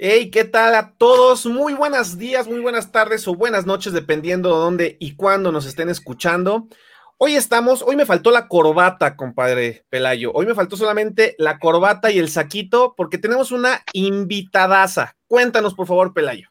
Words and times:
Hey, 0.00 0.30
¿qué 0.30 0.44
tal 0.44 0.76
a 0.76 0.92
todos? 0.96 1.44
Muy 1.44 1.74
buenos 1.74 2.18
días, 2.18 2.46
muy 2.46 2.60
buenas 2.60 2.92
tardes 2.92 3.26
o 3.26 3.34
buenas 3.34 3.66
noches, 3.66 3.92
dependiendo 3.92 4.50
de 4.50 4.54
dónde 4.54 4.96
y 5.00 5.16
cuándo 5.16 5.50
nos 5.50 5.66
estén 5.66 5.88
escuchando. 5.88 6.68
Hoy 7.16 7.34
estamos, 7.34 7.82
hoy 7.82 7.96
me 7.96 8.06
faltó 8.06 8.30
la 8.30 8.46
corbata, 8.46 9.16
compadre 9.16 9.84
Pelayo. 9.90 10.30
Hoy 10.34 10.46
me 10.46 10.54
faltó 10.54 10.76
solamente 10.76 11.34
la 11.36 11.58
corbata 11.58 12.12
y 12.12 12.20
el 12.20 12.28
saquito 12.28 12.94
porque 12.96 13.18
tenemos 13.18 13.50
una 13.50 13.80
invitadaza. 13.92 15.16
Cuéntanos, 15.26 15.74
por 15.74 15.88
favor, 15.88 16.14
Pelayo. 16.14 16.48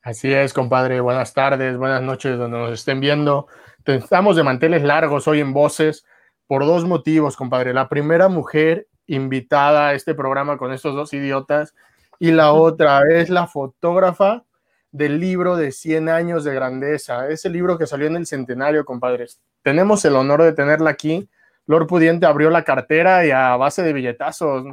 Así 0.00 0.32
es, 0.32 0.54
compadre. 0.54 1.02
Buenas 1.02 1.34
tardes, 1.34 1.76
buenas 1.76 2.00
noches, 2.00 2.38
donde 2.38 2.56
nos 2.56 2.72
estén 2.72 3.00
viendo. 3.00 3.48
Estamos 3.84 4.34
de 4.34 4.44
manteles 4.44 4.82
largos 4.82 5.28
hoy 5.28 5.40
en 5.40 5.52
Voces 5.52 6.06
por 6.46 6.64
dos 6.64 6.86
motivos, 6.86 7.36
compadre. 7.36 7.74
La 7.74 7.90
primera 7.90 8.28
mujer 8.28 8.88
invitada 9.06 9.88
a 9.88 9.92
este 9.92 10.14
programa 10.14 10.56
con 10.56 10.72
estos 10.72 10.94
dos 10.94 11.12
idiotas 11.12 11.74
y 12.18 12.32
la 12.32 12.52
otra 12.52 13.02
es 13.10 13.30
la 13.30 13.46
fotógrafa 13.46 14.44
del 14.90 15.20
libro 15.20 15.56
de 15.56 15.70
100 15.70 16.08
años 16.08 16.44
de 16.44 16.54
grandeza, 16.54 17.28
ese 17.28 17.50
libro 17.50 17.78
que 17.78 17.86
salió 17.86 18.06
en 18.06 18.16
el 18.16 18.26
centenario, 18.26 18.84
compadres. 18.84 19.40
Tenemos 19.62 20.04
el 20.04 20.16
honor 20.16 20.42
de 20.42 20.52
tenerla 20.52 20.90
aquí. 20.90 21.28
Lord 21.66 21.86
Pudiente 21.86 22.26
abrió 22.26 22.50
la 22.50 22.64
cartera 22.64 23.26
y 23.26 23.30
a 23.30 23.56
base 23.56 23.82
de 23.82 23.92
billetazos 23.92 24.64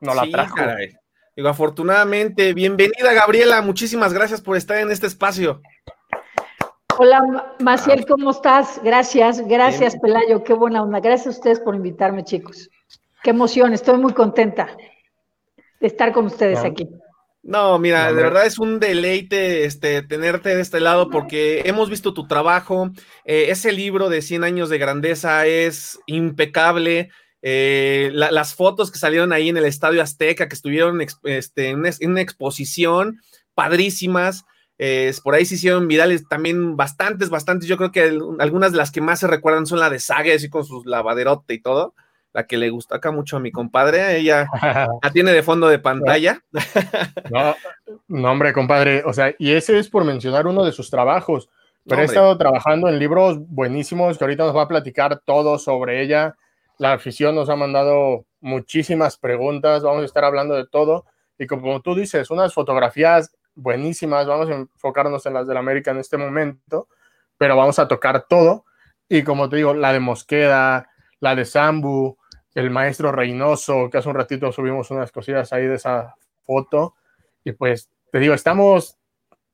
nos 0.00 0.16
la 0.16 0.28
trajo. 0.30 0.56
Digo, 1.34 1.48
afortunadamente, 1.48 2.52
bienvenida 2.52 3.14
Gabriela, 3.14 3.62
muchísimas 3.62 4.12
gracias 4.12 4.42
por 4.42 4.56
estar 4.56 4.76
en 4.76 4.90
este 4.90 5.06
espacio. 5.06 5.62
Hola, 6.98 7.54
Maciel, 7.58 8.04
¿cómo 8.04 8.32
estás? 8.32 8.78
Gracias, 8.84 9.40
gracias, 9.48 9.96
Pelayo, 9.96 10.44
qué 10.44 10.52
buena 10.52 10.82
onda. 10.82 11.00
Gracias 11.00 11.28
a 11.28 11.30
ustedes 11.30 11.60
por 11.60 11.74
invitarme, 11.74 12.22
chicos. 12.22 12.68
Qué 13.22 13.30
emoción, 13.30 13.72
estoy 13.72 13.98
muy 13.98 14.12
contenta 14.12 14.68
de 15.80 15.86
estar 15.86 16.12
con 16.12 16.26
ustedes 16.26 16.58
aquí. 16.60 16.88
No, 17.44 17.76
mira, 17.80 18.12
de 18.12 18.22
verdad 18.22 18.46
es 18.46 18.60
un 18.60 18.78
deleite 18.78 19.64
este, 19.64 20.02
tenerte 20.02 20.54
de 20.54 20.62
este 20.62 20.78
lado 20.78 21.10
porque 21.10 21.62
hemos 21.64 21.90
visto 21.90 22.14
tu 22.14 22.28
trabajo. 22.28 22.90
Eh, 23.24 23.46
ese 23.48 23.72
libro 23.72 24.08
de 24.08 24.22
100 24.22 24.44
años 24.44 24.68
de 24.68 24.78
grandeza 24.78 25.44
es 25.46 25.98
impecable. 26.06 27.10
Eh, 27.42 28.10
las 28.12 28.54
fotos 28.54 28.92
que 28.92 29.00
salieron 29.00 29.32
ahí 29.32 29.48
en 29.48 29.56
el 29.56 29.64
Estadio 29.64 30.00
Azteca, 30.02 30.48
que 30.48 30.54
estuvieron 30.54 31.00
este, 31.24 31.70
en, 31.70 31.80
una, 31.80 32.20
exposición, 32.20 33.20
padrísimas. 33.54 34.44
por 35.24 35.34
ahí 35.34 35.44
se 35.44 35.56
hicieron 35.56 35.88
virales 35.88 36.28
también 36.28 36.76
bastantes, 36.76 37.28
bastantes. 37.28 37.68
Yo 37.68 37.76
creo 37.76 37.90
que 37.90 38.18
algunas 38.38 38.70
de 38.70 38.78
las 38.78 38.92
que 38.92 39.00
más 39.00 39.18
se 39.18 39.26
recuerdan 39.26 39.66
son 39.66 39.80
la 39.80 39.90
de 39.90 39.98
Saga, 39.98 40.32
así 40.32 40.48
con 40.48 40.64
sus 40.64 40.86
lavaderote 40.86 41.54
y 41.54 41.60
todo 41.60 41.94
la 42.32 42.46
que 42.46 42.56
le 42.56 42.70
gusta 42.70 42.96
acá 42.96 43.10
mucho 43.10 43.36
a 43.36 43.40
mi 43.40 43.52
compadre, 43.52 44.16
ella 44.16 44.46
la 45.02 45.10
tiene 45.12 45.32
de 45.32 45.42
fondo 45.42 45.68
de 45.68 45.78
pantalla. 45.78 46.40
No, 47.30 47.54
no, 48.08 48.30
hombre, 48.30 48.52
compadre, 48.52 49.02
o 49.04 49.12
sea, 49.12 49.34
y 49.38 49.52
ese 49.52 49.78
es 49.78 49.88
por 49.88 50.04
mencionar 50.04 50.46
uno 50.46 50.64
de 50.64 50.72
sus 50.72 50.90
trabajos, 50.90 51.48
pero 51.86 52.02
he 52.02 52.04
estado 52.04 52.36
trabajando 52.38 52.88
en 52.88 52.98
libros 52.98 53.38
buenísimos 53.48 54.16
que 54.16 54.24
ahorita 54.24 54.44
nos 54.44 54.56
va 54.56 54.62
a 54.62 54.68
platicar 54.68 55.20
todo 55.24 55.58
sobre 55.58 56.02
ella. 56.02 56.36
La 56.78 56.92
afición 56.92 57.34
nos 57.34 57.48
ha 57.48 57.56
mandado 57.56 58.26
muchísimas 58.40 59.16
preguntas, 59.18 59.82
vamos 59.82 60.02
a 60.02 60.06
estar 60.06 60.24
hablando 60.24 60.54
de 60.54 60.66
todo. 60.66 61.06
Y 61.38 61.46
como 61.46 61.80
tú 61.80 61.94
dices, 61.94 62.30
unas 62.30 62.54
fotografías 62.54 63.34
buenísimas, 63.54 64.26
vamos 64.26 64.48
a 64.48 64.54
enfocarnos 64.54 65.26
en 65.26 65.34
las 65.34 65.46
del 65.46 65.56
América 65.56 65.90
en 65.90 65.98
este 65.98 66.16
momento, 66.16 66.88
pero 67.36 67.56
vamos 67.56 67.78
a 67.78 67.88
tocar 67.88 68.26
todo. 68.28 68.64
Y 69.08 69.22
como 69.24 69.48
te 69.48 69.56
digo, 69.56 69.74
la 69.74 69.92
de 69.92 70.00
Mosqueda, 70.00 70.88
la 71.20 71.34
de 71.34 71.44
Sambu, 71.44 72.16
el 72.54 72.70
maestro 72.70 73.12
Reynoso, 73.12 73.88
que 73.90 73.98
hace 73.98 74.08
un 74.08 74.14
ratito 74.14 74.52
subimos 74.52 74.90
unas 74.90 75.10
cosillas 75.10 75.52
ahí 75.52 75.66
de 75.66 75.76
esa 75.76 76.14
foto. 76.42 76.94
Y 77.44 77.52
pues 77.52 77.90
te 78.10 78.18
digo, 78.18 78.34
estamos 78.34 78.98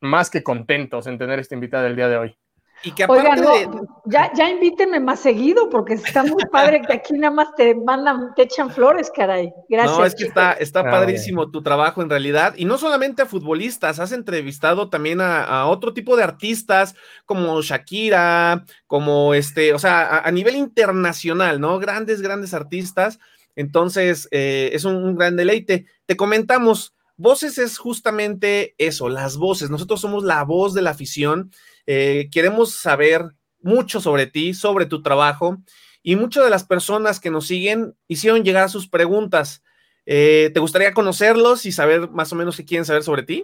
más 0.00 0.30
que 0.30 0.42
contentos 0.42 1.06
en 1.06 1.18
tener 1.18 1.38
esta 1.38 1.55
invitada 1.55 1.86
el 1.86 1.96
día 1.96 2.08
de 2.08 2.16
hoy. 2.16 2.38
Y 2.82 2.92
que 2.92 3.04
aparte 3.04 3.68
ya, 4.06 4.32
ya 4.34 4.50
invítenme 4.50 5.00
más 5.00 5.20
seguido, 5.20 5.68
porque 5.68 5.94
está 5.94 6.22
muy 6.22 6.44
padre 6.50 6.80
que 6.83 6.92
aquí 6.92 7.14
nada 7.14 7.34
más 7.34 7.55
te 7.56 7.74
mandan, 7.74 8.34
te 8.34 8.42
echan 8.42 8.70
flores, 8.70 9.11
caray. 9.14 9.52
Gracias. 9.68 9.98
No, 9.98 10.05
es 10.05 10.14
que 10.14 10.24
está, 10.24 10.52
está 10.52 10.80
ah, 10.80 10.90
padrísimo 10.90 11.50
tu 11.50 11.62
trabajo 11.62 12.02
en 12.02 12.11
realidad. 12.11 12.55
Y 12.56 12.64
no 12.64 12.78
solamente 12.78 13.22
a 13.22 13.27
futbolistas, 13.27 13.98
has 13.98 14.12
entrevistado 14.12 14.88
también 14.88 15.20
a, 15.20 15.67
otro 15.67 15.92
tipo 15.92 16.17
de 16.17 16.22
artistas, 16.22 16.94
como 17.27 17.61
Shakira, 17.62 18.64
como 18.86 19.34
este, 19.34 19.74
o 19.74 19.78
sea, 19.78 20.18
a, 20.18 20.30
nivel 20.30 20.56
internacional, 20.56 21.61
¿no? 21.61 21.78
Grandes, 21.78 22.22
grandes 22.22 22.55
artistas. 22.55 23.18
Entonces, 23.56 24.28
eh, 24.30 24.70
es 24.72 24.84
un 24.84 25.17
gran 25.17 25.36
deleite. 25.36 25.86
Te 26.06 26.17
comentamos, 26.17 26.94
Voces 27.20 27.58
es 27.58 27.78
justamente 27.78 28.77
eso, 28.78 29.08
las 29.08 29.36
voces. 29.38 29.70
Nosotros 29.70 30.00
somos 30.00 30.22
la 30.22 30.44
voz 30.44 30.72
de 30.72 30.83
la 30.83 30.90
afición 30.90 31.50
eh, 31.90 32.28
queremos 32.30 32.74
saber 32.74 33.32
mucho 33.62 34.02
sobre 34.02 34.26
ti, 34.26 34.52
sobre 34.52 34.84
tu 34.84 35.02
trabajo 35.02 35.56
y 36.02 36.16
muchas 36.16 36.44
de 36.44 36.50
las 36.50 36.64
personas 36.64 37.18
que 37.18 37.30
nos 37.30 37.46
siguen 37.46 37.96
hicieron 38.08 38.44
llegar 38.44 38.68
sus 38.68 38.90
preguntas. 38.90 39.64
Eh, 40.04 40.50
¿Te 40.52 40.60
gustaría 40.60 40.92
conocerlos 40.92 41.64
y 41.64 41.72
saber 41.72 42.10
más 42.10 42.30
o 42.30 42.36
menos 42.36 42.58
qué 42.58 42.66
quieren 42.66 42.84
saber 42.84 43.04
sobre 43.04 43.22
ti? 43.22 43.42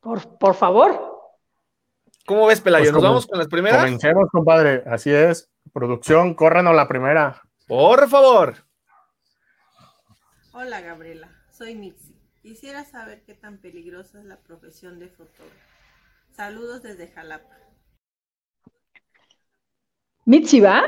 Por, 0.00 0.38
por 0.38 0.56
favor. 0.56 1.20
¿Cómo 2.26 2.48
ves, 2.48 2.60
Pelayo? 2.60 2.86
Pues 2.86 2.94
¿Nos 2.94 3.02
vamos 3.04 3.26
con 3.28 3.38
las 3.38 3.46
primeras? 3.46 3.84
Comencemos, 3.84 4.28
compadre. 4.32 4.82
Así 4.84 5.12
es. 5.12 5.48
Producción, 5.72 6.34
córranos 6.34 6.74
la 6.74 6.88
primera. 6.88 7.42
Por 7.68 8.08
favor. 8.08 8.56
Hola, 10.52 10.80
Gabriela. 10.80 11.30
Soy 11.52 11.76
Mitzi. 11.76 12.16
Quisiera 12.42 12.84
saber 12.84 13.22
qué 13.22 13.34
tan 13.34 13.58
peligrosa 13.58 14.18
es 14.18 14.24
la 14.24 14.40
profesión 14.40 14.98
de 14.98 15.10
fotógrafo. 15.10 15.54
Saludos 16.34 16.82
desde 16.82 17.06
Jalapa. 17.06 17.67
Mitzi, 20.28 20.60
¿va? 20.60 20.82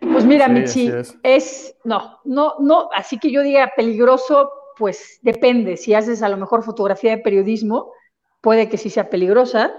Pues 0.00 0.24
mira, 0.24 0.48
Mitzi, 0.48 0.90
es. 1.22 1.76
no, 1.84 2.18
no, 2.24 2.56
no, 2.58 2.88
así 2.92 3.20
que 3.20 3.30
yo 3.30 3.40
diga 3.42 3.70
peligroso, 3.76 4.50
pues 4.76 5.20
depende. 5.22 5.76
Si 5.76 5.94
haces 5.94 6.24
a 6.24 6.28
lo 6.28 6.36
mejor 6.38 6.64
fotografía 6.64 7.12
de 7.12 7.22
periodismo, 7.22 7.92
puede 8.40 8.68
que 8.68 8.78
sí 8.78 8.90
sea 8.90 9.08
peligrosa. 9.08 9.72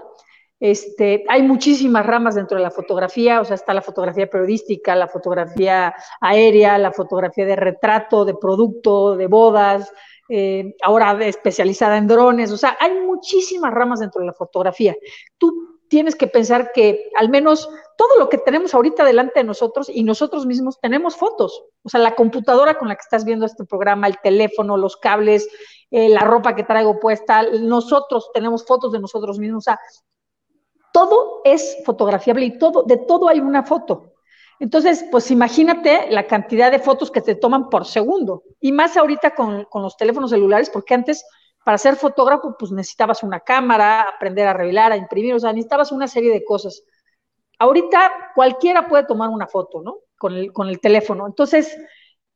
Este, 0.60 1.26
hay 1.28 1.42
muchísimas 1.42 2.06
ramas 2.06 2.36
dentro 2.36 2.56
de 2.56 2.62
la 2.62 2.70
fotografía, 2.70 3.42
o 3.42 3.44
sea, 3.44 3.56
está 3.56 3.74
la 3.74 3.82
fotografía 3.82 4.30
periodística, 4.30 4.96
la 4.96 5.08
fotografía 5.08 5.94
aérea, 6.22 6.78
la 6.78 6.90
fotografía 6.90 7.44
de 7.44 7.56
retrato, 7.56 8.24
de 8.24 8.32
producto, 8.32 9.14
de 9.14 9.26
bodas, 9.26 9.92
eh, 10.30 10.74
ahora 10.80 11.22
especializada 11.26 11.98
en 11.98 12.06
drones, 12.06 12.50
o 12.50 12.56
sea, 12.56 12.78
hay 12.80 12.98
muchísimas 13.00 13.74
ramas 13.74 14.00
dentro 14.00 14.22
de 14.22 14.28
la 14.28 14.32
fotografía. 14.32 14.96
Tú 15.36 15.73
tienes 15.88 16.16
que 16.16 16.26
pensar 16.26 16.72
que 16.72 17.10
al 17.16 17.28
menos 17.28 17.68
todo 17.96 18.18
lo 18.18 18.28
que 18.28 18.38
tenemos 18.38 18.74
ahorita 18.74 19.04
delante 19.04 19.40
de 19.40 19.44
nosotros 19.44 19.88
y 19.88 20.02
nosotros 20.02 20.46
mismos 20.46 20.80
tenemos 20.80 21.16
fotos. 21.16 21.64
O 21.82 21.88
sea, 21.88 22.00
la 22.00 22.14
computadora 22.14 22.78
con 22.78 22.88
la 22.88 22.96
que 22.96 23.02
estás 23.02 23.24
viendo 23.24 23.46
este 23.46 23.64
programa, 23.64 24.06
el 24.06 24.18
teléfono, 24.22 24.76
los 24.76 24.96
cables, 24.96 25.48
eh, 25.90 26.08
la 26.08 26.20
ropa 26.20 26.56
que 26.56 26.64
traigo 26.64 26.98
puesta, 26.98 27.42
nosotros 27.42 28.30
tenemos 28.32 28.64
fotos 28.64 28.92
de 28.92 29.00
nosotros 29.00 29.38
mismos. 29.38 29.58
O 29.58 29.66
sea, 29.70 29.80
todo 30.92 31.40
es 31.44 31.78
fotografiable 31.84 32.46
y 32.46 32.58
todo, 32.58 32.82
de 32.82 32.96
todo 32.96 33.28
hay 33.28 33.40
una 33.40 33.62
foto. 33.62 34.12
Entonces, 34.60 35.04
pues 35.10 35.30
imagínate 35.30 36.10
la 36.10 36.26
cantidad 36.26 36.70
de 36.70 36.78
fotos 36.78 37.10
que 37.10 37.20
te 37.20 37.34
toman 37.34 37.68
por 37.68 37.84
segundo. 37.84 38.44
Y 38.60 38.72
más 38.72 38.96
ahorita 38.96 39.34
con, 39.34 39.64
con 39.64 39.82
los 39.82 39.96
teléfonos 39.96 40.30
celulares, 40.30 40.70
porque 40.70 40.94
antes 40.94 41.24
para 41.64 41.78
ser 41.78 41.96
fotógrafo, 41.96 42.56
pues 42.58 42.70
necesitabas 42.72 43.22
una 43.22 43.40
cámara, 43.40 44.02
aprender 44.02 44.46
a 44.46 44.52
revelar, 44.52 44.92
a 44.92 44.96
imprimir, 44.96 45.34
o 45.34 45.40
sea, 45.40 45.52
necesitabas 45.52 45.92
una 45.92 46.06
serie 46.06 46.32
de 46.32 46.44
cosas. 46.44 46.84
Ahorita 47.58 48.32
cualquiera 48.34 48.86
puede 48.86 49.06
tomar 49.06 49.30
una 49.30 49.46
foto, 49.46 49.80
¿no? 49.82 49.96
Con 50.18 50.34
el, 50.34 50.52
con 50.52 50.68
el 50.68 50.80
teléfono. 50.80 51.26
Entonces, 51.26 51.76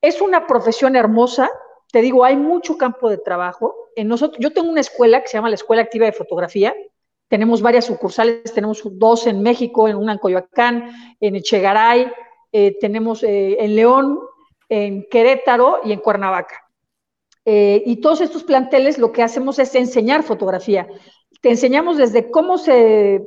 es 0.01 0.21
una 0.21 0.47
profesión 0.47 0.97
hermosa. 0.97 1.51
Te 1.93 2.01
digo, 2.01 2.25
hay 2.25 2.37
mucho 2.37 2.79
campo 2.79 3.11
de 3.11 3.19
trabajo. 3.19 3.75
En 3.97 4.09
nosotros, 4.09 4.39
yo 4.41 4.53
tengo 4.53 4.71
una 4.71 4.81
escuela 4.81 5.21
que 5.21 5.29
se 5.29 5.37
llama 5.37 5.49
la 5.49 5.57
Escuela 5.57 5.83
Activa 5.83 6.07
de 6.07 6.13
Fotografía. 6.13 6.75
Tenemos 7.29 7.61
varias 7.61 7.85
sucursales, 7.85 8.55
tenemos 8.55 8.83
dos 8.85 9.27
en 9.27 9.43
México, 9.43 9.89
en 9.89 9.97
una 9.97 10.13
en 10.13 10.19
Coyoacán, 10.19 11.17
en 11.21 11.37
Echegaray, 11.37 12.11
eh, 12.53 12.79
tenemos 12.81 13.23
eh, 13.23 13.63
en 13.63 13.77
León, 13.77 14.21
en 14.69 15.07
Querétaro 15.11 15.81
y 15.85 15.93
en 15.93 16.01
Cuernavaca. 16.01 16.68
Eh, 17.51 17.83
y 17.87 18.03
todos 18.03 18.21
estos 18.21 18.45
planteles 18.45 18.99
lo 18.99 19.11
que 19.11 19.23
hacemos 19.23 19.59
es 19.59 19.75
enseñar 19.75 20.23
fotografía. 20.23 20.87
Te 21.41 21.49
enseñamos 21.49 21.97
desde 21.97 22.31
cómo 22.31 22.59
se, 22.59 23.15
eh, 23.15 23.23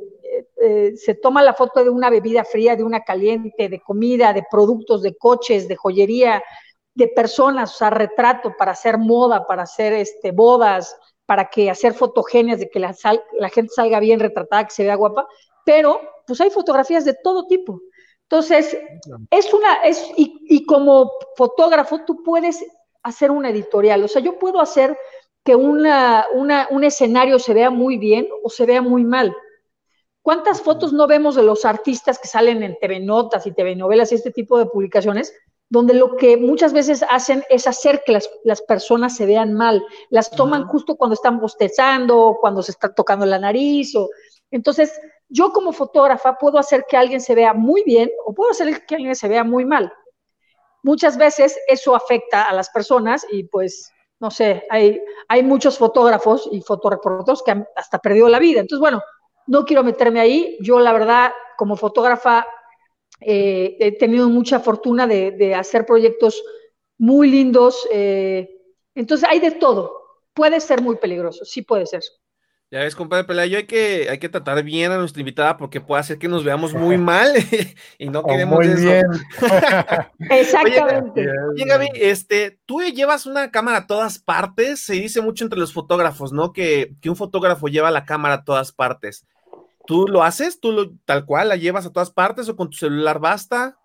eh, 0.60 0.92
se 0.94 1.16
toma 1.16 1.42
la 1.42 1.54
foto 1.54 1.82
de 1.82 1.90
una 1.90 2.08
bebida 2.08 2.44
fría, 2.44 2.76
de 2.76 2.84
una 2.84 3.00
caliente, 3.00 3.68
de 3.68 3.80
comida, 3.80 4.32
de 4.32 4.44
productos, 4.48 5.02
de 5.02 5.16
coches, 5.16 5.66
de 5.66 5.74
joyería, 5.74 6.40
de 6.94 7.08
personas, 7.08 7.74
o 7.74 7.78
sea, 7.78 7.90
retrato 7.90 8.54
para 8.56 8.70
hacer 8.70 8.96
moda, 8.96 9.44
para 9.44 9.64
hacer 9.64 9.92
este, 9.92 10.30
bodas, 10.30 10.96
para 11.26 11.50
que 11.50 11.68
hacer 11.68 11.92
fotogenias, 11.92 12.60
de 12.60 12.70
que 12.70 12.78
la, 12.78 12.94
la 13.40 13.48
gente 13.48 13.72
salga 13.74 13.98
bien 13.98 14.20
retratada, 14.20 14.66
que 14.66 14.70
se 14.70 14.84
vea 14.84 14.94
guapa, 14.94 15.26
pero 15.64 16.00
pues 16.28 16.40
hay 16.40 16.50
fotografías 16.50 17.04
de 17.04 17.16
todo 17.24 17.48
tipo. 17.48 17.80
Entonces, 18.30 18.78
es 19.32 19.52
una, 19.52 19.82
es, 19.82 20.08
y, 20.16 20.44
y 20.48 20.64
como 20.64 21.10
fotógrafo 21.36 22.04
tú 22.06 22.22
puedes 22.22 22.64
hacer 23.02 23.30
una 23.30 23.50
editorial. 23.50 24.02
O 24.04 24.08
sea, 24.08 24.22
yo 24.22 24.38
puedo 24.38 24.60
hacer 24.60 24.96
que 25.44 25.56
una, 25.56 26.26
un 26.70 26.84
escenario 26.84 27.38
se 27.38 27.54
vea 27.54 27.70
muy 27.70 27.98
bien 27.98 28.28
o 28.42 28.48
se 28.48 28.66
vea 28.66 28.80
muy 28.80 29.04
mal. 29.04 29.34
¿Cuántas 30.22 30.62
fotos 30.62 30.92
no 30.92 31.08
vemos 31.08 31.34
de 31.34 31.42
los 31.42 31.64
artistas 31.64 32.18
que 32.18 32.28
salen 32.28 32.62
en 32.62 32.78
TV 32.78 33.00
Notas 33.00 33.46
y 33.46 33.52
TV 33.52 33.74
Novelas 33.74 34.12
y 34.12 34.14
este 34.14 34.30
tipo 34.30 34.56
de 34.56 34.66
publicaciones, 34.66 35.34
donde 35.68 35.94
lo 35.94 36.16
que 36.16 36.36
muchas 36.36 36.72
veces 36.72 37.04
hacen 37.10 37.42
es 37.48 37.66
hacer 37.66 38.02
que 38.06 38.12
las, 38.12 38.30
las 38.44 38.62
personas 38.62 39.16
se 39.16 39.26
vean 39.26 39.52
mal? 39.52 39.84
Las 40.10 40.30
toman 40.30 40.68
justo 40.68 40.94
cuando 40.94 41.14
están 41.14 41.40
bostezando, 41.40 42.38
cuando 42.40 42.62
se 42.62 42.70
está 42.70 42.94
tocando 42.94 43.26
la 43.26 43.40
nariz. 43.40 43.96
O... 43.96 44.10
Entonces, 44.52 44.92
yo 45.28 45.50
como 45.50 45.72
fotógrafa 45.72 46.38
puedo 46.38 46.56
hacer 46.58 46.84
que 46.88 46.96
alguien 46.96 47.20
se 47.20 47.34
vea 47.34 47.52
muy 47.52 47.82
bien 47.82 48.08
o 48.24 48.32
puedo 48.32 48.52
hacer 48.52 48.86
que 48.86 48.94
alguien 48.94 49.16
se 49.16 49.26
vea 49.26 49.42
muy 49.42 49.64
mal. 49.64 49.92
Muchas 50.82 51.16
veces 51.16 51.58
eso 51.68 51.94
afecta 51.94 52.48
a 52.48 52.52
las 52.52 52.70
personas 52.70 53.24
y 53.30 53.44
pues 53.44 53.92
no 54.22 54.30
sé, 54.30 54.64
hay, 54.70 55.00
hay 55.26 55.42
muchos 55.42 55.78
fotógrafos 55.78 56.48
y 56.52 56.60
fotoreporteros 56.60 57.42
que 57.42 57.50
han 57.50 57.66
hasta 57.74 57.98
perdido 57.98 58.28
la 58.28 58.38
vida. 58.38 58.60
Entonces, 58.60 58.78
bueno, 58.78 59.02
no 59.48 59.64
quiero 59.64 59.82
meterme 59.82 60.20
ahí. 60.20 60.58
Yo, 60.60 60.78
la 60.78 60.92
verdad, 60.92 61.32
como 61.56 61.76
fotógrafa, 61.76 62.46
eh, 63.20 63.76
he 63.80 63.98
tenido 63.98 64.28
mucha 64.28 64.60
fortuna 64.60 65.08
de, 65.08 65.54
hacer 65.56 65.84
proyectos 65.84 66.40
muy 66.98 67.30
lindos. 67.32 67.88
Eh, 67.90 68.48
entonces, 68.94 69.28
hay 69.28 69.40
de 69.40 69.50
todo. 69.50 70.02
Puede 70.32 70.60
ser 70.60 70.82
muy 70.82 70.96
peligroso, 70.96 71.44
sí 71.44 71.62
puede 71.62 71.86
ser. 71.86 72.02
Ya 72.72 72.78
ves, 72.78 72.96
compadre 72.96 73.24
Pelayo, 73.24 73.58
hay 73.58 73.66
que, 73.66 74.06
hay 74.08 74.16
que 74.18 74.30
tratar 74.30 74.62
bien 74.62 74.90
a 74.92 74.96
nuestra 74.96 75.20
invitada 75.20 75.58
porque 75.58 75.82
puede 75.82 76.00
hacer 76.00 76.18
que 76.18 76.26
nos 76.26 76.42
veamos 76.42 76.72
muy 76.72 76.96
mal 76.96 77.30
y 77.98 78.08
no 78.08 78.24
queremos 78.24 78.66
muy 78.66 78.74
Bien. 78.82 79.04
Exactamente. 80.30 81.26
Oye, 81.50 81.64
Gaby, 81.66 81.88
este, 81.96 82.58
tú 82.64 82.80
llevas 82.80 83.26
una 83.26 83.50
cámara 83.50 83.76
a 83.76 83.86
todas 83.86 84.18
partes. 84.18 84.80
Se 84.80 84.94
dice 84.94 85.20
mucho 85.20 85.44
entre 85.44 85.58
los 85.58 85.74
fotógrafos, 85.74 86.32
¿no? 86.32 86.54
Que, 86.54 86.94
un 87.06 87.14
fotógrafo 87.14 87.68
lleva 87.68 87.90
la 87.90 88.06
cámara 88.06 88.36
a 88.36 88.44
todas 88.44 88.72
partes. 88.72 89.26
¿Tú 89.86 90.08
lo 90.08 90.22
haces? 90.22 90.58
¿Tú 90.58 90.72
lo, 90.72 90.92
tal 91.04 91.26
cual 91.26 91.50
la 91.50 91.56
llevas 91.56 91.84
a 91.84 91.92
todas 91.92 92.10
partes 92.10 92.48
o 92.48 92.56
con 92.56 92.70
tu 92.70 92.78
celular 92.78 93.18
basta? 93.18 93.76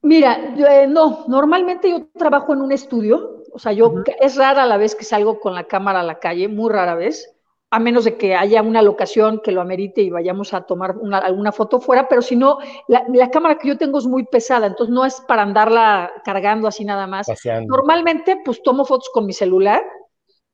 Mira, 0.00 0.54
eh, 0.56 0.86
no, 0.86 1.26
normalmente 1.28 1.90
yo 1.90 2.08
trabajo 2.16 2.54
en 2.54 2.62
un 2.62 2.72
estudio, 2.72 3.44
o 3.52 3.58
sea, 3.58 3.72
yo 3.72 3.96
es 4.18 4.36
rara 4.36 4.64
la 4.64 4.78
vez 4.78 4.94
que 4.94 5.04
salgo 5.04 5.40
con 5.40 5.54
la 5.54 5.64
cámara 5.64 6.00
a 6.00 6.04
la 6.04 6.20
calle, 6.20 6.48
muy 6.48 6.72
rara 6.72 6.94
vez 6.94 7.36
a 7.72 7.78
menos 7.78 8.04
de 8.04 8.16
que 8.16 8.34
haya 8.34 8.62
una 8.62 8.82
locación 8.82 9.40
que 9.42 9.52
lo 9.52 9.60
amerite 9.60 10.02
y 10.02 10.10
vayamos 10.10 10.52
a 10.52 10.62
tomar 10.62 10.96
alguna 11.22 11.52
foto 11.52 11.80
fuera, 11.80 12.08
pero 12.08 12.20
si 12.20 12.34
no, 12.34 12.58
la, 12.88 13.30
cámara 13.30 13.58
que 13.58 13.68
yo 13.68 13.78
tengo 13.78 13.98
es 13.98 14.06
muy 14.06 14.24
pesada, 14.24 14.66
entonces 14.66 14.92
no 14.92 15.04
es 15.04 15.20
para 15.20 15.42
andarla 15.42 16.12
cargando 16.24 16.66
así 16.66 16.84
nada 16.84 17.06
más. 17.06 17.28
Normalmente, 17.68 18.40
pues 18.44 18.60
tomo 18.62 18.84
fotos 18.84 19.08
con 19.12 19.24
mi 19.24 19.32
celular. 19.32 19.84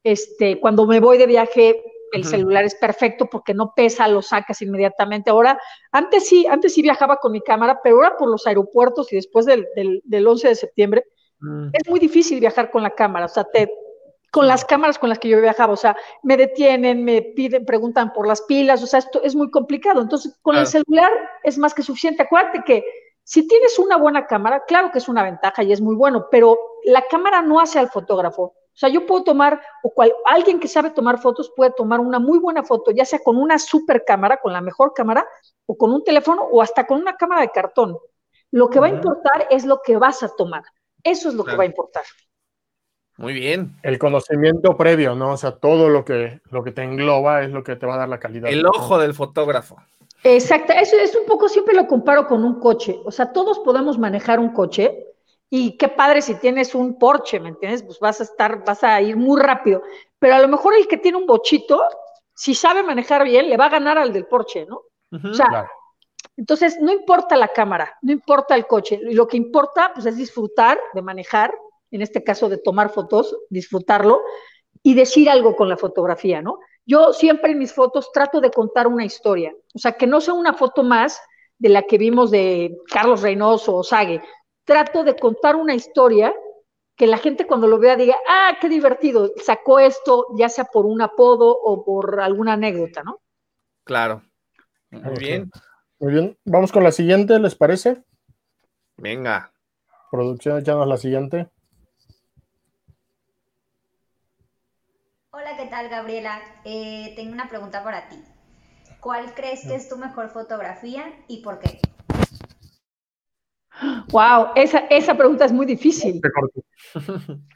Este, 0.04 0.60
cuando 0.60 0.86
me 0.86 1.00
voy 1.00 1.16
de 1.16 1.26
viaje, 1.26 1.82
el 2.12 2.24
celular 2.24 2.64
es 2.64 2.74
perfecto 2.74 3.26
porque 3.26 3.54
no 3.54 3.72
pesa, 3.74 4.06
lo 4.08 4.20
sacas 4.20 4.60
inmediatamente. 4.60 5.30
Ahora, 5.30 5.58
antes 5.92 6.28
sí, 6.28 6.46
antes 6.46 6.74
sí 6.74 6.82
viajaba 6.82 7.16
con 7.16 7.32
mi 7.32 7.40
cámara, 7.40 7.80
pero 7.82 7.96
ahora 7.96 8.16
por 8.18 8.28
los 8.28 8.46
aeropuertos 8.46 9.10
y 9.12 9.16
después 9.16 9.46
del, 9.46 9.66
del, 9.74 10.26
11 10.26 10.48
de 10.48 10.54
septiembre, 10.54 11.04
mm. 11.40 11.68
es 11.72 11.88
muy 11.88 11.98
difícil 11.98 12.40
viajar 12.40 12.70
con 12.70 12.82
la 12.82 12.90
cámara. 12.90 13.24
O 13.24 13.28
sea, 13.28 13.44
te, 13.44 13.70
con 14.31 14.46
las 14.46 14.64
cámaras 14.64 14.99
con 14.99 15.08
las 15.08 15.19
que 15.19 15.28
yo 15.28 15.40
viajaba, 15.40 15.73
o 15.73 15.76
sea, 15.76 15.96
me 16.23 16.37
detienen, 16.37 17.05
me 17.05 17.23
piden, 17.23 17.64
preguntan 17.64 18.12
por 18.12 18.26
las 18.26 18.43
pilas, 18.43 18.82
o 18.82 18.87
sea, 18.87 18.99
esto 18.99 19.23
es 19.23 19.34
muy 19.34 19.50
complicado. 19.50 20.02
Entonces, 20.02 20.38
con 20.43 20.56
el 20.56 20.67
celular 20.67 21.11
es 21.43 21.58
más 21.58 21.75
que 21.75 21.82
suficiente. 21.82 22.23
Acuérdate 22.23 22.62
que 22.64 22.84
si 23.25 23.49
tienes 23.49 23.78
una 23.78 23.96
buena 23.96 24.26
cámara, 24.26 24.64
claro 24.67 24.90
que 24.93 24.99
es 24.99 25.08
una 25.08 25.23
ventaja 25.23 25.62
y 25.62 25.73
es 25.73 25.81
muy 25.81 25.96
bueno, 25.96 26.28
pero 26.31 26.58
la 26.84 27.02
cámara 27.02 27.43
no 27.43 27.61
hace 27.61 27.78
al 27.78 27.88
fotógrafo. 27.88 28.43
O 28.43 28.78
sea, 28.78 28.90
yo 28.90 29.06
puedo 29.06 29.25
tomar, 29.25 29.61
o 29.82 29.90
cual, 29.90 30.12
alguien 30.26 30.61
que 30.61 30.69
sabe 30.69 30.90
tomar 30.90 31.19
fotos 31.19 31.50
puede 31.56 31.70
tomar 31.70 31.99
una 31.99 32.19
muy 32.19 32.38
buena 32.38 32.62
foto, 32.62 32.90
ya 32.90 33.06
sea 33.06 33.20
con 33.20 33.38
una 33.38 33.58
super 33.58 34.05
cámara, 34.05 34.37
con 34.37 34.52
la 34.52 34.61
mejor 34.61 34.93
cámara, 34.93 35.26
o 35.64 35.78
con 35.78 35.93
un 35.93 36.05
teléfono, 36.05 36.43
o 36.43 36.61
hasta 36.61 36.87
con 36.87 37.00
una 37.00 37.17
cámara 37.17 37.40
de 37.40 37.50
cartón. 37.50 37.99
Lo 38.50 38.69
que 38.69 38.78
va 38.78 38.87
a 38.87 38.90
importar 38.90 39.49
es 39.50 39.64
lo 39.64 39.81
que 39.82 39.96
vas 39.96 40.23
a 40.23 40.28
tomar. 40.28 40.62
Eso 41.02 41.31
es 41.31 41.34
lo 41.34 41.44
que 41.44 41.56
va 41.56 41.62
a 41.62 41.67
importar. 41.67 42.05
Muy 43.16 43.32
bien. 43.32 43.76
El 43.82 43.98
conocimiento 43.98 44.76
previo, 44.76 45.14
¿no? 45.14 45.32
O 45.32 45.36
sea, 45.36 45.52
todo 45.52 45.88
lo 45.88 46.04
que, 46.04 46.40
lo 46.50 46.62
que 46.62 46.72
te 46.72 46.82
engloba 46.82 47.42
es 47.42 47.50
lo 47.50 47.64
que 47.64 47.76
te 47.76 47.86
va 47.86 47.94
a 47.94 47.98
dar 47.98 48.08
la 48.08 48.20
calidad. 48.20 48.50
El 48.50 48.66
ojo 48.66 48.98
del 48.98 49.14
fotógrafo. 49.14 49.76
Exacto, 50.22 50.72
eso 50.72 50.96
es 50.96 51.14
un 51.14 51.24
poco, 51.24 51.48
siempre 51.48 51.74
lo 51.74 51.86
comparo 51.86 52.26
con 52.26 52.44
un 52.44 52.60
coche. 52.60 52.98
O 53.04 53.10
sea, 53.10 53.32
todos 53.32 53.60
podemos 53.60 53.98
manejar 53.98 54.40
un 54.40 54.52
coche 54.52 55.06
y 55.48 55.76
qué 55.76 55.88
padre 55.88 56.20
si 56.20 56.34
tienes 56.34 56.74
un 56.74 56.98
Porsche, 56.98 57.38
¿me 57.40 57.50
entiendes? 57.50 57.82
Pues 57.82 58.00
vas 58.00 58.20
a 58.20 58.24
estar, 58.24 58.64
vas 58.64 58.82
a 58.82 59.00
ir 59.00 59.16
muy 59.16 59.40
rápido. 59.40 59.82
Pero 60.18 60.34
a 60.34 60.40
lo 60.40 60.48
mejor 60.48 60.74
el 60.74 60.88
que 60.88 60.96
tiene 60.96 61.18
un 61.18 61.26
bochito, 61.26 61.82
si 62.34 62.54
sabe 62.54 62.82
manejar 62.82 63.24
bien, 63.24 63.48
le 63.48 63.56
va 63.56 63.66
a 63.66 63.70
ganar 63.70 63.98
al 63.98 64.12
del 64.12 64.26
Porsche, 64.26 64.66
¿no? 64.66 64.82
o 65.12 65.34
sea, 65.34 65.70
entonces 66.36 66.78
no 66.80 66.92
importa 66.92 67.36
la 67.36 67.48
cámara, 67.48 67.96
no 68.02 68.12
importa 68.12 68.54
el 68.54 68.66
coche, 68.66 68.98
lo 69.02 69.26
que 69.26 69.36
importa 69.36 69.92
pues 69.94 70.04
es 70.04 70.16
disfrutar 70.16 70.78
de 70.92 71.00
manejar 71.00 71.54
en 71.90 72.02
este 72.02 72.22
caso 72.24 72.48
de 72.48 72.58
tomar 72.58 72.90
fotos, 72.90 73.36
disfrutarlo 73.50 74.20
y 74.82 74.94
decir 74.94 75.28
algo 75.28 75.56
con 75.56 75.68
la 75.68 75.76
fotografía, 75.76 76.42
¿no? 76.42 76.58
Yo 76.84 77.12
siempre 77.12 77.52
en 77.52 77.58
mis 77.58 77.72
fotos 77.72 78.12
trato 78.12 78.40
de 78.40 78.50
contar 78.50 78.86
una 78.86 79.04
historia, 79.04 79.52
o 79.74 79.78
sea, 79.78 79.92
que 79.92 80.06
no 80.06 80.20
sea 80.20 80.34
una 80.34 80.54
foto 80.54 80.82
más 80.82 81.20
de 81.58 81.68
la 81.68 81.82
que 81.82 81.98
vimos 81.98 82.30
de 82.30 82.76
Carlos 82.92 83.22
Reynoso 83.22 83.76
o 83.76 83.82
Sague. 83.82 84.22
Trato 84.64 85.04
de 85.04 85.16
contar 85.16 85.56
una 85.56 85.74
historia 85.74 86.34
que 86.96 87.06
la 87.06 87.18
gente 87.18 87.46
cuando 87.46 87.66
lo 87.66 87.78
vea 87.78 87.96
diga, 87.96 88.16
ah, 88.28 88.56
qué 88.60 88.68
divertido, 88.68 89.32
sacó 89.42 89.78
esto 89.78 90.26
ya 90.36 90.48
sea 90.48 90.64
por 90.64 90.86
un 90.86 91.02
apodo 91.02 91.50
o 91.50 91.84
por 91.84 92.20
alguna 92.20 92.54
anécdota, 92.54 93.02
¿no? 93.02 93.20
Claro. 93.84 94.22
Muy 94.90 95.18
bien. 95.18 95.50
Muy 95.98 96.12
bien. 96.12 96.38
Vamos 96.44 96.72
con 96.72 96.84
la 96.84 96.92
siguiente, 96.92 97.38
¿les 97.38 97.54
parece? 97.54 98.02
Venga. 98.96 99.52
Producción, 100.10 100.58
échanos 100.58 100.86
la 100.86 100.96
siguiente. 100.96 101.48
Hola, 105.30 105.55
¿qué 105.66 105.70
tal, 105.72 105.88
Gabriela? 105.88 106.40
Eh, 106.64 107.12
tengo 107.16 107.32
una 107.32 107.48
pregunta 107.48 107.82
para 107.82 108.08
ti. 108.08 108.22
¿Cuál 109.00 109.34
crees 109.34 109.66
que 109.66 109.74
es 109.74 109.88
tu 109.88 109.96
mejor 109.96 110.28
fotografía 110.28 111.12
y 111.26 111.42
por 111.42 111.58
qué? 111.58 111.80
Wow, 114.12 114.50
esa, 114.54 114.78
esa 114.90 115.16
pregunta 115.16 115.44
es 115.44 115.52
muy 115.52 115.66
difícil. 115.66 116.20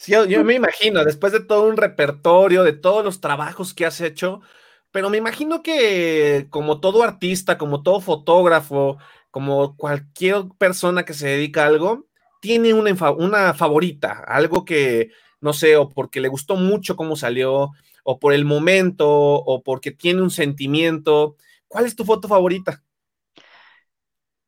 Sí, 0.00 0.12
yo, 0.12 0.44
me 0.44 0.54
imagino, 0.54 1.04
después 1.04 1.32
de 1.32 1.40
todo 1.40 1.66
un 1.66 1.76
repertorio, 1.76 2.62
de 2.62 2.72
todos 2.72 3.04
los 3.04 3.20
trabajos 3.20 3.74
que 3.74 3.84
has 3.84 4.00
hecho, 4.00 4.40
pero 4.92 5.10
me 5.10 5.16
imagino 5.16 5.60
que 5.60 6.46
como 6.50 6.78
todo 6.78 7.02
artista, 7.02 7.58
como 7.58 7.82
todo 7.82 8.00
fotógrafo, 8.00 8.98
como 9.32 9.76
cualquier 9.76 10.44
persona 10.56 11.04
que 11.04 11.14
se 11.14 11.26
dedica 11.26 11.64
a 11.64 11.66
algo, 11.66 12.06
tiene 12.40 12.74
una, 12.74 12.92
una 13.10 13.54
favorita, 13.54 14.22
algo 14.24 14.64
que, 14.64 15.10
no 15.40 15.52
sé, 15.52 15.76
o 15.76 15.88
porque 15.88 16.20
le 16.20 16.28
gustó 16.28 16.56
mucho 16.56 16.96
cómo 16.96 17.16
salió, 17.16 17.70
o 18.04 18.18
por 18.18 18.32
el 18.32 18.44
momento, 18.44 19.08
o 19.08 19.62
porque 19.62 19.90
tiene 19.90 20.22
un 20.22 20.30
sentimiento. 20.30 21.36
¿Cuál 21.68 21.86
es 21.86 21.96
tu 21.96 22.04
foto 22.04 22.28
favorita? 22.28 22.82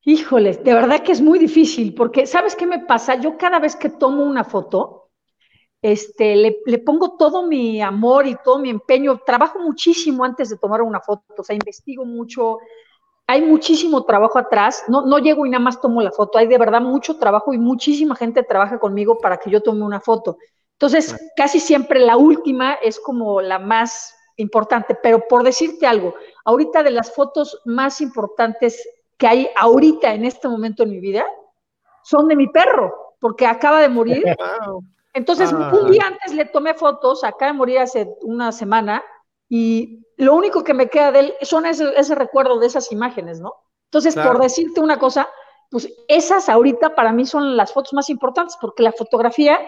Híjoles, 0.02 0.64
de 0.64 0.72
verdad 0.72 1.02
que 1.02 1.12
es 1.12 1.20
muy 1.20 1.38
difícil, 1.38 1.94
porque 1.94 2.26
¿sabes 2.26 2.56
qué 2.56 2.66
me 2.66 2.78
pasa? 2.80 3.16
Yo 3.16 3.36
cada 3.36 3.58
vez 3.58 3.76
que 3.76 3.90
tomo 3.90 4.24
una 4.24 4.44
foto, 4.44 5.10
este, 5.82 6.36
le, 6.36 6.56
le, 6.64 6.78
pongo 6.78 7.16
todo 7.18 7.46
mi 7.46 7.82
amor 7.82 8.26
y 8.26 8.36
todo 8.42 8.58
mi 8.58 8.70
empeño, 8.70 9.20
trabajo 9.24 9.58
muchísimo 9.58 10.24
antes 10.24 10.48
de 10.48 10.56
tomar 10.56 10.80
una 10.82 11.00
foto, 11.00 11.24
o 11.38 11.44
sea, 11.44 11.54
investigo 11.54 12.04
mucho, 12.06 12.58
hay 13.26 13.42
muchísimo 13.42 14.04
trabajo 14.04 14.38
atrás, 14.38 14.84
no, 14.88 15.06
no 15.06 15.18
llego 15.18 15.46
y 15.46 15.50
nada 15.50 15.62
más 15.62 15.80
tomo 15.80 16.02
la 16.02 16.10
foto, 16.10 16.38
hay 16.38 16.46
de 16.46 16.58
verdad 16.58 16.80
mucho 16.80 17.18
trabajo 17.18 17.52
y 17.52 17.58
muchísima 17.58 18.16
gente 18.16 18.42
trabaja 18.42 18.78
conmigo 18.80 19.18
para 19.18 19.36
que 19.36 19.50
yo 19.50 19.62
tome 19.62 19.84
una 19.84 20.00
foto. 20.00 20.38
Entonces, 20.80 21.14
casi 21.36 21.60
siempre 21.60 22.00
la 22.00 22.16
última 22.16 22.72
es 22.72 22.98
como 22.98 23.42
la 23.42 23.58
más 23.58 24.16
importante, 24.36 24.94
pero 24.94 25.28
por 25.28 25.42
decirte 25.42 25.86
algo, 25.86 26.14
ahorita 26.46 26.82
de 26.82 26.90
las 26.90 27.14
fotos 27.14 27.60
más 27.66 28.00
importantes 28.00 28.88
que 29.18 29.26
hay 29.26 29.50
ahorita 29.56 30.14
en 30.14 30.24
este 30.24 30.48
momento 30.48 30.82
en 30.82 30.90
mi 30.90 30.98
vida, 30.98 31.26
son 32.02 32.28
de 32.28 32.36
mi 32.36 32.46
perro, 32.46 33.14
porque 33.20 33.46
acaba 33.46 33.82
de 33.82 33.90
morir. 33.90 34.24
Entonces, 35.12 35.52
un 35.52 35.62
ah. 35.62 35.90
día 35.90 36.06
antes 36.06 36.32
le 36.32 36.46
tomé 36.46 36.72
fotos, 36.72 37.24
acaba 37.24 37.52
de 37.52 37.58
morir 37.58 37.78
hace 37.80 38.14
una 38.22 38.50
semana, 38.50 39.04
y 39.50 40.06
lo 40.16 40.34
único 40.34 40.64
que 40.64 40.72
me 40.72 40.88
queda 40.88 41.12
de 41.12 41.20
él 41.20 41.34
son 41.42 41.66
ese, 41.66 42.14
recuerdo 42.14 42.58
de 42.58 42.68
esas 42.68 42.90
imágenes, 42.90 43.38
¿no? 43.38 43.52
Entonces, 43.90 44.14
por 44.16 44.40
decirte 44.40 44.80
una 44.80 44.98
cosa, 44.98 45.28
pues 45.70 45.92
esas 46.08 46.48
ahorita 46.48 46.94
para 46.94 47.12
mí 47.12 47.26
son 47.26 47.54
las 47.54 47.70
fotos 47.70 47.92
más 47.92 48.08
importantes, 48.08 48.56
porque 48.58 48.82
la 48.82 48.92
fotografía 48.92 49.58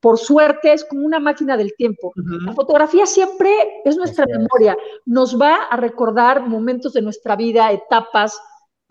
por 0.00 0.18
suerte 0.18 0.72
es 0.72 0.84
como 0.84 1.06
una 1.06 1.20
máquina 1.20 1.56
del 1.56 1.74
tiempo. 1.74 2.12
La 2.16 2.52
fotografía 2.52 3.06
siempre 3.06 3.82
es 3.84 3.96
nuestra 3.96 4.26
memoria, 4.26 4.76
nos 5.04 5.40
va 5.40 5.64
a 5.64 5.76
recordar 5.76 6.46
momentos 6.46 6.94
de 6.94 7.02
nuestra 7.02 7.36
vida, 7.36 7.70
etapas, 7.70 8.40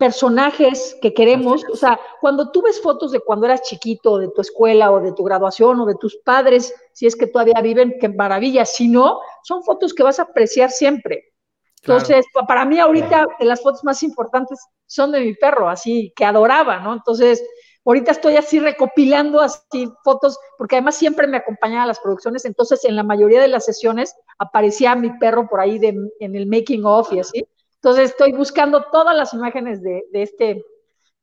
personajes 0.00 0.96
que 1.02 1.12
queremos, 1.12 1.62
o 1.70 1.76
sea, 1.76 2.00
cuando 2.22 2.50
tú 2.50 2.62
ves 2.62 2.80
fotos 2.80 3.12
de 3.12 3.20
cuando 3.20 3.44
eras 3.44 3.60
chiquito, 3.60 4.18
de 4.18 4.28
tu 4.28 4.40
escuela 4.40 4.90
o 4.92 5.00
de 5.00 5.12
tu 5.12 5.22
graduación 5.24 5.78
o 5.78 5.84
de 5.84 5.94
tus 5.96 6.16
padres, 6.24 6.74
si 6.94 7.06
es 7.06 7.14
que 7.14 7.26
todavía 7.26 7.60
viven, 7.60 7.96
qué 8.00 8.08
maravilla, 8.08 8.64
si 8.64 8.88
no, 8.88 9.20
son 9.42 9.62
fotos 9.62 9.92
que 9.92 10.02
vas 10.02 10.18
a 10.18 10.22
apreciar 10.22 10.70
siempre. 10.70 11.34
Entonces, 11.82 12.24
para 12.48 12.64
mí 12.64 12.78
ahorita 12.78 13.26
las 13.40 13.62
fotos 13.62 13.84
más 13.84 14.02
importantes 14.02 14.58
son 14.86 15.12
de 15.12 15.20
mi 15.20 15.34
perro, 15.34 15.68
así 15.68 16.12
que 16.16 16.24
adoraba, 16.24 16.78
¿no? 16.80 16.94
Entonces, 16.94 17.42
ahorita 17.90 18.12
estoy 18.12 18.36
así 18.36 18.60
recopilando 18.60 19.40
así 19.40 19.90
fotos, 20.04 20.38
porque 20.56 20.76
además 20.76 20.96
siempre 20.96 21.26
me 21.26 21.38
acompañaba 21.38 21.82
a 21.82 21.86
las 21.88 21.98
producciones, 21.98 22.44
entonces 22.44 22.84
en 22.84 22.94
la 22.94 23.02
mayoría 23.02 23.40
de 23.40 23.48
las 23.48 23.64
sesiones 23.64 24.14
aparecía 24.38 24.94
mi 24.94 25.10
perro 25.18 25.48
por 25.48 25.60
ahí 25.60 25.78
de, 25.78 25.96
en 26.20 26.36
el 26.36 26.46
making 26.46 26.84
of 26.84 27.12
y 27.12 27.18
así. 27.18 27.44
Entonces 27.74 28.10
estoy 28.10 28.32
buscando 28.32 28.84
todas 28.92 29.16
las 29.16 29.34
imágenes 29.34 29.82
de, 29.82 30.04
este, 30.12 30.64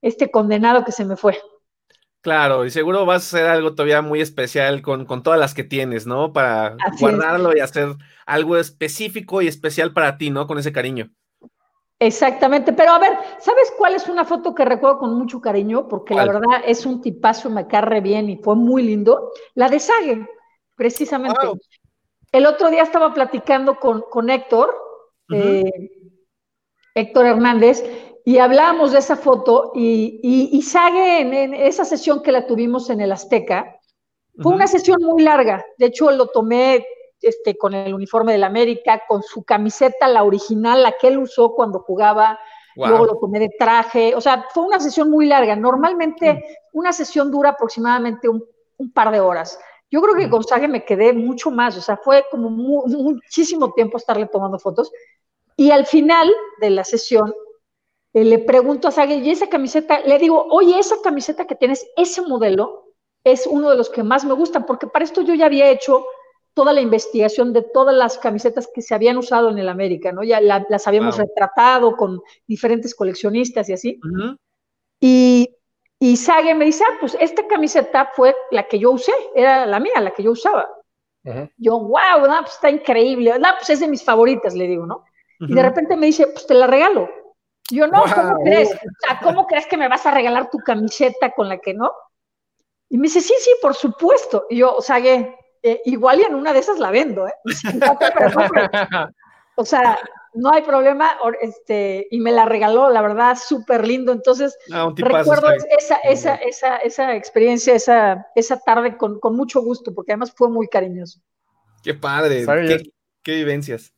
este 0.02 0.30
condenado 0.30 0.84
que 0.84 0.92
se 0.92 1.06
me 1.06 1.16
fue. 1.16 1.40
Claro, 2.22 2.66
y 2.66 2.72
seguro 2.72 3.06
vas 3.06 3.34
a 3.34 3.38
hacer 3.38 3.50
algo 3.50 3.74
todavía 3.74 4.02
muy 4.02 4.20
especial 4.20 4.82
con, 4.82 5.06
todas 5.24 5.40
las 5.40 5.54
que 5.54 5.64
tienes, 5.64 6.06
¿no? 6.06 6.34
Para 6.34 6.76
guardarlo 7.00 7.56
y 7.56 7.62
hacer 7.62 7.96
algo 8.26 8.58
específico 8.58 9.42
y 9.42 9.48
especial 9.48 9.94
para 9.94 10.18
ti, 10.18 10.32
¿no? 10.32 10.48
Con 10.48 10.58
ese 10.58 10.74
cariño. 10.74 11.12
Exactamente, 12.00 12.74
pero 12.74 12.92
a 12.92 13.00
ver, 13.00 13.18
¿sabes 13.40 13.74
cuál 13.76 13.96
es 13.96 14.08
una 14.08 14.24
foto 14.24 14.54
que 14.54 14.64
recuerdo 14.64 15.00
con 15.00 15.16
mucho 15.16 15.42
cariño? 15.42 15.88
Porque 15.88 16.14
la 16.14 16.26
verdad 16.26 16.62
es 16.64 16.86
un 16.86 17.02
tipazo, 17.02 17.50
me 17.50 17.66
carre 17.66 18.02
bien 18.02 18.30
y 18.30 18.38
fue 18.38 18.56
muy 18.56 18.84
lindo. 18.84 19.32
La 19.56 19.68
de 19.68 19.80
Sage, 19.80 20.28
precisamente. 20.76 21.40
El 22.32 22.46
otro 22.46 22.70
día 22.70 22.84
estaba 22.84 23.14
platicando 23.16 23.80
con, 23.80 24.02
con 24.12 24.30
Héctor, 24.30 24.76
eh, 25.34 25.64
Héctor 26.94 27.26
Hernández, 27.26 27.84
y 28.24 28.38
hablábamos 28.38 28.92
de 28.92 29.00
esa 29.00 29.16
foto 29.16 29.72
y, 29.74 30.20
y, 30.22 30.62
Sage 30.62 31.22
en, 31.22 31.56
esa 31.56 31.84
sesión 31.84 32.22
que 32.22 32.32
la 32.32 32.46
tuvimos 32.46 32.92
en 32.92 33.02
el 33.02 33.12
Azteca, 33.12 33.80
fue 34.40 34.54
una 34.54 34.68
sesión 34.68 35.02
muy 35.02 35.24
larga. 35.24 35.66
De 35.80 35.88
hecho, 35.88 36.12
lo 36.12 36.28
tomé 36.28 36.86
este, 37.22 37.58
con 37.58 37.74
el 37.74 37.94
uniforme 37.94 38.34
del 38.34 38.44
América, 38.44 39.04
con 39.08 39.24
su 39.24 39.44
camiseta, 39.44 40.08
la 40.08 40.24
original, 40.24 40.84
la 40.84 40.94
que 40.94 41.08
él 41.08 41.18
usó 41.18 41.54
cuando 41.54 41.80
jugaba, 41.80 42.40
luego 42.76 43.06
lo 43.06 43.18
tomé 43.18 43.40
de 43.40 43.50
traje, 43.58 44.14
o 44.16 44.22
sea, 44.22 44.46
fue 44.54 44.66
una 44.66 44.80
sesión 44.80 45.10
muy 45.10 45.26
larga. 45.26 45.56
Normalmente 45.56 46.34
mm. 46.34 46.78
una 46.78 46.94
sesión 46.94 47.32
dura 47.32 47.52
aproximadamente 47.52 48.30
un, 48.30 48.44
par 48.94 49.12
de 49.12 49.20
horas. 49.20 49.60
Yo 49.90 50.02
creo 50.02 50.16
que 50.16 50.28
mm. 50.28 50.30
con 50.30 50.44
Sage 50.44 50.68
me 50.68 50.86
quedé 50.86 51.14
mucho 51.14 51.50
más, 51.50 51.76
o 51.78 51.82
sea, 51.82 51.98
fue 51.98 52.26
como 52.30 52.50
muchísimo 52.50 53.74
tiempo 53.74 53.98
estarle 53.98 54.28
tomando 54.28 54.60
fotos. 54.60 54.92
Y 55.56 55.72
al 55.72 55.88
final 55.88 56.32
de 56.62 56.70
la 56.70 56.84
sesión, 56.84 57.34
eh, 58.14 58.24
le 58.24 58.40
pregunto 58.40 58.88
a 58.88 58.92
Sage, 58.92 59.16
¿y 59.16 59.32
esa 59.32 59.48
camiseta? 59.48 60.02
Le 60.02 60.20
digo, 60.20 60.46
oye, 60.52 60.78
esa 60.78 60.98
camiseta 61.04 61.48
que 61.48 61.56
tienes, 61.56 61.88
ese 61.96 62.22
modelo, 62.22 62.94
es 63.24 63.48
uno 63.48 63.70
de 63.70 63.76
los 63.76 63.90
que 63.90 64.04
más 64.04 64.24
me 64.24 64.34
gustan, 64.34 64.66
porque 64.66 64.88
para 64.88 65.04
esto 65.04 65.22
yo 65.22 65.34
ya 65.34 65.48
había 65.48 65.70
hecho 65.70 66.06
toda 66.58 66.74
la 66.74 66.82
investigación 66.82 67.54
de 67.54 67.62
todas 67.62 67.94
las 67.94 68.18
camisetas 68.18 68.68
que 68.74 68.82
se 68.82 68.96
habían 68.96 69.16
usado 69.16 69.52
en 69.52 69.60
el 69.60 69.70
América, 69.70 70.12
¿no? 70.12 70.24
Ya 70.24 70.42
las 70.42 70.88
habíamos 70.88 71.16
retratado 71.16 71.96
con 71.96 72.20
diferentes 72.48 72.96
coleccionistas 72.96 73.70
y 73.70 73.74
así. 73.74 74.00
Y, 75.00 75.56
y 76.00 76.18
Sage 76.18 76.56
me 76.56 76.66
dice, 76.66 76.84
ah, 76.84 76.98
pues 77.00 77.16
esta 77.20 77.46
camiseta 77.46 78.10
fue 78.16 78.36
la 78.50 78.68
que 78.68 78.80
yo 78.80 78.90
usé, 78.90 79.12
era 79.36 79.68
la 79.68 79.80
mía, 79.80 80.02
la 80.02 80.10
que 80.10 80.24
yo 80.24 80.32
usaba. 80.32 80.68
Yo, 81.58 81.80
wow, 81.80 82.28
no, 82.28 82.40
pues 82.42 82.54
está 82.54 82.72
increíble, 82.72 83.38
no, 83.38 83.50
pues 83.56 83.70
es 83.70 83.80
de 83.80 83.88
mis 83.88 84.04
favoritas, 84.04 84.56
le 84.56 84.66
digo, 84.66 84.88
¿no? 84.88 85.06
Y 85.40 85.54
de 85.54 85.62
repente 85.62 85.96
me 85.96 86.08
dice, 86.08 86.26
pues 86.26 86.48
te 86.48 86.56
la 86.56 86.66
regalo. 86.66 87.08
Yo, 87.70 87.86
no, 87.86 88.04
¿cómo 88.16 88.40
crees? 88.44 88.74
O 88.74 89.06
sea, 89.06 89.20
¿cómo 89.22 89.46
crees 89.46 89.68
que 89.68 89.78
me 89.78 89.88
vas 89.88 90.08
a 90.08 90.12
regalar 90.12 90.50
tu 90.50 90.58
camiseta 90.58 91.36
con 91.36 91.50
la 91.50 91.60
que 91.60 91.76
no? 91.76 91.92
Y 92.90 92.98
me 92.98 93.04
dice, 93.04 93.22
sí, 93.22 93.36
sí, 93.38 93.52
por 93.62 93.76
supuesto. 93.76 94.48
Y 94.50 94.58
yo, 94.58 94.78
Sage, 94.82 95.38
eh, 95.64 95.82
igual 95.86 96.20
y 96.20 96.24
en 96.24 96.36
una 96.36 96.54
de 96.54 96.60
esas 96.60 96.80
la 96.80 96.92
vendo, 96.92 97.28
¿eh? 97.28 97.34
o 99.56 99.66
sea, 99.66 99.98
no 100.34 100.52
hay 100.52 100.62
problema, 100.62 101.18
este, 101.42 102.08
y 102.12 102.20
me 102.20 102.32
la 102.32 102.46
regaló, 102.46 102.90
la 102.90 103.02
verdad, 103.02 103.38
súper 103.42 103.88
lindo. 103.88 104.12
Entonces, 104.12 104.58
ah, 104.72 104.92
recuerdo 104.96 105.52
esa, 105.52 105.96
esa, 106.04 106.36
esa, 106.36 106.78
esa, 106.78 107.16
experiencia, 107.16 107.74
esa, 107.74 108.28
esa 108.36 108.60
tarde 108.60 108.98
con, 108.98 109.20
con, 109.20 109.36
mucho 109.36 109.62
gusto, 109.62 109.94
porque 109.94 110.12
además 110.12 110.34
fue 110.36 110.50
muy 110.50 110.68
cariñoso. 110.68 111.20
Qué 111.84 111.94
padre, 111.94 112.46
qué, 112.46 112.92
qué, 113.24 113.36
vivencias. 113.36 113.94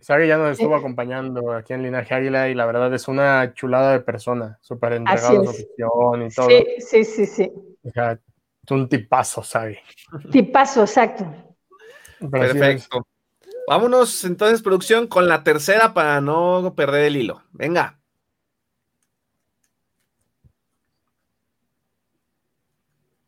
Sabe 0.00 0.26
ya 0.26 0.38
nos 0.38 0.52
estuvo 0.52 0.74
acompañando 0.74 1.52
aquí 1.52 1.74
en 1.74 1.82
Linaje 1.82 2.14
Águila 2.14 2.48
y 2.48 2.54
la 2.54 2.64
verdad 2.64 2.92
es 2.94 3.06
una 3.06 3.52
chulada 3.52 3.92
de 3.92 4.00
persona, 4.00 4.58
súper 4.62 4.94
entregado 4.94 5.42
a 5.42 5.44
su 5.44 5.50
afición 5.50 6.26
y 6.26 6.30
todo. 6.30 6.48
Sí, 6.48 6.64
sí, 6.78 7.04
sí, 7.04 7.26
sí 7.26 7.52
un 8.68 8.88
tipazo, 8.88 9.42
¿sabe? 9.42 9.82
Tipazo, 10.30 10.82
exacto. 10.82 11.26
Perfecto. 12.30 13.06
Vámonos 13.66 14.24
entonces, 14.24 14.62
producción, 14.62 15.06
con 15.06 15.28
la 15.28 15.42
tercera 15.42 15.94
para 15.94 16.20
no 16.20 16.74
perder 16.76 17.04
el 17.06 17.16
hilo. 17.16 17.42
Venga. 17.52 17.98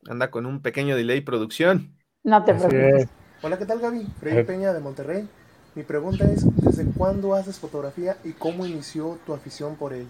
Anda 0.07 0.31
con 0.31 0.47
un 0.47 0.61
pequeño 0.61 0.97
delay, 0.97 1.21
producción. 1.21 1.97
No 2.25 2.45
te 2.45 2.55
preocupes. 2.55 3.09
Hola, 3.41 3.59
¿qué 3.59 3.67
tal, 3.67 3.81
Gaby? 3.81 4.07
Freddy 4.19 4.39
eh. 4.39 4.45
Peña 4.45 4.73
de 4.73 4.81
Monterrey. 4.81 5.29
Mi 5.75 5.85
pregunta 5.85 6.25
es, 6.25 6.45
¿desde 6.57 6.85
cuándo 6.93 7.35
haces 7.35 7.59
fotografía 7.59 8.17
y 8.25 8.33
cómo 8.33 8.67
inició 8.67 9.19
tu 9.25 9.33
afición 9.33 9.77
por 9.77 9.93
él? 9.93 10.07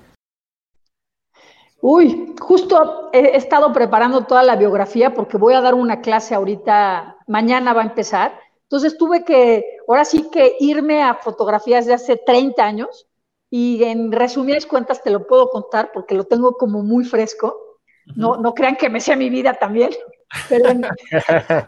Uy, 1.84 2.36
justo 2.38 3.10
he 3.12 3.36
estado 3.36 3.72
preparando 3.72 4.24
toda 4.24 4.44
la 4.44 4.54
biografía 4.54 5.12
porque 5.14 5.36
voy 5.36 5.54
a 5.54 5.60
dar 5.60 5.74
una 5.74 6.00
clase 6.00 6.32
ahorita, 6.32 7.16
mañana 7.26 7.72
va 7.72 7.82
a 7.82 7.86
empezar. 7.86 8.38
Entonces 8.62 8.96
tuve 8.96 9.24
que, 9.24 9.78
ahora 9.88 10.04
sí 10.04 10.30
que 10.30 10.56
irme 10.60 11.02
a 11.02 11.14
fotografías 11.14 11.84
de 11.84 11.94
hace 11.94 12.16
30 12.16 12.64
años 12.64 13.08
y 13.50 13.82
en 13.82 14.12
resumidas 14.12 14.64
cuentas 14.64 15.02
te 15.02 15.10
lo 15.10 15.26
puedo 15.26 15.50
contar 15.50 15.90
porque 15.92 16.14
lo 16.14 16.22
tengo 16.22 16.52
como 16.52 16.84
muy 16.84 17.04
fresco. 17.04 17.80
No, 18.14 18.36
no 18.36 18.54
crean 18.54 18.76
que 18.76 18.88
me 18.88 19.00
sea 19.00 19.16
mi 19.16 19.28
vida 19.28 19.54
también, 19.54 19.90
pero 20.48 20.68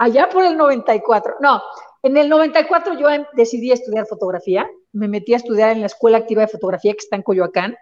allá 0.00 0.28
por 0.30 0.44
el 0.44 0.56
94, 0.56 1.36
no, 1.40 1.62
en 2.02 2.16
el 2.16 2.28
94 2.28 2.98
yo 2.98 3.08
em, 3.08 3.24
decidí 3.34 3.70
estudiar 3.70 4.06
fotografía, 4.06 4.68
me 4.92 5.06
metí 5.06 5.32
a 5.32 5.36
estudiar 5.36 5.70
en 5.70 5.80
la 5.80 5.86
Escuela 5.86 6.18
Activa 6.18 6.42
de 6.42 6.48
Fotografía 6.48 6.92
que 6.92 6.98
está 6.98 7.14
en 7.14 7.22
Coyoacán 7.22 7.76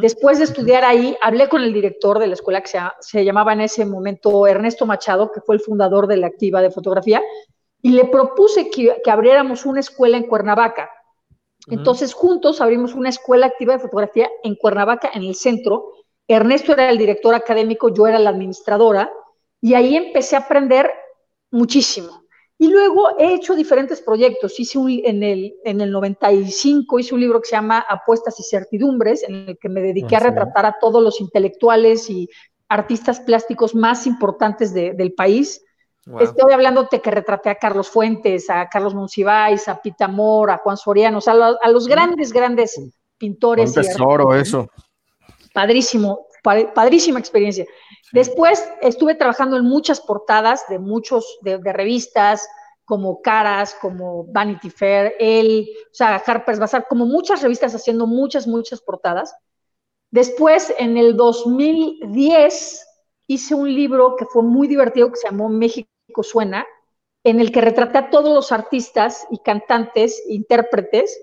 Después 0.00 0.38
de 0.38 0.44
estudiar 0.44 0.84
ahí, 0.84 1.16
hablé 1.20 1.48
con 1.48 1.62
el 1.62 1.72
director 1.72 2.20
de 2.20 2.28
la 2.28 2.34
escuela 2.34 2.62
que 2.62 2.70
se, 3.00 3.24
llamaba 3.24 3.54
en 3.54 3.62
ese 3.62 3.84
momento 3.84 4.46
Ernesto 4.46 4.86
Machado, 4.86 5.32
que 5.32 5.40
fue 5.40 5.56
el 5.56 5.60
fundador 5.60 6.06
de 6.06 6.16
la 6.16 6.28
activa 6.28 6.62
de 6.62 6.70
fotografía, 6.70 7.20
y 7.82 7.90
le 7.90 8.04
propuse 8.04 8.70
que, 8.70 8.96
abriéramos 9.10 9.66
una 9.66 9.80
escuela 9.80 10.16
en 10.16 10.28
Cuernavaca. 10.28 10.90
Entonces, 11.66 12.14
juntos 12.14 12.60
abrimos 12.60 12.94
una 12.94 13.08
escuela 13.08 13.46
activa 13.46 13.74
de 13.74 13.80
fotografía 13.80 14.30
en 14.44 14.54
Cuernavaca, 14.54 15.10
en 15.12 15.24
el 15.24 15.34
centro. 15.34 15.92
Ernesto 16.28 16.72
era 16.72 16.90
el 16.90 16.98
director 16.98 17.34
académico, 17.34 17.92
yo 17.92 18.06
era 18.06 18.18
la 18.20 18.30
administradora, 18.30 19.12
y 19.60 19.74
ahí 19.74 19.96
empecé 19.96 20.36
a 20.36 20.40
aprender 20.40 20.90
muchísimo. 21.50 22.23
Y 22.64 22.68
luego 22.70 23.18
he 23.18 23.34
hecho 23.34 23.54
diferentes 23.54 24.00
proyectos. 24.00 24.58
Hice 24.58 24.78
un, 24.78 24.90
en, 24.90 25.22
el, 25.22 25.54
en 25.64 25.82
el 25.82 25.90
95 25.90 26.98
hice 26.98 27.14
un 27.14 27.20
libro 27.20 27.42
que 27.42 27.48
se 27.50 27.56
llama 27.56 27.84
Apuestas 27.86 28.40
y 28.40 28.42
Certidumbres, 28.42 29.22
en 29.22 29.34
el 29.48 29.58
que 29.58 29.68
me 29.68 29.82
dediqué 29.82 30.16
a 30.16 30.20
retratar 30.20 30.64
a 30.64 30.76
todos 30.80 31.02
los 31.02 31.20
intelectuales 31.20 32.08
y 32.08 32.26
artistas 32.70 33.20
plásticos 33.20 33.74
más 33.74 34.06
importantes 34.06 34.72
del 34.72 35.12
país. 35.12 35.62
Estoy 36.20 36.54
hablándote 36.54 37.02
que 37.02 37.10
retraté 37.10 37.50
a 37.50 37.56
Carlos 37.56 37.90
Fuentes, 37.90 38.48
a 38.48 38.66
Carlos 38.70 38.94
Monsiváis, 38.94 39.68
a 39.68 39.82
Pita 39.82 40.06
Amor, 40.06 40.50
a 40.50 40.56
Juan 40.56 40.78
Soriano, 40.78 41.18
o 41.18 41.20
sea, 41.20 41.34
a, 41.34 41.70
los 41.70 41.86
grandes, 41.86 42.32
grandes 42.32 42.80
pintores. 43.18 43.76
Un 43.76 43.82
tesoro 43.82 44.34
eso. 44.34 44.70
Padrísimo, 45.52 46.28
padrísima 46.42 47.18
experiencia. 47.18 47.66
Después 48.14 48.64
estuve 48.80 49.16
trabajando 49.16 49.56
en 49.56 49.64
muchas 49.64 50.00
portadas 50.00 50.68
de 50.68 50.78
muchos, 50.78 51.36
de, 51.42 51.58
revistas, 51.72 52.46
como 52.84 53.20
Caras, 53.20 53.76
como 53.80 54.24
Vanity 54.26 54.70
Fair, 54.70 55.16
El, 55.18 55.68
o 55.86 55.94
sea, 55.94 56.22
Harper's 56.24 56.60
Bazaar, 56.60 56.86
como 56.88 57.06
muchas 57.06 57.42
revistas 57.42 57.74
haciendo 57.74 58.06
muchas, 58.06 58.46
muchas 58.46 58.80
portadas. 58.80 59.34
Después, 60.12 60.72
en 60.78 60.96
el 60.96 61.16
2010, 61.16 62.86
hice 63.26 63.54
un 63.56 63.74
libro 63.74 64.14
que 64.14 64.26
fue 64.26 64.44
muy 64.44 64.68
divertido 64.68 65.10
que 65.10 65.16
se 65.16 65.26
llamó 65.26 65.48
México 65.48 65.88
Suena, 66.22 66.64
en 67.24 67.40
el 67.40 67.50
que 67.50 67.62
retraté 67.62 67.98
a 67.98 68.10
todos 68.10 68.32
los 68.32 68.52
artistas 68.52 69.26
y 69.32 69.38
cantantes, 69.38 70.22
intérpretes, 70.28 71.20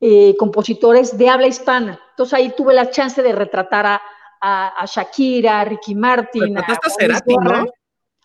eh, 0.00 0.36
compositores 0.36 1.18
de 1.18 1.30
habla 1.30 1.48
hispana. 1.48 2.00
Entonces 2.10 2.34
ahí 2.34 2.54
tuve 2.56 2.74
la 2.74 2.90
chance 2.90 3.24
de 3.24 3.32
retratar 3.32 3.86
a 3.86 4.02
a, 4.40 4.84
Shakira, 4.86 5.60
a 5.60 5.64
Ricky 5.64 5.94
Martin, 5.94 6.58
a, 6.58 6.64
Cerati, 6.98 7.36
¿no? 7.36 7.66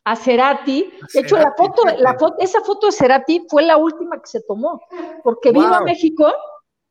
a 0.04 0.16
Cerati. 0.16 0.94
De 1.14 1.20
hecho, 1.20 1.38
la 1.38 1.54
foto, 1.58 1.84
la 1.98 2.18
foto, 2.18 2.36
esa 2.40 2.62
foto 2.62 2.88
de 2.88 2.94
Cerati 2.94 3.46
fue 3.50 3.64
la 3.64 3.78
última 3.78 4.18
que 4.18 4.28
se 4.28 4.42
tomó, 4.42 4.82
porque 5.24 5.52
vino 5.52 5.74
a 5.74 5.82
México 5.82 6.32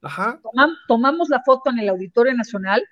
Ajá. 0.02 0.40
tomamos 0.88 1.28
la 1.28 1.42
foto 1.44 1.70
en 1.70 1.78
el 1.78 1.88
Auditorio 1.88 2.34
Nacional. 2.34 2.82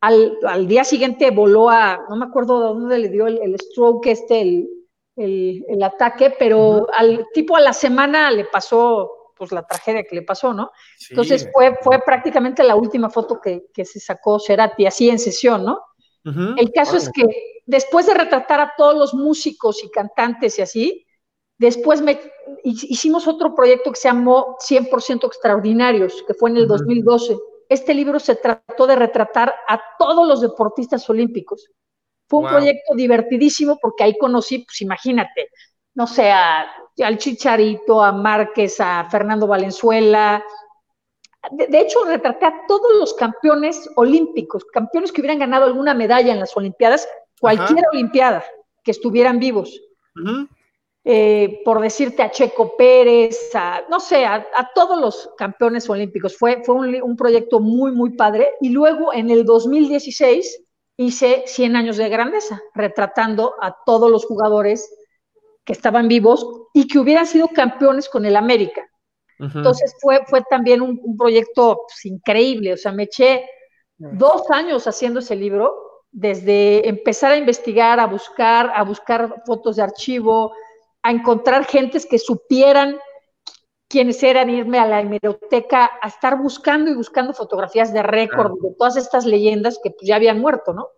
Al, 0.00 0.38
al, 0.46 0.66
día 0.66 0.84
siguiente 0.84 1.30
voló 1.30 1.68
a, 1.68 2.06
no 2.08 2.16
me 2.16 2.24
acuerdo 2.24 2.60
de 2.60 2.66
dónde 2.80 2.98
le 2.98 3.08
dio 3.10 3.26
el, 3.26 3.56
stroke 3.60 4.06
este, 4.06 4.40
el, 4.40 4.68
el, 5.16 5.64
el, 5.68 5.82
ataque, 5.82 6.34
pero 6.38 6.86
al 6.94 7.26
tipo 7.34 7.54
a 7.54 7.60
la 7.60 7.74
semana 7.74 8.30
le 8.30 8.46
pasó 8.46 9.19
pues 9.40 9.52
la 9.52 9.66
tragedia 9.66 10.04
que 10.04 10.14
le 10.14 10.20
pasó, 10.20 10.52
¿no? 10.52 10.70
Entonces 11.08 11.48
fue, 11.50 11.74
fue 11.80 11.98
prácticamente 12.04 12.62
la 12.62 12.76
última 12.76 13.08
foto 13.08 13.40
que, 13.40 13.62
que 13.72 13.86
se 13.86 13.98
sacó 13.98 14.38
Cerati, 14.38 14.84
así 14.84 15.08
en 15.08 15.18
sesión, 15.18 15.64
¿no? 15.64 15.80
El 16.22 16.70
caso 16.72 16.98
es 16.98 17.10
que 17.10 17.24
después 17.64 18.06
de 18.06 18.12
retratar 18.12 18.60
a 18.60 18.74
todos 18.76 18.94
los 18.94 19.14
músicos 19.14 19.82
y 19.82 19.90
cantantes 19.90 20.58
y 20.58 20.62
así, 20.62 21.06
después 21.56 22.02
me, 22.02 22.20
hicimos 22.64 23.26
otro 23.26 23.54
proyecto 23.54 23.90
que 23.90 23.98
se 23.98 24.08
llamó 24.08 24.58
100% 24.58 25.26
Extraordinarios, 25.26 26.22
que 26.26 26.34
fue 26.34 26.50
en 26.50 26.58
el 26.58 26.68
2012. 26.68 27.38
Este 27.70 27.94
libro 27.94 28.20
se 28.20 28.36
trató 28.36 28.86
de 28.86 28.96
retratar 28.96 29.54
a 29.66 29.80
todos 29.98 30.28
los 30.28 30.42
deportistas 30.42 31.08
olímpicos. 31.08 31.70
Fue 32.28 32.40
un 32.40 32.48
proyecto 32.48 32.94
divertidísimo 32.94 33.78
porque 33.80 34.04
ahí 34.04 34.18
conocí, 34.18 34.58
pues 34.58 34.82
imagínate, 34.82 35.48
no 35.94 36.06
sé, 36.06 36.30
al 37.02 37.18
Chicharito, 37.18 38.02
a 38.02 38.12
Márquez, 38.12 38.80
a 38.80 39.08
Fernando 39.10 39.46
Valenzuela. 39.46 40.42
De, 41.50 41.80
hecho, 41.80 42.04
retraté 42.04 42.46
a 42.46 42.66
todos 42.68 42.92
los 42.98 43.14
campeones 43.14 43.88
olímpicos, 43.96 44.64
campeones 44.66 45.10
que 45.10 45.20
hubieran 45.20 45.38
ganado 45.38 45.64
alguna 45.64 45.94
medalla 45.94 46.32
en 46.32 46.40
las 46.40 46.56
Olimpiadas, 46.56 47.08
cualquier 47.40 47.84
Olimpiada, 47.92 48.44
que 48.84 48.90
estuvieran 48.90 49.38
vivos. 49.38 49.80
Eh, 51.02 51.62
por 51.64 51.80
decirte 51.80 52.22
a 52.22 52.30
Checo 52.30 52.76
Pérez, 52.76 53.50
a, 53.54 53.82
no 53.88 54.00
sé, 54.00 54.26
a, 54.26 54.44
todos 54.74 55.00
los 55.00 55.30
campeones 55.38 55.88
olímpicos. 55.88 56.36
Fue, 56.36 56.62
fue 56.62 56.74
un, 56.74 57.02
un, 57.02 57.16
proyecto 57.16 57.58
muy, 57.58 57.92
muy 57.92 58.10
padre. 58.16 58.50
Y 58.60 58.68
luego 58.68 59.12
en 59.14 59.30
el 59.30 59.46
2016 59.46 60.62
hice 60.98 61.44
100 61.46 61.76
años 61.76 61.96
de 61.96 62.10
grandeza, 62.10 62.60
retratando 62.74 63.54
a 63.62 63.74
todos 63.86 64.10
los 64.10 64.26
jugadores 64.26 64.94
que 65.64 65.72
estaban 65.72 66.08
vivos 66.08 66.46
y 66.72 66.86
que 66.86 66.98
hubieran 66.98 67.26
sido 67.26 67.48
campeones 67.48 68.08
con 68.08 68.24
el 68.24 68.36
América. 68.36 68.86
Entonces 69.38 69.96
fue, 70.00 70.20
fue 70.26 70.42
también 70.50 70.82
un, 70.82 71.16
proyecto 71.16 71.84
pues, 71.88 72.04
increíble, 72.04 72.74
o 72.74 72.76
sea, 72.76 72.92
me 72.92 73.04
eché 73.04 73.46
dos 73.96 74.50
años 74.50 74.86
haciendo 74.86 75.20
ese 75.20 75.34
libro, 75.34 76.04
desde 76.12 76.86
empezar 76.88 77.32
a 77.32 77.36
investigar, 77.38 78.00
a 78.00 78.06
buscar, 78.06 78.70
a 78.74 78.82
buscar 78.82 79.42
fotos 79.46 79.76
de 79.76 79.82
archivo, 79.82 80.52
a 81.02 81.10
encontrar 81.10 81.64
gentes 81.64 82.04
que 82.04 82.18
supieran 82.18 82.98
quiénes 83.88 84.22
eran, 84.22 84.50
irme 84.50 84.78
a 84.78 84.86
la 84.86 85.00
hemeroteca, 85.00 85.90
a 86.00 86.08
estar 86.08 86.38
buscando 86.38 86.90
y 86.90 86.94
buscando 86.94 87.32
fotografías 87.32 87.92
de 87.92 88.02
récord 88.02 88.52
de 88.62 88.74
todas 88.78 88.96
estas 88.96 89.24
leyendas 89.24 89.80
que 89.82 89.90
pues, 89.90 90.06
ya 90.06 90.16
habían 90.16 90.38
muerto, 90.38 90.72
¿no? 90.72 90.88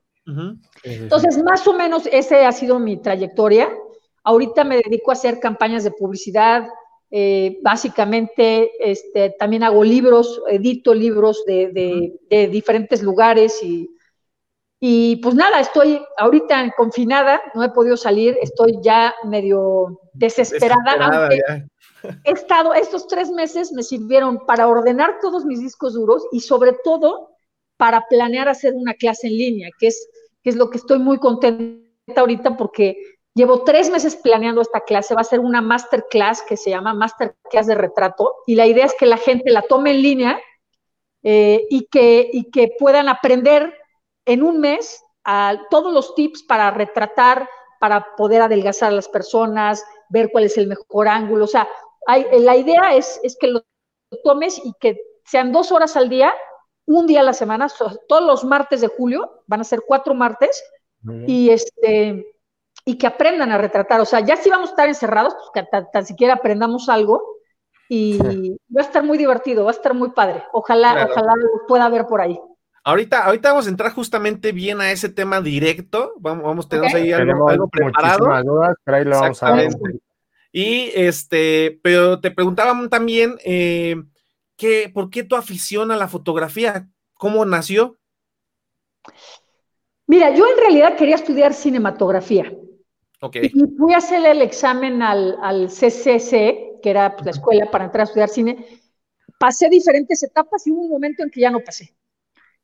Entonces, 0.85 1.42
más 1.42 1.66
o 1.66 1.73
menos 1.73 2.07
esa 2.07 2.47
ha 2.47 2.52
sido 2.52 2.78
mi 2.78 2.99
trayectoria. 2.99 3.73
Ahorita 4.25 4.64
me 4.64 4.76
dedico 4.76 5.11
a 5.11 5.14
hacer 5.14 5.41
campañas 5.41 5.85
de 5.85 5.91
publicidad, 5.91 6.69
eh, 7.14 7.59
básicamente 7.61 8.71
este, 8.79 9.35
también 9.38 9.62
hago 9.64 9.85
libros, 9.85 10.41
edito 10.49 10.95
libros 10.95 11.45
de, 11.47 12.19
diferentes 12.50 13.02
lugares 13.02 13.62
y, 13.62 13.95
y, 14.81 15.17
pues 15.17 15.35
nada, 15.35 15.61
estoy 15.61 16.00
ahorita 16.17 16.73
confinada, 16.75 17.43
no 17.55 17.62
he 17.62 17.69
podido 17.69 17.99
salir, 17.99 18.38
estoy 18.41 18.79
ya 18.83 19.14
medio 19.25 20.00
desesperada. 20.14 21.29
he 22.25 22.31
estado, 22.31 22.73
estos 22.73 23.07
tres 23.07 23.31
meses 23.31 23.73
me 23.73 23.83
sirvieron 23.83 24.47
para 24.47 24.67
ordenar 24.67 25.19
todos 25.21 25.45
mis 25.45 25.61
discos 25.61 25.93
duros 25.93 26.26
y 26.33 26.41
sobre 26.41 26.73
todo 26.83 27.37
para 27.76 28.07
planear 28.09 28.49
hacer 28.49 28.73
una 28.75 28.95
clase 28.95 29.26
en 29.26 29.37
línea, 29.37 29.69
que 29.79 29.88
es, 29.88 30.09
que 30.43 30.49
es 30.49 30.57
lo 30.57 30.71
que 30.71 30.79
estoy 30.79 30.99
muy 30.99 31.19
contenta 31.19 31.83
ahorita 32.17 32.57
porque 32.57 32.97
Llevo 33.35 33.65
tres 33.65 33.91
meses 33.91 34.17
planeando 34.17 34.61
esta 34.61 34.81
clase, 34.81 35.15
va 35.15 35.23
a 35.23 35.25
ser 35.25 35.41
una 35.41 35.62
masterclass 35.62 36.43
que 36.43 36.59
se 36.59 36.71
llama 36.71 36.93
Masterclass 36.93 37.67
de 37.67 37.75
Retrato 37.75 38.37
y 38.47 38.57
la 38.57 38.67
idea 38.67 38.85
es 38.85 38.95
que 38.95 39.07
la 39.07 39.17
gente 39.17 39.51
la 39.51 39.62
tome 39.62 39.93
en 39.93 40.03
línea 40.03 40.41
eh, 41.23 41.67
y, 41.71 41.87
que, 41.87 42.28
y 42.30 42.50
que 42.50 42.75
puedan 42.78 43.09
aprender 43.09 43.75
en 44.26 44.43
un 44.43 44.61
mes 44.61 45.02
a 45.25 45.56
todos 45.71 45.93
los 45.95 46.15
tips 46.15 46.43
para 46.43 46.71
retratar, 46.73 47.49
para 47.80 48.15
poder 48.17 48.43
adelgazar 48.43 48.91
a 48.91 48.97
las 48.97 49.09
personas, 49.09 49.83
ver 50.11 50.30
cuál 50.30 50.45
es 50.45 50.59
el 50.59 50.67
mejor 50.67 51.09
ángulo. 51.09 51.45
O 51.45 51.49
sea, 51.49 51.67
hay, 52.06 52.26
la 52.41 52.56
idea 52.56 52.95
es, 52.95 53.19
es 53.23 53.37
que 53.39 53.47
lo 53.47 53.63
tomes 54.25 54.61
y 54.63 54.75
que 54.78 55.00
sean 55.25 55.52
dos 55.52 55.73
horas 55.73 55.97
al 55.97 56.11
día, 56.11 56.35
un 56.85 57.06
día 57.06 57.21
a 57.21 57.25
la 57.25 57.33
semana, 57.33 57.69
todos 58.09 58.23
los 58.23 58.45
martes 58.45 58.83
de 58.83 58.89
julio, 58.89 59.43
van 59.47 59.61
a 59.61 59.65
ser 59.65 59.83
cuatro 59.87 60.15
martes, 60.15 60.63
y 61.26 61.50
este 61.50 62.31
y 62.84 62.99
que 62.99 63.06
aprendan 63.06 63.50
a 63.52 63.58
retratar. 63.58 64.00
O 64.00 64.04
sea, 64.04 64.21
ya 64.21 64.36
si 64.36 64.50
vamos 64.50 64.71
a 64.71 64.73
estar 64.73 64.88
encerrados, 64.88 65.34
pues 65.34 65.66
que 65.66 65.80
tan, 65.92 66.06
siquiera 66.06 66.34
aprendamos 66.34 66.88
algo 66.88 67.23
y 67.88 68.18
va 68.75 68.80
a 68.80 68.84
estar 68.84 69.02
muy 69.04 69.18
divertido, 69.18 69.64
va 69.64 69.71
a 69.71 69.75
estar 69.75 69.95
muy 69.95 70.10
padre. 70.10 70.42
Ojalá, 70.52 71.08
ojalá 71.10 71.32
pueda 71.68 71.88
ver 71.88 72.06
por 72.06 72.21
ahí. 72.21 72.38
Ahorita, 72.84 73.25
ahorita 73.25 73.50
vamos 73.50 73.66
a 73.66 73.71
entrar 73.71 73.92
justamente 73.92 74.50
bien 74.50 74.80
a 74.80 74.90
ese 74.90 75.08
tema 75.08 75.40
directo. 75.40 76.14
Vamos, 76.18 76.45
vamos 76.45 76.68
tenemos 76.68 76.95
ahí 76.95 77.12
algo, 77.12 77.68
preparado. 77.68 78.26
Dudas, 78.42 78.76
pero 78.82 78.97
ahí 78.97 79.04
lo 79.04 79.21
vamos 79.21 79.42
a 79.42 79.54
ver. 79.54 79.73
Y 80.50 80.90
este, 80.95 81.80
pero 81.82 82.21
te 82.21 82.30
preguntaban 82.30 82.90
también 82.90 83.38
eh, 83.45 83.97
¿qué, 84.56 84.90
¿por 84.92 85.10
qué 85.10 85.25
tu 85.25 85.36
afición 85.36 85.90
a 85.90 85.97
la 85.97 86.08
fotografía? 86.08 86.88
¿Cómo 87.14 87.45
nació? 87.45 87.99
Mira, 90.06 90.34
yo 90.34 90.47
en 90.47 90.56
realidad 90.56 90.97
quería 90.97 91.16
estudiar 91.16 91.54
cinematografía. 91.54 92.52
Y 93.30 93.50
fui 93.78 93.95
a 93.95 93.99
hacer 93.99 94.25
el 94.26 94.43
examen 94.43 95.00
al, 95.00 95.39
al 95.41 95.69
CCC, 95.69 96.80
que 96.82 96.91
era 96.91 97.15
pues, 97.15 97.25
la 97.25 97.30
escuela 97.30 97.71
para 97.71 97.85
entrar 97.85 98.00
a 98.00 98.04
estudiar 98.04 98.28
cine. 98.28 98.67
Pasé 99.39 99.69
diferentes 99.69 100.23
etapas 100.23 100.67
y 100.67 100.73
hubo 100.73 100.82
un 100.82 100.91
momento 100.91 101.23
en 101.23 101.30
que 101.30 101.41
ya 101.41 101.50
no 101.50 101.61
pasé. 101.61 101.95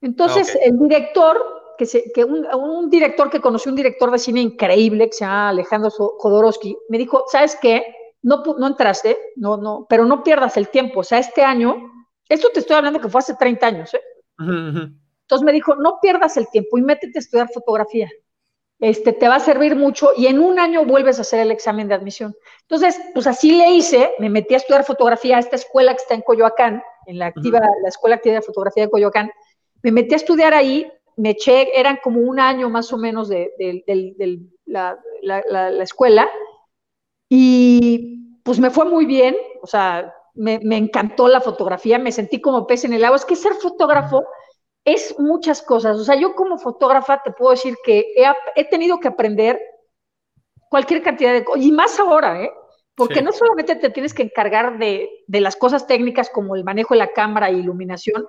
Entonces, 0.01 0.57
ah, 0.57 0.65
el 0.65 0.79
director, 0.79 1.75
que, 1.79 1.87
se, 1.87 2.11
que 2.13 2.25
un, 2.25 2.91
director 2.91 3.31
que 3.31 3.41
conoció 3.41 3.71
un 3.71 3.77
director 3.77 4.11
de 4.11 4.19
cine 4.19 4.41
increíble, 4.41 5.07
que 5.07 5.13
se 5.13 5.25
llama 5.25 5.51
Alejandro 5.51 5.91
Jodorowsky, 5.91 6.77
me 6.89 6.99
dijo, 6.99 7.25
¿sabes 7.31 7.57
qué? 7.61 7.95
No, 8.23 8.43
no 8.59 8.67
entraste, 8.67 9.17
no, 9.37 9.57
no, 9.57 9.87
pero 9.89 10.05
no 10.07 10.25
pierdas 10.25 10.57
el 10.57 10.69
tiempo. 10.69 11.01
O 11.01 11.05
sea, 11.05 11.19
este 11.19 11.43
año, 11.43 11.77
esto 12.29 12.49
te 12.53 12.61
estoy 12.61 12.77
hablando 12.77 13.01
que 13.01 13.09
fue 13.09 13.21
hace 13.21 13.35
30 13.35 13.67
años, 13.67 13.95
¿eh? 13.95 14.01
Entonces 14.41 15.45
me 15.45 15.53
dijo, 15.53 15.77
no 15.77 15.99
pierdas 16.01 16.37
el 16.37 16.49
tiempo 16.49 16.79
y 16.79 16.83
métete 16.83 17.19
a 17.19 17.21
estudiar 17.21 17.49
fotografía 17.53 18.09
este, 18.81 19.13
te 19.13 19.29
va 19.29 19.37
a 19.37 19.41
servir 19.41 19.75
mucho 19.75 20.11
y 20.17 20.27
en 20.27 20.39
un 20.39 20.59
año 20.61 20.85
vuelves 20.85 21.19
a 21.19 21.23
hacer 21.23 21.41
el 21.41 21.51
examen 21.51 21.89
de 21.89 21.95
admisión. 21.95 22.37
Entonces, 22.63 23.01
pues 23.13 23.27
así 23.27 23.53
le 23.53 23.71
hice, 23.73 24.13
me 24.19 24.31
metí 24.31 24.55
a 24.55 24.59
estudiar 24.59 24.85
fotografía 24.85 25.37
a 25.37 25.41
esta 25.41 25.57
escuela 25.57 25.93
que 25.93 26.03
está 26.03 26.15
en 26.15 26.23
Coyoacán, 26.23 26.83
en 27.07 27.19
la 27.19 27.27
activa, 27.27 27.61
la 27.61 27.89
Escuela 27.89 28.17
Activa 28.17 28.37
de 28.37 28.43
Fotografía 28.43 28.85
de 28.85 28.91
Coyoacán, 28.91 29.31
me 29.83 29.93
metí 29.93 30.15
a 30.15 30.19
estudiar 30.19 30.55
ahí, 30.55 30.91
me 31.17 31.31
eché, 31.31 31.79
eran 31.79 31.99
como 32.03 32.21
un 32.21 32.39
año 32.39 32.69
más 32.69 32.93
o 32.93 32.99
menos 32.99 33.29
de, 33.29 33.51
la, 34.67 34.97
escuela, 35.83 36.29
y 37.29 38.41
pues 38.45 38.61
me 38.61 38.71
fue 38.71 38.85
muy 38.85 39.07
bien, 39.07 39.37
o 39.63 39.67
sea, 39.67 40.15
me, 40.35 40.61
me, 40.63 40.77
encantó 40.77 41.27
la 41.29 41.41
fotografía, 41.41 41.99
me 41.99 42.13
sentí 42.13 42.41
como 42.41 42.67
pez 42.67 42.85
en 42.85 42.93
el 42.93 43.05
agua. 43.05 43.17
Es 43.17 43.25
que 43.25 43.35
ser 43.35 43.55
fotógrafo 43.55 44.25
es 44.95 45.19
muchas 45.19 45.63
cosas. 45.63 45.99
O 45.99 46.05
sea, 46.05 46.15
yo 46.17 46.35
como 46.35 46.59
fotógrafa 46.59 47.23
te 47.23 47.33
puedo 47.33 47.51
decir 47.51 47.77
que 47.85 48.07
he, 48.57 48.65
tenido 48.65 48.99
que 48.99 49.09
aprender 49.09 49.61
cualquier 50.71 51.03
cantidad 51.03 51.33
de 51.33 51.45
cosas, 51.45 51.63
y 51.63 51.73
más 51.73 51.99
ahora, 51.99 52.43
¿eh? 52.43 52.51
Porque 52.95 53.23
no 53.23 53.31
solamente 53.31 53.77
te 53.77 53.91
tienes 53.91 54.13
que 54.13 54.25
encargar 54.25 54.77
de, 54.79 55.09
las 55.29 55.55
cosas 55.55 55.87
técnicas 55.87 56.31
como 56.31 56.57
el 56.57 56.65
manejo 56.65 56.95
de 56.95 56.99
la 56.99 57.13
cámara 57.13 57.49
e 57.49 57.53
iluminación, 57.53 58.27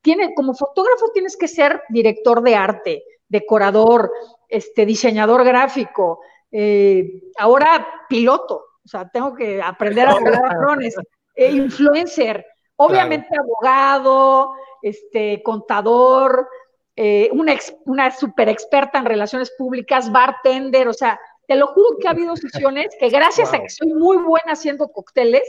tiene, 0.00 0.34
como 0.34 0.54
fotógrafo 0.54 1.12
tienes 1.12 1.36
que 1.36 1.46
ser 1.46 1.82
director 1.88 2.42
de 2.42 2.56
arte, 2.56 3.04
decorador, 3.28 4.10
este, 4.48 4.84
diseñador 4.86 5.44
gráfico, 5.44 6.20
eh, 6.50 7.30
ahora 7.38 7.86
piloto, 8.08 8.64
o 8.84 8.88
sea, 8.88 9.08
tengo 9.08 9.34
que 9.34 9.62
aprender 9.62 10.08
a 10.08 10.14
volar 10.18 10.58
drones, 10.58 10.96
eh, 11.36 11.52
influencer, 11.52 12.44
obviamente 12.76 13.28
abogado, 13.38 14.54
este, 14.82 15.42
contador, 15.42 16.48
eh, 16.96 17.30
una, 17.32 17.56
una 17.86 18.10
super 18.10 18.48
experta 18.48 18.98
en 18.98 19.06
relaciones 19.06 19.50
públicas, 19.56 20.12
bartender, 20.12 20.88
o 20.88 20.92
sea, 20.92 21.18
te 21.46 21.56
lo 21.56 21.68
juro 21.68 21.98
que 21.98 22.08
ha 22.08 22.12
habido 22.12 22.36
sesiones 22.36 22.94
que 22.98 23.08
gracias 23.08 23.52
a 23.52 23.60
que 23.60 23.70
soy 23.70 23.92
muy 23.94 24.18
buena 24.18 24.52
haciendo 24.52 24.88
cócteles, 24.88 25.42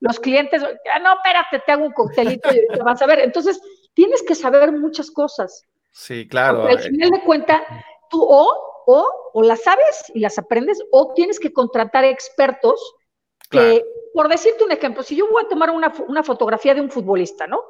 los 0.00 0.18
clientes, 0.18 0.62
ah, 0.62 0.98
no, 0.98 1.14
espérate, 1.14 1.60
te 1.64 1.72
hago 1.72 1.84
un 1.84 1.92
coctelito 1.92 2.50
y 2.50 2.66
te 2.66 2.82
vas 2.82 3.00
a 3.00 3.06
ver. 3.06 3.20
Entonces, 3.20 3.60
tienes 3.94 4.22
que 4.22 4.34
saber 4.34 4.72
muchas 4.72 5.10
cosas. 5.10 5.64
Sí, 5.92 6.26
claro. 6.26 6.64
al 6.64 6.78
final 6.80 7.10
de 7.10 7.22
cuentas, 7.22 7.62
tú 8.10 8.20
o, 8.20 8.82
o, 8.86 9.06
o 9.32 9.42
las 9.42 9.62
sabes 9.62 10.10
y 10.14 10.20
las 10.20 10.38
aprendes, 10.38 10.82
o 10.90 11.12
tienes 11.14 11.38
que 11.38 11.52
contratar 11.52 12.04
expertos 12.04 12.94
que, 13.48 13.84
por 14.14 14.28
decirte 14.28 14.64
un 14.64 14.72
ejemplo, 14.72 15.02
si 15.02 15.14
yo 15.14 15.28
voy 15.30 15.44
a 15.44 15.48
tomar 15.48 15.70
una, 15.70 15.92
una 16.08 16.22
fotografía 16.22 16.74
de 16.74 16.80
un 16.80 16.90
futbolista, 16.90 17.46
¿no? 17.46 17.62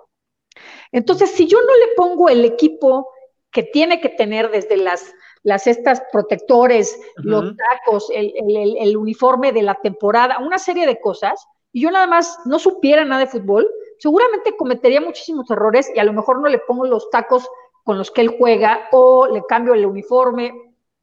Entonces, 0.93 1.31
si 1.31 1.47
yo 1.47 1.59
no 1.61 1.75
le 1.75 1.95
pongo 1.97 2.29
el 2.29 2.45
equipo 2.45 3.09
que 3.51 3.63
tiene 3.63 4.01
que 4.01 4.09
tener 4.09 4.51
desde 4.51 4.77
las, 4.77 5.13
las 5.43 5.67
estas 5.67 6.03
protectores, 6.13 6.99
los 7.17 7.55
tacos, 7.57 8.11
el, 8.15 8.33
el, 8.79 8.97
uniforme 8.97 9.53
de 9.53 9.63
la 9.63 9.75
temporada, 9.75 10.39
una 10.39 10.59
serie 10.59 10.87
de 10.87 11.01
cosas, 11.01 11.47
y 11.73 11.83
yo 11.83 11.91
nada 11.91 12.07
más 12.07 12.39
no 12.45 12.59
supiera 12.59 13.05
nada 13.05 13.21
de 13.23 13.27
fútbol, 13.31 13.69
seguramente 13.99 14.57
cometería 14.57 15.01
muchísimos 15.01 15.51
errores 15.51 15.91
y 15.95 15.99
a 15.99 16.05
lo 16.05 16.13
mejor 16.13 16.41
no 16.41 16.49
le 16.49 16.59
pongo 16.59 16.87
los 16.87 17.09
tacos 17.11 17.49
con 17.85 17.99
los 17.99 18.11
que 18.11 18.21
él 18.23 18.37
juega 18.39 18.89
o 18.93 19.27
le 19.27 19.43
cambio 19.47 19.75
el 19.75 19.87
uniforme. 19.87 20.53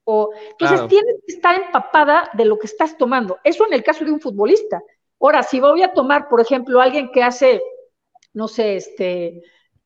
O... 0.04 0.30
Entonces 0.50 0.86
tienes 0.88 1.16
que 1.26 1.34
estar 1.34 1.54
empapada 1.54 2.30
de 2.34 2.44
lo 2.44 2.58
que 2.58 2.66
estás 2.66 2.96
tomando. 2.96 3.38
Eso 3.44 3.66
en 3.66 3.74
el 3.74 3.82
caso 3.82 4.04
de 4.04 4.12
un 4.12 4.20
futbolista. 4.20 4.82
Ahora, 5.20 5.42
si 5.42 5.60
voy 5.60 5.82
a 5.82 5.92
tomar, 5.92 6.28
por 6.28 6.40
ejemplo, 6.40 6.80
alguien 6.80 7.10
que 7.12 7.22
hace, 7.22 7.62
no 8.32 8.48
sé, 8.48 8.76
este, 8.76 9.42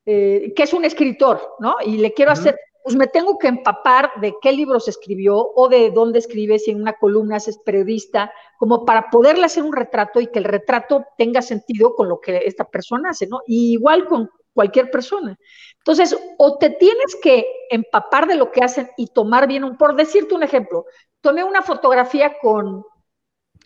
eh, 0.06 0.52
que 0.54 0.62
es 0.62 0.72
un 0.72 0.84
escritor, 0.84 1.56
¿no? 1.60 1.76
Y 1.84 1.96
le 1.96 2.12
quiero 2.12 2.32
hacer, 2.32 2.58
pues 2.82 2.96
me 2.96 3.06
tengo 3.06 3.38
que 3.38 3.48
empapar 3.48 4.10
de 4.20 4.34
qué 4.42 4.52
libros 4.52 4.86
escribió 4.88 5.36
o 5.36 5.68
de 5.68 5.90
dónde 5.90 6.18
escribe, 6.18 6.58
si 6.58 6.70
en 6.70 6.80
una 6.80 6.94
columna 6.94 7.38
es 7.38 7.58
periodista, 7.64 8.32
como 8.58 8.84
para 8.84 9.08
poderle 9.10 9.46
hacer 9.46 9.62
un 9.62 9.72
retrato 9.72 10.20
y 10.20 10.26
que 10.26 10.38
el 10.38 10.44
retrato 10.44 11.04
tenga 11.16 11.40
sentido 11.40 11.94
con 11.94 12.08
lo 12.08 12.20
que 12.20 12.42
esta 12.44 12.64
persona 12.64 13.10
hace, 13.10 13.26
¿no? 13.26 13.40
Y 13.46 13.72
igual 13.72 14.06
con 14.06 14.30
cualquier 14.52 14.90
persona. 14.90 15.38
Entonces, 15.78 16.16
o 16.38 16.58
te 16.58 16.70
tienes 16.70 17.16
que 17.22 17.46
empapar 17.70 18.26
de 18.26 18.36
lo 18.36 18.52
que 18.52 18.62
hacen 18.62 18.90
y 18.96 19.08
tomar 19.08 19.46
bien 19.46 19.64
un, 19.64 19.76
por 19.76 19.96
decirte 19.96 20.34
un 20.34 20.42
ejemplo, 20.42 20.86
tomé 21.20 21.44
una 21.44 21.62
fotografía 21.62 22.38
con, 22.40 22.84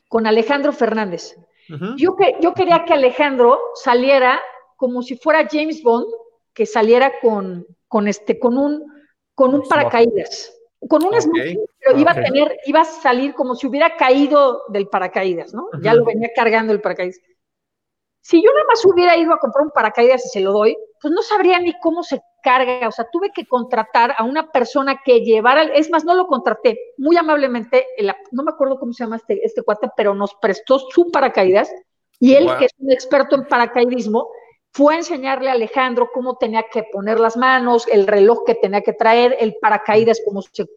con 0.09 0.27
Alejandro 0.27 0.73
Fernández. 0.73 1.37
yo, 1.97 2.17
que, 2.17 2.37
yo 2.41 2.55
quería 2.55 2.85
que 2.85 2.95
Alejandro 2.95 3.61
saliera 3.75 4.41
como 4.79 5.03
si 5.03 5.17
fuera 5.17 5.49
James 5.51 5.83
Bond, 5.83 6.07
que 6.55 6.65
saliera 6.65 7.13
con, 7.21 7.67
con, 7.89 8.09
este, 8.09 8.39
con 8.39 8.57
un 8.57 8.99
con 9.35 9.55
un 9.55 9.63
paracaídas, 9.69 10.53
con 10.89 11.05
un 11.05 11.13
pero 11.79 11.97
iba 11.97 12.11
a 12.11 12.15
tener, 12.23 12.57
iba 12.67 12.81
a 12.81 12.85
salir 12.85 13.35
como 13.35 13.55
si 13.55 13.69
hubiera 13.69 13.97
caído 13.97 14.65
del 14.69 14.89
paracaídas, 14.89 15.55
¿no? 15.55 15.69
Ya 15.81 15.95
lo 15.95 16.05
venía 16.05 16.31
cargando 16.35 16.73
el 16.73 16.81
paracaídas. 16.81 17.21
Si 18.21 18.43
yo 18.43 18.51
nada 18.53 18.67
más 18.69 18.85
hubiera 18.85 19.17
ido 19.17 19.33
a 19.33 19.39
comprar 19.39 19.65
un 19.65 19.71
paracaídas 19.71 20.27
y 20.27 20.29
se 20.31 20.41
lo 20.41 20.53
doy, 20.53 20.77
pues 21.01 21.15
no 21.15 21.23
sabría 21.23 21.61
ni 21.61 21.79
cómo 21.79 22.03
se 22.03 22.21
carga, 22.43 22.89
o 22.89 22.91
sea, 22.91 23.09
tuve 23.13 23.31
que 23.33 23.47
contratar 23.47 24.15
a 24.19 24.25
una 24.25 24.51
persona 24.51 25.03
que 25.05 25.21
llevara, 25.21 25.63
es 25.63 25.89
más, 25.89 26.05
no 26.05 26.15
lo 26.15 26.27
contraté, 26.27 26.77
muy 26.97 27.17
amablemente, 27.17 27.87
no 28.33 28.43
me 28.43 28.51
acuerdo 28.51 28.81
cómo 28.81 28.93
se 28.93 29.05
llama 29.05 29.17
este, 29.17 29.45
este 29.47 29.63
cuate, 29.63 29.89
pero 29.97 30.15
nos 30.17 30.35
prestó 30.35 30.81
su 30.81 31.13
paracaídas 31.13 31.73
y 32.19 32.35
él, 32.35 32.49
que 32.59 32.65
es 32.65 32.73
un 32.79 32.91
experto 32.91 33.37
en 33.37 33.47
paracaidismo, 33.47 34.29
fue 34.73 34.95
a 34.95 34.99
enseñarle 34.99 35.49
a 35.49 35.53
Alejandro 35.53 36.11
cómo 36.13 36.37
tenía 36.37 36.65
que 36.71 36.85
poner 36.85 37.19
las 37.19 37.37
manos, 37.37 37.87
el 37.89 38.07
reloj 38.07 38.45
que 38.45 38.55
tenía 38.55 38.83
que 38.83 38.93
traer, 38.93 39.37
el 39.41 39.57
paracaídas, 39.61 40.23
cómo 40.25 40.43
se, 40.43 40.69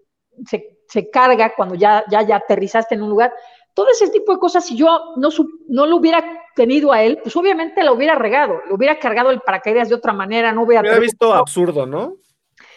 carga 1.12 1.54
cuando 1.56 1.76
ya, 1.76 2.04
ya, 2.10 2.22
ya 2.22 2.38
aterrizaste 2.38 2.96
en 2.96 3.04
un 3.04 3.10
lugar. 3.10 3.34
Todo 3.74 3.88
ese 3.90 4.10
tipo 4.10 4.34
de 4.34 4.40
cosas, 4.40 4.66
si 4.66 4.76
yo 4.76 5.14
no, 5.18 5.30
no 5.68 5.86
lo 5.86 5.98
hubiera 5.98 6.24
tenido 6.56 6.92
a 6.92 7.02
él, 7.04 7.20
pues 7.24 7.36
obviamente 7.36 7.84
lo 7.84 7.94
hubiera 7.94 8.16
regado, 8.16 8.60
lo 8.68 8.76
hubiera 8.76 9.00
cargado 9.00 9.30
el 9.30 9.40
paracaídas 9.42 9.90
de 9.90 9.96
otra 9.96 10.14
manera, 10.14 10.52
no 10.52 10.64
hubiera... 10.64 10.82
Hubiera 10.82 11.00
visto 11.00 11.34
absurdo, 11.34 11.86
¿no? 11.86 12.16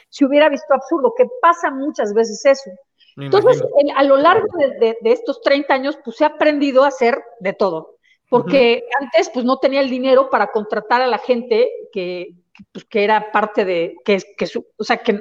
Si 0.09 0.25
hubiera 0.25 0.49
visto 0.49 0.73
absurdo, 0.73 1.13
que 1.17 1.27
pasa 1.41 1.71
muchas 1.73 2.15
veces 2.15 2.45
eso. 2.45 2.71
Entonces, 3.17 3.63
a 3.97 4.03
lo 4.05 4.17
largo 4.17 4.47
de, 4.59 4.97
de, 5.01 5.13
estos 5.13 5.41
30 5.41 5.73
años, 5.75 5.99
pues 6.05 6.21
he 6.21 6.25
aprendido 6.25 6.85
a 6.85 6.89
hacer 6.89 7.21
de 7.41 7.53
todo 7.53 7.95
porque 8.29 8.85
antes 9.01 9.31
pues 9.33 9.45
no 9.45 9.59
tenía 9.59 9.81
el 9.81 9.91
dinero 9.91 10.31
para 10.31 10.49
contratar 10.49 11.03
a 11.03 11.07
la 11.07 11.19
gente 11.19 11.71
que, 11.93 12.35
pues, 12.73 12.85
que 12.85 13.05
era 13.05 13.31
parte 13.31 13.65
de, 13.65 13.97
que, 14.05 14.21
que 14.37 14.47
su, 14.47 14.67
o 14.77 14.85
sea, 14.85 14.99
que 14.99 15.21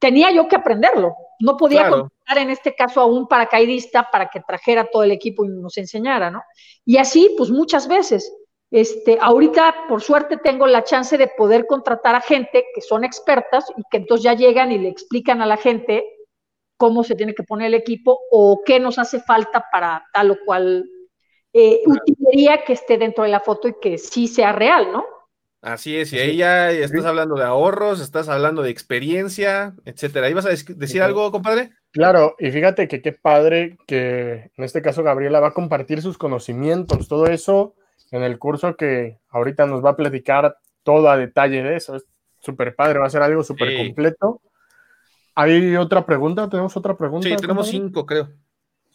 tenía 0.00 0.32
yo 0.32 0.48
que 0.48 0.56
aprenderlo. 0.56 1.14
No 1.38 1.56
podía 1.56 1.88
contratar 1.88 2.38
en 2.38 2.50
este 2.50 2.74
caso 2.74 3.00
a 3.00 3.06
un 3.06 3.28
paracaidista 3.28 4.10
para 4.10 4.28
que 4.28 4.40
trajera 4.40 4.88
todo 4.90 5.04
el 5.04 5.12
equipo 5.12 5.44
y 5.44 5.48
nos 5.48 5.76
enseñara, 5.78 6.30
¿no? 6.30 6.42
Y 6.84 6.96
así, 6.96 7.34
pues 7.36 7.50
muchas 7.50 7.86
veces. 7.86 8.34
Este, 8.70 9.18
ahorita, 9.20 9.86
por 9.88 10.00
suerte, 10.00 10.36
tengo 10.36 10.66
la 10.66 10.84
chance 10.84 11.18
de 11.18 11.28
poder 11.28 11.66
contratar 11.66 12.14
a 12.14 12.20
gente 12.20 12.66
que 12.74 12.80
son 12.80 13.04
expertas 13.04 13.64
y 13.76 13.82
que 13.90 13.98
entonces 13.98 14.24
ya 14.24 14.34
llegan 14.34 14.70
y 14.70 14.78
le 14.78 14.88
explican 14.88 15.42
a 15.42 15.46
la 15.46 15.56
gente 15.56 16.04
cómo 16.76 17.02
se 17.02 17.14
tiene 17.14 17.34
que 17.34 17.42
poner 17.42 17.68
el 17.68 17.74
equipo 17.74 18.20
o 18.30 18.62
qué 18.64 18.78
nos 18.80 18.98
hace 18.98 19.20
falta 19.20 19.64
para 19.72 20.04
tal 20.12 20.30
o 20.30 20.38
cual 20.46 20.88
eh, 21.52 21.80
que 22.66 22.72
esté 22.72 22.98
dentro 22.98 23.24
de 23.24 23.30
la 23.30 23.40
foto 23.40 23.68
y 23.68 23.74
que 23.80 23.98
sí 23.98 24.28
sea 24.28 24.52
real, 24.52 24.92
¿no? 24.92 25.04
Así 25.62 25.94
es, 25.96 26.12
y 26.14 26.18
ahí 26.18 26.36
ya 26.38 26.70
estás 26.70 27.04
hablando 27.04 27.34
de 27.34 27.44
ahorros, 27.44 28.00
estás 28.00 28.30
hablando 28.30 28.62
de 28.62 28.70
experiencia, 28.70 29.74
etcétera. 29.84 30.30
¿Ibas 30.30 30.46
a 30.46 30.50
decir 30.74 31.02
algo, 31.02 31.30
compadre? 31.30 31.70
Claro, 31.90 32.34
y 32.38 32.50
fíjate 32.50 32.88
que 32.88 33.02
qué 33.02 33.12
padre 33.12 33.76
que 33.86 34.50
en 34.56 34.64
este 34.64 34.80
caso 34.80 35.02
Gabriela 35.02 35.38
va 35.38 35.48
a 35.48 35.54
compartir 35.54 36.00
sus 36.00 36.16
conocimientos, 36.16 37.08
todo 37.08 37.26
eso 37.26 37.74
en 38.10 38.22
el 38.22 38.38
curso 38.38 38.74
que 38.76 39.18
ahorita 39.28 39.66
nos 39.66 39.84
va 39.84 39.90
a 39.90 39.96
platicar 39.96 40.56
todo 40.82 41.10
a 41.10 41.16
detalle 41.16 41.62
de 41.62 41.76
eso. 41.76 41.96
Es 41.96 42.06
súper 42.38 42.74
padre, 42.74 42.98
va 42.98 43.06
a 43.06 43.10
ser 43.10 43.22
algo 43.22 43.42
súper 43.42 43.76
completo. 43.76 44.40
¿Hay 45.34 45.76
otra 45.76 46.06
pregunta? 46.06 46.48
¿Tenemos 46.48 46.76
otra 46.76 46.96
pregunta? 46.96 47.28
Sí, 47.28 47.36
tenemos 47.36 47.68
cinco, 47.68 48.06
creo. 48.06 48.30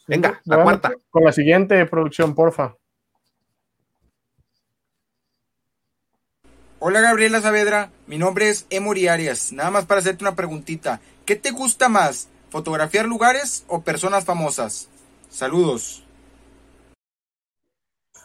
Venga, 0.06 0.40
la 0.44 0.62
cuarta. 0.62 0.92
Con 1.10 1.24
la 1.24 1.32
siguiente 1.32 1.84
producción, 1.86 2.34
porfa. 2.34 2.76
Hola 6.78 7.00
Gabriela 7.00 7.40
Saavedra, 7.40 7.90
mi 8.06 8.18
nombre 8.18 8.48
es 8.48 8.66
Emory 8.70 9.08
Arias. 9.08 9.52
Nada 9.52 9.70
más 9.70 9.86
para 9.86 10.00
hacerte 10.00 10.22
una 10.22 10.36
preguntita. 10.36 11.00
¿Qué 11.24 11.34
te 11.34 11.50
gusta 11.50 11.88
más, 11.88 12.28
fotografiar 12.50 13.06
lugares 13.06 13.64
o 13.66 13.80
personas 13.80 14.24
famosas? 14.24 14.88
Saludos. 15.28 16.04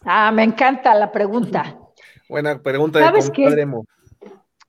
Ah, 0.04 0.32
me 0.32 0.44
encanta 0.44 0.94
la 0.96 1.12
pregunta. 1.12 1.78
Buena 2.28 2.60
pregunta 2.60 3.00
de 3.00 3.06
compadre 3.06 3.68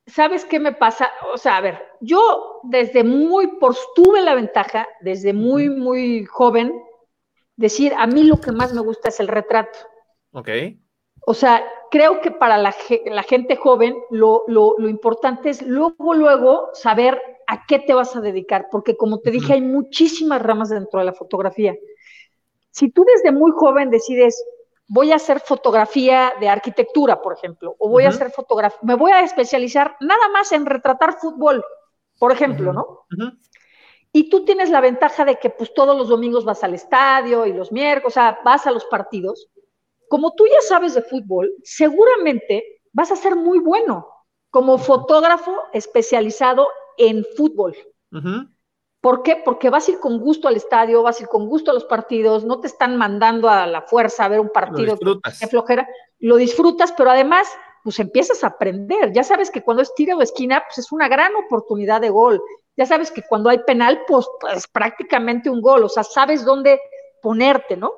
¿Sabes 0.07 0.44
qué 0.44 0.59
me 0.59 0.72
pasa? 0.72 1.11
O 1.33 1.38
sea, 1.38 1.57
a 1.57 1.61
ver, 1.61 1.79
yo 2.01 2.61
desde 2.64 3.05
muy, 3.05 3.59
por 3.59 3.77
tuve 3.94 4.20
la 4.20 4.35
ventaja, 4.35 4.87
desde 5.01 5.33
muy, 5.33 5.70
muy 5.70 6.25
joven, 6.27 6.72
decir, 7.57 7.93
a 7.97 8.07
mí 8.07 8.25
lo 8.25 8.41
que 8.41 8.53
más 8.53 8.73
me 8.73 8.81
gusta 8.81 9.09
es 9.09 9.21
el 9.21 9.29
retrato. 9.29 9.79
Ok. 10.33 10.49
O 11.25 11.35
sea, 11.35 11.65
creo 11.91 12.21
que 12.21 12.31
para 12.31 12.59
la, 12.59 12.73
gente 12.73 13.57
joven 13.57 13.97
lo, 14.11 14.45
importante 14.88 15.51
es 15.51 15.62
luego, 15.62 16.15
luego 16.15 16.71
saber 16.73 17.21
a 17.47 17.65
qué 17.67 17.79
te 17.79 17.95
vas 17.95 18.17
a 18.17 18.21
dedicar, 18.21 18.69
porque 18.71 18.97
como 18.97 19.21
te 19.21 19.31
dije, 19.31 19.53
hay 19.53 19.61
muchísimas 19.61 20.43
ramas 20.43 20.71
dentro 20.71 20.99
de 20.99 21.07
la 21.07 21.12
fotografía. 21.12 21.77
Si 22.71 22.91
tú 22.91 23.05
desde 23.05 23.31
muy 23.31 23.53
joven 23.53 23.91
decides, 23.91 24.45
voy 24.88 25.12
a 25.12 25.17
hacer 25.17 25.38
fotografía 25.41 26.33
de 26.41 26.49
arquitectura, 26.49 27.23
por 27.23 27.35
ejemplo, 27.35 27.77
o 27.79 27.88
voy 27.88 28.05
a 28.05 28.09
hacer 28.09 28.31
fotografía, 28.31 28.81
me 28.83 28.95
voy 28.95 29.12
a 29.12 29.21
especializar 29.21 29.97
nada 30.01 30.29
más 30.33 30.51
en 30.53 30.67
retratar 30.67 31.19
fútbol, 31.21 31.65
por 32.19 32.33
ejemplo, 32.33 32.73
¿no? 32.73 33.07
Y 34.12 34.29
tú 34.29 34.44
tienes 34.44 34.68
la 34.68 34.81
ventaja 34.81 35.25
de 35.25 35.37
que 35.37 35.48
pues 35.48 35.72
todos 35.72 35.96
los 35.96 36.09
domingos 36.09 36.44
vas 36.44 36.62
al 36.62 36.75
estadio 36.75 37.46
y 37.46 37.53
los 37.53 37.72
miércoles, 37.72 38.12
o 38.12 38.14
sea, 38.14 38.38
vas 38.44 38.66
a 38.66 38.70
los 38.70 38.85
partidos. 38.85 39.48
Como 40.09 40.35
tú 40.35 40.44
ya 40.46 40.61
sabes 40.61 40.94
de 40.94 41.03
fútbol, 41.03 41.51
seguramente 41.62 42.83
vas 42.92 43.11
a 43.11 43.16
ser 43.16 43.37
muy 43.37 43.59
bueno 43.59 44.07
como 44.51 44.77
fotógrafo 44.77 45.57
especializado 45.72 46.68
en 46.98 47.25
fútbol. 47.37 47.75
¿Por 49.01 49.22
qué? 49.22 49.40
Porque 49.42 49.70
vas 49.70 49.88
a 49.88 49.92
ir 49.92 49.98
con 49.98 50.20
gusto 50.20 50.46
al 50.46 50.57
estadio, 50.57 51.03
vas 51.03 51.18
a 51.18 51.22
ir 51.22 51.29
con 51.29 51.48
gusto 51.48 51.70
a 51.70 51.75
los 51.75 51.87
partidos, 51.87 52.44
no 52.44 52.61
te 52.61 52.66
están 52.66 52.98
mandando 52.98 53.48
a 53.48 53.66
la 53.66 53.81
fuerza 53.81 54.27
a 54.27 54.29
ver 54.29 54.40
un 54.40 54.51
partido 54.51 54.98
que 54.98 55.46
flojera, 55.48 55.88
lo 56.18 56.37
disfrutas, 56.37 56.92
pero 56.92 57.11
además, 57.11 57.48
pues 57.83 57.98
empiezas 57.98 58.44
a 58.44 58.48
aprender. 58.48 59.11
Ya 59.14 59.25
sabes 59.25 59.51
que 59.51 59.62
cuando 59.62 59.83
es 59.83 59.94
tiro 59.94 60.18
de 60.18 60.25
esquina, 60.25 60.62
pues 60.66 60.79
es 60.79 60.92
una 60.92 61.09
gran 61.09 61.35
oportunidad 61.35 62.03
de 62.03 62.11
gol 62.11 62.42
ya 62.77 62.87
sabes 62.87 63.11
que 63.11 63.23
cuando 63.23 63.51
hay 63.51 63.59
penal, 63.65 64.03
pues, 64.07 64.27
es 64.27 64.31
pues, 64.41 64.67
prácticamente 64.69 65.51
un 65.51 65.61
gol, 65.61 65.85
o 65.85 65.89
sea, 65.89 66.05
sabes 66.05 66.45
dónde 66.45 66.81
ponerte, 67.21 67.77
¿no? 67.77 67.93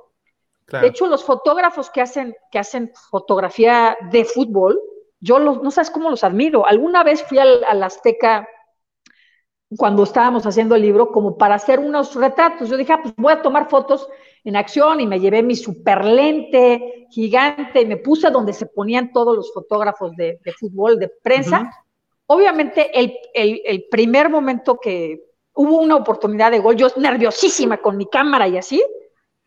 De 0.66 0.86
hecho, 0.86 1.06
los 1.06 1.22
fotógrafos 1.22 1.90
que 1.90 2.00
hacen, 2.00 2.34
que 2.50 2.58
hacen 2.58 2.90
fotografía 3.10 3.96
de 4.10 4.24
fútbol, 4.24 4.80
yo 5.20 5.38
los, 5.38 5.62
no 5.62 5.70
sabes 5.70 5.90
cómo 5.90 6.10
los 6.10 6.24
admiro. 6.24 6.66
Alguna 6.66 7.04
vez 7.04 7.22
fui 7.22 7.38
al, 7.38 7.62
al 7.64 7.82
Azteca 7.82 8.48
cuando 9.76 10.04
estábamos 10.04 10.46
haciendo 10.46 10.74
el 10.74 10.82
libro, 10.82 11.10
como 11.12 11.36
para 11.36 11.56
hacer 11.56 11.80
unos 11.80 12.14
retratos. 12.14 12.68
Yo 12.68 12.76
dije, 12.76 12.92
ah, 12.92 13.00
pues 13.02 13.14
voy 13.16 13.32
a 13.32 13.42
tomar 13.42 13.68
fotos 13.68 14.08
en 14.44 14.56
acción 14.56 15.00
y 15.00 15.06
me 15.06 15.20
llevé 15.20 15.42
mi 15.42 15.56
super 15.56 16.04
lente 16.04 17.06
gigante 17.10 17.82
y 17.82 17.86
me 17.86 17.96
puse 17.96 18.30
donde 18.30 18.52
se 18.52 18.66
ponían 18.66 19.12
todos 19.12 19.36
los 19.36 19.52
fotógrafos 19.52 20.12
de, 20.16 20.38
fútbol, 20.58 20.98
de 20.98 21.10
prensa, 21.22 21.70
Obviamente, 22.26 22.90
el, 22.94 23.84
primer 23.90 24.30
momento 24.30 24.78
que 24.80 25.20
hubo 25.52 25.78
una 25.78 25.96
oportunidad 25.96 26.50
de 26.50 26.58
gol, 26.58 26.76
yo 26.76 26.88
nerviosísima 26.96 27.78
con 27.78 27.96
mi 27.96 28.06
cámara 28.06 28.48
y 28.48 28.56
así, 28.56 28.82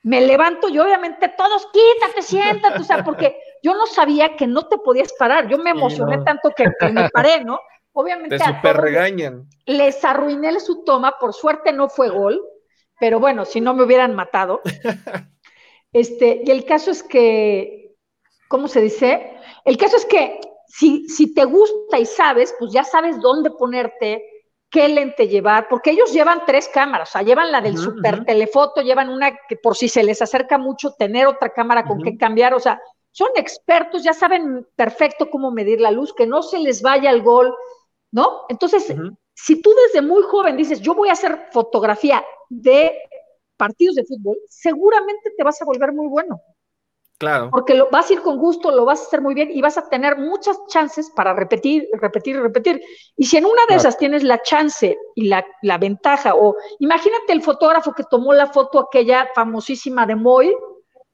me 0.04 0.22
levanto 0.22 0.70
y 0.70 0.78
obviamente 0.78 1.30
todos, 1.30 1.68
quítate, 1.74 2.22
siéntate, 2.22 2.80
o 2.80 2.84
sea, 2.84 3.04
porque 3.04 3.40
yo 3.64 3.74
no 3.74 3.88
sabía 3.88 4.36
que 4.36 4.48
no 4.48 4.68
te 4.68 4.78
podías 4.78 5.12
parar. 5.14 5.48
Yo 5.48 5.58
me 5.58 5.72
emocioné 5.72 6.20
tanto 6.20 6.52
que, 6.56 6.70
me 6.92 7.10
paré, 7.10 7.44
¿no? 7.44 7.60
Obviamente. 7.94 8.38
Te 8.38 8.46
super 8.46 8.78
regañan. 8.78 9.50
Les 9.66 10.06
arruiné 10.06 10.60
su 10.60 10.84
toma, 10.84 11.16
por 11.20 11.34
suerte 11.34 11.74
no 11.74 11.90
fue 11.90 12.10
gol, 12.10 12.42
pero 13.00 13.20
bueno, 13.20 13.44
si 13.44 13.60
no 13.60 13.74
me 13.74 13.84
hubieran 13.84 14.14
matado. 14.14 14.62
este, 15.94 16.44
y 16.46 16.52
el 16.52 16.64
caso 16.64 16.92
es 16.92 17.02
que, 17.02 17.96
¿cómo 18.48 18.68
se 18.68 18.82
dice? 18.82 19.36
El 19.66 19.78
caso 19.78 19.98
es 19.98 20.06
que 20.06 20.40
si, 20.68 21.08
si 21.08 21.34
te 21.34 21.46
gusta 21.46 22.00
y 22.00 22.06
sabes, 22.06 22.54
pues 22.60 22.72
ya 22.72 22.84
sabes 22.84 23.20
dónde 23.20 23.52
ponerte, 23.52 24.24
qué 24.70 24.88
lente 24.90 25.28
llevar, 25.28 25.68
porque 25.70 25.92
ellos 25.92 26.12
llevan 26.12 26.44
tres 26.46 26.68
cámaras, 26.68 27.10
o 27.10 27.12
sea, 27.14 27.22
llevan 27.22 27.52
la 27.52 27.62
del 27.62 27.78
super 27.78 28.26
telefoto, 28.26 28.82
llevan 28.82 29.10
una 29.10 29.32
que 29.48 29.56
por 29.56 29.78
si 29.78 29.88
se 29.88 30.04
les 30.04 30.22
acerca 30.22 30.58
mucho, 30.58 30.94
tener 30.94 31.26
otra 31.26 31.50
cámara 31.50 31.86
con 31.86 32.02
qué 32.02 32.18
cambiar, 32.18 32.54
o 32.54 32.60
sea, 32.60 32.82
son 33.12 33.30
expertos, 33.36 34.04
ya 34.04 34.14
saben 34.14 34.68
perfecto 34.76 35.30
cómo 35.30 35.52
medir 35.52 35.80
la 35.80 35.92
luz, 35.92 36.14
que 36.14 36.28
no 36.28 36.44
se 36.44 36.60
les 36.60 36.82
vaya 36.82 37.10
el 37.12 37.24
gol, 37.24 37.56
¿no? 38.12 38.42
Entonces, 38.50 38.94
si 39.34 39.62
tú 39.62 39.72
desde 39.86 40.06
muy 40.06 40.22
joven 40.24 40.58
dices, 40.58 40.82
yo 40.82 40.94
voy 40.94 41.10
a 41.10 41.14
hacer 41.14 41.48
fotografía 41.52 42.24
de 42.50 42.94
partidos 43.56 43.96
de 43.96 44.06
fútbol, 44.06 44.38
seguramente 44.48 45.32
te 45.36 45.44
vas 45.44 45.62
a 45.62 45.66
volver 45.66 45.94
muy 45.94 46.08
bueno. 46.08 46.42
Claro. 47.18 47.50
Porque 47.50 47.74
lo, 47.74 47.90
vas 47.90 48.10
a 48.10 48.14
ir 48.14 48.22
con 48.22 48.38
gusto, 48.38 48.70
lo 48.70 48.86
vas 48.86 49.02
a 49.02 49.04
hacer 49.04 49.22
muy 49.22 49.34
bien 49.34 49.50
y 49.52 49.60
vas 49.60 49.78
a 49.78 49.90
tener 49.90 50.18
muchas 50.18 50.60
chances 50.68 51.10
para 51.16 51.34
repetir, 51.34 51.88
repetir 51.94 52.40
repetir. 52.40 52.80
Y 53.16 53.26
si 53.26 53.38
en 53.38 53.46
una 53.46 53.62
de 53.68 53.76
esas 53.76 53.98
tienes 53.98 54.24
la 54.24 54.42
chance 54.44 54.96
y 55.16 55.28
la, 55.28 55.44
ventaja, 55.80 56.36
o 56.36 56.56
imagínate 56.78 57.34
el 57.34 57.42
fotógrafo 57.42 57.94
que 57.94 58.04
tomó 58.04 58.34
la 58.34 58.48
foto 58.48 58.80
aquella 58.80 59.30
famosísima 59.34 60.06
de 60.06 60.16
Moy, 60.16 60.56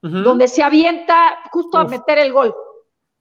donde 0.01 0.49
se 0.49 0.61
avienta 0.61 1.39
justo 1.49 1.77
a 1.77 1.85
meter 1.85 2.17
el 2.17 2.33
gol. 2.33 2.53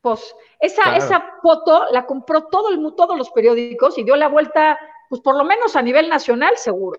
Pues 0.00 0.34
esa, 0.58 0.96
esa 0.96 1.24
foto 1.40 1.84
la 1.92 2.04
compró 2.04 2.48
todo 2.48 2.70
el, 2.70 2.94
todos 2.96 3.16
los 3.16 3.30
periódicos 3.30 3.96
y 3.98 4.02
dio 4.02 4.16
la 4.16 4.26
vuelta, 4.26 4.76
pues 5.08 5.22
por 5.22 5.36
lo 5.36 5.44
menos 5.44 5.76
a 5.76 5.82
nivel 5.82 6.08
nacional, 6.08 6.56
seguro. 6.56 6.98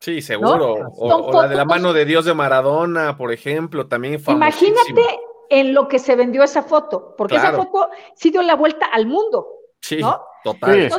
Sí, 0.00 0.20
seguro. 0.20 0.88
O, 0.96 1.32
la 1.32 1.48
de 1.48 1.56
la 1.56 1.64
mano 1.64 1.92
de 1.92 2.04
Dios 2.04 2.24
de 2.24 2.34
Maradona, 2.34 3.16
por 3.16 3.32
ejemplo, 3.32 3.86
también 3.86 4.20
Imagínate 4.28 5.20
en 5.48 5.74
lo 5.74 5.88
que 5.88 5.98
se 5.98 6.16
vendió 6.16 6.42
esa 6.42 6.62
foto, 6.62 7.14
porque 7.16 7.36
esa 7.36 7.52
foto 7.52 7.88
sí 8.14 8.30
dio 8.30 8.42
la 8.42 8.56
vuelta 8.56 8.86
al 8.86 9.06
mundo. 9.06 9.48
Sí, 9.80 10.00
total. 10.44 10.90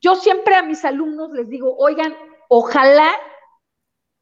Yo 0.00 0.14
siempre 0.14 0.54
a 0.54 0.62
mis 0.62 0.84
alumnos 0.84 1.30
les 1.32 1.48
digo, 1.48 1.74
oigan, 1.76 2.16
ojalá 2.48 3.10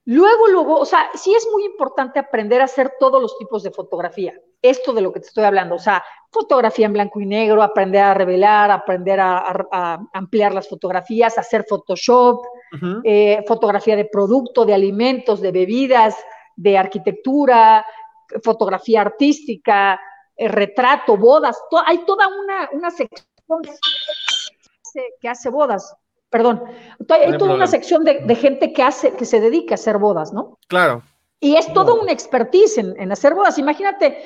Luego, 0.07 0.49
luego, 0.49 0.79
o 0.79 0.85
sea, 0.85 1.09
sí 1.15 1.35
es 1.35 1.49
muy 1.51 1.65
importante 1.65 2.19
aprender 2.19 2.61
a 2.61 2.65
hacer 2.65 2.93
todos 3.01 3.23
los 3.23 3.39
tipos 3.39 3.63
de 3.63 3.71
fotografía. 3.71 4.35
Esto 4.61 4.93
de 4.93 5.01
lo 5.01 5.13
que 5.13 5.21
te 5.21 5.29
estoy 5.29 5.45
hablando, 5.45 5.77
o 5.77 5.79
sea, 5.79 6.05
fotografía 6.31 6.87
en 6.87 6.93
blanco 6.93 7.21
y 7.21 7.27
negro, 7.27 7.63
aprender 7.63 8.03
a 8.03 8.13
revelar, 8.13 8.71
aprender 8.71 9.19
a, 9.21 9.99
ampliar 10.13 10.53
las 10.53 10.69
fotografías, 10.69 11.39
hacer 11.39 11.65
Photoshop, 11.67 12.45
eh, 13.05 13.45
fotografía 13.47 13.97
de 13.97 14.05
producto, 14.07 14.65
de 14.65 14.75
alimentos, 14.75 15.41
de 15.41 15.53
bebidas, 15.53 16.17
de 16.57 16.79
arquitectura, 16.79 17.85
fotografía 18.43 19.03
artística, 19.03 20.01
eh, 20.37 20.49
retrato, 20.49 21.17
bodas. 21.17 21.59
hay 21.87 21.99
toda 22.05 22.29
una, 22.29 22.69
una 22.73 22.91
sección 22.91 23.27
que 25.21 25.29
hace 25.29 25.51
bodas 25.51 25.97
perdón, 26.35 26.65
hay 27.11 27.39
toda 27.39 27.55
una 27.55 27.69
sección 27.69 28.03
de, 28.03 28.35
gente 28.35 28.73
que 28.73 28.83
hace, 28.83 29.15
que 29.15 29.25
se 29.25 29.39
dedica 29.39 29.75
a 29.75 29.77
hacer 29.77 29.99
bodas, 29.99 30.33
¿no? 30.33 30.59
Claro. 30.67 31.05
Y 31.39 31.55
es 31.55 31.73
todo 31.73 32.03
un 32.03 32.09
expertise 32.09 32.79
en, 32.79 33.13
hacer 33.13 33.35
bodas. 33.35 33.57
Imagínate 33.57 34.21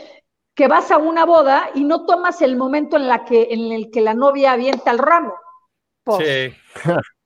que 0.54 0.68
vas 0.68 0.90
a 0.90 0.96
una 0.96 1.26
boda 1.26 1.68
y 1.74 1.84
no 1.84 2.06
tomas 2.06 2.40
el 2.40 2.56
momento 2.56 2.96
en, 2.96 3.08
la 3.08 3.26
que, 3.26 3.48
en 3.50 3.72
el 3.72 3.90
que 3.90 4.00
la 4.00 4.14
novia 4.14 4.52
avienta 4.52 4.90
el 4.90 4.96
ramo. 4.96 5.34
Pues, 6.02 6.26
sí. 6.26 6.56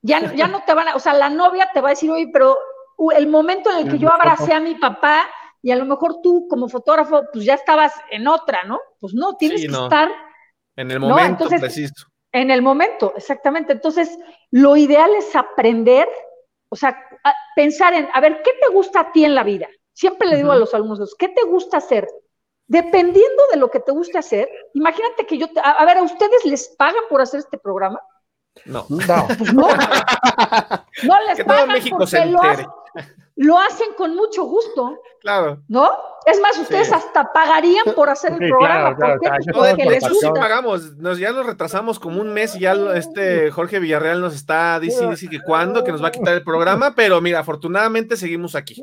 Ya, 0.01 0.33
ya 0.33 0.47
no 0.47 0.63
te 0.65 0.73
van 0.73 0.89
a, 0.89 0.95
o 0.95 0.99
sea, 0.99 1.13
la 1.13 1.29
novia 1.29 1.69
te 1.73 1.79
va 1.79 1.89
a 1.89 1.91
decir, 1.91 2.11
oye, 2.11 2.29
pero 2.31 2.57
el 3.15 3.27
momento 3.27 3.71
en 3.71 3.77
el 3.87 3.91
que 3.91 3.99
yo 3.99 4.11
abracé 4.11 4.53
a 4.53 4.59
mi 4.59 4.75
papá 4.75 5.29
y 5.61 5.71
a 5.71 5.75
lo 5.77 5.85
mejor 5.85 6.21
tú 6.21 6.47
como 6.49 6.67
fotógrafo, 6.67 7.23
pues 7.31 7.45
ya 7.45 7.53
estabas 7.53 7.93
en 8.11 8.27
otra, 8.27 8.63
¿no? 8.65 8.79
Pues 8.99 9.13
no, 9.13 9.37
tienes 9.37 9.61
que 9.61 9.67
estar. 9.67 10.11
En 10.75 10.91
el 10.91 10.99
momento 10.99 11.47
preciso. 11.47 12.07
En 12.33 12.49
el 12.49 12.61
momento, 12.61 13.13
exactamente. 13.15 13.73
Entonces, 13.73 14.17
lo 14.51 14.75
ideal 14.75 15.11
es 15.15 15.35
aprender, 15.35 16.09
o 16.69 16.75
sea, 16.75 16.99
pensar 17.55 17.93
en, 17.93 18.09
a 18.11 18.19
ver, 18.19 18.41
¿qué 18.43 18.51
te 18.59 18.73
gusta 18.73 19.01
a 19.01 19.11
ti 19.11 19.23
en 19.23 19.35
la 19.35 19.43
vida? 19.43 19.69
Siempre 19.93 20.27
le 20.27 20.37
digo 20.37 20.51
a 20.51 20.55
los 20.55 20.73
alumnos, 20.73 21.15
¿qué 21.17 21.29
te 21.29 21.43
gusta 21.43 21.77
hacer? 21.77 22.07
Dependiendo 22.67 23.43
de 23.51 23.57
lo 23.57 23.69
que 23.69 23.79
te 23.79 23.91
guste 23.91 24.17
hacer, 24.17 24.49
imagínate 24.73 25.27
que 25.27 25.37
yo, 25.37 25.47
te, 25.47 25.61
a, 25.63 25.85
ver, 25.85 25.97
¿a 25.97 26.03
ustedes 26.03 26.43
les 26.45 26.69
pagan 26.69 27.03
por 27.09 27.21
hacer 27.21 27.39
este 27.39 27.59
programa? 27.59 28.01
No. 28.65 28.85
No. 28.89 29.27
Pues 29.37 29.53
no. 29.53 29.67
no 31.03 31.19
les 31.27 31.37
que 31.37 31.45
pagan 31.45 31.65
todo 31.65 31.73
México 31.73 32.07
se 32.07 32.19
entere 32.19 32.67
lo 33.35 33.57
hacen 33.57 33.87
con 33.97 34.15
mucho 34.15 34.43
gusto. 34.43 34.99
Claro. 35.21 35.61
¿No? 35.67 35.89
Es 36.25 36.39
más, 36.39 36.57
ustedes 36.57 36.91
hasta 36.91 37.33
pagarían 37.33 37.85
por 37.95 38.09
hacer 38.09 38.31
el 38.33 38.49
programa. 38.49 38.95
Claro, 38.95 39.19
porque 39.53 39.85
les 39.85 40.07
gusta. 40.07 40.33
pagamos. 40.33 40.95
Nos, 40.97 41.17
ya 41.17 41.31
nos 41.31 41.45
retrasamos 41.45 41.99
como 41.99 42.21
un 42.21 42.33
mes 42.33 42.55
y 42.55 42.59
ya 42.59 42.73
este 42.95 43.51
Jorge 43.51 43.79
Villarreal 43.79 44.21
nos 44.21 44.35
está 44.35 44.79
diciendo 44.79 45.15
que 45.29 45.41
cuándo, 45.41 45.83
que 45.83 45.91
nos 45.91 46.03
va 46.03 46.09
a 46.09 46.11
quitar 46.11 46.33
el 46.33 46.43
programa, 46.43 46.93
pero 46.95 47.19
mira, 47.19 47.39
afortunadamente 47.39 48.15
seguimos 48.15 48.55
aquí. 48.55 48.81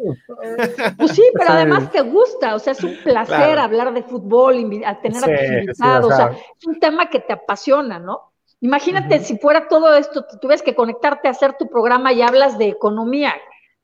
Pues 0.98 1.12
sí, 1.12 1.22
pero 1.34 1.50
además 1.50 1.90
te 1.90 2.02
gusta, 2.02 2.54
o 2.54 2.58
sea, 2.58 2.72
es 2.72 2.84
un 2.84 2.96
placer 3.02 3.58
hablar 3.58 3.94
de 3.94 4.02
fútbol, 4.02 4.56
tener 4.56 4.84
a 4.84 5.00
tus 5.00 5.48
invitados, 5.48 6.12
o, 6.12 6.16
sea, 6.16 6.32
es 6.58 6.66
un 6.66 6.78
tema 6.78 7.08
que 7.08 7.20
te 7.20 7.32
apasiona, 7.32 7.98
¿no? 7.98 8.29
Imagínate 8.60 9.20
si 9.20 9.38
fuera 9.38 9.68
todo 9.68 9.94
esto, 9.94 10.24
tuvieras 10.40 10.62
que 10.62 10.74
conectarte 10.74 11.28
a 11.28 11.30
hacer 11.30 11.56
tu 11.58 11.68
programa 11.68 12.12
y 12.12 12.20
hablas 12.20 12.58
de 12.58 12.68
economía. 12.68 13.34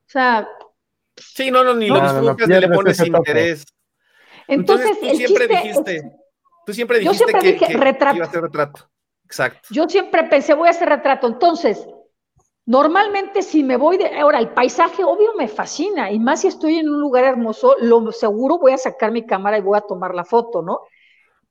O 0.05 0.09
sea. 0.09 0.47
Sí, 1.15 1.49
no, 1.49 1.63
no, 1.63 1.73
ni 1.73 1.87
lo 1.87 1.99
disfrutas 1.99 2.47
ni 2.47 2.59
le 2.59 2.69
pones 2.69 2.99
interés. 2.99 3.65
Entonces, 4.47 4.99
tú 4.99 5.15
siempre 5.15 5.47
dijiste, 5.47 6.11
tú 6.65 6.73
siempre 6.73 6.99
dijiste 6.99 7.57
que, 7.57 7.73
retrato. 7.73 8.15
iba 8.15 8.25
a 8.25 8.29
hacer 8.29 8.41
retrato. 8.41 8.87
Exacto. 9.25 9.67
Yo 9.71 9.89
siempre 9.89 10.23
pensé, 10.25 10.53
voy 10.53 10.67
a 10.67 10.71
hacer 10.71 10.87
retrato. 10.87 11.27
Entonces, 11.27 11.85
normalmente 12.65 13.41
si 13.41 13.63
me 13.63 13.77
voy 13.77 13.97
de. 13.97 14.15
Ahora, 14.19 14.37
el 14.37 14.49
paisaje, 14.49 15.03
obvio, 15.03 15.33
me 15.33 15.47
fascina. 15.47 16.11
Y 16.11 16.19
más 16.19 16.41
si 16.41 16.47
estoy 16.47 16.77
en 16.77 16.87
un 16.87 17.01
lugar 17.01 17.23
hermoso, 17.25 17.75
lo 17.81 18.11
seguro 18.11 18.59
voy 18.59 18.73
a 18.73 18.77
sacar 18.77 19.11
mi 19.11 19.25
cámara 19.25 19.57
y 19.57 19.61
voy 19.61 19.77
a 19.77 19.81
tomar 19.81 20.13
la 20.13 20.23
foto, 20.23 20.61
¿no? 20.61 20.81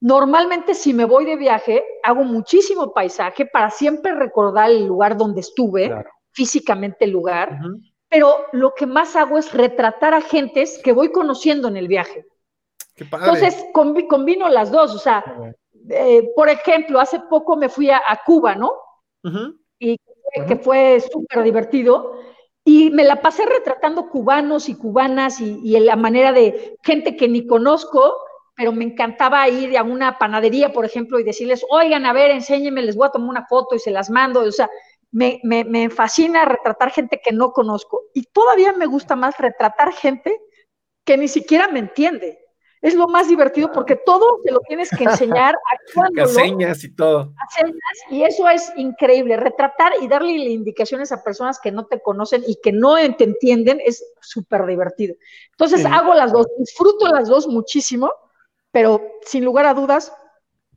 Normalmente 0.01 0.75
si 0.75 0.93
me 0.93 1.05
voy 1.05 1.25
de 1.25 1.37
viaje, 1.37 1.85
hago 2.03 2.23
muchísimo 2.23 2.93
paisaje 2.93 3.47
para 3.47 3.71
siempre 3.71 4.15
recordar 4.15 4.71
el 4.71 4.87
lugar 4.87 5.17
donde 5.17 5.41
estuve, 5.41 5.91
físicamente 6.33 7.07
el 7.07 7.13
lugar 7.13 7.59
pero 8.09 8.47
lo 8.53 8.73
que 8.75 8.87
más 8.87 9.17
hago 9.17 9.39
es 9.39 9.53
retratar 9.53 10.15
a 10.15 10.21
gentes 10.21 10.81
que 10.83 10.93
voy 10.93 11.11
conociendo 11.11 11.69
en 11.69 11.77
el 11.77 11.89
viaje. 11.89 12.25
Entonces 12.97 13.67
combino 13.73 14.49
las 14.49 14.71
dos, 14.71 14.95
o 14.95 14.99
sea, 14.99 15.23
eh, 15.91 16.31
por 16.35 16.49
ejemplo, 16.49 17.01
hace 17.01 17.21
poco 17.21 17.57
me 17.57 17.69
fui 17.69 17.91
a, 17.91 18.01
Cuba, 18.25 18.55
¿no? 18.55 18.73
Y 19.79 19.99
que 20.49 20.57
fue 20.57 21.01
súper 21.01 21.43
divertido. 21.43 22.15
Y 22.65 22.91
me 22.91 23.05
la 23.05 23.21
pasé 23.21 23.45
retratando 23.47 24.09
cubanos 24.09 24.69
y 24.69 24.77
cubanas 24.77 25.41
y, 25.41 25.61
y, 25.63 25.79
la 25.79 25.95
manera 25.95 26.33
de 26.33 26.77
gente 26.83 27.17
que 27.17 27.29
ni 27.29 27.47
conozco, 27.47 28.17
pero 28.57 28.73
me 28.73 28.85
encantaba 28.85 29.49
ir 29.49 29.77
a 29.77 29.83
una 29.83 30.19
panadería, 30.19 30.73
por 30.73 30.87
ejemplo, 30.87 31.21
y 31.21 31.25
decirles, 31.25 31.65
oigan, 31.69 32.07
a 32.07 32.13
ver, 32.15 32.31
enséñenme, 32.31 32.83
les 32.83 32.97
voy 32.97 33.07
a 33.07 33.11
tomar 33.11 33.29
una 33.29 33.47
foto 33.47 33.77
y 33.77 33.79
se 33.79 33.91
las 33.91 34.09
mando. 34.09 34.41
O 34.41 34.51
sea, 34.51 34.71
me, 35.13 35.41
me, 35.45 35.91
fascina 35.91 36.45
retratar 36.47 36.91
gente 36.91 37.21
que 37.23 37.33
no 37.33 37.53
conozco 37.53 38.03
y 38.15 38.25
todavía 38.25 38.73
me 38.73 38.87
gusta 38.87 39.15
más 39.15 39.37
retratar 39.39 39.93
gente 39.93 40.41
que 41.05 41.17
ni 41.17 41.29
siquiera 41.29 41.69
me 41.69 41.79
entiende. 41.79 42.39
Es 42.83 42.95
lo 42.95 43.09
más 43.09 43.29
divertido 43.29 43.73
porque 43.73 43.97
todo 43.97 44.41
te 44.45 44.53
lo 44.53 44.61
tienes 44.61 44.91
que 44.91 45.05
enseñar 45.05 45.55
actuando. 45.73 46.27
señas 46.27 46.85
y 46.85 46.95
todo. 46.95 47.33
y 48.11 48.23
eso 48.23 48.49
es 48.49 48.73
increíble. 48.77 49.37
Retratar 49.37 49.93
y 50.01 50.09
darle 50.09 50.33
indicaciones 50.33 51.13
a 51.13 51.23
personas 51.23 51.59
que 51.59 51.73
no 51.73 51.87
te 51.87 52.01
conocen 52.01 52.45
y 52.47 52.57
que 52.63 52.73
no 52.73 52.97
te 53.17 53.25
entienden 53.25 53.81
es 53.85 54.05
súper 54.21 54.67
divertido. 54.67 55.15
Entonces 55.53 55.85
hago 55.85 56.15
las 56.15 56.33
dos, 56.33 56.47
disfruto 56.59 57.09
las 57.09 57.29
dos 57.29 57.49
muchísimo, 57.49 58.11
pero 58.77 59.01
sin 59.23 59.43
lugar 59.43 59.65
a 59.65 59.73
dudas, 59.73 60.13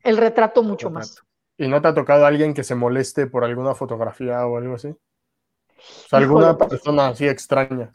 el 0.06 0.16
retrato 0.16 0.64
mucho 0.64 0.90
más. 0.90 1.22
¿Y 1.58 1.68
no 1.68 1.82
te 1.82 1.90
ha 1.90 1.94
tocado 1.94 2.26
alguien 2.26 2.54
que 2.54 2.64
se 2.64 2.74
moleste 2.74 3.28
por 3.28 3.44
alguna 3.44 3.76
fotografía 3.76 4.48
o 4.48 4.56
algo 4.56 4.76
así? 4.76 4.88
O 4.88 6.08
sea, 6.08 6.20
alguna 6.20 6.58
persona 6.58 7.10
así 7.10 7.28
extraña. 7.28 7.92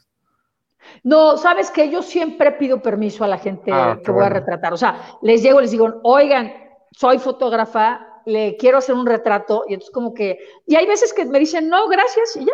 No, 1.01 1.37
sabes 1.37 1.71
que 1.71 1.89
yo 1.89 2.03
siempre 2.03 2.51
pido 2.51 2.83
permiso 2.83 3.23
a 3.23 3.27
la 3.27 3.39
gente 3.39 3.71
ah, 3.73 3.99
que 4.05 4.11
voy 4.11 4.25
a 4.25 4.29
retratar. 4.29 4.73
O 4.73 4.77
sea, 4.77 5.17
les 5.23 5.41
llego 5.41 5.57
y 5.57 5.63
les 5.63 5.71
digo, 5.71 6.01
oigan, 6.03 6.53
soy 6.91 7.17
fotógrafa, 7.17 8.21
le 8.27 8.57
quiero 8.57 8.77
hacer 8.77 8.93
un 8.93 9.07
retrato. 9.07 9.63
Y 9.67 9.73
entonces 9.73 9.91
como 9.91 10.13
que, 10.13 10.37
y 10.67 10.75
hay 10.75 10.85
veces 10.85 11.13
que 11.13 11.25
me 11.25 11.39
dicen, 11.39 11.67
no, 11.67 11.87
gracias, 11.87 12.35
y 12.35 12.45
ya, 12.45 12.53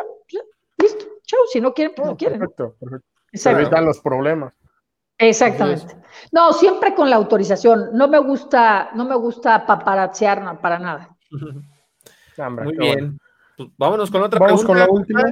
listo, 0.77 1.03
chao, 1.25 1.41
si 1.51 1.59
no 1.59 1.73
quieren, 1.73 1.93
pues 1.97 2.07
no, 2.07 2.15
quieren. 2.15 2.39
Perfecto, 2.39 2.77
perfecto. 2.79 3.07
Se 3.33 3.51
evitan 3.51 3.83
los 3.83 3.99
problemas. 3.99 4.53
Exactamente. 5.21 5.95
No, 6.31 6.51
siempre 6.51 6.95
con 6.95 7.09
la 7.09 7.15
autorización. 7.15 7.89
No 7.93 8.07
me 8.07 8.17
gusta, 8.19 8.89
no 8.95 9.05
me 9.05 9.15
gusta 9.15 9.65
paparazziar 9.65 10.59
para 10.59 10.79
nada. 10.79 11.15
Muy 12.63 12.77
bien. 12.77 13.19
Pues 13.55 13.69
vámonos 13.77 14.09
con 14.09 14.23
otra 14.23 14.39
Vamos 14.39 14.63
con 14.63 14.79
la 14.79 14.89
última. 14.89 15.23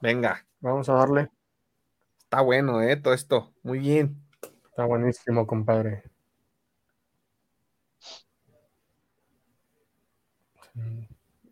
Venga. 0.00 0.44
Vamos 0.60 0.88
a 0.88 0.94
darle. 0.94 1.30
Está 2.18 2.42
bueno, 2.42 2.82
¿eh? 2.82 2.96
Todo 2.96 3.14
esto. 3.14 3.52
Muy 3.62 3.78
bien. 3.78 4.22
Está 4.68 4.84
buenísimo, 4.84 5.46
compadre. 5.46 6.02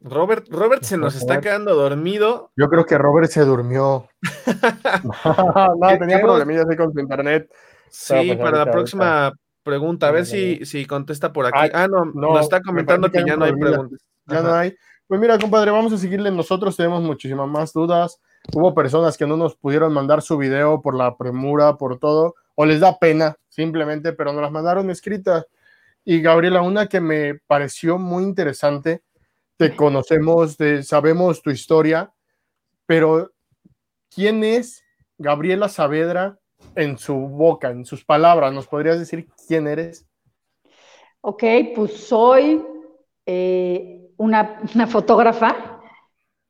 Robert, 0.02 0.46
Robert 0.48 0.82
se 0.82 0.96
nos 0.96 1.14
está 1.14 1.40
quedando 1.40 1.74
dormido. 1.74 2.50
Yo 2.56 2.68
creo 2.68 2.86
que 2.86 2.96
Robert 2.96 3.30
se 3.30 3.44
durmió. 3.44 4.08
no, 5.24 5.98
tenía 5.98 6.20
problemillas 6.20 6.66
ahí 6.70 6.76
con 6.76 6.92
su 6.92 7.00
internet. 7.00 7.50
Sí, 7.90 8.34
para 8.36 8.64
la 8.64 8.70
próxima 8.70 9.32
pregunta, 9.62 10.08
a 10.08 10.10
ver 10.10 10.24
si, 10.24 10.64
si 10.64 10.86
contesta 10.86 11.32
por 11.32 11.46
aquí. 11.46 11.70
ah, 11.74 11.86
no, 11.86 12.06
nos 12.06 12.40
está 12.40 12.62
comentando 12.62 13.10
que, 13.10 13.22
ya 13.26 13.36
no 13.36 13.44
hay 13.44 13.52
preguntas. 13.52 14.00
Ya 14.26 14.42
no 14.42 14.54
hay. 14.54 14.74
Pues 15.06 15.20
mira, 15.20 15.38
compadre, 15.38 15.70
vamos 15.70 15.92
a 15.92 15.98
seguirle. 15.98 16.30
Nosotros 16.30 16.76
tenemos 16.76 17.02
muchísimas 17.02 17.48
más 17.48 17.72
dudas. 17.72 18.20
Hubo 18.54 18.74
personas 18.74 19.18
que 19.18 19.26
no 19.26 19.36
nos 19.36 19.54
pudieron 19.54 19.92
mandar 19.92 20.22
su 20.22 20.38
video 20.38 20.80
por 20.80 20.94
la 20.94 21.16
premura, 21.16 21.76
por 21.76 21.98
todo, 21.98 22.36
o 22.54 22.64
les 22.64 22.80
da 22.80 22.98
pena 22.98 23.36
simplemente, 23.48 24.12
pero 24.14 24.32
nos 24.32 24.40
las 24.40 24.52
mandaron 24.52 24.88
escritas. 24.88 25.46
Y 26.04 26.22
Gabriela, 26.22 26.62
una 26.62 26.86
que 26.86 27.00
me 27.00 27.34
pareció 27.46 27.98
muy 27.98 28.24
interesante 28.24 29.02
te 29.60 29.76
conocemos, 29.76 30.56
sabemos 30.84 31.42
tu 31.42 31.50
historia, 31.50 32.10
pero 32.86 33.30
¿quién 34.08 34.42
es 34.42 34.82
Gabriela 35.18 35.68
Saavedra 35.68 36.38
en 36.74 36.96
su 36.96 37.14
boca, 37.14 37.68
en 37.68 37.84
sus 37.84 38.02
palabras? 38.02 38.54
¿Nos 38.54 38.66
podrías 38.66 38.98
decir 38.98 39.28
quién 39.46 39.68
eres? 39.68 40.08
Ok, 41.20 41.44
pues 41.76 41.92
soy 41.92 42.64
eh, 43.26 44.10
una, 44.16 44.62
fotógrafa 44.86 45.82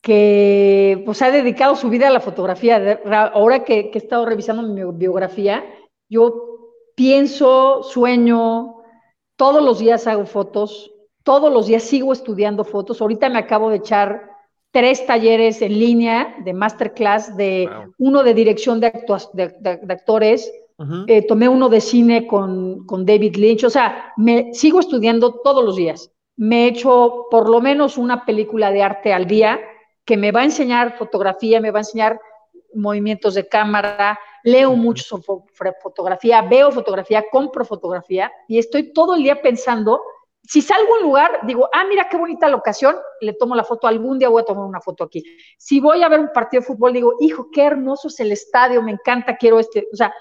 que 0.00 1.02
pues 1.04 1.20
ha 1.22 1.32
dedicado 1.32 1.74
su 1.74 1.88
vida 1.88 2.06
a 2.06 2.12
la 2.12 2.20
fotografía. 2.20 3.00
Ahora 3.34 3.64
que, 3.64 3.90
que 3.90 3.98
he 3.98 4.02
estado 4.02 4.24
revisando 4.24 4.62
mi 4.62 4.84
biografía, 4.96 5.64
yo 6.08 6.76
pienso, 6.94 7.82
sueño, 7.82 8.84
todos 9.34 9.64
los 9.64 9.80
días 9.80 10.06
hago 10.06 10.26
fotos, 10.26 10.92
todos 11.22 11.52
los 11.52 11.66
días 11.66 11.82
sigo 11.82 12.12
estudiando 12.12 12.64
fotos. 12.64 13.00
Ahorita 13.00 13.28
me 13.28 13.38
acabo 13.38 13.70
de 13.70 13.76
echar 13.76 14.30
tres 14.70 15.04
talleres 15.06 15.62
en 15.62 15.78
línea 15.78 16.36
de 16.44 16.52
masterclass, 16.52 17.36
de 17.36 17.68
uno 17.98 18.22
de 18.22 18.34
dirección 18.34 18.80
de, 18.80 18.86
actores, 19.88 20.52
eh, 21.08 21.26
tomé 21.26 21.48
uno 21.48 21.68
de 21.68 21.80
cine 21.80 22.26
con, 22.26 22.86
David 23.04 23.36
Lynch, 23.36 23.64
o 23.64 23.70
sea, 23.70 24.12
me 24.16 24.54
sigo 24.54 24.80
estudiando 24.80 25.40
todos 25.40 25.64
los 25.64 25.76
días. 25.76 26.10
Me 26.36 26.64
he 26.64 26.68
hecho 26.68 27.26
por 27.30 27.50
lo 27.50 27.60
menos 27.60 27.98
una 27.98 28.24
película 28.24 28.70
de 28.70 28.82
arte 28.82 29.12
al 29.12 29.26
día 29.26 29.60
que 30.04 30.16
me 30.16 30.32
va 30.32 30.40
a 30.40 30.44
enseñar 30.44 30.96
fotografía, 30.96 31.60
me 31.60 31.70
va 31.70 31.80
a 31.80 31.82
enseñar 31.82 32.20
movimientos 32.74 33.34
de 33.34 33.46
cámara, 33.46 34.18
leo 34.44 34.74
mucho 34.74 35.04
sobre 35.04 35.72
fotografía, 35.82 36.40
veo 36.42 36.70
fotografía, 36.70 37.24
compro 37.30 37.64
fotografía 37.64 38.32
y 38.48 38.58
estoy 38.58 38.92
todo 38.92 39.16
el 39.16 39.22
día 39.22 39.42
pensando 39.42 40.00
si 40.42 40.62
salgo 40.62 40.94
a 40.94 40.98
un 40.98 41.02
lugar, 41.04 41.40
digo, 41.44 41.68
ah, 41.72 41.84
mira 41.84 42.08
qué 42.08 42.16
bonita 42.16 42.48
locación, 42.48 42.96
le 43.20 43.34
tomo 43.34 43.54
la 43.54 43.64
foto, 43.64 43.86
algún 43.86 44.18
día 44.18 44.28
voy 44.28 44.42
a 44.42 44.44
tomar 44.44 44.64
una 44.64 44.80
foto 44.80 45.04
aquí. 45.04 45.22
Si 45.58 45.80
voy 45.80 46.02
a 46.02 46.08
ver 46.08 46.20
un 46.20 46.32
partido 46.32 46.62
de 46.62 46.66
fútbol, 46.66 46.92
digo, 46.92 47.14
hijo, 47.20 47.48
qué 47.52 47.64
hermoso 47.64 48.08
es 48.08 48.18
el 48.20 48.32
estadio, 48.32 48.82
me 48.82 48.92
encanta, 48.92 49.36
quiero 49.36 49.58
este, 49.60 49.86
o 49.92 49.96
sea, 49.96 50.12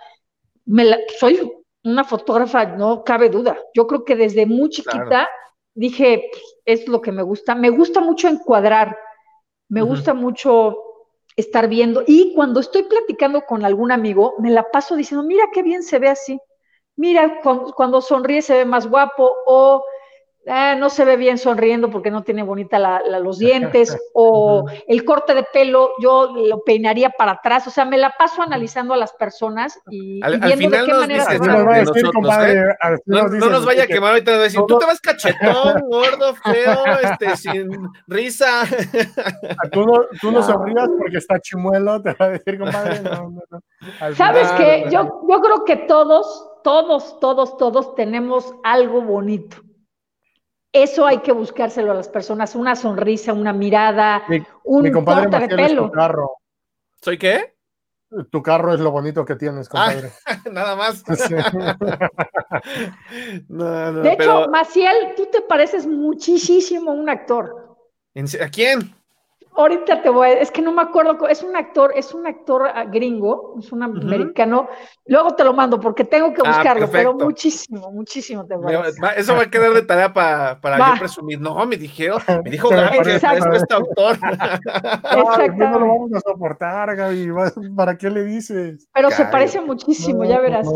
soy 1.20 1.52
una 1.84 2.04
fotógrafa, 2.04 2.66
no 2.66 3.04
cabe 3.04 3.30
duda. 3.30 3.58
Yo 3.74 3.88
creo 3.88 4.04
que 4.04 4.16
desde 4.16 4.46
muy 4.46 4.70
chiquita 4.70 5.28
dije, 5.74 6.30
pues, 6.32 6.44
es 6.66 6.88
lo 6.88 7.02
que 7.02 7.12
me 7.12 7.24
gusta. 7.24 7.56
Me 7.56 7.70
gusta 7.70 8.02
mucho 8.02 8.28
encuadrar, 8.28 8.98
me 9.70 9.82
gusta 9.82 10.14
mucho 10.14 10.78
estar 11.36 11.68
viendo. 11.68 12.04
Y 12.06 12.34
cuando 12.36 12.60
estoy 12.60 12.84
platicando 12.84 13.46
con 13.46 13.66
algún 13.66 13.92
amigo, 13.92 14.36
me 14.40 14.52
la 14.52 14.70
paso 14.70 14.96
diciendo, 14.96 15.26
mira 15.26 15.46
qué 15.54 15.64
bien 15.64 15.84
se 15.84 16.00
ve 16.00 16.10
así. 16.10 16.40
Mira, 16.96 17.42
cuando 17.76 18.02
sonríe 18.02 18.42
se 18.42 18.58
ve 18.58 18.66
más 18.66 18.88
guapo 18.88 19.34
o 19.46 19.84
Ah, 20.48 20.76
no 20.76 20.90
se 20.90 21.04
ve 21.04 21.18
bien 21.18 21.38
sonriendo 21.38 21.90
porque 21.92 22.12
no 22.12 22.24
tiene 22.24 22.44
bonita 22.44 22.80
los 23.20 23.38
dientes, 23.38 23.96
o 24.14 24.66
el 24.88 25.04
corte 25.04 25.36
de 25.36 25.44
pelo, 25.44 25.92
yo 26.02 26.34
lo 26.34 26.64
peinaría 26.64 27.10
para 27.10 27.34
atrás, 27.34 27.68
o 27.68 27.70
sea, 27.70 27.84
me 27.86 27.98
la 27.98 28.16
paso 28.18 28.42
analizando 28.42 28.94
a 28.94 28.98
las 28.98 29.12
personas 29.14 29.78
y, 29.92 30.22
viendo 30.56 30.78
de 30.78 30.86
qué 30.86 30.94
manera 30.94 31.26
se 31.26 31.40
no, 33.06 33.50
nos 33.50 33.66
vaya 33.66 33.84
a 33.84 33.88
quemar 33.88 34.12
ahorita, 34.12 34.32
de 34.32 34.38
decir, 34.40 34.62
tú 34.66 34.80
te 34.80 34.86
vas 34.86 35.02
cachetón, 35.02 35.82
gordo, 35.90 36.34
feo, 36.36 36.84
este, 37.04 37.36
sin 37.38 37.70
risa. 38.08 38.64
Tú 39.72 39.86
no, 39.86 40.02
tú 40.22 40.32
no 40.32 40.42
sonrías 40.42 40.90
porque 40.98 41.18
está 41.18 41.40
chimuelo, 41.40 42.02
te 42.02 42.14
va 42.14 42.26
a 42.26 42.30
decir, 42.30 42.58
compadre, 42.58 43.02
¿Sabes 44.16 44.50
qué? 44.54 44.86
Yo, 44.90 45.22
yo 45.30 45.42
creo 45.42 45.66
que 45.66 45.76
todos, 45.76 46.50
todos, 46.64 47.20
todos, 47.20 47.58
todos 47.58 47.94
tenemos 47.96 48.56
algo 48.64 49.02
bonito 49.02 49.69
eso 50.72 51.06
hay 51.06 51.20
que 51.20 51.32
buscárselo 51.32 51.92
a 51.92 51.96
las 51.96 52.10
personas, 52.10 52.56
una 52.56 52.76
sonrisa, 52.76 53.34
una 53.34 53.54
mirada, 53.54 54.24
un 54.64 54.92
corte 54.92 55.40
de 55.40 55.56
pelo. 55.56 55.92
carro. 55.92 56.38
¿Soy 57.02 57.18
qué? 57.18 57.56
Tu 58.32 58.42
carro 58.42 58.74
es 58.74 58.80
lo 58.80 58.90
bonito 58.92 59.24
que 59.24 59.36
tienes, 59.36 59.68
ah, 59.68 59.72
compadre. 59.72 60.12
nada 60.52 60.76
más. 60.76 61.04
de 63.48 64.14
hecho, 64.14 64.48
Maciel, 64.50 65.14
tú 65.16 65.28
te 65.32 65.42
pareces 65.42 65.86
muchísimo 65.86 66.92
a 66.92 66.96
un 66.96 67.10
actor. 67.10 67.78
¿A 68.42 68.50
quién? 68.50 68.96
Ahorita 69.60 70.02
te 70.02 70.10
voy 70.10 70.30
a, 70.30 70.34
es 70.40 70.52
que 70.52 70.62
no 70.62 70.72
me 70.72 70.82
acuerdo, 70.82 71.28
es 71.28 71.44
un 71.44 71.56
actor, 71.56 71.92
es 71.96 72.14
un 72.14 72.26
actor 72.26 72.70
ah, 72.74 72.86
gringo, 72.86 73.56
es 73.60 73.72
un 73.72 73.84
americano, 73.84 74.70
luego 75.06 75.36
te 75.36 75.44
lo 75.44 75.54
mando 75.54 75.80
porque 75.80 76.06
tengo 76.06 76.34
que 76.34 76.42
ah, 76.46 76.50
buscarlo, 76.50 76.90
pero 76.90 77.14
muchísimo, 77.14 77.92
muchísimo 77.92 78.46
te 78.46 78.56
voy 78.56 78.74
Eso 79.18 79.36
va 79.36 79.44
a 79.44 79.50
quedar 79.50 79.74
de 79.74 79.82
tarea 79.82 80.14
para, 80.14 80.60
para 80.62 80.78
yo 80.78 81.00
presumir, 81.00 81.40
no, 81.42 81.66
me 81.66 81.78
dijeron, 81.78 82.22
me 82.44 82.50
dijo 82.50 82.70
Gaby 82.70 83.00
que 83.00 83.16
es 83.16 83.24
este 83.24 83.74
autor. 83.74 84.18
no 85.58 85.80
lo 85.80 85.88
vamos 85.88 86.14
a 86.14 86.20
soportar, 86.22 86.96
Gaby, 86.96 87.30
¿para 87.76 87.98
qué 87.98 88.10
le 88.10 88.24
dices? 88.24 88.88
Pero 88.94 89.12
se 89.12 89.26
parece 89.26 89.60
muchísimo, 89.62 90.24
ya 90.24 90.40
verás, 90.40 90.68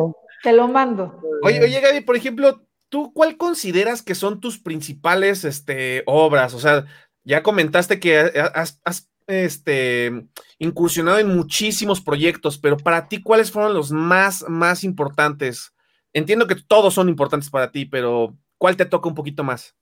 te 0.44 0.52
lo 0.52 0.68
mando. 0.68 1.20
Oye, 1.44 1.64
oye 1.64 1.80
Gaby, 1.80 2.02
por 2.02 2.18
ejemplo, 2.18 2.62
¿tú 2.94 3.12
cuál 3.12 3.38
consideras 3.38 4.04
que 4.04 4.14
son 4.14 4.40
tus 4.40 4.60
principales 4.60 5.46
este, 5.46 6.04
obras? 6.06 6.54
O 6.54 6.60
sea, 6.60 6.86
ya 7.24 7.44
comentaste 7.44 8.00
que 8.00 8.18
has, 8.18 8.82
este, 9.28 10.28
incursionado 10.60 11.20
en 11.20 11.36
muchísimos 11.36 12.02
proyectos, 12.02 12.58
pero 12.58 12.78
para 12.78 13.08
ti, 13.08 13.22
¿cuáles 13.22 13.52
fueron 13.52 13.74
los 13.74 13.92
más, 13.92 14.46
más 14.48 14.84
importantes? 14.84 15.74
Entiendo 16.12 16.48
que 16.48 16.56
todos 16.56 16.94
son 16.94 17.10
importantes 17.10 17.50
para 17.50 17.72
ti, 17.72 17.86
pero 17.86 18.36
¿cuál 18.58 18.76
te 18.76 18.86
toca 18.86 19.10
un 19.10 19.16
poquito 19.16 19.44
más? 19.44 19.76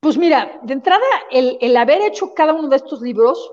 Pues 0.00 0.16
mira, 0.16 0.60
de 0.62 0.72
entrada, 0.74 1.04
el, 1.30 1.76
haber 1.76 2.02
hecho 2.02 2.34
cada 2.34 2.52
uno 2.52 2.68
de 2.68 2.76
estos 2.76 3.00
libros, 3.00 3.50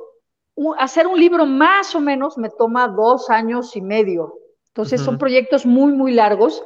hacer 0.77 1.07
un 1.07 1.19
libro 1.19 1.45
más 1.45 1.95
o 1.95 1.99
menos 1.99 2.37
me 2.37 2.49
toma 2.49 2.87
dos 2.87 3.29
años 3.29 3.75
y 3.75 3.81
medio. 3.81 4.33
Entonces 4.67 5.01
son 5.01 5.17
proyectos 5.17 5.65
muy, 5.65 5.93
muy 5.93 6.11
largos 6.11 6.61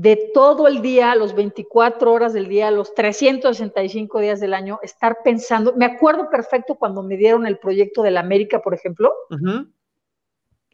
de 0.00 0.30
todo 0.32 0.66
el 0.66 0.80
día, 0.80 1.14
los 1.14 1.34
24 1.34 2.10
horas 2.10 2.32
del 2.32 2.48
día, 2.48 2.70
los 2.70 2.94
365 2.94 4.18
días 4.20 4.40
del 4.40 4.54
año, 4.54 4.78
estar 4.82 5.18
pensando. 5.22 5.74
Me 5.76 5.84
acuerdo 5.84 6.30
perfecto 6.30 6.76
cuando 6.76 7.02
me 7.02 7.18
dieron 7.18 7.46
el 7.46 7.58
proyecto 7.58 8.02
de 8.02 8.10
la 8.10 8.20
América, 8.20 8.62
por 8.62 8.72
ejemplo. 8.72 9.12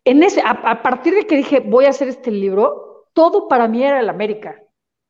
En 0.05 0.23
ese, 0.23 0.41
a, 0.45 0.81
partir 0.81 1.13
de 1.17 1.27
que 1.27 1.39
dije, 1.39 1.59
voy 1.59 1.87
a 1.87 1.91
hacer 1.91 2.07
este 2.07 2.31
libro, 2.31 3.09
todo 3.15 3.49
para 3.49 3.67
mí 3.67 3.83
era 3.83 3.99
el 3.99 4.09
América. 4.09 4.63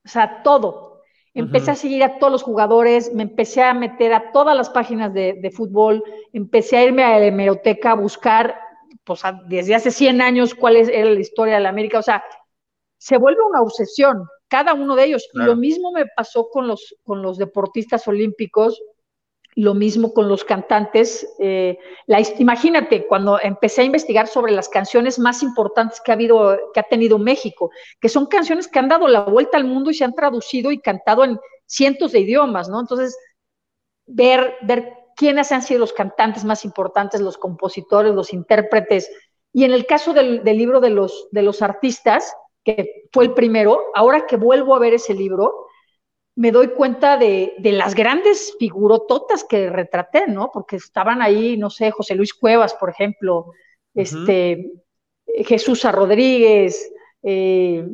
O 0.03 0.09
sea, 0.09 0.43
todo. 0.43 1.03
Empecé 1.35 1.73
a 1.73 1.75
seguir 1.75 2.03
a 2.03 2.19
todos 2.19 2.33
los 2.33 2.43
jugadores, 2.43 3.13
me 3.13 3.25
empecé 3.25 3.63
a 3.63 3.75
meter 3.75 4.15
a 4.15 4.33
todas 4.33 4.57
las 4.57 4.71
páginas 4.71 5.13
de, 5.13 5.53
fútbol, 5.55 6.03
empecé 6.33 6.79
a 6.79 6.85
irme 6.85 7.05
a 7.05 7.19
la 7.19 7.27
hemeroteca 7.27 7.91
a 7.91 7.97
buscar, 7.97 8.59
pues 9.05 9.21
desde 9.47 9.75
hace 9.75 9.91
100 9.91 10.23
años, 10.23 10.55
cuál 10.55 10.77
es, 10.77 10.89
era 10.89 11.11
la 11.11 11.21
historia 11.21 11.57
de 11.57 11.61
la 11.61 11.69
América. 11.69 11.99
O 11.99 12.03
sea, 12.03 12.25
se 13.07 13.19
vuelve 13.19 13.41
una 13.49 13.63
obsesión, 13.63 14.27
cada 14.49 14.75
uno 14.75 14.97
de 14.97 15.05
ellos. 15.05 15.29
Y 15.33 15.39
lo 15.39 15.55
mismo 15.55 15.93
me 15.93 16.07
pasó 16.17 16.49
con 16.51 16.67
los, 16.67 16.97
con 17.05 17.23
los 17.23 17.39
deportistas 17.39 18.09
olímpicos, 18.09 18.83
lo 19.55 19.75
mismo 19.75 20.13
con 20.13 20.29
los 20.29 20.43
cantantes. 20.43 21.25
Eh, 21.39 21.79
la, 22.09 22.21
imagínate, 22.39 23.07
cuando 23.07 23.39
empecé 23.41 23.83
a 23.83 23.85
investigar 23.85 24.27
sobre 24.27 24.51
las 24.51 24.69
canciones 24.69 25.21
más 25.21 25.45
importantes 25.45 26.01
que 26.05 26.11
ha 26.11 26.15
habido, 26.15 26.59
que 26.75 26.81
ha 26.81 26.83
tenido 26.83 27.17
México, 27.21 27.71
que 28.01 28.09
son 28.09 28.27
canciones 28.27 28.67
que 28.67 28.81
han 28.81 28.89
dado 28.89 29.07
la 29.07 29.21
vuelta 29.21 29.57
al 29.57 29.67
mundo 29.67 29.91
y 29.91 29.95
se 29.95 30.03
han 30.03 30.13
traducido 30.13 30.73
y 30.73 30.81
cantado 30.81 31.23
en 31.23 31.39
cientos 31.65 32.11
de 32.11 32.19
idiomas, 32.19 32.69
¿no? 32.69 32.81
Entonces, 32.81 33.17
ver, 34.05 34.57
ver 34.63 34.95
quiénes 35.15 35.53
han 35.53 35.63
sido 35.63 35.79
los 35.79 35.93
cantantes 35.93 36.45
más 36.45 36.65
importantes, 36.65 37.21
los 37.21 37.39
compositores, 37.39 38.13
los 38.17 38.33
intérpretes, 38.33 39.09
Y 39.53 39.63
en 39.63 39.73
el 39.73 39.87
caso 39.87 40.13
del, 40.13 40.43
libro 40.43 40.81
de 40.81 40.91
los, 40.91 41.29
de 41.31 41.43
los 41.43 41.63
artistas, 41.63 42.35
que 42.67 43.05
fue 43.13 43.27
el 43.27 43.33
primero, 43.33 43.81
ahora 43.95 44.27
que 44.27 44.37
vuelvo 44.37 44.75
a 44.75 44.81
ver 44.81 44.93
ese 44.93 45.15
libro, 45.15 45.69
me 46.35 46.51
doy 46.51 46.71
cuenta 46.71 47.17
de, 47.17 47.55
las 47.63 47.95
grandes 47.95 48.57
figurototas 48.59 49.45
que 49.45 49.71
retraté, 49.71 50.27
¿no? 50.27 50.51
Porque 50.53 50.75
estaban 50.75 51.23
ahí, 51.23 51.57
no 51.57 51.71
sé, 51.71 51.93
José 51.93 52.17
Luis 52.17 52.35
Cuevas, 52.35 52.75
por 52.75 52.91
ejemplo, 52.91 53.53
este, 53.95 54.73
Jesús 55.45 55.85
Rodríguez, 55.85 56.93
eh, 57.23 57.87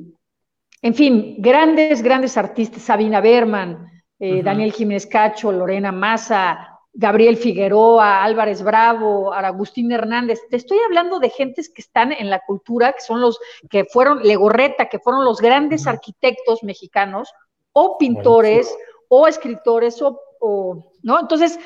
en 0.81 0.95
fin, 0.95 1.37
grandes, 1.39 2.03
grandes 2.03 2.39
artistas, 2.39 2.83
Sabina 2.83 3.21
Berman, 3.21 3.87
eh, 4.19 4.43
Daniel 4.43 4.73
Jiménez 4.73 5.07
Cacho, 5.07 5.53
Lorena 5.53 5.93
Massa, 5.93 6.72
Gabriel 6.95 7.37
Figueroa, 7.37 8.23
Álvarez 8.23 8.63
Bravo, 8.63 9.33
Agustín 9.33 9.91
Hernández. 9.93 10.41
Te 10.51 10.57
estoy 10.57 10.79
hablando 10.85 11.19
de 11.21 11.31
gentes 11.31 11.71
que 11.71 11.81
están 11.81 12.13
en 12.13 12.29
la 12.29 12.41
cultura, 12.41 12.93
que 12.93 13.01
son 13.01 13.21
los 13.21 13.41
que 13.71 13.85
fueron, 13.85 14.23
Legorreta, 14.23 14.89
que 14.89 14.99
fueron 14.99 15.25
los 15.25 15.41
grandes 15.41 15.87
arquitectos 15.87 16.63
mexicanos, 16.63 17.33
o 17.73 17.97
pintores, 17.97 18.75
o 19.09 19.27
escritores, 19.27 20.03
o, 20.03 20.93
¿no? 21.03 21.21
Entonces, 21.21 21.59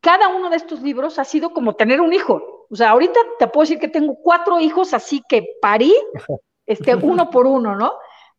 cada 0.00 0.28
uno 0.28 0.48
de 0.48 0.56
estos 0.56 0.80
libros 0.80 1.18
ha 1.18 1.24
sido 1.24 1.52
como 1.52 1.74
tener 1.74 2.00
un 2.00 2.12
hijo. 2.12 2.66
O 2.70 2.76
sea, 2.76 2.90
ahorita 2.90 3.20
te 3.38 3.46
puedo 3.48 3.64
decir 3.64 3.78
que 3.78 3.88
tengo 3.88 4.16
cuatro 4.22 4.60
hijos, 4.60 4.94
así 4.94 5.22
que 5.28 5.46
parí, 5.60 5.94
este, 6.66 6.94
uno 6.94 7.28
por 7.30 7.46
uno, 7.46 7.76
¿no? 7.76 7.92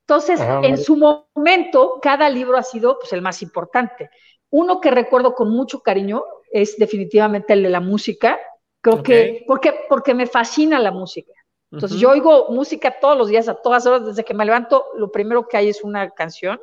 Entonces, 0.07 0.39
en 0.39 0.78
su 0.78 0.97
momento, 0.97 1.99
cada 1.99 2.30
libro 2.30 2.57
ha 2.57 2.63
sido 2.63 2.99
pues, 2.99 3.11
el 3.13 3.23
más 3.23 3.41
importante. 3.41 4.11
Uno 4.51 4.79
que 4.79 4.91
recuerdo 4.91 5.33
con 5.33 5.49
mucho 5.49 5.81
cariño 5.81 6.23
es 6.51 6.77
definitivamente 6.77 7.53
el 7.53 7.63
de 7.63 7.69
la 7.69 7.79
música. 7.79 8.39
Creo 8.81 9.01
que, 9.01 9.43
porque, 9.47 9.73
porque 9.89 10.13
me 10.13 10.27
fascina 10.27 10.79
la 10.79 10.91
música. 10.91 11.33
Entonces, 11.71 11.99
yo 11.99 12.11
oigo 12.11 12.47
música 12.49 12.99
todos 13.01 13.17
los 13.17 13.27
días, 13.27 13.49
a 13.49 13.55
todas 13.55 13.85
horas, 13.85 14.05
desde 14.05 14.23
que 14.23 14.33
me 14.33 14.45
levanto, 14.45 14.85
lo 14.95 15.11
primero 15.11 15.47
que 15.47 15.57
hay 15.57 15.69
es 15.69 15.83
una 15.83 16.09
canción. 16.11 16.61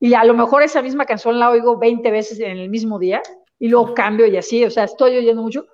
Y 0.00 0.14
a 0.14 0.24
lo 0.24 0.34
mejor 0.34 0.62
esa 0.62 0.82
misma 0.82 1.04
canción 1.04 1.38
la 1.38 1.50
oigo 1.50 1.78
20 1.78 2.10
veces 2.10 2.40
en 2.40 2.56
el 2.56 2.70
mismo 2.70 2.98
día 2.98 3.22
y 3.58 3.68
luego 3.68 3.94
cambio 3.94 4.26
y 4.26 4.36
así, 4.36 4.64
o 4.64 4.70
sea, 4.70 4.84
estoy 4.84 5.18
oyendo 5.18 5.42
mucho. 5.42 5.66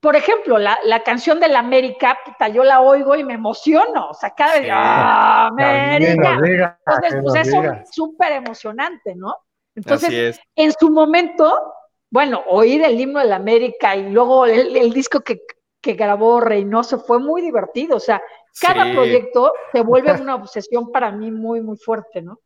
Por 0.00 0.14
ejemplo, 0.14 0.56
la, 0.56 0.78
la 0.84 1.02
canción 1.02 1.40
de 1.40 1.48
la 1.48 1.58
América, 1.58 2.16
puta, 2.24 2.48
yo 2.48 2.62
la 2.62 2.80
oigo 2.80 3.16
y 3.16 3.24
me 3.24 3.34
emociono, 3.34 4.10
o 4.10 4.14
sea, 4.14 4.30
cada 4.30 4.60
vez, 4.60 4.68
¡ah, 4.72 5.48
América! 5.48 6.38
Entonces, 6.86 7.20
pues 7.22 7.48
eso 7.48 7.62
es 7.62 7.94
súper 7.94 8.32
emocionante, 8.32 9.16
¿no? 9.16 9.34
Entonces, 9.76 10.40
en 10.56 10.72
su 10.72 10.90
momento, 10.90 11.72
bueno, 12.10 12.42
oír 12.48 12.82
el 12.82 12.98
himno 12.98 13.20
de 13.20 13.26
la 13.26 13.36
América 13.36 13.94
y 13.94 14.10
luego 14.10 14.46
el, 14.46 14.92
disco 14.92 15.20
que, 15.20 15.38
grabó 15.94 16.40
Reynoso 16.40 16.98
fue 16.98 17.20
muy 17.20 17.42
divertido. 17.42 17.96
O 17.96 18.00
sea, 18.00 18.20
cada 18.60 18.90
proyecto 18.92 19.52
se 19.72 19.82
vuelve 19.82 20.12
una 20.20 20.34
obsesión 20.34 20.90
para 20.90 21.12
mí 21.12 21.30
muy, 21.30 21.60
muy 21.60 21.76
fuerte, 21.76 22.22
¿no? 22.22 22.40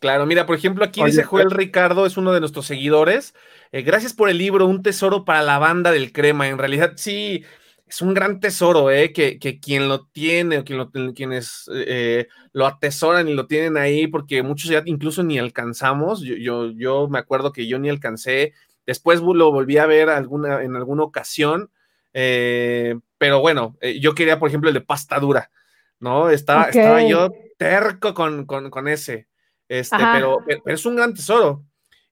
Claro, 0.00 0.26
mira, 0.26 0.46
por 0.46 0.56
ejemplo, 0.56 0.84
aquí 0.84 1.02
dice 1.02 1.24
Joel 1.24 1.50
Ricardo, 1.50 2.06
es 2.06 2.16
uno 2.16 2.32
de 2.32 2.40
nuestros 2.40 2.66
seguidores. 2.66 3.34
Eh, 3.72 3.82
gracias 3.82 4.14
por 4.14 4.30
el 4.30 4.38
libro, 4.38 4.66
un 4.66 4.82
tesoro 4.82 5.24
para 5.24 5.42
la 5.42 5.58
banda 5.58 5.90
del 5.90 6.12
crema. 6.12 6.48
En 6.48 6.58
realidad, 6.58 6.92
sí, 6.96 7.44
es 7.88 8.02
un 8.02 8.14
gran 8.14 8.40
tesoro, 8.40 8.90
¿eh? 8.90 9.12
Que, 9.12 9.38
quien 9.60 9.88
lo 9.88 10.06
tiene 10.06 10.58
o 10.58 10.64
quien 10.64 10.78
lo, 10.78 10.90
quienes 11.14 11.68
eh, 11.72 12.28
lo 12.52 12.66
atesoran 12.66 13.28
y 13.28 13.34
lo 13.34 13.46
tienen 13.46 13.76
ahí, 13.76 14.06
porque 14.06 14.42
muchos 14.42 14.70
ya 14.70 14.82
incluso 14.84 15.22
ni 15.22 15.38
alcanzamos. 15.38 16.20
Yo, 16.20 16.70
yo, 16.70 17.08
me 17.08 17.18
acuerdo 17.18 17.52
que 17.52 17.66
yo 17.66 17.78
ni 17.78 17.88
alcancé. 17.88 18.52
Después 18.86 19.20
lo 19.20 19.52
volví 19.52 19.78
a 19.78 19.86
ver 19.86 20.10
alguna, 20.10 20.62
en 20.62 20.76
alguna 20.76 21.02
ocasión. 21.02 21.70
Eh, 22.12 22.98
pero 23.16 23.40
bueno, 23.40 23.76
eh, 23.80 24.00
yo 24.00 24.14
quería, 24.14 24.38
por 24.38 24.48
ejemplo, 24.48 24.68
el 24.68 24.74
de 24.74 24.80
pasta 24.80 25.18
dura, 25.18 25.50
¿no? 25.98 26.30
Estaba, 26.30 26.64
estaba 26.64 27.02
yo 27.02 27.30
terco 27.56 28.14
con, 28.14 28.46
con, 28.46 28.88
ese. 28.88 29.28
Este, 29.68 29.96
pero, 30.12 30.38
pero 30.46 30.74
es 30.74 30.86
un 30.86 30.96
gran 30.96 31.14
tesoro. 31.14 31.64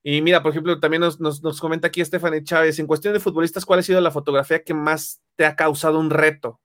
Y 0.09 0.21
mira, 0.21 0.41
por 0.41 0.51
ejemplo, 0.51 0.79
también 0.79 1.01
nos, 1.01 1.59
comenta 1.59 1.89
aquí 1.89 2.03
Stephanie 2.05 2.41
Chávez, 2.41 2.79
en 2.79 2.87
cuestión 2.87 3.13
de 3.13 3.19
futbolistas, 3.19 3.65
¿cuál 3.65 3.79
ha 3.79 3.83
sido 3.83 3.99
la 3.99 4.09
fotografía 4.09 4.63
que 4.63 4.73
más 4.73 5.21
te 5.35 5.45
ha 5.45 5.53
causado 5.53 5.99
un 5.99 6.09
reto? 6.09 6.61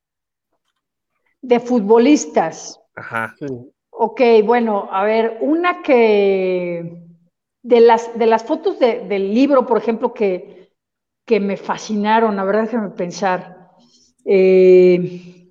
De 1.41 1.59
futbolistas. 1.59 2.81
Ajá. 2.95 3.35
Ok, 3.91 4.21
bueno, 4.45 4.89
a 4.93 5.03
ver, 5.03 5.39
una 5.41 5.83
que 5.83 7.03
de 7.63 7.81
las, 7.81 8.17
de 8.17 8.27
las 8.27 8.45
fotos 8.45 8.79
del 8.79 9.35
libro, 9.35 9.67
por 9.67 9.79
ejemplo, 9.79 10.15
que, 10.15 10.71
que 11.27 11.41
me 11.41 11.57
fascinaron, 11.57 12.37
la 12.37 12.45
verdad, 12.45 12.63
déjame 12.63 12.91
pensar. 12.91 13.73
Eh, 14.25 15.51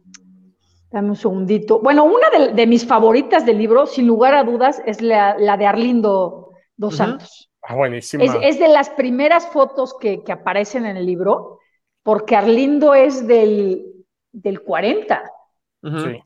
dame 0.89 1.09
un 1.09 1.17
segundito. 1.17 1.81
Bueno, 1.81 2.05
una 2.05 2.53
de, 2.53 2.67
mis 2.67 2.85
favoritas 2.85 3.45
del 3.45 3.57
libro, 3.57 3.85
sin 3.85 4.07
lugar 4.07 4.33
a 4.33 4.45
dudas, 4.45 4.81
es 4.85 5.01
la, 5.01 5.35
de 5.35 5.65
Arlindo 5.65 6.51
Dos 6.77 6.95
Santos. 6.95 7.50
Ah, 7.71 7.75
buenísima. 7.75 8.25
Es, 8.25 8.59
de 8.59 8.67
las 8.67 8.89
primeras 8.89 9.47
fotos 9.47 9.95
que, 9.97 10.21
aparecen 10.29 10.85
en 10.85 10.97
el 10.97 11.05
libro, 11.05 11.59
porque 12.03 12.35
Arlindo 12.35 12.93
es 12.93 13.25
del, 13.25 13.85
del 14.33 14.61
40. 14.61 15.31
Sí. 15.81 16.23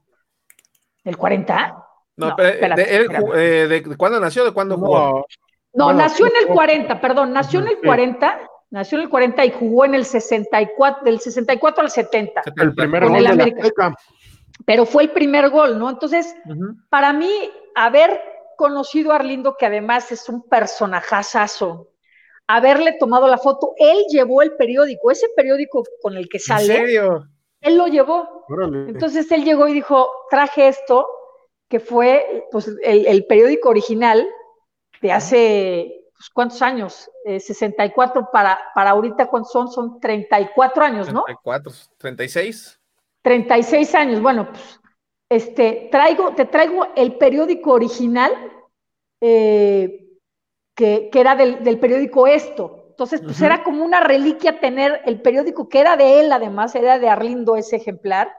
¿Del 1.03 1.17
40? 1.17 1.85
No, 2.17 2.35
pero 2.35 2.75
eh, 3.35 3.67
de, 3.67 3.95
cuándo 3.95 4.19
nació? 4.19 4.43
¿De 4.43 4.53
cuándo 4.53 4.75
jugó? 4.75 5.27
No, 5.73 5.93
nació 5.93 6.25
en 6.25 6.31
el 6.41 6.47
40, 6.47 6.99
perdón, 6.99 7.31
nació 7.31 7.59
en 7.59 7.67
el 7.67 7.77
40, 7.79 8.39
nació 8.71 8.97
en 8.97 9.03
el 9.03 9.09
40 9.09 9.45
y 9.45 9.51
jugó 9.51 9.85
en 9.85 9.93
el 9.93 10.05
64, 10.05 11.03
del 11.03 11.19
64 11.19 11.83
al 11.83 11.91
70. 11.91 12.41
El 12.55 12.73
primer 12.73 13.07
gol 13.07 13.23
de 13.23 13.53
la 13.77 13.95
Pero 14.65 14.87
fue 14.87 15.03
el 15.03 15.11
primer 15.11 15.51
gol, 15.51 15.77
¿no? 15.77 15.91
Entonces, 15.91 16.35
para 16.89 17.13
mí, 17.13 17.29
haber 17.75 18.19
conocido 18.56 19.12
a 19.12 19.16
Arlindo, 19.16 19.56
que 19.58 19.66
además 19.66 20.12
es 20.12 20.28
un 20.30 20.47
personajazo, 20.47 21.91
haberle 22.47 22.93
tomado 22.99 23.28
la 23.28 23.38
foto, 23.38 23.74
él 23.78 24.06
llevó 24.10 24.41
el 24.41 24.56
periódico, 24.56 25.12
ese 25.12 25.28
periódico 25.36 25.84
con 26.01 26.16
el 26.16 26.30
que 26.30 26.39
sale. 26.39 26.76
¿En 26.76 26.86
serio? 26.86 27.28
Él 27.62 27.78
lo 27.78 27.88
llevó. 27.88 28.45
Entonces 28.88 29.32
él 29.32 29.43
llegó 29.43 29.68
y 29.68 29.74
dijo, 29.74 30.10
traje 30.30 30.68
esto, 30.68 31.08
que 31.68 31.80
fue 31.80 32.47
pues, 32.51 32.72
el, 32.84 33.26
periódico 33.26 33.70
original 33.70 34.28
de 35.01 35.12
hace, 35.12 36.03
pues, 36.16 36.30
¿cuántos 36.30 36.62
años? 36.62 37.10
64 37.26 38.22
eh, 38.22 38.26
para, 38.32 38.60
para 38.76 38.91
ahorita, 38.91 39.28
¿cuántos 39.28 39.51
son? 39.51 39.72
Son 39.72 39.99
34 39.99 40.84
años, 40.84 41.12
¿no? 41.12 41.24
34, 41.24 41.72
36. 41.97 42.80
36 43.24 43.95
años, 43.95 44.22
bueno, 44.22 44.51
pues 44.51 44.80
este, 45.36 45.89
traigo, 45.91 46.33
te 46.33 46.45
traigo 46.45 46.88
el 46.95 47.17
periódico 47.17 47.71
original, 47.71 48.31
eh, 49.21 50.07
que, 50.75 51.09
era 51.13 51.36
del, 51.36 51.79
periódico 51.79 52.27
Esto. 52.27 52.86
Entonces, 52.89 53.21
pues 53.21 53.41
era 53.41 53.63
como 53.63 53.83
una 53.83 53.99
reliquia 53.99 54.59
tener 54.59 55.01
el 55.05 55.21
periódico 55.21 55.67
que 55.67 55.79
era 55.79 55.97
de 55.97 56.21
él, 56.21 56.31
además, 56.31 56.75
era 56.75 56.97
de 56.97 57.09
Arlindo 57.09 57.57
ese 57.57 57.75
ejemplar, 57.75 58.33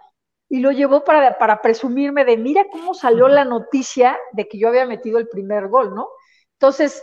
y 0.49 0.61
lo 0.61 0.71
llevó 0.73 1.05
para, 1.05 1.39
para 1.39 1.61
presumirme 1.61 2.25
de, 2.25 2.39
mira 2.39 2.65
cómo 2.71 2.95
salió 2.95 3.29
la 3.29 3.45
noticia 3.45 4.17
de 4.33 4.49
que 4.49 4.59
yo 4.59 4.69
había 4.69 4.87
metido 4.87 5.19
el 5.19 5.29
primer 5.29 5.69
gol, 5.69 5.95
¿no? 5.95 6.09
Entonces, 6.53 7.03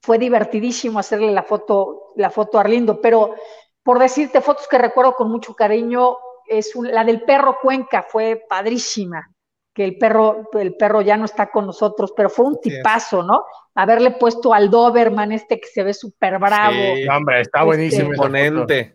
fue 0.00 0.18
divertidísimo 0.18 0.98
hacerle 0.98 1.30
la 1.32 1.42
foto, 1.42 2.12
la 2.16 2.30
foto 2.30 2.56
a 2.56 2.62
Arlindo, 2.62 3.00
pero 3.00 3.34
por 3.82 3.98
decirte 3.98 4.40
fotos 4.40 4.66
que 4.68 4.78
recuerdo 4.78 5.14
con 5.14 5.30
mucho 5.30 5.54
cariño, 5.54 6.16
es 6.46 6.72
la 6.76 7.04
del 7.04 7.22
perro 7.22 7.58
Cuenca 7.60 8.02
fue 8.02 8.44
padrísima, 8.48 9.28
que 9.72 9.84
el 9.84 9.96
perro, 9.96 10.48
el 10.52 10.74
perro 10.76 11.00
ya 11.00 11.16
no 11.16 11.24
está 11.24 11.50
con 11.50 11.66
nosotros, 11.66 12.12
pero 12.16 12.28
fue 12.28 12.46
un 12.46 12.60
tipazo, 12.60 13.22
¿no? 13.22 13.44
Haberle 13.74 14.12
puesto 14.12 14.52
al 14.52 14.70
Doberman 14.70 15.32
este 15.32 15.58
que 15.58 15.68
se 15.68 15.82
ve 15.82 15.94
súper 15.94 16.38
bravo. 16.38 16.76
Sí, 16.94 17.08
hombre, 17.08 17.40
está 17.40 17.60
este, 17.60 17.66
buenísimo. 17.66 18.10
imponente. 18.10 18.94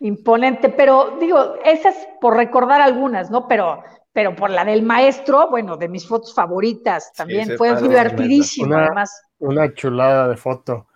Imponente, 0.00 0.68
pero 0.68 1.16
digo, 1.20 1.56
esas 1.64 1.94
por 2.20 2.36
recordar 2.36 2.80
algunas, 2.80 3.30
¿no? 3.30 3.46
Pero, 3.48 3.82
pero 4.12 4.34
por 4.34 4.50
la 4.50 4.64
del 4.64 4.82
maestro, 4.82 5.48
bueno, 5.50 5.76
de 5.76 5.88
mis 5.88 6.06
fotos 6.06 6.34
favoritas 6.34 7.12
también, 7.14 7.56
fue 7.56 7.74
divertidísimo, 7.80 8.74
además. 8.74 9.22
Una 9.38 9.72
chulada 9.74 10.28
de 10.28 10.36
foto. 10.36 10.86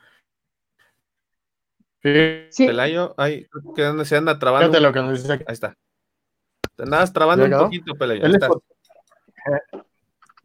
Sí. 2.02 2.66
Pelayo, 2.66 3.14
ay, 3.18 3.46
que 3.76 4.04
se 4.04 4.16
anda 4.16 4.38
trabando. 4.38 4.80
Lo 4.80 4.92
que 4.92 5.00
nos 5.00 5.22
dice 5.22 5.32
Ahí 5.32 5.44
está. 5.48 5.76
Te 6.76 6.84
andabas 6.84 7.12
trabando 7.12 7.44
un 7.44 7.64
poquito, 7.64 7.94
Pelayo. 7.94 8.26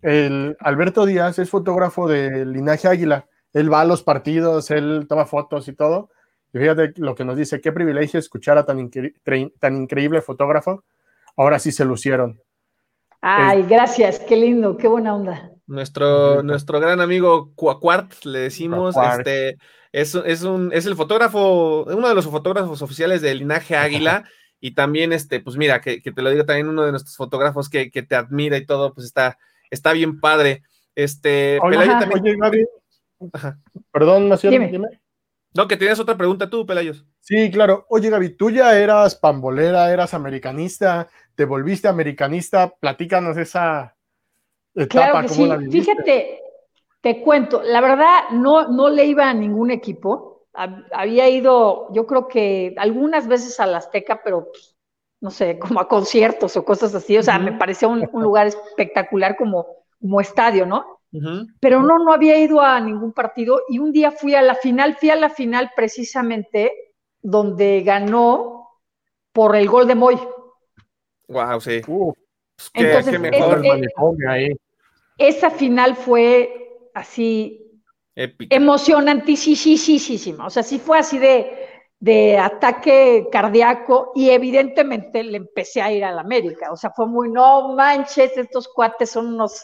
El 0.01 0.55
Alberto 0.59 1.05
Díaz 1.05 1.39
es 1.39 1.49
fotógrafo 1.49 2.07
de 2.07 2.45
Linaje 2.45 2.87
Águila. 2.87 3.27
Él 3.53 3.71
va 3.71 3.81
a 3.81 3.85
los 3.85 4.03
partidos, 4.03 4.69
él 4.69 5.05
toma 5.07 5.25
fotos 5.25 5.67
y 5.67 5.73
todo. 5.73 6.09
Y 6.53 6.59
fíjate 6.59 6.93
lo 6.97 7.15
que 7.15 7.25
nos 7.25 7.37
dice, 7.37 7.59
qué 7.59 7.71
privilegio 7.71 8.19
escuchar 8.19 8.57
a 8.57 8.65
tan, 8.65 8.91
tan 9.59 9.75
increíble 9.75 10.21
fotógrafo. 10.21 10.83
Ahora 11.35 11.57
sí 11.59 11.71
se 11.71 11.85
lucieron. 11.85 12.41
Ay, 13.21 13.63
gracias, 13.63 14.19
qué 14.19 14.35
lindo, 14.35 14.77
qué 14.77 14.87
buena 14.87 15.15
onda. 15.15 15.51
Nuestro, 15.67 16.43
nuestro 16.43 16.79
gran 16.79 17.01
amigo 17.01 17.53
Cuacuart, 17.55 18.23
le 18.25 18.39
decimos, 18.39 18.95
este, 18.95 19.57
es, 20.01 20.43
un, 20.43 20.73
es 20.73 20.85
el 20.85 20.95
fotógrafo, 20.95 21.83
uno 21.83 22.09
de 22.09 22.15
los 22.15 22.25
fotógrafos 22.25 22.81
oficiales 22.81 23.21
del 23.21 23.39
linaje 23.39 23.77
Águila. 23.77 24.25
y 24.59 24.71
también, 24.71 25.13
este, 25.13 25.39
pues 25.39 25.55
mira, 25.55 25.79
que, 25.79 26.01
te 26.01 26.21
lo 26.21 26.29
digo 26.29 26.45
también 26.45 26.67
uno 26.67 26.83
de 26.83 26.91
nuestros 26.91 27.15
fotógrafos 27.15 27.69
que, 27.69 27.89
te 27.89 28.15
admira 28.15 28.57
y 28.57 28.65
todo, 28.65 28.93
pues 28.93 29.07
está, 29.07 29.37
está 29.69 29.93
bien 29.93 30.19
padre. 30.19 30.63
Este, 30.95 31.59
Pelayo 31.61 31.93
también. 31.93 32.21
Oye, 32.21 32.35
Gaby. 32.37 32.65
Perdón, 33.91 34.27
Nación, 34.27 34.69
dime. 34.69 35.01
No, 35.53 35.69
que 35.69 35.77
tienes 35.77 35.97
otra 36.01 36.17
pregunta 36.17 36.49
tú, 36.49 36.65
Pelayos. 36.65 37.05
Sí, 37.21 37.49
claro. 37.49 37.85
Oye, 37.87 38.09
Gaby, 38.09 38.35
tú 38.35 38.49
ya 38.49 38.77
eras 38.77 39.15
pambolera, 39.15 39.93
eras 39.93 40.13
americanista, 40.13 41.07
te 41.35 41.45
volviste 41.45 41.87
americanista. 41.87 42.75
Platícanos 42.77 43.37
esa 43.37 43.95
etapa, 44.73 45.23
claro 45.23 45.27
¿cómo 45.29 45.59
sí. 45.61 45.71
Fíjate, 45.71 46.41
te 47.05 47.21
cuento, 47.21 47.61
la 47.61 47.81
verdad 47.81 48.29
no, 48.31 48.67
no 48.67 48.89
le 48.89 49.05
iba 49.05 49.29
a 49.29 49.33
ningún 49.35 49.69
equipo. 49.69 50.47
Había 50.91 51.29
ido, 51.29 51.93
yo 51.93 52.07
creo 52.07 52.27
que 52.27 52.73
algunas 52.77 53.27
veces 53.27 53.59
a 53.59 53.67
la 53.67 53.77
Azteca, 53.77 54.21
pero 54.23 54.47
pues, 54.51 54.75
no 55.21 55.29
sé, 55.29 55.59
como 55.59 55.79
a 55.79 55.87
conciertos 55.87 56.57
o 56.57 56.65
cosas 56.65 56.95
así. 56.95 57.15
O 57.15 57.21
sea, 57.21 57.37
me 57.37 57.51
parecía 57.51 57.87
un, 57.89 58.09
lugar 58.11 58.47
espectacular 58.47 59.37
como, 59.37 59.67
como 60.01 60.19
estadio, 60.19 60.65
¿no? 60.65 60.99
Pero 61.59 61.83
no, 61.83 61.99
no 61.99 62.11
había 62.11 62.39
ido 62.39 62.59
a 62.59 62.79
ningún 62.79 63.13
partido 63.13 63.61
y 63.69 63.77
un 63.77 63.91
día 63.91 64.09
fui 64.09 64.33
a 64.33 64.41
la 64.41 64.55
final, 64.55 64.95
fui 64.95 65.11
a 65.11 65.15
la 65.15 65.29
final 65.29 65.73
precisamente 65.75 66.73
donde 67.21 67.83
ganó 67.83 68.67
por 69.31 69.55
el 69.55 69.69
gol 69.69 69.87
de 69.87 69.93
Moy. 69.93 70.17
Wow, 71.27 71.61
sí. 71.61 71.83
Entonces, 72.73 73.19
mejor 73.19 73.61
esa 75.17 75.49
final 75.49 75.95
fue 75.95 76.64
así 76.95 77.61
Épica. 78.15 78.55
emocionantísima. 78.55 80.47
O 80.47 80.49
sea, 80.49 80.63
sí 80.63 80.79
fue 80.79 80.97
así 80.97 81.19
de, 81.19 81.67
de 81.99 82.39
ataque 82.39 83.27
cardíaco 83.31 84.11
y 84.15 84.31
evidentemente 84.31 85.23
le 85.23 85.37
empecé 85.37 85.81
a 85.81 85.91
ir 85.91 86.03
a 86.03 86.11
la 86.11 86.21
América. 86.21 86.71
O 86.71 86.75
sea, 86.75 86.89
fue 86.89 87.05
muy, 87.05 87.29
no 87.29 87.75
manches, 87.75 88.35
estos 88.35 88.67
cuates 88.67 89.11
son 89.11 89.27
unos 89.27 89.63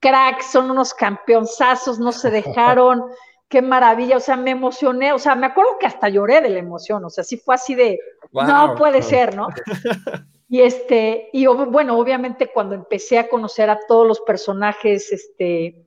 cracks, 0.00 0.46
son 0.52 0.70
unos 0.70 0.92
campeonzazos, 0.92 1.98
no 1.98 2.12
se 2.12 2.30
dejaron, 2.30 3.04
qué 3.48 3.62
maravilla, 3.62 4.16
o 4.16 4.20
sea, 4.20 4.36
me 4.36 4.50
emocioné, 4.50 5.12
o 5.12 5.18
sea, 5.18 5.34
me 5.34 5.46
acuerdo 5.46 5.78
que 5.78 5.86
hasta 5.86 6.08
lloré 6.08 6.40
de 6.40 6.48
la 6.48 6.58
emoción, 6.58 7.04
o 7.04 7.10
sea, 7.10 7.22
sí 7.22 7.36
fue 7.36 7.54
así 7.54 7.74
de, 7.74 7.98
no 8.32 8.74
puede 8.76 9.02
ser, 9.02 9.34
¿no? 9.36 9.48
Y 10.48 10.60
este, 10.60 11.30
y 11.32 11.46
bueno, 11.46 11.98
obviamente 11.98 12.50
cuando 12.52 12.74
empecé 12.74 13.18
a 13.18 13.30
conocer 13.30 13.70
a 13.70 13.80
todos 13.88 14.06
los 14.06 14.20
personajes, 14.20 15.10
este, 15.10 15.86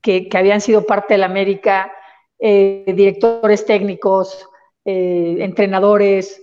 que, 0.00 0.28
habían 0.34 0.60
sido 0.60 0.86
parte 0.86 1.14
de 1.14 1.18
la 1.18 1.26
América, 1.26 1.92
eh, 2.38 2.84
directores 2.94 3.64
técnicos, 3.66 4.48
eh, 4.84 5.36
entrenadores, 5.40 6.40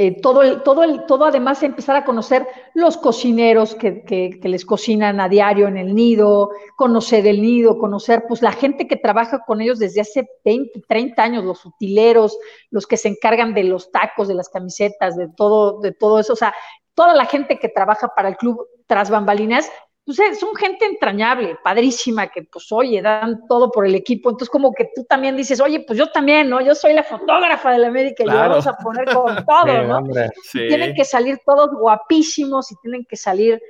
eh, 0.00 0.20
todo, 0.20 0.44
el, 0.44 0.62
todo, 0.62 0.84
el, 0.84 1.06
todo 1.06 1.24
además 1.24 1.60
empezar 1.64 1.96
a 1.96 2.04
conocer 2.04 2.46
los 2.72 2.96
cocineros 2.96 3.74
que, 3.74 4.38
les 4.44 4.64
cocinan 4.64 5.18
a 5.18 5.28
diario 5.28 5.66
en 5.66 5.76
el 5.76 5.92
nido, 5.92 6.50
conocer 6.76 7.26
el 7.26 7.42
nido, 7.42 7.78
conocer 7.78 8.22
pues 8.28 8.40
la 8.40 8.52
gente 8.52 8.86
que 8.86 8.94
trabaja 8.94 9.42
con 9.44 9.60
ellos 9.60 9.80
desde 9.80 10.02
hace 10.02 10.28
20, 10.44 10.82
30 10.86 11.20
años, 11.20 11.44
los 11.44 11.66
utileros, 11.66 12.38
los 12.70 12.86
que 12.86 12.96
se 12.96 13.08
encargan 13.08 13.54
de 13.54 13.64
los 13.64 13.90
tacos, 13.90 14.28
de 14.28 14.34
las 14.34 14.48
camisetas, 14.48 15.16
de 15.16 15.30
todo, 15.36 15.80
de 15.80 15.90
todo 15.90 16.20
eso, 16.20 16.34
o 16.34 16.36
sea, 16.36 16.54
toda 16.94 17.12
la 17.12 17.24
gente 17.24 17.58
que 17.58 17.68
trabaja 17.68 18.14
para 18.14 18.28
el 18.28 18.36
club 18.36 18.68
tras 18.86 19.10
bambalinas, 19.10 19.68
pues 20.08 20.38
son 20.38 20.56
gente 20.56 20.86
entrañable, 20.86 21.58
padrísima, 21.62 22.28
que 22.28 22.42
pues 22.44 22.72
oye, 22.72 23.02
dan 23.02 23.46
todo 23.46 23.70
por 23.70 23.84
el 23.84 23.94
equipo, 23.94 24.30
entonces 24.30 24.48
como 24.48 24.72
que 24.72 24.90
tú 24.94 25.04
también 25.04 25.36
dices, 25.36 25.60
oye, 25.60 25.84
pues 25.86 25.98
yo 25.98 26.10
también, 26.10 26.48
¿no? 26.48 26.62
Yo 26.62 26.74
soy 26.74 26.94
la 26.94 27.04
fotógrafa 27.04 27.72
de 27.72 27.78
la 27.78 27.88
América 27.88 28.22
y 28.22 28.26
vamos 28.26 28.66
a 28.66 28.74
poner 28.78 29.04
con 29.12 29.36
todo, 29.44 29.82
¿no? 29.82 30.02
Tienen 30.50 30.94
que 30.94 31.04
salir 31.04 31.38
todos 31.44 31.68
guapísimos 31.78 32.72
y 32.72 32.76
tienen 32.76 33.04
que 33.04 33.16
salir, 33.16 33.60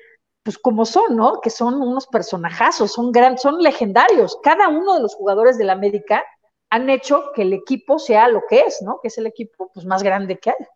pues 0.45 0.57
como 0.59 0.85
son, 0.85 1.17
¿no? 1.17 1.41
Que 1.41 1.51
son 1.51 1.83
unos 1.83 2.07
personajazos, 2.07 2.93
son 2.93 3.11
grandes, 3.11 3.43
son 3.43 3.61
legendarios. 3.61 4.39
Cada 4.41 4.69
uno 4.69 4.95
de 4.95 5.03
los 5.03 5.17
jugadores 5.17 5.59
de 5.59 5.65
la 5.65 5.73
América 5.73 6.25
han 6.71 6.89
hecho 6.89 7.33
que 7.35 7.43
el 7.43 7.53
equipo 7.53 7.99
sea 7.99 8.29
lo 8.29 8.43
que 8.49 8.61
es, 8.61 8.81
¿no? 8.81 9.01
Que 9.03 9.09
es 9.09 9.19
el 9.19 9.27
equipo 9.27 9.73
pues, 9.75 9.85
más 9.85 10.05
grande 10.05 10.39
que 10.39 10.51
hay. 10.51 10.67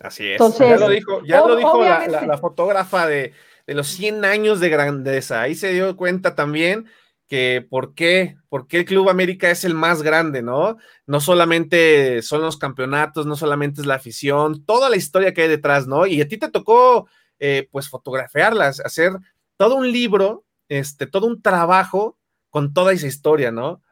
Así 0.00 0.28
es. 0.28 0.58
ya 0.58 0.76
lo 0.76 0.88
dijo, 0.88 1.22
ya 1.22 1.46
lo 1.46 1.54
dijo 1.54 1.80
la 1.80 2.36
fotógrafa 2.36 3.06
de 3.06 3.32
de 3.66 3.74
los 3.74 3.88
100 3.88 4.24
años 4.24 4.60
de 4.60 4.68
grandeza. 4.68 5.42
Ahí 5.42 5.54
se 5.54 5.72
dio 5.72 5.96
cuenta 5.96 6.34
también 6.34 6.86
que 7.28 7.66
por 7.68 7.94
qué, 7.94 8.36
por 8.48 8.68
qué 8.68 8.78
el 8.78 8.84
Club 8.84 9.08
América 9.08 9.50
es 9.50 9.64
el 9.64 9.74
más 9.74 10.02
grande, 10.02 10.42
¿no? 10.42 10.76
No 11.06 11.20
solamente 11.20 12.22
son 12.22 12.42
los 12.42 12.56
campeonatos, 12.56 13.26
no 13.26 13.34
solamente 13.34 13.80
es 13.80 13.86
la 13.86 13.96
afición, 13.96 14.64
toda 14.64 14.88
la 14.88 14.96
historia 14.96 15.34
que 15.34 15.42
hay 15.42 15.48
detrás, 15.48 15.88
¿no? 15.88 16.06
Y 16.06 16.20
a 16.20 16.28
ti 16.28 16.38
te 16.38 16.50
tocó, 16.50 17.08
eh, 17.40 17.68
pues, 17.72 17.88
fotografiarlas, 17.88 18.80
hacer 18.80 19.12
todo 19.56 19.76
un 19.76 19.90
libro, 19.90 20.44
este, 20.68 21.06
todo 21.06 21.26
un 21.26 21.42
trabajo 21.42 22.16
con 22.50 22.72
toda 22.72 22.92
esa 22.92 23.08
historia, 23.08 23.50
¿no? 23.50 23.82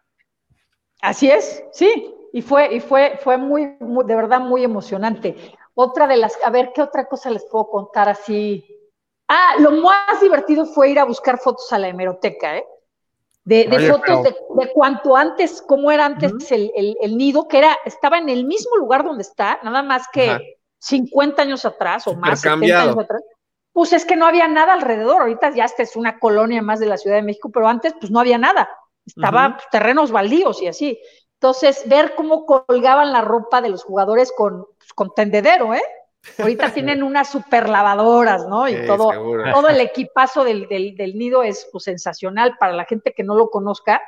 Así 1.02 1.28
es, 1.28 1.64
sí, 1.72 2.14
y 2.32 2.40
fue, 2.40 2.74
y 2.74 2.80
fue, 2.80 3.18
fue 3.22 3.36
muy, 3.36 3.76
de 3.80 4.16
verdad, 4.16 4.40
muy 4.40 4.62
emocionante. 4.62 5.36
Otra 5.74 6.06
de 6.06 6.16
las, 6.16 6.38
a 6.44 6.50
ver, 6.50 6.70
¿qué 6.72 6.82
otra 6.82 7.06
cosa 7.06 7.30
les 7.30 7.44
puedo 7.44 7.68
contar 7.68 8.08
así 8.08 8.64
Ah, 9.36 9.56
lo 9.58 9.72
más 9.72 10.20
divertido 10.20 10.64
fue 10.64 10.90
ir 10.90 11.00
a 11.00 11.04
buscar 11.04 11.38
fotos 11.38 11.72
a 11.72 11.78
la 11.80 11.88
hemeroteca, 11.88 12.58
¿eh? 12.58 12.64
De, 13.42 13.66
fotos 13.90 14.22
de, 14.22 14.72
cuanto 14.72 15.16
antes, 15.16 15.60
cómo 15.60 15.90
era 15.90 16.06
antes 16.06 16.52
el, 16.52 17.16
nido, 17.16 17.48
que 17.48 17.58
era, 17.58 17.76
estaba 17.84 18.18
en 18.18 18.28
el 18.28 18.44
mismo 18.44 18.76
lugar 18.76 19.02
donde 19.02 19.22
está, 19.22 19.58
nada 19.64 19.82
más 19.82 20.06
que 20.12 20.56
50 20.78 21.42
años 21.42 21.64
atrás 21.64 22.06
o 22.06 22.14
más, 22.14 22.42
70 22.42 22.80
años 22.80 22.96
atrás. 22.96 23.22
Pues 23.72 23.92
es 23.92 24.04
que 24.04 24.14
no 24.14 24.26
había 24.26 24.46
nada 24.46 24.72
alrededor. 24.72 25.22
Ahorita 25.22 25.50
ya 25.52 25.64
esta 25.64 25.82
es 25.82 25.96
una 25.96 26.20
colonia 26.20 26.62
más 26.62 26.78
de 26.78 26.86
la 26.86 26.96
Ciudad 26.96 27.16
de 27.16 27.22
México, 27.22 27.50
pero 27.52 27.66
antes 27.66 27.92
pues 27.98 28.12
no 28.12 28.20
había 28.20 28.38
nada. 28.38 28.68
Estaba 29.04 29.58
terrenos 29.72 30.12
baldíos 30.12 30.62
y 30.62 30.68
así. 30.68 31.00
Entonces, 31.40 31.82
ver 31.88 32.14
cómo 32.14 32.46
colgaban 32.46 33.12
la 33.12 33.20
ropa 33.20 33.60
de 33.60 33.70
los 33.70 33.82
jugadores 33.82 34.32
con, 34.32 34.64
pues, 34.78 34.92
con 34.94 35.12
tendedero, 35.12 35.74
¿eh? 35.74 35.82
Ahorita 36.38 36.72
tienen 36.72 37.02
unas 37.02 37.30
super 37.30 37.68
lavadoras, 37.68 38.46
¿no? 38.48 38.68
Y 38.68 38.86
todo, 38.86 39.10
todo 39.52 39.68
el 39.68 39.80
equipazo 39.80 40.44
del, 40.44 40.66
nido 41.14 41.42
es 41.42 41.68
pues, 41.70 41.84
sensacional. 41.84 42.56
Para 42.58 42.72
la 42.72 42.84
gente 42.84 43.12
que 43.16 43.22
no 43.22 43.34
lo 43.34 43.50
conozca, 43.50 44.00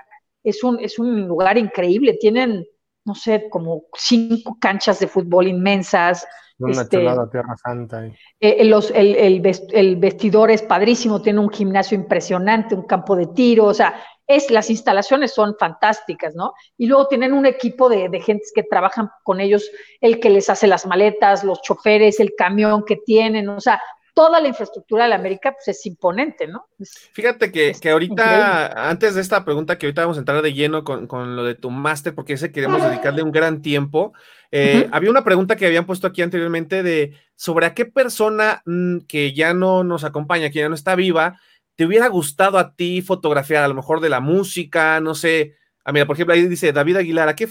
es 0.42 0.62
un, 0.64 0.78
es 0.80 0.98
un 0.98 1.26
lugar 1.26 1.58
increíble. 1.58 2.16
Tienen, 2.20 2.66
no 3.04 3.14
sé, 3.14 3.48
como 3.50 3.84
cinco 3.94 4.56
canchas 4.60 4.98
de 5.00 5.06
fútbol 5.06 5.48
inmensas. 5.48 6.26
Una 6.58 6.82
este, 6.82 6.98
Tierra 6.98 7.56
Santa. 7.62 8.10
Eh, 8.40 8.64
los, 8.64 8.90
el, 8.92 9.42
el, 9.72 9.96
vestidor 9.96 10.50
es 10.50 10.62
padrísimo, 10.62 11.20
tiene 11.20 11.40
un 11.40 11.50
gimnasio 11.50 11.96
impresionante, 11.96 12.74
un 12.74 12.86
campo 12.86 13.14
de 13.14 13.26
tiro, 13.26 13.66
o 13.66 13.74
sea, 13.74 13.94
es, 14.26 14.50
las 14.50 14.70
instalaciones 14.70 15.32
son 15.32 15.56
fantásticas, 15.58 16.34
¿no? 16.34 16.52
Y 16.76 16.86
luego 16.86 17.08
tienen 17.08 17.32
un 17.32 17.46
equipo 17.46 17.88
de, 17.88 18.08
de 18.08 18.20
gentes 18.20 18.52
que 18.54 18.62
trabajan 18.62 19.10
con 19.22 19.40
ellos, 19.40 19.70
el 20.00 20.20
que 20.20 20.30
les 20.30 20.50
hace 20.50 20.66
las 20.66 20.86
maletas, 20.86 21.44
los 21.44 21.62
choferes, 21.62 22.20
el 22.20 22.34
camión 22.36 22.84
que 22.84 22.96
tienen, 22.96 23.48
o 23.48 23.60
sea, 23.60 23.80
toda 24.16 24.40
la 24.40 24.48
infraestructura 24.48 25.04
de 25.04 25.10
la 25.10 25.16
América 25.16 25.52
pues 25.52 25.68
es 25.68 25.84
imponente, 25.84 26.46
¿no? 26.46 26.66
Fíjate 27.12 27.52
que, 27.52 27.76
que 27.78 27.90
ahorita, 27.90 28.88
antes 28.88 29.14
de 29.14 29.20
esta 29.20 29.44
pregunta, 29.44 29.76
que 29.76 29.84
ahorita 29.84 30.00
vamos 30.00 30.16
a 30.16 30.20
entrar 30.20 30.40
de 30.40 30.54
lleno 30.54 30.84
con, 30.84 31.06
con 31.06 31.36
lo 31.36 31.44
de 31.44 31.54
tu 31.54 31.70
máster, 31.70 32.14
porque 32.14 32.32
ese 32.32 32.50
queremos 32.50 32.82
dedicarle 32.82 33.22
un 33.22 33.30
gran 33.30 33.60
tiempo, 33.60 34.14
eh, 34.50 34.88
había 34.90 35.10
una 35.10 35.22
pregunta 35.22 35.56
que 35.56 35.66
habían 35.66 35.84
puesto 35.84 36.06
aquí 36.06 36.22
anteriormente 36.22 36.82
de 36.82 37.12
sobre 37.34 37.66
a 37.66 37.74
qué 37.74 37.84
persona 37.84 38.62
mm, 38.64 39.00
que 39.00 39.34
ya 39.34 39.52
no 39.52 39.84
nos 39.84 40.02
acompaña, 40.02 40.48
que 40.48 40.60
ya 40.60 40.70
no 40.70 40.74
está 40.74 40.94
viva, 40.94 41.38
te 41.76 41.84
hubiera 41.84 42.08
gustado 42.08 42.58
a 42.58 42.74
ti 42.74 43.02
fotografiar, 43.02 43.62
a 43.62 43.68
lo 43.68 43.74
mejor 43.74 44.00
de 44.00 44.08
la 44.08 44.20
música, 44.20 44.98
no 45.00 45.14
sé. 45.14 45.56
Ah, 45.84 45.92
mira, 45.92 46.06
por 46.06 46.16
ejemplo, 46.16 46.34
ahí 46.34 46.46
dice 46.48 46.72
David 46.72 46.96
Aguilar, 46.96 47.28
¿a 47.28 47.36
qué 47.36 47.48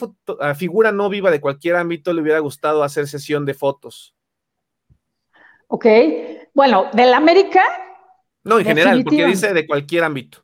figura 0.55 0.91
no 0.91 1.09
viva 1.09 1.31
de 1.31 1.39
cualquier 1.39 1.75
ámbito 1.77 2.11
le 2.11 2.21
hubiera 2.21 2.39
gustado 2.39 2.83
hacer 2.83 3.07
sesión 3.07 3.45
de 3.45 3.53
fotos? 3.53 4.15
Ok, 5.67 5.85
bueno, 6.53 6.89
de 6.91 7.05
la 7.05 7.17
América. 7.17 7.63
No, 8.43 8.59
en 8.59 8.65
general, 8.65 9.03
porque 9.03 9.25
dice 9.25 9.53
de 9.53 9.65
cualquier 9.65 10.03
ámbito. 10.03 10.43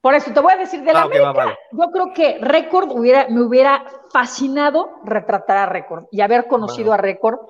Por 0.00 0.14
eso 0.14 0.32
te 0.32 0.40
voy 0.40 0.52
a 0.52 0.56
decir, 0.56 0.82
de 0.82 0.92
la 0.92 1.00
ah, 1.00 1.02
América, 1.02 1.58
yo 1.72 1.90
creo 1.90 2.12
que 2.14 2.38
Record 2.40 2.92
hubiera, 2.92 3.28
me 3.28 3.42
hubiera 3.42 3.84
fascinado 4.10 5.00
retratar 5.04 5.56
a 5.56 5.66
Record 5.66 6.06
y 6.12 6.20
haber 6.20 6.46
conocido 6.46 6.92
a 6.92 6.96
Record. 6.96 7.40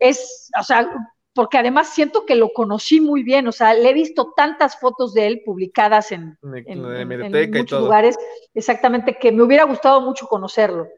Es, 0.00 0.50
o 0.58 0.62
sea, 0.62 0.88
porque 1.34 1.58
además 1.58 1.90
siento 1.90 2.26
que 2.26 2.34
lo 2.34 2.50
conocí 2.50 3.00
muy 3.00 3.22
bien, 3.22 3.46
o 3.46 3.52
sea, 3.52 3.74
le 3.74 3.90
he 3.90 3.94
visto 3.94 4.32
tantas 4.34 4.80
fotos 4.80 5.14
de 5.14 5.26
él 5.26 5.42
publicadas 5.44 6.10
en, 6.12 6.36
muchos 6.42 7.80
lugares, 7.80 8.18
exactamente, 8.54 9.18
que 9.18 9.30
me 9.30 9.42
hubiera 9.42 9.64
gustado 9.64 10.00
mucho 10.00 10.26
conocerlo. 10.26 10.88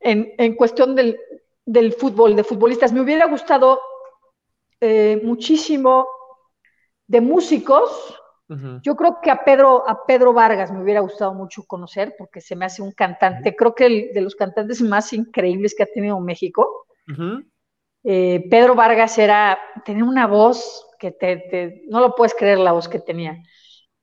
En, 0.00 0.54
cuestión 0.54 0.94
del, 0.94 1.18
fútbol, 1.94 2.36
de 2.36 2.44
futbolistas, 2.44 2.92
me 2.92 3.00
hubiera 3.00 3.26
gustado 3.26 3.80
eh, 4.80 5.18
muchísimo 5.22 6.06
de 7.06 7.22
músicos. 7.22 8.20
Yo 8.82 8.94
creo 8.94 9.20
que 9.22 9.30
a 9.30 9.42
Pedro, 9.42 9.88
a 9.88 10.04
Pedro 10.04 10.34
Vargas 10.34 10.70
me 10.70 10.82
hubiera 10.82 11.00
gustado 11.00 11.32
mucho 11.32 11.64
conocer, 11.64 12.14
porque 12.18 12.42
se 12.42 12.54
me 12.54 12.66
hace 12.66 12.82
un 12.82 12.92
cantante, 12.92 13.56
creo 13.56 13.74
que 13.74 13.86
el, 13.86 14.10
de 14.12 14.20
los 14.20 14.36
cantantes 14.36 14.82
más 14.82 15.14
increíbles 15.14 15.74
que 15.74 15.84
ha 15.84 15.86
tenido 15.86 16.20
México. 16.20 16.86
Eh, 18.04 18.46
Pedro 18.50 18.74
Vargas 18.74 19.18
era, 19.18 19.58
tenía 19.84 20.04
una 20.04 20.26
voz 20.26 20.86
que 20.98 21.10
te, 21.10 21.82
no 21.88 22.00
lo 22.00 22.14
puedes 22.14 22.34
creer 22.34 22.58
la 22.58 22.72
voz 22.72 22.88
que 22.88 23.00
tenía. 23.00 23.42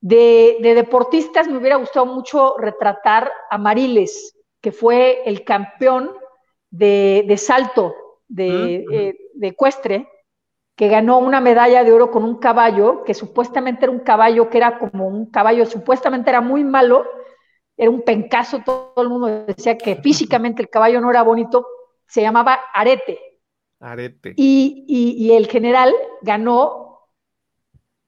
De, 0.00 0.58
deportistas 0.60 1.48
me 1.48 1.58
hubiera 1.58 1.76
gustado 1.76 2.06
mucho 2.06 2.56
retratar 2.58 3.30
a 3.50 3.58
Mariles, 3.58 4.36
que 4.60 4.72
fue 4.72 5.22
el 5.24 5.44
campeón 5.44 6.10
de, 6.70 7.34
salto 7.38 7.94
de, 8.28 8.84
eh, 8.92 9.16
de 9.34 9.46
ecuestre, 9.46 10.08
que 10.74 10.88
ganó 10.88 11.18
una 11.18 11.40
medalla 11.40 11.84
de 11.84 11.92
oro 11.92 12.10
con 12.10 12.24
un 12.24 12.38
caballo, 12.38 13.04
que 13.04 13.14
supuestamente 13.14 13.84
era 13.84 13.92
un 13.92 14.00
caballo 14.00 14.48
que 14.48 14.58
era 14.58 14.78
como 14.78 15.06
un 15.06 15.26
caballo, 15.30 15.66
supuestamente 15.66 16.30
era 16.30 16.40
muy 16.40 16.64
malo, 16.64 17.04
era 17.76 17.90
un 17.90 18.02
pencazo, 18.02 18.62
todo, 18.64 18.92
el 18.96 19.08
mundo 19.08 19.44
decía 19.46 19.76
que 19.76 19.96
físicamente 19.96 20.62
el 20.62 20.68
caballo 20.68 21.00
no 21.00 21.10
era 21.10 21.22
bonito, 21.22 21.66
se 22.06 22.22
llamaba 22.22 22.60
Arete. 22.72 23.31
Arete. 23.82 24.34
Y, 24.36 25.30
el 25.32 25.48
general 25.48 25.92
ganó 26.22 27.08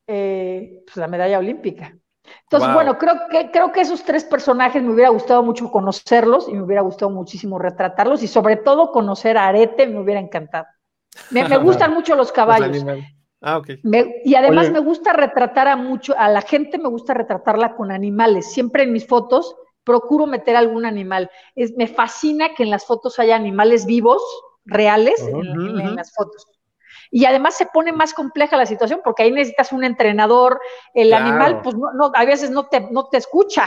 eh, 0.07 0.83
pues, 0.87 0.97
la 0.97 1.09
medalla 1.09 1.39
olímpica. 1.39 1.97
Entonces, 2.43 2.72
bueno, 2.72 2.97
creo 2.97 3.14
que, 3.31 3.51
creo 3.51 3.72
que 3.72 3.81
esos 3.81 4.03
tres 4.05 4.25
personajes 4.25 4.83
me 4.83 4.93
hubiera 4.93 5.11
gustado 5.11 5.43
mucho 5.43 5.70
conocerlos 5.70 6.49
y 6.49 6.53
me 6.53 6.62
hubiera 6.62 6.83
gustado 6.83 7.11
muchísimo 7.11 7.59
retratarlos 7.59 8.22
y 8.22 8.29
sobre 8.29 8.57
todo 8.57 8.93
conocer 8.93 9.37
a 9.37 9.49
Arete 9.49 9.87
me 9.87 10.01
hubiera 10.01 10.20
encantado. 10.20 10.66
Me, 11.31 11.43
gustan 11.59 11.93
mucho 11.93 12.16
los 12.16 12.33
caballos. 12.33 12.85
Ah, 13.47 13.59
ok. 13.59 13.68
y 14.25 14.35
además 14.37 14.70
me 14.70 14.79
gusta 14.79 15.12
retratar 15.12 15.68
a 15.68 15.77
mucho, 15.77 16.14
a 16.16 16.31
la 16.31 16.41
gente 16.41 16.79
me 16.79 16.89
gusta 16.89 17.12
retratarla 17.12 17.75
con 17.75 17.93
animales. 17.93 18.51
Siempre 18.51 18.85
en 18.85 18.93
mis 18.93 19.07
fotos 19.07 19.55
procuro 19.85 20.27
meter 20.27 20.57
algún 20.57 20.87
animal. 20.87 21.31
Es, 21.55 21.77
me 21.77 21.87
fascina 21.87 22.55
que 22.55 22.62
en 22.62 22.70
las 22.70 22.87
fotos 22.87 23.18
haya 23.18 23.37
animales 23.37 23.85
vivos, 23.85 24.22
reales, 24.65 25.21
en, 25.21 25.97
las 25.97 26.12
fotos. 26.12 26.47
Y 27.11 27.27
además 27.27 27.57
se 27.57 27.67
pone 27.67 27.93
más 27.93 28.15
compleja 28.15 28.57
la 28.57 28.67
situación 28.67 29.01
porque 29.05 29.25
ahí 29.25 29.31
necesitas 29.31 29.73
un 29.73 29.85
entrenador, 29.85 30.61
el 30.95 31.12
animal, 31.12 31.61
pues 31.62 31.77
no, 31.77 32.11
a 32.15 32.25
veces 32.25 32.51
no 32.51 32.67
te, 32.67 32.81
no 32.91 33.09
te 33.09 33.19
escucha. 33.19 33.67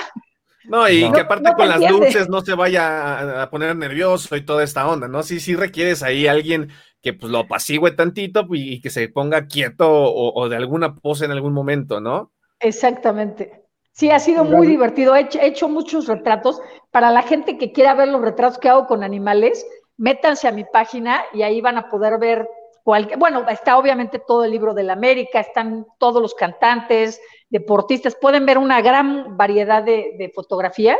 No, 0.65 0.89
y 0.89 1.09
que 1.11 1.21
aparte 1.21 1.53
con 1.55 1.69
las 1.69 1.89
luces 1.89 2.27
no 2.27 2.41
se 2.41 2.53
vaya 2.53 3.43
a, 3.43 3.49
poner 3.49 3.75
nervioso 3.75 4.35
y 4.35 4.43
toda 4.45 4.63
esta 4.63 4.87
onda, 4.87 5.07
¿no? 5.07 5.23
Sí, 5.23 5.39
sí 5.39 5.55
requieres 5.55 6.03
ahí 6.03 6.27
alguien 6.27 6.69
que 7.01 7.13
pues 7.13 7.31
lo 7.31 7.39
apacigüe 7.39 7.91
tantito 7.91 8.45
y, 8.51 8.81
que 8.81 8.89
se 8.89 9.07
ponga 9.07 9.47
quieto 9.47 9.87
o, 9.89 10.49
de 10.49 10.57
alguna 10.57 10.95
pose 10.95 11.25
en 11.25 11.31
algún 11.31 11.53
momento, 11.53 12.01
¿no? 12.01 12.33
Exactamente. 12.59 13.63
Sí, 13.93 14.11
ha 14.11 14.19
sido 14.19 14.43
muy 14.43 14.67
divertido. 14.67 15.15
He 15.15 15.27
hecho, 15.41 15.69
muchos 15.69 16.07
retratos. 16.07 16.59
Para 16.91 17.11
la 17.11 17.23
gente 17.23 17.57
que 17.57 17.71
quiera 17.71 17.95
ver 17.95 18.09
los 18.09 18.21
retratos 18.21 18.59
que 18.59 18.69
hago 18.69 18.85
con 18.85 19.03
animales, 19.03 19.65
métanse 19.97 20.47
a 20.47 20.51
mi 20.51 20.63
página 20.63 21.23
y 21.33 21.41
ahí 21.41 21.61
van 21.61 21.77
a 21.77 21.89
poder 21.89 22.19
ver 22.19 22.47
cualquier. 22.83 23.19
Bueno, 23.19 23.47
está 23.49 23.77
obviamente 23.77 24.19
todo 24.19 24.45
el 24.45 24.51
libro 24.51 24.73
de 24.73 24.83
la 24.83 24.93
América, 24.93 25.39
están 25.39 25.85
todos 25.97 26.21
los 26.21 26.33
cantantes, 26.33 27.19
deportistas. 27.49 28.15
Pueden 28.15 28.45
ver 28.45 28.57
una 28.57 28.81
gran 28.81 29.35
variedad 29.35 29.83
de, 29.83 30.31
fotografías 30.33 30.97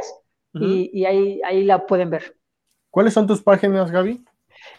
y, 0.54 1.06
ahí, 1.06 1.40
ahí 1.46 1.64
la 1.64 1.86
pueden 1.86 2.10
ver. 2.10 2.36
¿Cuáles 2.90 3.14
son 3.14 3.28
tus 3.28 3.42
páginas, 3.42 3.92
Gaby? 3.92 4.26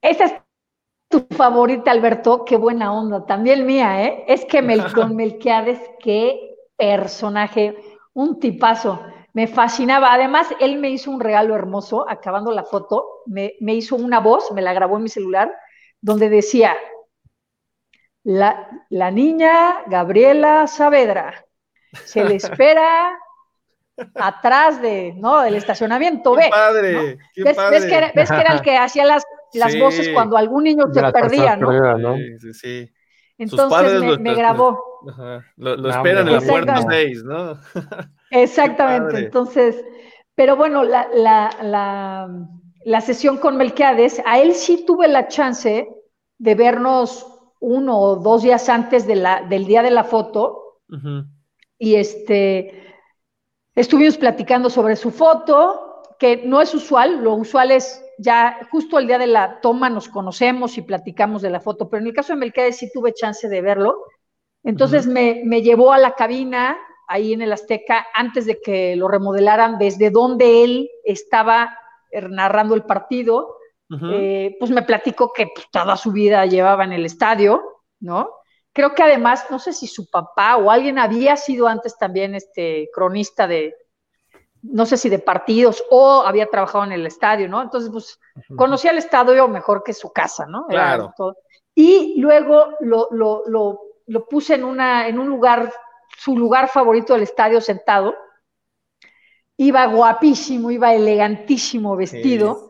Esa 0.01 0.25
es 0.25 0.33
tu 1.15 1.35
favorita, 1.37 1.91
Alberto. 1.91 2.45
Qué 2.45 2.57
buena 2.57 2.93
onda. 2.93 3.25
También 3.25 3.67
mía, 3.67 4.05
¿eh? 4.05 4.25
Es 4.27 4.45
que 4.45 4.61
Don 4.63 5.15
Melquiades, 5.17 5.79
qué 6.01 6.57
personaje, 6.77 7.77
un 8.15 8.41
tipazo. 8.41 9.01
Me 9.33 9.47
fascinaba. 9.47 10.13
Además, 10.13 10.49
él 10.61 10.79
me 10.79 10.91
hizo 10.91 11.11
un 11.11 11.21
regalo 11.21 11.55
hermoso, 11.55 12.09
acabando 12.09 12.51
la 12.51 12.65
foto, 12.65 13.23
me, 13.27 13.55
me 13.61 13.75
hizo 13.75 13.97
una 13.97 14.21
voz, 14.21 14.51
me 14.53 14.63
la 14.63 14.73
grabó 14.73 14.97
en 14.97 15.05
mi 15.05 15.09
celular 15.09 15.55
donde 16.01 16.29
decía, 16.29 16.77
la, 18.25 18.69
niña 19.11 19.85
Gabriela 19.87 20.67
Saavedra 20.67 21.47
se 22.05 22.25
le 22.25 22.37
espera 22.37 23.19
atrás 24.17 24.83
de, 24.83 25.15
¿no? 25.17 25.41
Del 25.41 25.55
estacionamiento, 25.55 26.35
ve. 26.35 26.49
Padre, 26.51 27.19
¿Ves, 27.37 27.57
que 27.87 27.95
era, 27.95 28.53
el 28.53 28.63
que 28.63 28.77
hacía 28.77 29.05
las, 29.05 29.25
las 29.55 29.79
voces 29.79 30.11
cuando 30.11 30.37
algún 30.37 30.65
niño 30.65 30.85
se 30.93 31.03
perdía, 31.13 31.57
¿no? 31.57 32.17
Sí, 32.17 32.39
sí, 32.39 32.55
sí. 32.55 32.93
Entonces 33.39 34.21
me, 34.21 34.35
grabó. 34.35 34.79
Lo, 35.57 35.89
esperan 35.89 36.29
en 36.29 36.35
la 36.35 36.41
puerta 36.41 36.83
6, 36.89 37.25
¿no? 37.25 37.59
Exactamente. 38.31 39.19
Entonces, 39.19 39.85
pero 40.35 40.57
bueno, 40.57 40.85
la, 40.85 41.09
la 41.13 42.29
la 42.85 43.01
sesión 43.01 43.39
con 43.39 43.57
Melquiades, 43.57 44.23
a 44.27 44.39
él 44.39 44.55
sí 44.55 44.85
tuve 44.87 45.09
la 45.09 45.29
chance 45.29 45.89
de 46.39 46.55
vernos 46.55 47.27
uno 47.61 47.99
o 47.99 48.17
dos 48.17 48.43
días 48.43 48.69
antes 48.69 49.07
de 49.07 49.17
la, 49.17 49.43
del 49.43 49.65
día 49.65 49.83
de 49.83 49.91
la 49.91 50.05
foto. 50.05 50.81
Y 51.79 51.97
este, 51.97 52.95
estuvimos 53.75 54.19
platicando 54.19 54.69
sobre 54.69 54.97
su 54.97 55.11
foto, 55.11 56.03
que 56.19 56.43
no 56.45 56.61
es 56.61 56.75
usual, 56.75 57.25
lo 57.25 57.35
usual 57.35 57.71
es 57.73 58.04
ya 58.19 58.61
justo 58.71 58.99
el 58.99 59.07
día 59.07 59.19
de 59.19 59.27
la 59.27 59.61
toma 59.61 59.91
nos 59.91 60.09
conocemos 60.09 60.79
y 60.79 60.83
platicamos 60.83 61.43
de 61.43 61.51
la 61.51 61.61
foto, 61.61 61.89
pero 61.89 62.01
en 62.01 62.09
el 62.09 62.15
caso 62.15 62.33
de 62.33 62.39
Melquiades 62.39 62.79
sí 62.79 62.91
tuve 62.93 63.13
chance 63.13 63.49
de 63.49 63.61
verlo. 63.61 64.05
Entonces 64.63 65.07
me, 65.07 65.43
me 65.45 65.63
llevó 65.63 65.93
a 65.93 65.99
la 65.99 66.15
cabina 66.15 66.79
ahí 67.07 67.35
en 67.35 67.43
el 67.43 67.53
Azteca 67.53 68.07
antes 68.15 68.47
de 68.47 68.61
que 68.61 68.97
lo 68.97 69.09
remodelaran, 69.09 69.79
desde 69.79 70.11
donde 70.11 70.65
él 70.65 70.91
estaba 71.05 71.77
Er, 72.15 72.31
narrando 72.31 72.77
el 72.77 72.85
partido, 72.85 73.57
eh, 74.13 74.57
pues 74.61 74.71
me 74.71 74.83
platicó 74.83 75.33
que 75.33 75.49
pues, 75.53 75.67
toda 75.71 75.97
su 75.97 76.13
vida 76.13 76.47
llevaba 76.47 76.85
en 76.85 76.93
el 76.93 77.05
estadio, 77.05 77.83
¿no? 77.99 78.31
Creo 78.73 78.95
que 78.95 79.03
además, 79.03 79.47
no 79.51 79.59
sé 79.59 79.73
si 79.73 79.89
su 79.89 80.09
papá 80.09 80.57
o 80.57 80.71
alguien 80.71 80.99
había 80.99 81.37
sido 81.37 81.67
antes 81.67 81.99
también 81.99 82.37
este 82.37 82.89
cronista 82.95 83.49
de, 83.49 83.75
no 84.73 84.87
sé 84.87 84.97
si 84.97 85.09
de 85.09 85.19
partidos 85.19 85.85
o 85.91 86.23
había 86.23 86.47
trabajado 86.47 86.85
en 86.85 86.93
el 86.93 87.07
estadio, 87.07 87.49
¿no? 87.49 87.63
Entonces, 87.63 87.91
pues 87.91 88.19
conocía 88.57 88.91
el 88.91 88.99
estadio 88.99 89.47
mejor 89.49 89.83
que 89.85 89.93
su 89.93 90.11
casa, 90.13 90.47
¿no? 90.47 90.67
Claro. 90.67 91.15
Y 91.75 92.21
luego 92.21 92.69
lo, 92.81 93.09
lo, 93.11 93.43
lo, 93.47 93.81
lo, 94.07 94.27
puse 94.27 94.55
en, 94.55 94.65
una, 94.65 95.09
en 95.09 95.19
un 95.19 95.29
lugar, 95.29 95.73
su 96.17 96.37
lugar 96.37 96.69
favorito 96.69 97.13
del 97.13 97.25
estadio 97.25 97.61
sentado, 97.61 98.15
iba 99.57 99.87
guapísimo, 99.87 100.71
iba 100.71 100.95
elegantísimo 100.95 101.97
vestido. 101.97 102.69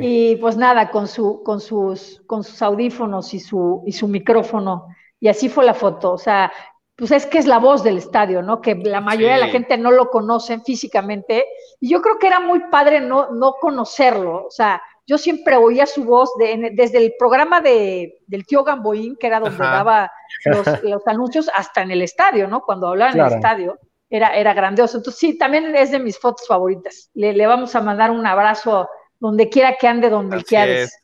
y 0.00 0.36
pues 0.36 0.56
nada, 0.56 0.90
con, 0.90 1.06
su, 1.06 1.42
con, 1.42 1.60
sus, 1.60 2.22
con 2.26 2.42
sus 2.42 2.60
audífonos 2.62 3.32
y 3.32 3.40
su, 3.40 3.82
y 3.86 3.92
su 3.92 4.08
micrófono. 4.08 4.88
Y 5.20 5.28
así 5.28 5.48
fue 5.48 5.64
la 5.64 5.74
foto. 5.74 6.12
O 6.12 6.18
sea, 6.18 6.52
pues 6.96 7.10
es 7.10 7.26
que 7.26 7.38
es 7.38 7.46
la 7.46 7.58
voz 7.58 7.82
del 7.82 7.98
estadio, 7.98 8.40
¿no? 8.40 8.62
Que 8.62 8.74
la 8.74 9.02
mayoría 9.02 9.34
de 9.34 9.40
la 9.40 9.48
gente 9.48 9.76
no 9.76 9.90
lo 9.90 10.08
conocen 10.08 10.64
físicamente. 10.64 11.44
Y 11.78 11.90
yo 11.90 12.00
creo 12.00 12.18
que 12.18 12.26
era 12.26 12.40
muy 12.40 12.60
padre 12.70 13.00
no, 13.00 13.30
no 13.32 13.54
conocerlo. 13.60 14.46
O 14.46 14.50
sea, 14.50 14.82
yo 15.06 15.18
siempre 15.18 15.56
oía 15.56 15.84
su 15.84 16.04
voz 16.04 16.30
desde 16.38 16.98
el 16.98 17.14
programa 17.18 17.60
de, 17.60 18.18
del 18.26 18.46
tío 18.46 18.64
Gamboín, 18.64 19.16
que 19.16 19.26
era 19.26 19.40
donde 19.40 19.58
daba 19.58 20.10
los, 20.46 20.66
los, 20.84 21.06
anuncios, 21.06 21.50
hasta 21.54 21.82
en 21.82 21.90
el 21.90 22.00
estadio, 22.00 22.48
¿no? 22.48 22.62
Cuando 22.62 22.88
hablaba 22.88 23.12
en 23.12 23.20
el 23.20 23.32
estadio 23.32 23.78
era, 24.08 24.34
era 24.34 24.54
grandioso. 24.54 24.96
Entonces, 24.96 25.20
sí, 25.20 25.36
también 25.36 25.76
es 25.76 25.90
de 25.90 25.98
mis 25.98 26.18
fotos 26.18 26.46
favoritas. 26.48 27.10
Le, 27.12 27.34
le 27.34 27.46
vamos 27.46 27.74
a 27.74 27.82
mandar 27.82 28.10
un 28.10 28.26
abrazo 28.26 28.88
donde 29.20 29.50
quiera 29.50 29.76
que 29.78 29.86
ande 29.86 30.08
Don 30.08 30.28
Melquiades. 30.28 30.98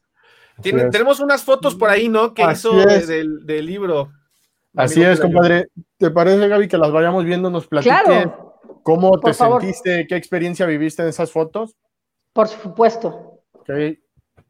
tenemos 0.62 1.20
unas 1.20 1.44
fotos 1.44 1.74
por 1.74 1.90
ahí, 1.90 2.08
¿no? 2.08 2.32
Que 2.32 2.50
hizo 2.50 2.72
del, 2.72 3.44
del, 3.44 3.66
libro. 3.66 4.10
Así 4.74 5.02
es, 5.02 5.20
compadre. 5.20 5.68
¿Te 5.98 6.10
parece, 6.10 6.48
Gaby, 6.48 6.68
que 6.68 6.78
las 6.78 6.90
vayamos 6.90 7.24
viendo? 7.24 7.50
Nos 7.50 7.66
platiques 7.66 8.28
cómo 8.82 9.18
te 9.20 9.32
sentiste, 9.34 10.06
qué 10.06 10.16
experiencia 10.16 10.66
viviste 10.66 11.02
en 11.02 11.08
esas 11.08 11.30
fotos. 11.30 11.76
Por 12.32 12.48
supuesto. 12.48 13.40
Ok, 13.52 13.70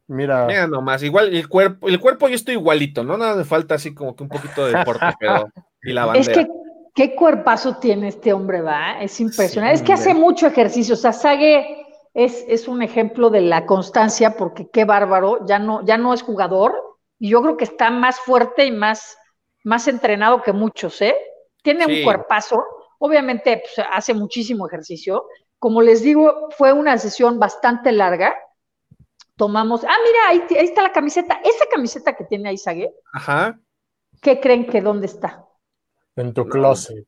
mira. 0.06 0.46
Mira 0.46 0.66
nomás, 0.66 1.02
igual 1.02 1.34
el 1.34 1.48
cuerpo, 1.48 1.88
el 1.88 2.00
cuerpo 2.00 2.28
yo 2.28 2.34
estoy 2.34 2.54
igualito, 2.54 3.04
¿no? 3.04 3.16
Nada 3.16 3.36
me 3.36 3.44
falta 3.44 3.74
así 3.74 3.94
como 3.94 4.14
que 4.14 4.22
un 4.22 4.28
poquito 4.28 4.66
de 4.66 4.78
deporte, 4.78 5.06
pero 5.20 5.48
Y 5.82 5.92
la 5.92 6.06
bandera. 6.06 6.32
Es 6.32 6.38
que 6.38 6.48
qué 6.94 7.14
cuerpazo 7.14 7.76
tiene 7.76 8.08
este 8.08 8.32
hombre, 8.32 8.60
va. 8.60 9.00
Es 9.02 9.20
impresionante. 9.20 9.74
es 9.74 9.82
que 9.82 9.92
hace 9.92 10.14
mucho 10.14 10.46
ejercicio. 10.46 10.94
O 10.94 10.98
sea, 10.98 11.12
Sague 11.12 11.86
es, 12.14 12.44
es 12.48 12.68
un 12.68 12.82
ejemplo 12.82 13.30
de 13.30 13.40
la 13.40 13.66
constancia, 13.66 14.36
porque 14.36 14.68
qué 14.70 14.84
bárbaro. 14.84 15.44
Ya 15.46 15.58
no, 15.58 15.84
ya 15.84 15.98
no 15.98 16.14
es 16.14 16.22
jugador. 16.22 16.74
Y 17.18 17.30
yo 17.30 17.42
creo 17.42 17.56
que 17.56 17.64
está 17.64 17.90
más 17.90 18.18
fuerte 18.20 18.64
y 18.66 18.72
más, 18.72 19.16
más 19.64 19.88
entrenado 19.88 20.42
que 20.42 20.52
muchos, 20.52 21.00
¿eh? 21.02 21.16
Tiene 21.62 21.86
un 21.86 22.04
cuerpazo. 22.04 22.64
Obviamente 22.98 23.62
pues, 23.62 23.86
hace 23.90 24.14
muchísimo 24.14 24.66
ejercicio. 24.66 25.26
Como 25.58 25.82
les 25.82 26.02
digo, 26.02 26.48
fue 26.56 26.72
una 26.72 26.98
sesión 26.98 27.38
bastante 27.38 27.92
larga. 27.92 28.34
Tomamos, 29.36 29.84
ah, 29.84 29.96
mira, 30.04 30.28
ahí, 30.28 30.56
ahí 30.58 30.66
está 30.66 30.82
la 30.82 30.92
camiseta. 30.92 31.40
Esa 31.44 31.66
camiseta 31.66 32.14
que 32.14 32.24
tiene 32.24 32.48
ahí 32.48 32.58
Sague. 32.58 32.92
Ajá. 33.12 33.58
¿Qué 34.20 34.40
creen 34.40 34.66
que 34.66 34.80
dónde 34.80 35.06
está? 35.06 35.44
En 36.16 36.32
tu 36.32 36.46
closet. 36.46 37.06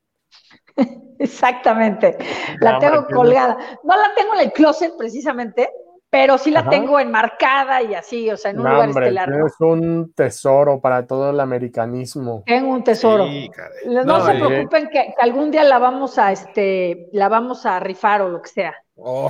Exactamente. 1.18 2.16
La 2.61 2.78
tengo 2.78 3.07
colgada. 3.07 3.57
No 3.82 3.96
la 3.96 4.14
tengo 4.14 4.34
en 4.34 4.40
el 4.40 4.52
closet 4.52 4.96
precisamente, 4.96 5.70
pero 6.14 6.38
sí 6.38 6.52
la 6.52 6.68
tengo 6.70 7.00
enmarcada 7.00 7.82
y 7.82 7.92
así, 7.92 8.30
o 8.30 8.36
sea, 8.36 8.52
en 8.52 8.60
un 8.60 8.70
lugar 8.70 8.88
estelar. 8.88 9.28
Es 9.32 9.54
un 9.58 10.12
tesoro 10.14 10.80
para 10.80 11.08
todo 11.08 11.30
el 11.30 11.40
americanismo. 11.40 12.44
Tengo 12.46 12.70
un 12.70 12.84
tesoro. 12.84 13.26
no, 13.84 14.24
se 14.24 14.34
preocupen 14.34 14.90
que, 14.90 15.12
algún 15.18 15.50
día 15.50 15.64
la 15.64 15.80
vamos 15.80 16.16
a 16.16 16.30
este, 16.30 17.08
la 17.10 17.28
vamos 17.28 17.66
a 17.66 17.80
rifar 17.80 18.22
o 18.22 18.28
lo 18.28 18.40
que 18.40 18.48
sea 18.48 18.74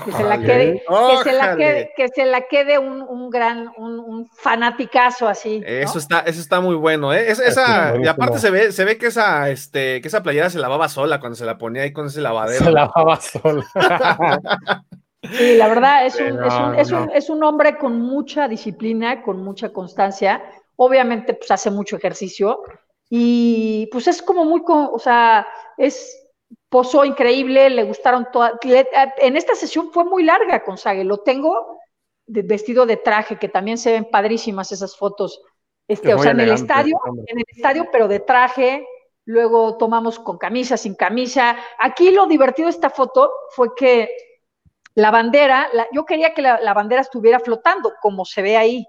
que 0.05 0.13
se 0.13 0.25
la 0.25 0.39
quede, 0.39 0.83
que 0.83 1.25
se 1.25 1.33
la 1.33 1.57
quede, 1.57 1.91
que 1.97 2.09
se 2.09 2.25
la 2.27 2.41
quede 2.43 2.79
un, 2.79 3.01
un 3.01 3.31
gran, 3.31 3.71
un, 3.79 3.99
un, 3.99 4.29
fanaticazo 4.29 5.27
así. 5.27 5.63
Eso 5.65 5.99
está, 5.99 6.21
eso 6.21 6.39
está 6.39 6.61
muy 6.61 6.75
bueno, 6.75 7.15
¿eh? 7.15 7.31
esa, 7.31 7.97
y 7.97 8.07
aparte 8.07 8.39
se 8.41 8.51
ve, 8.51 8.73
se 8.73 8.85
ve 8.85 8.99
que 8.99 9.07
esa, 9.07 9.49
este, 9.49 10.03
que 10.03 10.09
esa 10.09 10.23
playera 10.23 10.51
se 10.51 10.59
lavaba 10.59 10.91
sola 10.91 11.19
cuando 11.19 11.37
se 11.37 11.47
la 11.47 11.57
ponía 11.57 11.85
ahí 11.85 11.95
con 11.95 12.09
ese 12.09 12.21
lavadero. 12.21 12.63
Se 12.63 12.71
lavaba 12.71 13.19
sola. 13.23 13.65
sí, 15.33 15.57
la 15.57 15.69
verdad, 15.69 16.07
es 16.07 16.17
un, 16.21 16.45
es, 16.45 16.55
un, 16.55 16.75
es, 16.75 16.93
un, 16.93 17.11
es 17.13 17.31
un 17.31 17.45
hombre 17.45 17.79
con 17.79 18.01
mucha 18.01 18.49
disciplina, 18.49 19.23
con 19.23 19.43
mucha 19.43 19.73
constancia. 19.73 20.43
Obviamente, 20.77 21.35
pues 21.35 21.51
hace 21.51 21.71
mucho 21.71 21.97
ejercicio. 21.97 22.61
Y 23.09 23.89
pues 23.93 24.09
es 24.09 24.23
como 24.23 24.45
muy, 24.45 24.63
o 24.67 24.99
sea, 24.99 25.47
es 25.77 26.21
posó 26.69 27.05
increíble, 27.05 27.71
le 27.71 27.85
gustaron 27.85 28.27
todas. 28.33 28.55
En 29.19 29.37
esta 29.37 29.55
sesión 29.55 29.93
fue 29.93 30.05
muy 30.05 30.25
larga 30.25 30.65
con 30.65 30.77
Sage, 30.77 31.05
lo 31.05 31.19
tengo 31.19 31.79
de, 32.27 32.43
vestido 32.43 32.87
de 32.87 32.97
traje, 32.97 33.39
que 33.39 33.49
también 33.49 33.79
se 33.79 33.93
ven 33.93 34.09
padrísimas 34.11 34.73
esas 34.73 34.97
fotos. 34.97 35.41
Este, 35.87 36.15
o 36.15 36.19
sea, 36.19 36.33
en 36.33 36.41
el 36.41 36.51
estadio, 36.51 36.99
en 37.27 37.39
el 37.39 37.45
estadio, 37.47 37.89
pero 37.93 38.09
de 38.09 38.21
traje. 38.21 38.87
Luego 39.27 39.77
tomamos 39.79 40.19
con 40.19 40.37
camisa, 40.37 40.77
sin 40.77 40.97
camisa. 40.97 41.57
Aquí 41.79 42.11
lo 42.11 42.27
divertido 42.27 42.67
de 42.67 42.75
esta 42.75 42.91
foto 42.91 43.31
fue 43.51 43.75
que 43.75 44.11
la 44.95 45.11
bandera, 45.11 45.69
yo 45.93 46.05
quería 46.05 46.35
que 46.35 46.43
la, 46.43 46.75
bandera 46.75 47.03
estuviera 47.03 47.41
flotando, 47.41 47.95
como 48.01 48.25
se 48.25 48.43
ve 48.43 48.57
ahí. 48.57 48.87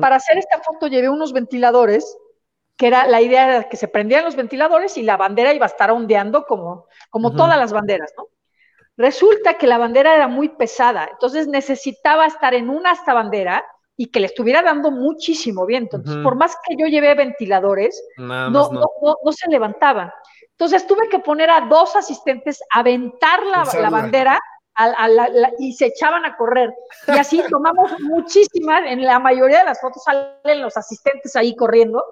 Para 0.00 0.16
hacer 0.16 0.38
esta 0.38 0.58
foto 0.60 0.86
llevé 0.86 1.10
unos 1.10 1.34
ventiladores 1.34 2.16
que 2.80 2.86
era 2.86 3.06
la 3.06 3.20
idea 3.20 3.58
de 3.58 3.68
que 3.68 3.76
se 3.76 3.88
prendieran 3.88 4.24
los 4.24 4.36
ventiladores 4.36 4.96
y 4.96 5.02
la 5.02 5.18
bandera 5.18 5.52
iba 5.52 5.66
a 5.66 5.68
estar 5.68 5.90
ondeando 5.90 6.44
como, 6.44 6.86
como 7.10 7.36
todas 7.36 7.58
las 7.58 7.74
banderas, 7.74 8.10
¿no? 8.16 8.28
Resulta 8.96 9.54
que 9.54 9.66
la 9.66 9.76
bandera 9.76 10.14
era 10.14 10.28
muy 10.28 10.48
pesada, 10.48 11.08
entonces 11.12 11.46
necesitaba 11.46 12.24
estar 12.24 12.54
en 12.54 12.70
una 12.70 12.92
hasta 12.92 13.12
bandera 13.12 13.64
y 13.98 14.06
que 14.06 14.20
le 14.20 14.26
estuviera 14.26 14.62
dando 14.62 14.90
muchísimo 14.90 15.66
viento. 15.66 15.96
Entonces, 15.96 16.22
por 16.22 16.36
más 16.36 16.56
que 16.66 16.74
yo 16.78 16.86
llevé 16.86 17.14
ventiladores, 17.14 18.02
no, 18.16 18.48
no. 18.48 18.70
No, 18.70 19.32
se 19.32 19.50
levantaban. 19.50 20.10
Entonces 20.52 20.86
tuve 20.86 21.06
que 21.10 21.18
poner 21.18 21.50
a 21.50 21.62
dos 21.62 21.96
asistentes 21.96 22.62
a 22.74 22.80
aventar 22.80 23.40
la, 23.44 23.90
bandera 23.90 24.40
y 25.58 25.72
se 25.74 25.86
echaban 25.86 26.24
a 26.24 26.36
correr. 26.36 26.72
Y 27.08 27.18
así 27.18 27.42
tomamos 27.50 27.92
muchísimas, 28.00 28.82
en 28.86 29.04
la 29.04 29.18
mayoría 29.18 29.58
de 29.58 29.64
las 29.64 29.80
fotos 29.80 30.02
salen 30.04 30.62
los 30.62 30.76
asistentes 30.76 31.36
ahí 31.36 31.54
corriendo, 31.54 32.04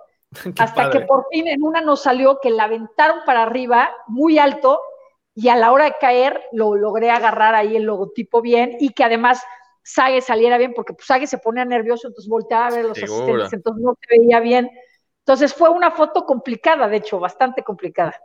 hasta 0.59 0.91
que 0.91 1.01
por 1.01 1.27
fin 1.31 1.49
en 1.49 1.63
una 1.63 1.81
nos 1.81 2.03
salió 2.03 2.39
que 2.41 2.51
la 2.51 2.65
aventaron 2.65 3.21
para 3.25 3.43
arriba, 3.43 3.91
muy 4.07 4.39
alto, 4.39 4.81
y 5.35 5.49
a 5.49 5.57
la 5.57 5.73
hora 5.73 5.85
de 5.85 5.95
caer 6.01 6.43
lo 6.53 6.75
logré 6.75 7.11
agarrar 7.11 7.55
ahí 7.55 7.77
el 7.77 7.85
logotipo 7.85 8.43
bien 8.43 8.77
y 8.81 8.93
que 8.93 9.05
además 9.05 9.41
Sage 9.85 10.21
saliera 10.21 10.59
bien, 10.59 10.75
porque 10.75 10.93
pues 10.93 11.07
Sage 11.07 11.27
se 11.27 11.39
ponía 11.39 11.65
nervioso, 11.65 12.09
entonces 12.09 12.29
volteaba 12.29 12.67
a 12.67 12.71
ver 12.71 12.85
los 12.85 12.99
asistentes, 12.99 13.53
entonces 13.53 13.83
no 13.83 13.95
se 13.99 14.19
veía 14.19 14.41
bien. 14.41 14.71
Entonces 15.21 15.55
fue 15.55 15.71
una 15.71 15.93
foto 15.93 16.27
complicada, 16.27 16.89
de 16.89 16.97
hecho, 16.97 17.19
bastante 17.19 17.63
complicada. 17.63 18.21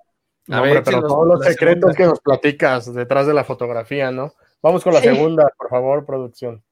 A 0.49 0.61
ver, 0.61 0.83
pero 0.83 1.01
todos 1.01 1.27
los 1.27 1.45
secretos 1.45 1.95
que 1.95 2.05
nos 2.05 2.19
platicas 2.19 2.93
detrás 2.93 3.27
de 3.27 3.33
la 3.33 3.43
fotografía, 3.43 4.11
¿no? 4.11 4.33
Vamos 4.61 4.83
con 4.83 4.93
la 4.93 5.01
segunda, 5.01 5.51
por 5.57 5.69
favor, 5.69 6.05
producción. 6.05 6.63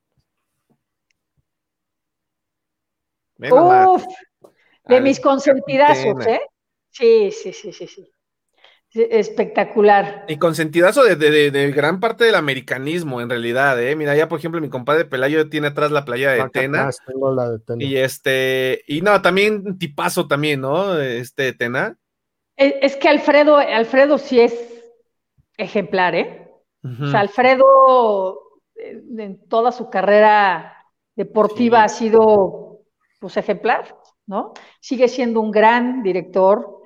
Uf, 3.49 4.03
de 4.87 5.01
mis 5.01 5.19
consentidazos, 5.19 6.25
¿eh? 6.27 6.41
Sí, 6.89 7.31
sí, 7.31 7.53
sí, 7.53 7.71
sí, 7.71 7.87
sí. 7.87 8.11
Espectacular. 8.93 10.25
Y 10.27 10.37
consentidazo 10.37 11.03
de, 11.03 11.15
de, 11.15 11.71
gran 11.71 12.01
parte 12.01 12.25
del 12.25 12.35
americanismo, 12.35 13.21
en 13.21 13.29
realidad, 13.29 13.81
¿eh? 13.81 13.95
Mira, 13.95 14.17
ya 14.17 14.27
por 14.27 14.39
ejemplo, 14.39 14.59
mi 14.59 14.69
compadre 14.69 15.05
Pelayo 15.05 15.47
tiene 15.49 15.67
atrás 15.67 15.91
la 15.91 16.03
playa 16.03 16.31
de, 16.31 16.49
Tena, 16.49 16.89
Y 17.79 17.95
este, 17.95 18.83
y 18.87 19.01
no, 19.01 19.21
también 19.21 19.77
tipazo 19.77 20.27
también, 20.27 20.59
¿no? 20.59 20.99
Este 20.99 21.53
Tena. 21.53 21.97
Es, 22.61 22.95
que 22.95 23.09
Alfredo, 23.09 23.57
Alfredo 23.57 24.19
sí 24.19 24.39
es 24.39 24.83
ejemplar, 25.57 26.13
¿eh? 26.13 26.47
O 26.83 27.07
sea, 27.07 27.19
Alfredo 27.19 28.39
eh, 28.75 29.01
en 29.17 29.47
toda 29.47 29.71
su 29.71 29.89
carrera 29.89 30.75
deportiva 31.15 31.83
ha 31.83 31.89
sido, 31.89 32.81
pues, 33.19 33.37
ejemplar. 33.37 33.95
¿no? 34.27 34.53
Sigue 34.79 35.07
siendo 35.07 35.41
un 35.41 35.51
gran 35.51 36.03
director, 36.03 36.81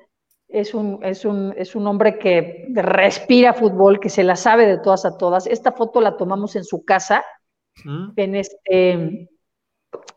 es 0.47 0.73
un, 0.73 0.99
es 1.03 1.25
un, 1.25 1.53
es 1.57 1.75
un 1.75 1.87
hombre 1.87 2.17
que 2.17 2.67
respira 2.73 3.53
fútbol, 3.53 3.99
que 3.99 4.09
se 4.09 4.23
la 4.23 4.35
sabe 4.35 4.65
de 4.65 4.79
todas 4.79 5.05
a 5.05 5.17
todas. 5.17 5.45
Esta 5.45 5.71
foto 5.71 6.01
la 6.01 6.17
tomamos 6.17 6.55
en 6.55 6.63
su 6.63 6.85
casa, 6.85 7.23
mm. 7.83 8.11
en 8.15 8.35
este, 8.35 9.29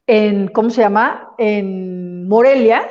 en, 0.07 0.49
¿cómo 0.49 0.71
se 0.71 0.83
llama? 0.83 1.35
En 1.39 2.29
Morelia. 2.29 2.89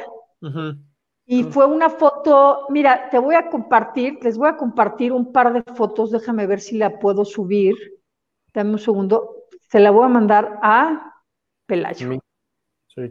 Y 1.30 1.44
fue 1.44 1.66
una 1.66 1.90
foto, 1.90 2.68
mira, 2.70 3.10
te 3.10 3.20
voy 3.20 3.36
a 3.36 3.50
compartir, 3.50 4.18
les 4.22 4.38
voy 4.38 4.48
a 4.48 4.56
compartir 4.56 5.12
un 5.12 5.34
par 5.34 5.52
de 5.52 5.62
fotos, 5.74 6.10
déjame 6.10 6.48
ver 6.48 6.62
si 6.62 6.78
la 6.78 7.00
puedo 7.00 7.26
subir. 7.26 7.76
Dame 8.54 8.72
un 8.72 8.80
segundo, 8.80 9.44
se 9.70 9.82
la 9.82 9.92
voy 9.92 10.06
a 10.06 10.08
mandar 10.08 10.58
a 10.64 11.22
Pelayo. 11.66 12.20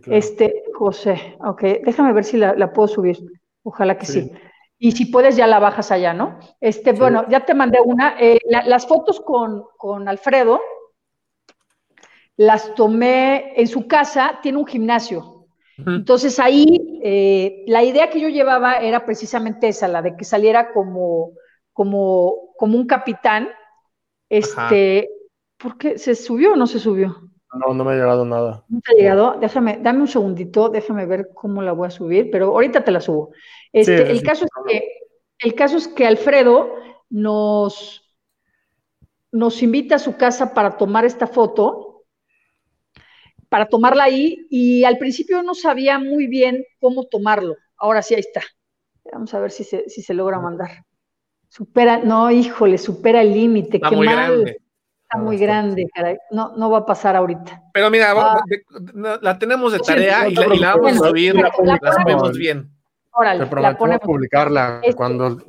Este, 0.07 0.65
José, 0.75 1.37
ok, 1.41 1.63
déjame 1.85 2.15
ver 2.15 2.25
si 2.25 2.39
la, 2.39 2.73
puedo 2.73 2.89
subir. 2.89 3.19
Ojalá 3.63 3.99
que 3.99 4.07
sí. 4.07 4.33
Y 4.79 4.93
si 4.93 5.07
puedes, 5.07 5.37
ya 5.37 5.47
la 5.47 5.59
bajas 5.59 5.93
allá, 5.93 6.15
¿no? 6.15 6.39
Este, 6.61 6.93
bueno, 6.93 7.29
ya 7.29 7.45
te 7.45 7.53
mandé 7.53 7.81
una. 7.85 8.17
Eh, 8.19 8.39
las 8.47 8.87
fotos 8.87 9.21
con, 9.21 10.09
Alfredo 10.09 10.61
las 12.39 12.75
tomé 12.75 13.59
en 13.61 13.67
su 13.67 13.87
casa, 13.87 14.39
tiene 14.43 14.59
un 14.59 14.67
gimnasio. 14.67 15.36
Entonces 15.79 16.39
ahí 16.39 17.01
eh, 17.03 17.65
la 17.67 17.85
idea 17.85 18.09
que 18.09 18.21
yo 18.21 18.29
llevaba 18.29 18.77
era 18.77 19.05
precisamente 19.05 19.69
esa, 19.69 19.89
la 19.89 20.01
de 20.01 20.17
que 20.17 20.25
saliera 20.25 20.73
como, 20.73 21.33
como, 21.73 22.55
como 22.57 22.79
un 22.79 22.87
capitán. 22.87 23.49
Este, 24.31 25.09
¿por 25.59 25.77
qué? 25.77 25.99
¿Se 25.99 26.15
subió 26.15 26.55
o 26.55 26.57
no 26.57 26.67
se 26.67 26.79
subió? 26.79 27.29
No, 27.53 27.75
no 27.75 27.85
me 27.85 27.93
ha 27.93 27.95
llegado 27.95 28.25
nada. 28.25 28.65
No 28.69 28.81
te 28.81 28.93
ha 28.93 28.95
llegado. 28.95 29.37
Déjame, 29.41 29.79
dame 29.83 30.01
un 30.01 30.09
segundito, 30.09 30.69
déjame 30.69 31.07
ver 31.07 31.31
cómo 31.35 31.63
la 31.63 31.73
voy 31.73 31.89
a 31.89 31.91
subir, 31.91 32.31
pero 32.31 32.49
ahorita 32.49 32.83
te 32.85 32.91
la 32.91 33.01
subo. 33.01 33.31
Este, 33.73 34.11
el, 34.11 34.23
caso 34.23 34.45
es 34.45 34.51
que, 34.67 34.89
el 35.39 35.55
caso 35.55 35.77
es 35.77 35.89
que 35.89 36.07
Alfredo 36.07 36.71
nos, 37.11 38.15
nos 39.33 39.63
invita 39.63 39.97
a 39.97 40.01
su 40.01 40.17
casa 40.17 40.55
para 40.55 40.77
tomar 40.77 41.05
esta 41.05 41.27
foto, 41.27 41.96
para 43.57 43.71
tomarla 43.71 44.05
ahí, 44.05 44.47
y 44.51 44.85
al 44.85 44.99
principio 44.99 45.43
no 45.43 45.55
sabía 45.55 45.99
muy 45.99 46.27
bien 46.27 46.63
cómo 46.79 47.05
tomarlo. 47.05 47.57
Ahora 47.79 48.03
sí, 48.03 48.13
ahí 48.13 48.21
está. 48.21 48.43
Vamos 49.11 49.33
a 49.33 49.41
ver 49.41 49.51
si 49.51 49.65
se, 49.65 49.89
si 49.89 50.03
se 50.03 50.13
logra 50.13 50.39
mandar. 50.39 50.85
Supera, 51.49 51.97
no, 51.97 52.31
híjole, 52.31 52.77
supera 52.77 53.23
el 53.23 53.33
límite. 53.33 53.81
Qué 53.81 53.97
mal. 53.97 54.47
Está 54.47 55.17
muy 55.17 55.39
grande, 55.39 55.87
caray. 55.95 56.19
No, 56.33 56.55
no 56.55 56.69
va 56.69 56.81
a 56.81 56.85
pasar 56.85 57.17
ahorita. 57.17 57.63
Pero 57.73 57.91
mira, 57.91 58.13
ah. 58.15 58.45
la 59.23 59.39
tenemos 59.39 59.73
de 59.73 59.79
tarea 59.79 60.29
y, 60.29 60.35
la, 60.35 60.77
vamos 60.77 61.01
a 61.01 61.09
subir, 61.09 61.35
la, 61.35 61.51
subimos 61.51 62.37
bien. 62.37 62.71
Órale, 63.13 63.39
la 63.39 63.75
ponemos. 63.79 64.03
publicarla 64.03 64.83
cuando. 64.95 65.43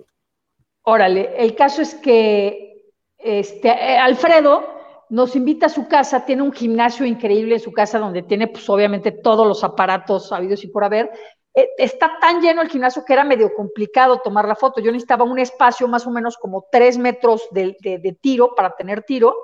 Órale, 0.84 1.34
el 1.38 1.56
caso 1.56 1.82
es 1.82 1.94
que 1.96 2.94
este, 3.18 3.68
eh, 3.68 3.98
Alfredo 3.98 4.77
nos 5.10 5.36
invita 5.36 5.68
a 5.68 5.70
su 5.70 5.88
casa, 5.88 6.26
tiene 6.26 6.42
un 6.42 6.52
gimnasio 6.52 7.06
increíble 7.06 7.56
en 7.56 7.62
su 7.62 7.72
casa 7.72 8.00
donde 8.00 8.24
tiene, 8.24 8.48
pues 8.48 8.70
obviamente, 8.70 9.12
todos 9.12 9.48
los 9.48 9.64
aparatos 9.64 10.32
habidos 10.32 10.64
y 10.64 10.68
por 10.68 10.84
haber. 10.84 11.10
eh, 11.56 11.70
está 11.78 12.12
tan 12.20 12.42
lleno 12.42 12.62
el 12.62 12.70
gimnasio 12.70 13.04
que 13.06 13.14
era 13.14 13.24
medio 13.24 13.54
complicado 13.54 14.20
tomar 14.20 14.48
la 14.48 14.56
foto. 14.56 14.82
Yo 14.82 14.92
necesitaba 14.92 15.24
un 15.24 15.40
espacio 15.40 15.88
más 15.88 16.06
o 16.06 16.12
menos 16.12 16.38
como 16.38 16.66
tres 16.72 16.98
metros 16.98 17.48
de, 17.52 18.18
tiro 18.22 18.54
para 18.56 18.76
tener 18.76 19.04
tiro 19.04 19.36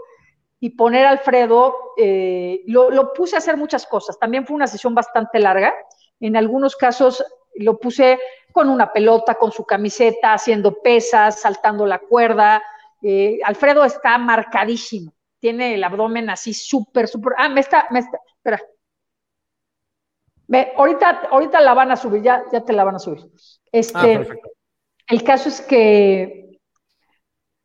y 0.59 0.72
poner 0.72 1.05
a 1.05 1.09
Alfredo, 1.09 1.76
eh, 1.97 2.61
lo, 2.68 2.89
lo, 2.89 3.14
puse 3.14 3.36
a 3.36 3.39
hacer 3.39 3.57
muchas 3.57 3.86
cosas. 3.86 4.18
También 4.20 4.45
fue 4.45 4.55
una 4.55 4.68
sesión 4.68 4.95
bastante 4.95 5.39
larga. 5.39 5.74
En 6.20 6.38
algunos 6.38 6.76
casos 6.76 7.24
lo 7.55 7.78
puse 7.78 8.20
con 8.51 8.70
una 8.70 8.93
pelota, 8.93 9.36
con 9.36 9.51
su 9.51 9.66
camiseta, 9.66 10.34
haciendo 10.34 10.82
pesas, 10.82 11.41
saltando 11.41 11.86
la 11.86 11.99
cuerda. 11.99 12.61
Eh, 13.01 13.39
Alfredo 13.43 13.84
está 13.84 14.18
marcadísimo. 14.18 15.11
Tiene 15.44 15.74
el 15.74 15.84
abdomen 15.84 16.30
así 16.30 16.54
súper, 16.54 17.10
súper. 17.10 17.34
Ah, 17.38 17.50
me 17.50 17.60
está, 17.60 17.88
me 17.91 18.00
está, 18.00 18.18
espera, 18.38 18.62
ahorita, 20.78 21.24
ahorita 21.30 21.60
la 21.60 21.74
van 21.74 21.91
a 21.91 21.98
subir, 21.98 22.22
ya, 22.22 22.46
ya 22.50 22.62
te 22.62 22.72
la 22.72 22.86
van 22.86 22.96
a 22.96 23.00
subir. 23.00 23.30
Este, 23.70 24.16
ah, 24.16 24.26
el 25.08 25.24
caso 25.26 25.50
es 25.50 25.60
que 25.60 26.62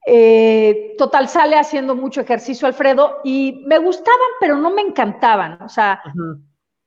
eh, 0.04 0.96
total 0.98 1.28
sale 1.28 1.54
haciendo 1.54 1.94
mucho 1.94 2.20
ejercicio 2.20 2.66
Alfredo 2.66 3.20
y 3.22 3.62
me 3.68 3.78
gustaban, 3.78 4.28
pero 4.40 4.56
no 4.56 4.70
me 4.70 4.82
encantaban. 4.82 5.62
O 5.62 5.68
sea, 5.68 6.02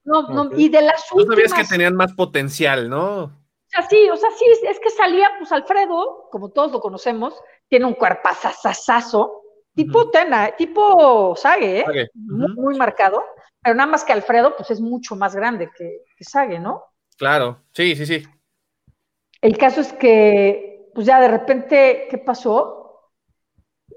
no, 0.04 0.24
no, 0.24 0.50
y 0.58 0.68
de 0.68 0.82
las 0.82 1.10
últimas. 1.14 1.38
Tú 1.38 1.50
sabías 1.50 1.70
que 1.70 1.74
tenían 1.74 1.96
más 1.96 2.12
potencial, 2.16 2.89
¿no? 2.89 3.24
O 3.24 3.32
sea, 3.68 3.88
sí, 3.88 4.10
o 4.10 4.18
sea, 4.18 4.30
sí, 4.32 4.44
es 4.68 4.78
que 4.82 4.89
salía, 4.89 5.30
pues 5.39 5.54
Alfredo, 5.54 6.28
como 6.32 6.50
todos 6.50 6.74
lo 6.74 6.82
conocemos, 6.82 7.34
tiene 7.70 7.86
un 7.86 7.94
cuerpazazazazo, 7.94 9.42
tipo 9.76 10.10
Tena, 10.10 10.52
tipo 10.56 11.36
Sage, 11.36 11.80
¿eh? 11.80 12.10
muy, 12.14 12.78
marcado. 12.78 13.24
Pero 13.62 13.76
nada 13.76 13.92
más 13.92 14.04
que 14.04 14.14
Alfredo, 14.14 14.56
pues 14.56 14.72
es 14.72 14.82
mucho 14.82 15.16
más 15.16 15.36
grande 15.36 15.70
que, 15.78 16.04
que 16.18 16.24
Sage, 16.24 16.60
¿no? 16.60 16.84
Claro, 17.18 17.62
sí, 17.72 17.96
sí, 17.96 18.06
sí. 18.06 18.28
El 19.42 19.58
caso 19.58 19.82
es 19.82 19.94
que, 19.94 20.90
pues 20.94 21.06
ya 21.06 21.20
de 21.20 21.28
repente, 21.28 22.08
¿qué 22.10 22.18
pasó? 22.18 23.12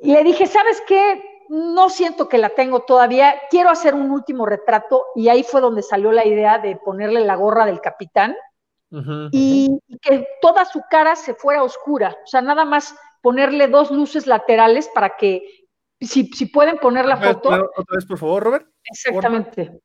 Y 0.01 0.13
le 0.13 0.23
dije, 0.23 0.47
¿sabes 0.47 0.83
qué? 0.87 1.23
No 1.49 1.91
siento 1.91 2.29
que 2.29 2.39
la 2.39 2.51
tengo 2.51 2.81
todavía, 2.81 3.35
quiero 3.51 3.71
hacer 3.71 3.95
un 3.95 4.11
último 4.11 4.47
retrato 4.47 5.05
y 5.15 5.29
ahí 5.29 5.43
fue 5.43 5.61
donde 5.61 5.83
salió 5.83 6.13
la 6.13 6.27
idea 6.27 6.59
de 6.59 6.77
ponerle 6.77 7.21
la 7.21 7.37
gorra 7.37 7.67
del 7.67 7.81
capitán 7.81 8.35
y, 9.33 9.81
que 10.01 10.27
toda 10.41 10.65
su 10.65 10.83
cara 10.89 11.17
se 11.17 11.35
fuera 11.35 11.63
oscura, 11.63 12.17
o 12.23 12.27
sea, 12.27 12.41
nada 12.41 12.65
más 12.65 12.95
ponerle 13.23 13.67
dos 13.69 13.91
luces 13.91 14.27
laterales 14.27 14.89
para 14.95 15.17
que, 15.17 15.64
si, 16.07 16.27
si 16.27 16.47
pueden 16.47 16.79
poner 16.79 17.05
la 17.05 17.17
foto. 17.17 17.49
Otra 17.49 17.97
vez, 17.97 18.07
por 18.07 18.19
favor, 18.19 18.43
Robert. 18.43 18.67
Exactamente. 18.85 19.81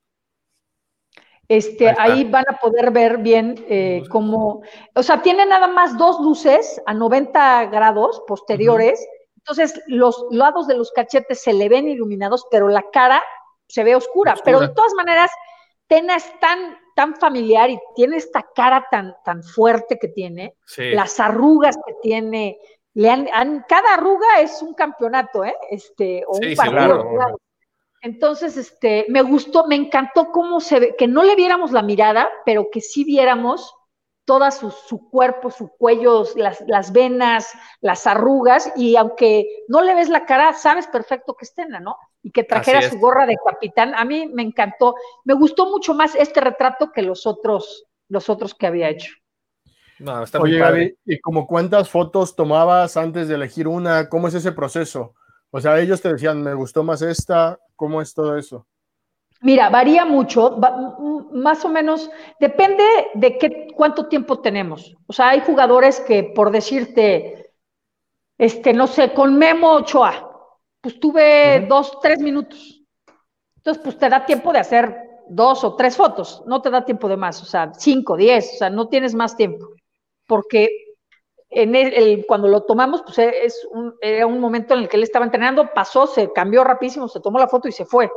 Este, 1.49 1.89
ahí, 1.97 2.25
van 2.25 2.45
a 2.47 2.57
poder 2.57 2.91
ver 2.91 3.17
bien 3.17 3.65
eh, 3.67 4.03
cómo, 4.11 4.61
o 4.93 5.01
sea, 5.01 5.23
tiene 5.23 5.47
nada 5.47 5.67
más 5.67 5.97
dos 5.97 6.19
luces 6.21 6.79
a 6.85 6.93
90 6.93 7.65
grados 7.65 8.21
posteriores, 8.27 9.03
entonces 9.35 9.81
los 9.87 10.27
lados 10.29 10.67
de 10.67 10.77
los 10.77 10.91
cachetes 10.91 11.41
se 11.41 11.53
le 11.53 11.67
ven 11.67 11.89
iluminados, 11.89 12.45
pero 12.51 12.67
la 12.67 12.83
cara 12.93 13.23
se 13.67 13.83
ve 13.83 13.95
oscura, 13.95 14.35
pero 14.45 14.59
de 14.59 14.69
todas 14.69 14.93
maneras, 14.93 15.31
Tena 15.87 16.17
es 16.17 16.39
tan, 16.39 16.77
tan 16.95 17.15
familiar 17.15 17.71
y 17.71 17.79
tiene 17.95 18.17
esta 18.17 18.45
cara 18.53 18.85
tan, 18.91 19.15
tan 19.25 19.41
fuerte 19.41 19.97
que 19.97 20.09
tiene, 20.09 20.53
las 20.77 21.19
arrugas 21.19 21.77
que 21.83 21.95
tiene, 21.99 22.59
le 22.93 23.09
han, 23.09 23.65
cada 23.67 23.93
arruga 23.93 24.41
es 24.41 24.61
un 24.61 24.73
campeonato, 24.73 25.43
¿eh? 25.43 25.55
Este, 25.69 26.23
o 26.27 26.37
un 26.37 26.55
partido. 26.55 27.37
Entonces, 28.01 28.55
este, 28.55 29.05
me 29.09 29.21
gustó, 29.21 29.67
me 29.67 29.75
encantó 29.75 30.31
cómo 30.31 30.61
se 30.61 30.79
ve, 30.79 30.95
que 30.97 31.07
no 31.07 31.23
le 31.23 31.35
viéramos 31.35 31.71
la 31.71 31.81
mirada, 31.81 32.29
pero 32.45 32.69
que 32.71 32.81
sí 32.81 33.03
viéramos 33.03 33.75
todo 34.29 34.49
su, 34.51 35.09
cuerpo, 35.09 35.49
su 35.49 35.69
cuello, 35.69 36.23
las, 36.35 36.91
venas, 36.93 37.51
las 37.81 38.05
arrugas, 38.05 38.71
y 38.75 38.95
aunque 38.95 39.65
no 39.67 39.81
le 39.81 39.95
ves 39.95 40.07
la 40.07 40.25
cara, 40.25 40.53
sabes 40.53 40.85
perfecto 40.85 41.33
que 41.33 41.45
es 41.45 41.55
Tena, 41.55 41.79
¿no? 41.79 41.97
Y 42.21 42.31
que 42.31 42.43
trajera 42.43 42.87
su 42.87 42.99
gorra 42.99 43.25
de 43.25 43.37
capitán. 43.43 43.95
A 43.95 44.05
mí 44.05 44.27
me 44.27 44.43
encantó, 44.43 44.93
me 45.25 45.33
gustó 45.33 45.65
mucho 45.65 45.95
más 45.95 46.13
este 46.13 46.41
retrato 46.41 46.91
que 46.91 47.01
los 47.01 47.25
otros, 47.25 47.87
los 48.07 48.29
otros 48.29 48.53
que 48.53 48.67
había 48.67 48.89
hecho. 48.89 49.15
No, 49.99 50.23
está 50.23 50.39
Oye, 50.39 50.57
Gaby, 50.57 50.97
¿y 51.05 51.19
como 51.19 51.45
cuántas 51.45 51.89
fotos 51.89 52.35
tomabas 52.35 52.95
antes 52.95 53.27
de 53.27 53.35
elegir 53.35 53.67
una? 53.67 54.07
¿Cómo 54.07 54.27
es 54.27 54.33
ese 54.33 54.51
proceso? 54.51 55.13
O 55.51 55.59
sea, 55.59 55.79
ellos 55.79 56.01
te 56.01 56.13
decían, 56.13 56.41
me 56.41 56.53
gustó 56.53 56.83
más 56.83 57.01
esta, 57.01 57.59
¿cómo 57.75 58.01
es 58.01 58.13
todo 58.13 58.37
eso? 58.37 58.65
Mira, 59.41 59.69
varía 59.69 60.05
mucho, 60.05 60.59
más 61.31 61.63
o 61.63 61.69
menos, 61.69 62.09
depende 62.39 62.83
de 63.13 63.37
qué, 63.37 63.67
cuánto 63.75 64.07
tiempo 64.07 64.39
tenemos. 64.39 64.95
O 65.07 65.13
sea, 65.13 65.29
hay 65.29 65.41
jugadores 65.41 66.01
que, 66.01 66.23
por 66.23 66.51
decirte, 66.51 67.51
este, 68.37 68.73
no 68.73 68.87
sé, 68.87 69.13
con 69.13 69.37
Memo 69.37 69.73
Ochoa, 69.75 70.29
pues 70.81 70.99
tuve 70.99 71.65
dos, 71.67 71.99
tres 72.01 72.19
minutos. 72.19 72.83
Entonces, 73.57 73.83
pues 73.83 73.97
te 73.97 74.09
da 74.09 74.25
tiempo 74.25 74.53
de 74.53 74.59
hacer 74.59 75.09
dos 75.29 75.63
o 75.63 75.75
tres 75.75 75.95
fotos, 75.95 76.41
no 76.45 76.61
te 76.61 76.69
da 76.69 76.83
tiempo 76.83 77.07
de 77.07 77.15
más, 77.15 77.41
o 77.41 77.45
sea, 77.45 77.71
cinco, 77.77 78.17
diez, 78.17 78.53
o 78.55 78.57
sea, 78.57 78.69
no 78.69 78.87
tienes 78.87 79.13
más 79.13 79.37
tiempo, 79.37 79.67
porque 80.29 80.69
en 81.49 81.75
el, 81.75 82.25
cuando 82.27 82.47
lo 82.47 82.63
tomamos, 82.63 83.01
pues 83.01 83.17
es 83.17 83.67
un, 83.71 83.95
era 83.99 84.27
un 84.27 84.39
momento 84.39 84.75
en 84.75 84.81
el 84.81 84.87
que 84.87 84.97
él 84.97 85.03
estaba 85.03 85.25
entrenando, 85.25 85.73
pasó, 85.73 86.07
se 86.07 86.31
cambió 86.31 86.63
rapidísimo, 86.63 87.09
se 87.09 87.19
tomó 87.19 87.39
la 87.39 87.47
foto 87.47 87.67
y 87.67 87.73
se 87.73 87.85
fue. 87.85 88.09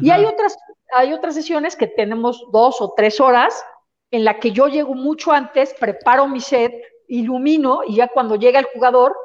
Y 0.00 0.10
hay 0.10 0.24
otras, 0.24 0.56
hay 0.92 1.12
otras 1.12 1.34
sesiones 1.34 1.76
que 1.76 1.86
tenemos 1.86 2.44
dos 2.52 2.80
o 2.80 2.92
tres 2.96 3.20
horas 3.20 3.64
en 4.10 4.24
la 4.24 4.38
que 4.38 4.52
yo 4.52 4.68
llego 4.68 4.94
mucho 4.94 5.32
antes, 5.32 5.74
preparo 5.74 6.28
mi 6.28 6.40
set, 6.40 6.72
ilumino 7.08 7.80
y 7.86 7.96
ya 7.96 8.08
cuando 8.08 8.36
llega 8.36 8.58
el 8.58 8.66
jugador, 8.66 9.16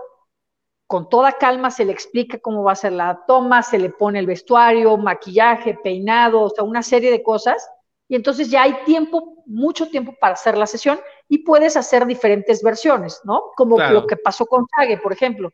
con 0.88 1.10
toda 1.10 1.34
calma 1.34 1.72
se 1.72 1.86
le 1.86 1.92
explica 1.92 2.40
cómo 2.40 2.64
va 2.64 2.74
a 2.74 2.76
ser 2.76 2.94
la 2.94 3.24
toma, 3.28 3.64
se 3.64 3.80
le 3.80 3.90
pone 3.90 4.20
el 4.20 4.26
vestuario, 4.26 4.98
maquillaje, 4.98 5.78
peinado, 5.82 6.42
o 6.42 6.50
sea, 6.50 6.64
una 6.64 6.84
serie 6.84 7.12
de 7.12 7.24
cosas. 7.24 7.70
Y 8.12 8.16
entonces 8.16 8.50
ya 8.50 8.64
hay 8.64 8.84
tiempo, 8.84 9.42
mucho 9.46 9.88
tiempo 9.88 10.14
para 10.20 10.34
hacer 10.34 10.58
la 10.58 10.68
sesión 10.68 11.00
y 11.30 11.46
puedes 11.46 11.78
hacer 11.78 12.06
diferentes 12.06 12.62
versiones, 12.62 13.22
¿no? 13.24 13.54
Como 13.56 13.80
lo 13.80 14.06
que 14.06 14.18
pasó 14.18 14.46
con 14.46 14.66
Sage, 14.68 14.98
por 14.98 15.14
ejemplo. 15.14 15.54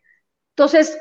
Entonces, 0.56 0.98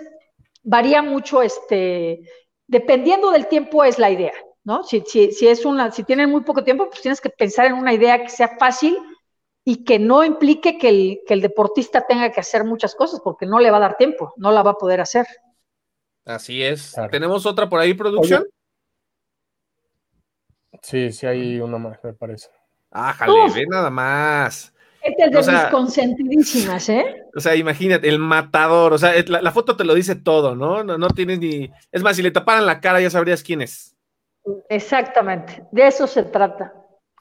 varía 0.62 1.00
mucho, 1.00 1.40
este, 1.40 2.20
dependiendo 2.66 3.30
del 3.30 3.46
tiempo 3.46 3.84
es 3.84 3.98
la 3.98 4.10
idea, 4.10 4.34
¿no? 4.64 4.84
Si, 4.84 5.00
si, 5.00 5.48
es 5.48 5.64
una, 5.64 5.90
si 5.92 6.04
tienen 6.04 6.30
muy 6.30 6.42
poco 6.42 6.62
tiempo, 6.62 6.90
pues 6.90 7.00
tienes 7.00 7.22
que 7.22 7.30
pensar 7.30 7.64
en 7.64 7.72
una 7.72 7.94
idea 7.94 8.22
que 8.22 8.28
sea 8.28 8.58
fácil 8.58 8.98
y 9.64 9.82
que 9.82 9.98
no 9.98 10.24
implique 10.24 10.76
que 10.76 10.90
el, 10.90 11.20
que 11.26 11.32
el 11.32 11.40
deportista 11.40 12.06
tenga 12.06 12.32
que 12.32 12.40
hacer 12.40 12.64
muchas 12.64 12.94
cosas, 12.94 13.22
porque 13.24 13.46
no 13.46 13.60
le 13.60 13.70
va 13.70 13.78
a 13.78 13.80
dar 13.80 13.96
tiempo, 13.96 14.34
no 14.36 14.52
la 14.52 14.62
va 14.62 14.72
a 14.72 14.78
poder 14.78 15.00
hacer. 15.00 15.26
Así 16.26 16.62
es. 16.62 16.94
¿Tenemos 17.10 17.46
otra 17.46 17.66
por 17.66 17.80
ahí, 17.80 17.94
producción? 17.94 18.44
Sí, 20.86 21.10
sí 21.10 21.26
hay 21.26 21.58
uno 21.58 21.80
más, 21.80 21.98
me 22.04 22.12
parece. 22.12 22.48
Ájale, 22.92 23.52
ve 23.52 23.66
nada 23.68 23.90
más. 23.90 24.72
Este 25.02 25.24
es 25.24 25.46
de 25.46 25.52
mis 25.52 25.62
consentidísimas, 25.64 26.88
¿eh? 26.88 27.24
O 27.34 27.40
sea, 27.40 27.56
imagínate, 27.56 28.08
el 28.08 28.20
matador, 28.20 28.92
o 28.92 28.98
sea, 28.98 29.12
la, 29.26 29.50
foto 29.50 29.76
te 29.76 29.82
lo 29.82 29.94
dice 29.94 30.14
todo, 30.14 30.54
¿no? 30.54 30.84
¿no? 30.84 30.96
No 30.96 31.08
tienes 31.08 31.40
ni. 31.40 31.72
Es 31.90 32.04
más, 32.04 32.14
si 32.14 32.22
le 32.22 32.30
taparan 32.30 32.66
la 32.66 32.80
cara 32.80 33.00
ya 33.00 33.10
sabrías 33.10 33.42
quién 33.42 33.62
es. 33.62 33.96
Exactamente, 34.68 35.64
de 35.72 35.88
eso 35.88 36.06
se 36.06 36.22
trata, 36.22 36.72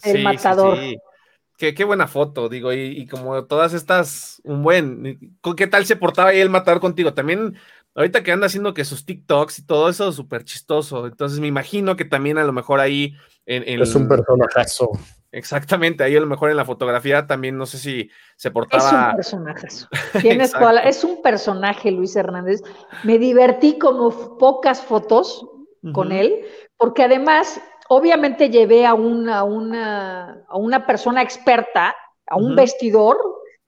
el 0.03 0.21
matador. 0.21 0.77
Sí, 0.77 0.99
sí. 1.57 1.73
Qué, 1.73 1.83
buena 1.85 2.07
foto, 2.07 2.49
digo, 2.49 2.71
y, 2.71 2.81
y, 2.81 3.07
como 3.07 3.45
todas 3.45 3.73
estas, 3.73 4.41
un 4.43 4.61
buen, 4.61 5.39
¿qué 5.57 5.65
tal 5.65 5.87
se 5.87 5.95
portaba 5.95 6.29
ahí 6.29 6.39
el 6.39 6.51
matador 6.51 6.79
contigo? 6.79 7.15
También, 7.15 7.55
ahorita 7.95 8.23
que 8.23 8.31
anda 8.31 8.47
haciendo 8.47 8.73
que 8.73 8.85
sus 8.85 9.05
TikToks 9.05 9.59
y 9.59 9.65
todo 9.65 9.89
eso, 9.89 10.11
súper 10.11 10.43
chistoso, 10.43 11.07
entonces 11.07 11.39
me 11.39 11.47
imagino 11.47 11.95
que 11.95 12.05
también 12.05 12.37
a 12.37 12.43
lo 12.43 12.53
mejor 12.53 12.79
ahí... 12.79 13.15
En, 13.45 13.81
es 13.81 13.95
un 13.95 14.07
personajazo. 14.07 14.89
Exactamente, 15.31 16.03
ahí 16.03 16.15
a 16.15 16.19
lo 16.19 16.27
mejor 16.27 16.49
en 16.49 16.57
la 16.57 16.65
fotografía 16.65 17.27
también 17.27 17.57
no 17.57 17.65
sé 17.65 17.77
si 17.77 18.09
se 18.37 18.51
portaba. 18.51 19.15
Es 19.19 19.33
un 19.33 19.43
personaje. 19.43 19.67
Tienes 20.21 20.53
es 20.85 21.03
un 21.03 21.21
personaje, 21.21 21.91
Luis 21.91 22.15
Hernández. 22.15 22.61
Me 23.03 23.19
divertí 23.19 23.77
como 23.77 24.37
pocas 24.37 24.81
fotos 24.81 25.45
con 25.93 26.11
él, 26.11 26.43
porque 26.77 27.03
además, 27.03 27.61
obviamente 27.89 28.49
llevé 28.49 28.85
a 28.85 28.95
una, 28.95 29.43
una, 29.43 30.43
a 30.47 30.57
una 30.57 30.87
persona 30.87 31.21
experta, 31.21 31.95
a 32.27 32.37
un 32.37 32.55
vestidor 32.55 33.17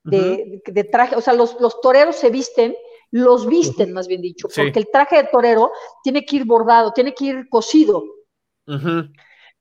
de, 0.04 0.62
traje, 0.90 1.16
o 1.16 1.22
sea, 1.22 1.34
los, 1.34 1.60
los 1.60 1.80
toreros 1.82 2.16
se 2.16 2.30
visten 2.30 2.76
los 3.12 3.48
visten, 3.48 3.94
más 3.94 4.08
bien 4.08 4.22
dicho, 4.22 4.48
porque 4.54 4.80
el 4.80 4.90
traje 4.92 5.18
de 5.18 5.30
torero 5.32 5.72
tiene 6.04 6.26
que 6.26 6.38
ir 6.38 6.46
bordado, 6.46 6.92
tiene 6.92 7.14
que 7.14 7.26
ir 7.26 7.50
cosido. 7.50 8.04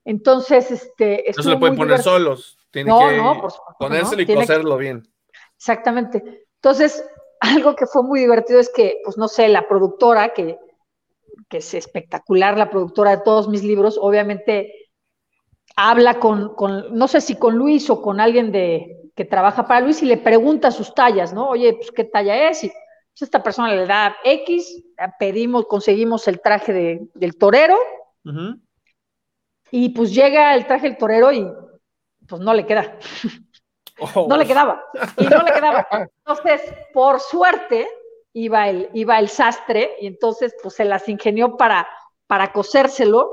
Entonces, 0.04 0.70
este. 0.70 1.24
No 1.36 1.42
se 1.42 1.50
lo 1.50 1.58
pueden 1.58 1.76
poner 1.76 2.02
solos. 2.02 2.58
Tiene 2.70 2.90
que 2.90 3.48
ponérselo 3.78 4.22
y 4.22 4.26
coserlo 4.26 4.76
bien. 4.76 5.02
Exactamente. 5.56 6.46
Entonces, 6.56 7.04
algo 7.40 7.74
que 7.76 7.86
fue 7.86 8.02
muy 8.02 8.20
divertido 8.20 8.60
es 8.60 8.70
que, 8.70 9.00
pues 9.04 9.16
no 9.16 9.28
sé, 9.28 9.48
la 9.48 9.68
productora, 9.68 10.34
que, 10.34 10.58
que 11.48 11.58
es 11.58 11.74
espectacular, 11.74 12.58
la 12.58 12.70
productora 12.70 13.16
de 13.16 13.22
todos 13.22 13.48
mis 13.48 13.62
libros, 13.62 13.98
obviamente 14.00 14.72
habla 15.76 16.18
con, 16.18 16.54
con, 16.54 16.96
no 16.96 17.06
sé 17.06 17.20
si 17.20 17.36
con 17.36 17.56
Luis 17.56 17.90
o 17.90 18.00
con 18.00 18.18
alguien 18.18 18.50
de, 18.50 19.10
que 19.14 19.24
trabaja 19.24 19.66
para 19.66 19.80
Luis 19.80 20.02
y 20.02 20.06
le 20.06 20.16
pregunta 20.18 20.70
sus 20.70 20.94
tallas, 20.94 21.32
¿no? 21.32 21.48
Oye, 21.48 21.74
pues 21.74 21.90
qué 21.90 22.04
talla 22.04 22.48
es 22.50 22.64
y 22.64 22.72
esta 23.24 23.42
persona 23.42 23.74
le 23.74 23.86
da 23.86 24.16
X, 24.24 24.84
pedimos, 25.18 25.66
conseguimos 25.66 26.28
el 26.28 26.40
traje 26.40 26.72
de, 26.72 27.08
del 27.14 27.36
torero 27.36 27.76
y 29.70 29.90
pues 29.90 30.14
llega 30.14 30.54
el 30.54 30.66
traje 30.66 30.88
del 30.88 30.98
torero 30.98 31.32
y 31.32 31.46
pues 32.26 32.40
no 32.40 32.52
le 32.54 32.66
queda. 32.66 32.98
Oh. 34.14 34.26
No 34.28 34.36
le 34.36 34.46
quedaba. 34.46 34.84
Y 35.16 35.24
no 35.24 35.42
le 35.42 35.52
quedaba. 35.52 35.88
Entonces, 35.90 36.60
por 36.92 37.18
suerte, 37.18 37.88
iba 38.34 38.68
el, 38.68 38.90
iba 38.92 39.18
el 39.18 39.30
sastre 39.30 39.92
y 40.02 40.06
entonces 40.06 40.54
pues 40.62 40.74
se 40.74 40.84
las 40.84 41.08
ingenió 41.08 41.56
para, 41.56 41.88
para 42.26 42.52
cosérselo 42.52 43.30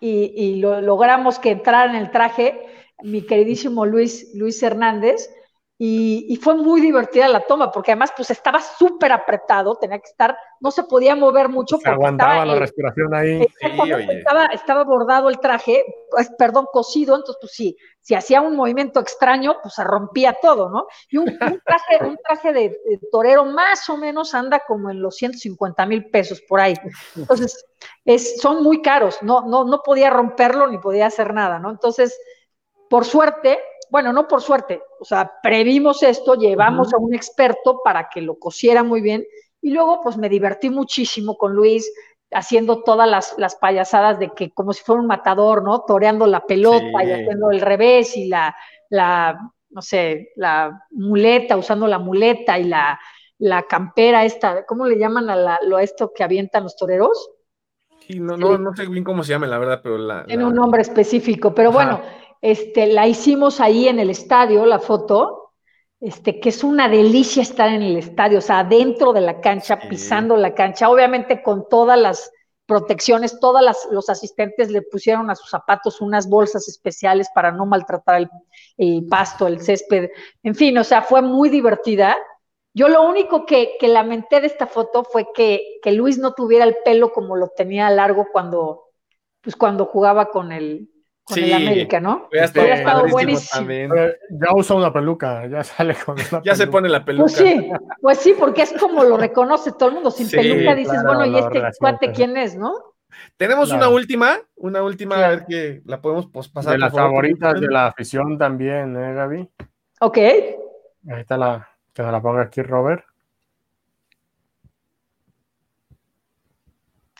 y, 0.00 0.32
y 0.34 0.56
lo, 0.56 0.80
logramos 0.80 1.38
que 1.38 1.52
entrara 1.52 1.88
en 1.88 1.96
el 1.96 2.10
traje 2.10 2.66
mi 3.02 3.22
queridísimo 3.22 3.86
Luis, 3.86 4.32
Luis 4.34 4.62
Hernández, 4.62 5.30
y, 5.80 6.36
fue 6.42 6.56
muy 6.56 6.80
divertida 6.80 7.28
la 7.28 7.46
toma, 7.46 7.70
porque 7.70 7.92
además 7.92 8.12
pues 8.16 8.30
estaba 8.32 8.60
súper 8.60 9.12
apretado, 9.12 9.76
tenía 9.76 10.00
que 10.00 10.08
estar, 10.08 10.36
no 10.58 10.72
se 10.72 10.82
podía 10.82 11.14
mover 11.14 11.48
mucho. 11.48 11.78
Se 11.78 11.88
aguantaba 11.88 12.44
la 12.44 12.56
respiración 12.56 13.14
ahí. 13.14 13.46
estaba, 13.60 14.46
estaba, 14.46 14.82
bordado 14.82 15.28
el 15.28 15.38
traje, 15.38 15.84
pues, 16.10 16.30
perdón, 16.36 16.66
cosido, 16.72 17.14
entonces 17.14 17.38
pues 17.40 17.52
sí, 17.52 17.76
si 18.00 18.16
hacía 18.16 18.40
un 18.40 18.56
movimiento 18.56 18.98
extraño, 18.98 19.58
pues 19.62 19.74
se 19.74 19.84
rompía 19.84 20.36
todo, 20.42 20.68
¿no? 20.68 20.88
Y 21.10 21.18
un, 21.18 21.38
traje, 21.38 22.04
un 22.04 22.18
traje 22.26 22.52
de, 22.52 22.80
torero 23.12 23.44
más 23.44 23.88
o 23.88 23.96
menos 23.96 24.34
anda 24.34 24.60
como 24.66 24.90
en 24.90 25.00
los 25.00 25.14
150 25.14 25.86
mil 25.86 26.10
pesos 26.10 26.40
por 26.40 26.58
ahí. 26.58 26.74
Entonces, 27.14 27.64
es, 28.04 28.40
son 28.40 28.64
muy 28.64 28.82
caros, 28.82 29.22
no, 29.22 29.42
no, 29.42 29.62
no 29.64 29.82
podía 29.84 30.10
romperlo 30.10 30.66
ni 30.66 30.78
podía 30.78 31.06
hacer 31.06 31.32
nada, 31.32 31.60
¿no? 31.60 31.70
Entonces, 31.70 32.18
por 32.90 33.04
suerte, 33.04 33.60
bueno, 33.90 34.12
no 34.12 34.28
por 34.28 34.42
suerte, 34.42 34.82
o 35.00 35.04
sea, 35.04 35.32
previmos 35.42 36.02
esto, 36.02 36.34
llevamos 36.34 36.92
a 36.92 36.98
un 36.98 37.14
experto 37.14 37.80
para 37.82 38.08
que 38.08 38.20
lo 38.20 38.38
cosiera 38.38 38.82
muy 38.82 39.00
bien 39.00 39.24
y 39.60 39.70
luego 39.70 40.00
pues 40.02 40.16
me 40.16 40.28
divertí 40.28 40.70
muchísimo 40.70 41.36
con 41.36 41.54
Luis 41.54 41.90
haciendo 42.30 42.82
todas 42.82 43.34
las, 43.36 43.54
payasadas 43.56 44.18
de 44.18 44.30
que 44.30 44.50
como 44.50 44.72
si 44.72 44.82
fuera 44.82 45.00
un 45.00 45.06
matador, 45.06 45.62
¿no? 45.62 45.80
Toreando 45.86 46.26
la 46.26 46.44
pelota 46.44 47.04
y 47.04 47.12
haciendo 47.12 47.50
el 47.50 47.60
revés 47.60 48.16
y 48.16 48.28
la, 48.28 48.54
la, 48.90 49.52
no 49.70 49.82
sé, 49.82 50.32
la 50.36 50.86
muleta, 50.90 51.56
usando 51.56 51.86
la 51.86 51.98
muleta 51.98 52.58
y 52.58 52.64
la, 52.64 53.00
la 53.38 53.62
campera 53.62 54.24
esta, 54.24 54.66
¿cómo 54.66 54.86
le 54.86 54.98
llaman 54.98 55.30
a, 55.30 55.36
la, 55.36 55.58
lo, 55.66 55.78
esto 55.78 56.12
que 56.14 56.22
avientan 56.22 56.64
los 56.64 56.76
toreros? 56.76 57.30
Sí, 58.00 58.20
no, 58.20 58.36
no, 58.36 58.58
no 58.58 58.74
sé 58.74 58.86
bien 58.86 59.04
cómo 59.04 59.22
se 59.22 59.30
llama, 59.30 59.46
la 59.46 59.58
verdad, 59.58 59.80
pero 59.82 59.98
la... 59.98 60.24
Tiene 60.24 60.44
un 60.44 60.54
nombre 60.54 60.82
específico, 60.82 61.54
pero 61.54 61.70
bueno, 61.70 62.00
este, 62.40 62.86
la 62.86 63.06
hicimos 63.06 63.60
ahí 63.60 63.88
en 63.88 63.98
el 63.98 64.10
estadio, 64.10 64.64
la 64.66 64.78
foto, 64.78 65.52
este, 66.00 66.38
que 66.38 66.50
es 66.50 66.62
una 66.62 66.88
delicia 66.88 67.42
estar 67.42 67.68
en 67.68 67.82
el 67.82 67.96
estadio, 67.96 68.38
o 68.38 68.42
sea, 68.42 68.62
dentro 68.62 69.12
de 69.12 69.20
la 69.20 69.40
cancha, 69.40 69.78
pisando 69.88 70.36
la 70.36 70.54
cancha, 70.54 70.88
obviamente 70.88 71.42
con 71.42 71.68
todas 71.68 71.98
las 71.98 72.30
protecciones, 72.66 73.40
todos 73.40 73.62
los 73.90 74.08
asistentes 74.10 74.70
le 74.70 74.82
pusieron 74.82 75.30
a 75.30 75.34
sus 75.34 75.50
zapatos 75.50 76.00
unas 76.00 76.28
bolsas 76.28 76.68
especiales 76.68 77.28
para 77.34 77.50
no 77.50 77.66
maltratar 77.66 78.28
el, 78.76 79.06
pasto, 79.06 79.46
el 79.46 79.60
césped, 79.60 80.10
en 80.42 80.54
fin, 80.54 80.76
o 80.78 80.84
sea, 80.84 81.02
fue 81.02 81.22
muy 81.22 81.48
divertida. 81.48 82.16
Yo 82.74 82.88
lo 82.88 83.08
único 83.08 83.46
que, 83.46 83.76
lamenté 83.80 84.40
de 84.40 84.46
esta 84.46 84.66
foto 84.66 85.02
fue 85.02 85.28
que, 85.34 85.78
que, 85.82 85.92
Luis 85.92 86.18
no 86.18 86.34
tuviera 86.34 86.64
el 86.64 86.76
pelo 86.84 87.12
como 87.12 87.36
lo 87.36 87.48
tenía 87.48 87.90
largo 87.90 88.26
cuando, 88.30 88.84
pues 89.40 89.56
cuando 89.56 89.86
jugaba 89.86 90.30
con 90.30 90.52
el, 90.52 90.90
con 91.28 91.38
el 91.38 91.52
América, 91.52 92.00
¿no? 92.00 92.28
Ya 92.32 92.44
estado 92.44 93.08
buenísimo. 93.08 93.94
Ya 94.30 94.54
usa 94.54 94.76
una 94.76 94.92
peluca, 94.92 95.46
ya 95.46 95.62
sale 95.62 95.94
con 95.94 96.16
una 96.18 96.42
Ya 96.42 96.54
se 96.54 96.66
pone 96.66 96.88
la 96.88 97.04
peluca. 97.04 97.24
Pues 97.24 97.36
sí, 97.36 97.70
pues 98.00 98.18
sí, 98.18 98.34
porque 98.38 98.62
es 98.62 98.72
como 98.72 99.04
lo 99.04 99.16
reconoce 99.16 99.72
todo 99.72 99.90
el 99.90 99.94
mundo. 99.96 100.10
Sin 100.10 100.30
peluca 100.30 100.74
dices, 100.74 101.02
bueno, 101.04 101.26
¿y 101.26 101.38
este 101.38 101.62
cuate 101.78 102.12
quién 102.12 102.36
es, 102.36 102.56
no? 102.56 102.72
Tenemos 103.36 103.70
una 103.72 103.88
última, 103.88 104.38
una 104.56 104.82
última, 104.82 105.16
a 105.16 105.28
ver 105.28 105.46
que 105.46 105.82
la 105.84 106.00
podemos 106.00 106.28
pues, 106.32 106.48
pasar. 106.48 106.72
De 106.72 106.78
las 106.78 106.92
favoritas 106.92 107.60
de 107.60 107.68
la 107.68 107.86
afición 107.86 108.38
también, 108.38 108.96
¿eh, 108.96 109.14
Gaby? 109.14 109.50
Ok. 110.00 110.18
Ahí 110.18 111.20
está 111.20 111.36
la, 111.36 111.68
que 111.92 112.02
nos 112.02 112.12
la 112.12 112.20
ponga 112.20 112.42
aquí 112.42 112.62
Robert. 112.62 113.04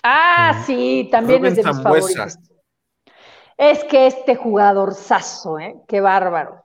Ah, 0.03 0.63
sí, 0.65 1.09
también 1.11 1.45
es 1.45 1.57
de 1.57 1.65
mis 1.65 1.83
favoritos. 1.83 2.39
Es 3.59 3.83
que 3.83 4.07
este 4.07 4.37
jugador 4.37 4.95
saso, 4.95 5.59
¿eh? 5.59 5.75
Qué 5.89 6.01
bárbaro. 6.01 6.65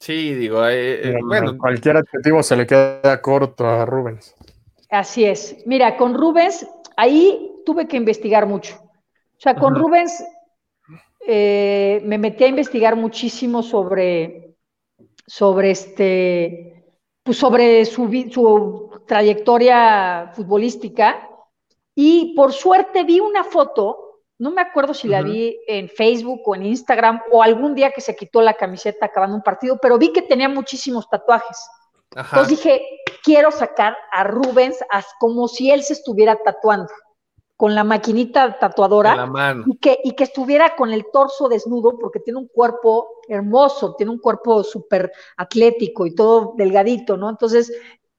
Sí, 0.00 0.34
digo, 0.34 0.66
eh, 0.66 1.10
eh, 1.10 1.14
bueno. 1.22 1.56
Cualquier 1.58 1.98
adjetivo 1.98 2.42
se 2.42 2.56
le 2.56 2.66
queda 2.66 3.20
corto 3.20 3.66
a 3.66 3.84
Rubens. 3.84 4.34
Así 4.88 5.26
es. 5.26 5.62
Mira, 5.66 5.98
con 5.98 6.14
Rubens, 6.14 6.66
ahí 6.96 7.52
tuve 7.66 7.86
que 7.86 7.98
investigar 7.98 8.46
mucho. 8.46 8.76
O 8.82 9.38
sea, 9.38 9.54
con 9.54 9.74
Rubens 9.74 10.24
eh, 11.26 12.00
me 12.04 12.16
metí 12.16 12.44
a 12.44 12.48
investigar 12.48 12.96
muchísimo 12.96 13.62
sobre, 13.62 14.54
sobre 15.26 15.72
este, 15.72 16.84
pues 17.22 17.36
sobre 17.36 17.84
su, 17.84 18.30
su 18.30 18.90
trayectoria 19.06 20.32
futbolística. 20.34 21.28
Y 21.94 22.34
por 22.34 22.54
suerte 22.54 23.04
vi 23.04 23.20
una 23.20 23.44
foto 23.44 24.05
no 24.38 24.50
me 24.50 24.60
acuerdo 24.60 24.92
si 24.92 25.08
la 25.08 25.22
vi 25.22 25.58
en 25.66 25.88
Facebook 25.88 26.42
o 26.44 26.54
en 26.54 26.66
Instagram 26.66 27.22
o 27.30 27.42
algún 27.42 27.74
día 27.74 27.90
que 27.90 28.02
se 28.02 28.14
quitó 28.14 28.42
la 28.42 28.54
camiseta 28.54 29.06
acabando 29.06 29.36
un 29.36 29.42
partido, 29.42 29.78
pero 29.80 29.96
vi 29.98 30.12
que 30.12 30.22
tenía 30.22 30.48
muchísimos 30.48 31.08
tatuajes. 31.08 31.58
Entonces 32.14 32.48
dije, 32.48 32.82
quiero 33.22 33.50
sacar 33.50 33.96
a 34.12 34.24
Rubens 34.24 34.78
como 35.18 35.48
si 35.48 35.70
él 35.70 35.82
se 35.82 35.94
estuviera 35.94 36.36
tatuando, 36.36 36.88
con 37.56 37.74
la 37.74 37.84
maquinita 37.84 38.58
tatuadora, 38.58 39.16
la 39.16 39.26
mano. 39.26 39.64
Y, 39.66 39.78
que, 39.78 39.98
y 40.04 40.12
que 40.12 40.24
estuviera 40.24 40.76
con 40.76 40.92
el 40.92 41.06
torso 41.10 41.48
desnudo, 41.48 41.98
porque 41.98 42.20
tiene 42.20 42.38
un 42.38 42.48
cuerpo 42.48 43.08
hermoso, 43.28 43.94
tiene 43.96 44.12
un 44.12 44.18
cuerpo 44.18 44.62
súper 44.62 45.10
atlético 45.38 46.06
y 46.06 46.14
todo 46.14 46.52
delgadito, 46.56 47.16
¿no? 47.16 47.30
Entonces, 47.30 47.72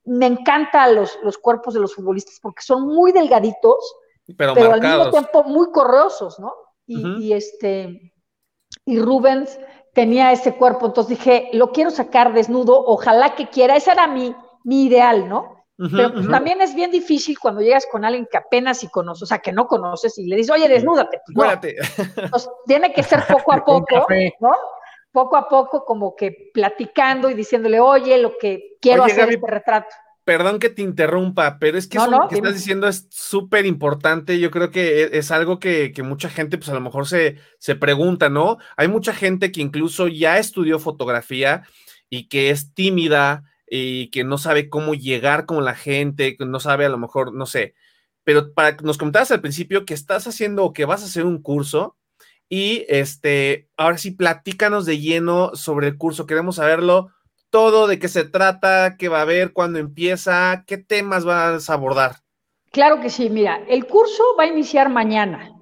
me 0.03 0.26
encantan 0.26 0.95
los, 0.95 1.20
los 1.22 1.38
cuerpos 1.38 1.76
de 1.76 1.80
los 1.80 1.93
futbolistas 1.93 2.39
porque 2.41 2.63
son 2.63 2.88
muy 2.88 3.11
delgaditos, 3.11 3.95
pero, 4.36 4.51
al 4.73 4.82
mismo 4.82 5.09
tiempo 5.09 5.43
muy 5.43 5.71
correosos, 5.71 6.39
¿no? 6.39 6.53
Y, 6.86 7.34
este, 7.34 8.13
y 8.86 8.99
Rubens 8.99 9.59
tenía 9.93 10.32
ese 10.32 10.55
cuerpo, 10.55 10.86
entonces 10.86 11.17
dije, 11.17 11.49
lo 11.53 11.71
quiero 11.71 11.89
sacar 11.89 12.34
desnudo, 12.34 12.82
ojalá 12.86 13.36
que 13.36 13.49
quiera, 13.49 13.75
ese 13.75 13.91
era 13.91 14.07
mi, 14.07 14.36
mi 14.63 14.86
ideal, 14.86 15.28
¿no? 15.28 15.65
Pero 15.78 16.11
pues, 16.13 16.28
también 16.28 16.59
es 16.61 16.73
bien 16.73 16.89
difícil 16.89 17.38
cuando 17.38 17.61
llegas 17.61 17.86
con 17.91 18.03
alguien 18.03 18.28
que 18.32 18.38
apenas 18.38 18.80
si 18.80 18.89
conoces, 18.89 19.23
o 19.23 19.25
sea, 19.28 19.39
que 19.39 19.51
no 19.51 19.67
conoces 19.67 20.17
y 20.17 20.25
le 20.25 20.36
dices, 20.36 20.51
oye, 20.51 20.67
desnúdate. 20.67 21.21
Pues, 21.34 22.49
tiene 22.65 22.91
que 22.93 23.03
ser 23.03 23.23
poco 23.28 23.53
a 23.53 23.57
poco, 23.65 24.07
¿no? 24.39 24.51
Poco 25.11 25.36
a 25.36 25.47
poco, 25.47 25.86
como 25.86 26.15
que 26.15 26.49
platicando 26.53 27.30
y 27.30 27.34
diciéndole, 27.34 27.80
oye, 27.80 28.17
lo 28.17 28.38
que 28.38 28.78
quiero 28.82 29.03
hacer 29.03 29.30
este 29.30 29.47
retrato 29.47 29.88
perdón 30.28 30.59
que 30.59 30.67
te 30.67 30.82
interrumpa, 30.82 31.57
pero 31.57 31.78
es 31.78 31.88
que 31.88 31.97
lo 31.97 32.28
que 32.28 32.36
estás 32.36 32.53
diciendo 32.53 32.89
es 32.89 33.07
súper 33.09 33.65
importante. 33.65 34.41
Yo 34.41 34.51
creo 34.51 34.71
que 34.71 35.03
e, 35.03 35.17
es, 35.17 35.32
algo 35.32 35.57
que, 35.57 35.93
mucha 36.03 36.28
gente, 36.28 36.57
pues 36.57 36.67
a 36.67 36.73
lo 36.73 36.82
mejor 36.82 37.07
se, 37.07 37.38
se 37.59 37.75
pregunta, 37.75 38.28
¿no? 38.28 38.57
Hay 38.75 38.89
mucha 38.89 39.13
gente 39.13 39.53
que 39.53 39.61
incluso 39.61 40.09
ya 40.09 40.38
estudió 40.38 40.80
fotografía 40.80 41.63
y 42.09 42.28
que 42.28 42.49
es 42.49 42.73
tímida 42.73 43.45
y 43.69 44.09
que 44.09 44.25
no 44.25 44.38
sabe 44.38 44.67
cómo 44.67 44.95
llegar 44.95 45.45
con 45.45 45.63
la 45.63 45.75
gente, 45.75 46.36
que 46.36 46.45
no 46.45 46.59
sabe 46.59 46.84
a 46.84 46.89
lo 46.89 46.97
mejor, 46.97 47.34
no 47.34 47.45
sé. 47.45 47.73
Pero 48.25 48.53
para, 48.53 48.75
nos 48.84 48.97
comentabas 48.97 49.32
al 49.32 49.39
principio 49.39 49.86
que 49.86 49.93
estás 49.93 50.28
haciendo 50.28 50.65
o 50.65 50.73
que 50.73 50.84
vas 50.84 51.03
a 51.03 51.05
hacer 51.05 51.25
un 51.25 51.41
curso 51.41 51.95
y 52.49 52.86
este, 52.89 53.69
ahora 53.78 53.97
sí, 53.97 54.11
platícanos 54.11 54.86
de 54.86 54.99
lleno 54.99 55.51
sobre 55.53 55.88
el 55.88 55.97
curso. 55.97 56.25
Queremos 56.25 56.57
saberlo 56.57 57.13
todo, 57.49 57.87
de 57.87 57.99
qué 57.99 58.07
se 58.07 58.23
trata, 58.23 58.97
qué 58.97 59.09
va 59.09 59.19
a 59.19 59.21
haber, 59.21 59.53
cuándo 59.53 59.79
empieza, 59.79 60.63
qué 60.67 60.77
temas 60.77 61.25
vas 61.25 61.69
a 61.69 61.73
abordar. 61.73 62.17
Claro 62.71 62.99
que 63.01 63.09
sí, 63.09 63.29
mira, 63.29 63.61
el 63.67 63.87
curso 63.87 64.23
va 64.37 64.43
a 64.43 64.47
iniciar 64.47 64.89
mañana. 64.89 65.53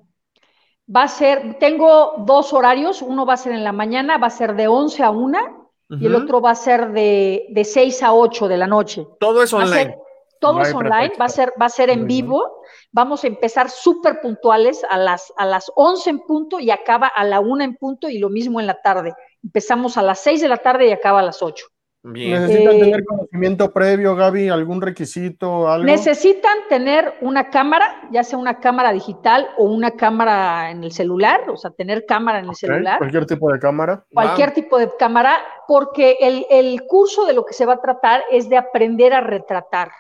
Va 0.94 1.04
a 1.04 1.08
ser, 1.08 1.58
tengo 1.60 2.16
dos 2.20 2.54
horarios, 2.54 3.02
uno 3.02 3.26
va 3.26 3.34
a 3.34 3.38
ser 3.38 3.54
en 3.54 3.64
la 3.64 3.72
mañana, 3.72 4.18
va 4.18 4.28
a 4.28 4.32
ser 4.32 4.56
de 4.56 4.68
11 4.68 5.04
a 5.04 5.10
1 5.10 5.72
y 5.90 6.06
el 6.06 6.16
otro 6.16 6.42
va 6.42 6.52
a 6.52 6.56
ser 6.56 6.92
de, 6.92 7.46
de 7.50 7.64
6 7.64 8.04
a 8.04 8.14
8 8.14 8.48
de 8.48 8.58
la 8.58 8.68
noche. 8.68 9.08
Todo 9.20 9.44
es 9.44 9.54
online. 9.54 9.98
todo 10.40 10.62
es 10.62 10.74
online, 10.74 11.14
va 11.20 11.26
a 11.26 11.30
ser, 11.30 11.54
va 11.60 11.68
a 11.68 11.70
ser 11.70 11.90
en 11.90 12.06
vivo. 12.06 12.62
Vamos 12.92 13.24
a 13.24 13.28
empezar 13.28 13.70
súper 13.70 14.22
puntuales 14.22 14.84
a 14.90 14.98
las, 14.98 15.34
a 15.38 15.46
las 15.46 15.72
11 15.76 16.10
en 16.10 16.20
punto 16.20 16.60
y 16.60 16.70
acaba 16.70 17.08
a 17.08 17.24
la 17.24 17.40
1 17.40 17.64
en 17.64 17.76
punto 17.76 18.10
y 18.10 18.20
lo 18.20 18.30
mismo 18.30 18.60
en 18.60 18.68
la 18.68 18.82
tarde. 18.82 19.14
Empezamos 19.44 19.98
a 19.98 20.02
las 20.02 20.20
6 20.20 20.42
de 20.42 20.48
la 20.48 20.58
tarde 20.58 20.88
y 20.88 20.92
acaba 20.92 21.20
a 21.20 21.24
las 21.24 21.42
8. 21.42 21.66
¿Necesitan 22.06 22.76
eh, 22.76 22.80
tener 22.80 23.04
conocimiento 23.04 23.74
previo, 23.74 24.16
Gaby? 24.16 24.50
¿Algún 24.50 24.80
requisito? 24.80 25.68
Algo? 25.68 25.86
Necesitan 25.86 26.56
tener 26.70 27.16
una 27.22 27.50
cámara, 27.50 28.08
ya 28.12 28.24
sea 28.24 28.38
una 28.38 28.60
cámara 28.60 28.94
digital 28.94 29.50
o 29.58 29.64
una 29.64 29.92
cámara 29.92 30.70
en 30.70 30.84
el 30.84 30.92
celular, 30.92 31.50
o 31.50 31.58
sea, 31.58 31.72
tener 31.72 32.06
cámara 32.06 32.40
en 32.40 32.50
el 32.50 32.56
celular. 32.56 33.00
Cualquier 33.00 33.26
tipo 33.26 33.52
de 33.52 33.58
cámara. 33.58 34.06
Cualquier 34.14 34.54
tipo 34.54 34.78
de 34.78 34.96
cámara, 35.00 35.40
porque 35.68 36.18
el, 36.22 36.84
curso 36.88 37.26
de 37.26 37.34
lo 37.34 37.44
que 37.44 37.54
se 37.54 37.66
va 37.66 37.74
a 37.74 37.82
tratar 37.82 38.24
es 38.30 38.50
de 38.50 38.58
aprender 38.58 39.12
a 39.14 39.22
retratar, 39.22 39.92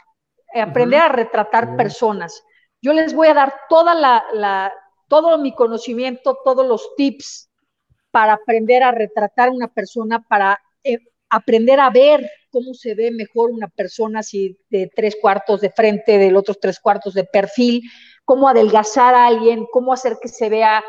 eh, 0.53 0.61
aprender 0.61 0.99
a 0.99 1.09
retratar 1.09 1.75
personas. 1.75 2.43
Yo 2.83 2.93
les 2.93 3.15
voy 3.15 3.29
a 3.29 3.33
dar 3.33 3.51
toda 3.67 3.95
la, 3.95 4.71
todo 5.07 5.39
mi 5.39 5.55
conocimiento, 5.55 6.37
todos 6.43 6.67
los 6.67 6.93
tips 6.95 7.49
para 8.11 8.33
aprender 8.33 8.83
a 8.83 8.91
retratar 8.91 9.49
una 9.49 9.69
persona, 9.69 10.23
para 10.29 10.59
eh, 10.83 10.99
aprender 11.35 11.81
a 11.81 11.89
ver 11.89 12.29
cómo 12.49 12.73
se 12.73 12.95
ve 12.95 13.11
mejor 13.11 13.51
una 13.51 13.67
persona 13.67 14.23
si 14.23 14.57
de 14.69 14.89
tres 14.95 15.17
cuartos 15.21 15.59
de 15.59 15.69
frente, 15.69 16.17
del 16.17 16.37
otro 16.37 16.55
tres 16.55 16.79
cuartos 16.79 17.13
de 17.13 17.25
perfil, 17.25 17.83
cómo 18.23 18.47
adelgazar 18.47 19.13
a 19.13 19.27
alguien, 19.27 19.67
cómo 19.69 19.91
hacer 19.91 20.17
que 20.21 20.29
se 20.29 20.47
vea 20.47 20.81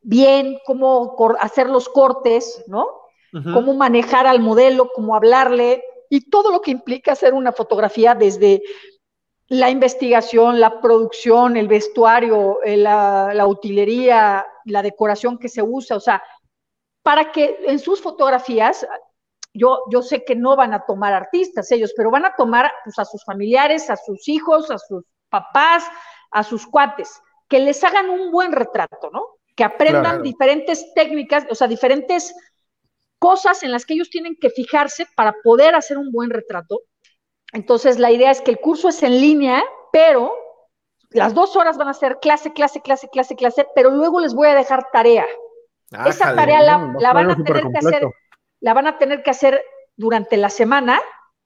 bien, 0.00 0.58
cómo 0.64 1.16
hacer 1.40 1.68
los 1.68 1.88
cortes, 1.88 2.64
¿no? 2.68 2.86
Cómo 3.30 3.74
manejar 3.74 4.26
al 4.26 4.40
modelo, 4.40 4.90
cómo 4.94 5.14
hablarle 5.14 5.82
y 6.08 6.30
todo 6.30 6.50
lo 6.50 6.62
que 6.62 6.70
implica 6.70 7.12
hacer 7.12 7.34
una 7.34 7.52
fotografía 7.52 8.14
desde 8.14 8.62
la 9.48 9.68
investigación, 9.68 10.60
la 10.60 10.80
producción, 10.80 11.56
el 11.56 11.68
vestuario, 11.68 12.62
eh, 12.62 12.78
la, 12.78 13.32
la 13.34 13.46
utilería, 13.46 14.46
la 14.64 14.82
decoración 14.82 15.38
que 15.38 15.50
se 15.50 15.62
usa, 15.62 15.96
o 15.96 16.00
sea, 16.00 16.22
para 17.02 17.32
que 17.32 17.58
en 17.66 17.78
sus 17.78 18.00
fotografías 18.00 18.86
yo, 19.58 19.82
yo 19.90 20.02
sé 20.02 20.24
que 20.24 20.36
no 20.36 20.56
van 20.56 20.72
a 20.72 20.84
tomar 20.86 21.12
artistas 21.12 21.70
ellos, 21.72 21.92
pero 21.96 22.10
van 22.10 22.24
a 22.24 22.34
tomar 22.36 22.72
pues, 22.84 22.98
a 22.98 23.04
sus 23.04 23.24
familiares, 23.24 23.90
a 23.90 23.96
sus 23.96 24.28
hijos, 24.28 24.70
a 24.70 24.78
sus 24.78 25.04
papás, 25.28 25.84
a 26.30 26.42
sus 26.42 26.66
cuates, 26.66 27.20
que 27.48 27.60
les 27.60 27.82
hagan 27.84 28.08
un 28.08 28.30
buen 28.30 28.52
retrato, 28.52 29.10
¿no? 29.12 29.38
Que 29.56 29.64
aprendan 29.64 30.22
diferentes 30.22 30.94
técnicas, 30.94 31.46
o 31.50 31.54
sea, 31.54 31.66
diferentes 31.66 32.34
cosas 33.18 33.62
en 33.62 33.72
las 33.72 33.84
que 33.84 33.94
ellos 33.94 34.10
tienen 34.10 34.36
que 34.40 34.50
fijarse 34.50 35.06
para 35.16 35.34
poder 35.42 35.74
hacer 35.74 35.98
un 35.98 36.12
buen 36.12 36.30
retrato. 36.30 36.82
Entonces, 37.52 37.98
la 37.98 38.12
idea 38.12 38.30
es 38.30 38.40
que 38.40 38.52
el 38.52 38.60
curso 38.60 38.88
es 38.88 39.02
en 39.02 39.20
línea, 39.20 39.62
pero 39.92 40.32
las 41.10 41.34
dos 41.34 41.56
horas 41.56 41.76
van 41.76 41.88
a 41.88 41.94
ser 41.94 42.18
clase, 42.20 42.52
clase, 42.52 42.80
clase, 42.80 43.08
clase, 43.08 43.34
clase, 43.34 43.66
pero 43.74 43.90
luego 43.90 44.20
les 44.20 44.34
voy 44.34 44.48
a 44.48 44.54
dejar 44.54 44.86
tarea. 44.92 45.26
Esa 46.06 46.34
tarea 46.34 46.62
la, 46.62 46.94
la 46.98 47.12
van 47.12 47.30
a 47.30 47.36
tener 47.36 47.64
que 47.72 47.78
hacer 47.78 48.02
la 48.60 48.74
van 48.74 48.86
a 48.86 48.98
tener 48.98 49.22
que 49.22 49.30
hacer 49.30 49.62
durante 49.96 50.36
la 50.36 50.50
semana, 50.50 51.00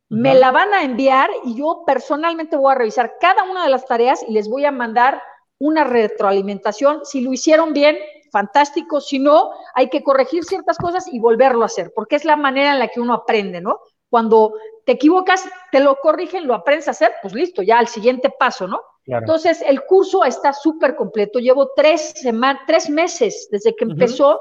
me 0.08 0.34
la 0.34 0.50
van 0.50 0.74
a 0.74 0.82
enviar 0.82 1.30
y 1.44 1.56
yo 1.56 1.84
personalmente 1.86 2.56
voy 2.56 2.72
a 2.72 2.74
revisar 2.74 3.14
cada 3.18 3.44
una 3.44 3.64
de 3.64 3.70
las 3.70 3.86
tareas 3.86 4.22
y 4.28 4.32
les 4.32 4.46
voy 4.46 4.66
a 4.66 4.70
mandar 4.70 5.22
una 5.58 5.84
retroalimentación. 5.84 7.00
Si 7.04 7.22
lo 7.22 7.32
hicieron 7.32 7.72
bien, 7.72 7.96
fantástico. 8.30 9.00
Si 9.00 9.18
no, 9.18 9.52
hay 9.74 9.88
que 9.88 10.02
corregir 10.02 10.44
ciertas 10.44 10.76
cosas 10.76 11.06
y 11.10 11.18
volverlo 11.18 11.62
a 11.62 11.66
hacer, 11.66 11.92
porque 11.94 12.16
es 12.16 12.24
la 12.24 12.36
manera 12.36 12.72
en 12.72 12.78
la 12.78 12.88
que 12.88 13.00
uno 13.00 13.14
aprende, 13.14 13.60
¿no? 13.60 13.80
Cuando 14.10 14.54
te 14.84 14.92
equivocas, 14.92 15.48
te 15.70 15.80
lo 15.80 15.96
corrigen, 15.96 16.46
lo 16.46 16.54
aprendes 16.54 16.88
a 16.88 16.90
hacer, 16.90 17.12
pues 17.22 17.32
listo, 17.32 17.62
ya 17.62 17.78
al 17.78 17.88
siguiente 17.88 18.30
paso, 18.38 18.66
¿no? 18.66 18.80
Entonces, 19.06 19.62
el 19.66 19.84
curso 19.84 20.24
está 20.24 20.52
súper 20.52 20.94
completo. 20.94 21.38
Llevo 21.38 21.72
tres, 21.74 22.12
semanas, 22.16 22.62
tres 22.66 22.88
meses 22.88 23.48
desde 23.50 23.74
que 23.74 23.84
empezó 23.84 24.40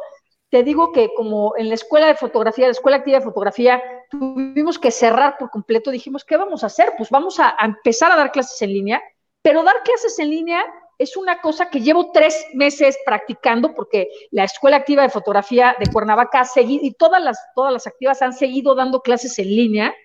te 0.52 0.64
digo 0.64 0.91
que 0.91 1.14
como 1.16 1.54
en 1.58 1.70
la 1.70 1.76
escuela 1.76 2.08
de 2.08 2.16
fotografía, 2.16 2.66
la 2.66 2.74
escuela 2.74 2.97
activa 2.97 3.20
de 3.20 3.24
fotografía, 3.24 3.82
tuvimos 4.10 4.78
que 4.78 4.91
cerrar 4.91 5.38
por 5.39 5.49
completo, 5.49 5.91
dijimos, 5.91 6.26
¿qué 6.26 6.36
vamos 6.36 6.64
a 6.64 6.68
hacer? 6.68 6.91
Pues 6.97 7.10
vamos 7.10 7.39
a, 7.39 7.56
empezar 7.64 8.12
a 8.12 8.18
dar 8.18 8.34
clases 8.34 8.62
en 8.62 8.74
línea, 8.74 9.02
pero 9.41 9.64
dar 9.64 9.82
clases 9.84 10.20
en 10.20 10.30
línea 10.30 10.62
es 10.97 11.16
una 11.16 11.39
cosa 11.39 11.70
que 11.70 11.80
llevo 11.80 12.12
tres 12.12 12.45
meses 12.54 12.97
practicando 13.06 13.74
porque 13.74 14.10
la 14.32 14.43
Escuela 14.43 14.76
Activa 14.76 15.04
de 15.04 15.10
Fotografía 15.10 15.74
de 15.80 15.89
Cuernavaca 15.89 16.41
ha 16.41 16.45
seguido, 16.45 16.86
y 16.86 16.91
todas 16.91 17.24
las, 17.24 17.39
todas 17.56 17.72
las 17.72 17.88
activas 17.88 18.22
han 18.22 18.34
seguido 18.34 18.76
dando 18.76 19.02
clases 19.02 19.39
en 19.39 19.47
línea. 19.47 19.95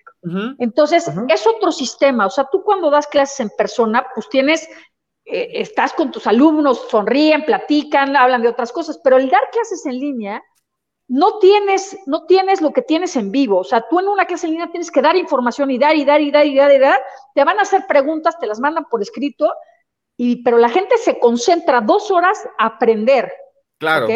Entonces, 0.59 1.09
es 1.29 1.47
otro 1.47 1.71
sistema. 1.71 2.27
O 2.27 2.31
sea, 2.31 2.49
tú 2.51 2.65
cuando 2.65 2.91
das 2.91 3.07
clases 3.07 3.39
en 3.41 3.51
persona, 3.57 4.07
pues 4.15 4.29
tienes 4.29 4.69
eh, 5.27 5.61
estás 5.61 5.93
con 5.93 6.13
tus 6.13 6.27
alumnos, 6.27 6.87
sonríen, 6.89 7.45
platican, 7.45 8.17
hablan 8.17 8.43
de 8.43 8.49
otras 8.49 8.73
cosas, 8.73 9.01
pero 9.03 9.17
el 9.17 9.29
dar 9.29 9.51
clases 9.51 9.85
en 9.85 9.99
línea, 9.99 10.43
no 11.09 11.39
tienes, 11.39 11.99
no 12.07 12.27
tienes 12.27 12.61
lo 12.61 12.73
que 12.73 12.83
tienes 12.83 13.17
en 13.17 13.33
vivo. 13.33 13.59
O 13.59 13.65
sea, 13.65 13.85
tú 13.89 13.99
en 13.99 14.09
una 14.09 14.25
clase 14.25 14.47
en 14.47 14.53
línea 14.53 14.71
tienes 14.71 14.91
que 14.91 15.03
dar 15.03 15.17
información 15.17 15.71
y 15.71 15.79
dar 15.79 15.97
y 15.97 16.05
dar 16.05 16.21
y 16.21 16.31
dar 16.31 16.47
y 16.47 16.57
dar 16.57 16.73
y 16.73 16.79
dar. 16.79 17.01
Te 17.35 17.45
van 17.45 17.59
a 17.59 17.63
hacer 17.63 17.87
preguntas, 17.89 18.39
te 18.39 18.47
las 18.47 18.61
mandan 18.61 18.87
por 18.89 19.03
escrito, 19.03 19.53
y, 20.17 20.43
pero 20.43 20.59
la 20.59 20.69
gente 20.69 20.97
se 20.97 21.19
concentra 21.19 21.81
dos 21.81 22.11
horas 22.11 22.39
a 22.59 22.67
aprender. 22.67 23.33
Claro. 23.79 24.07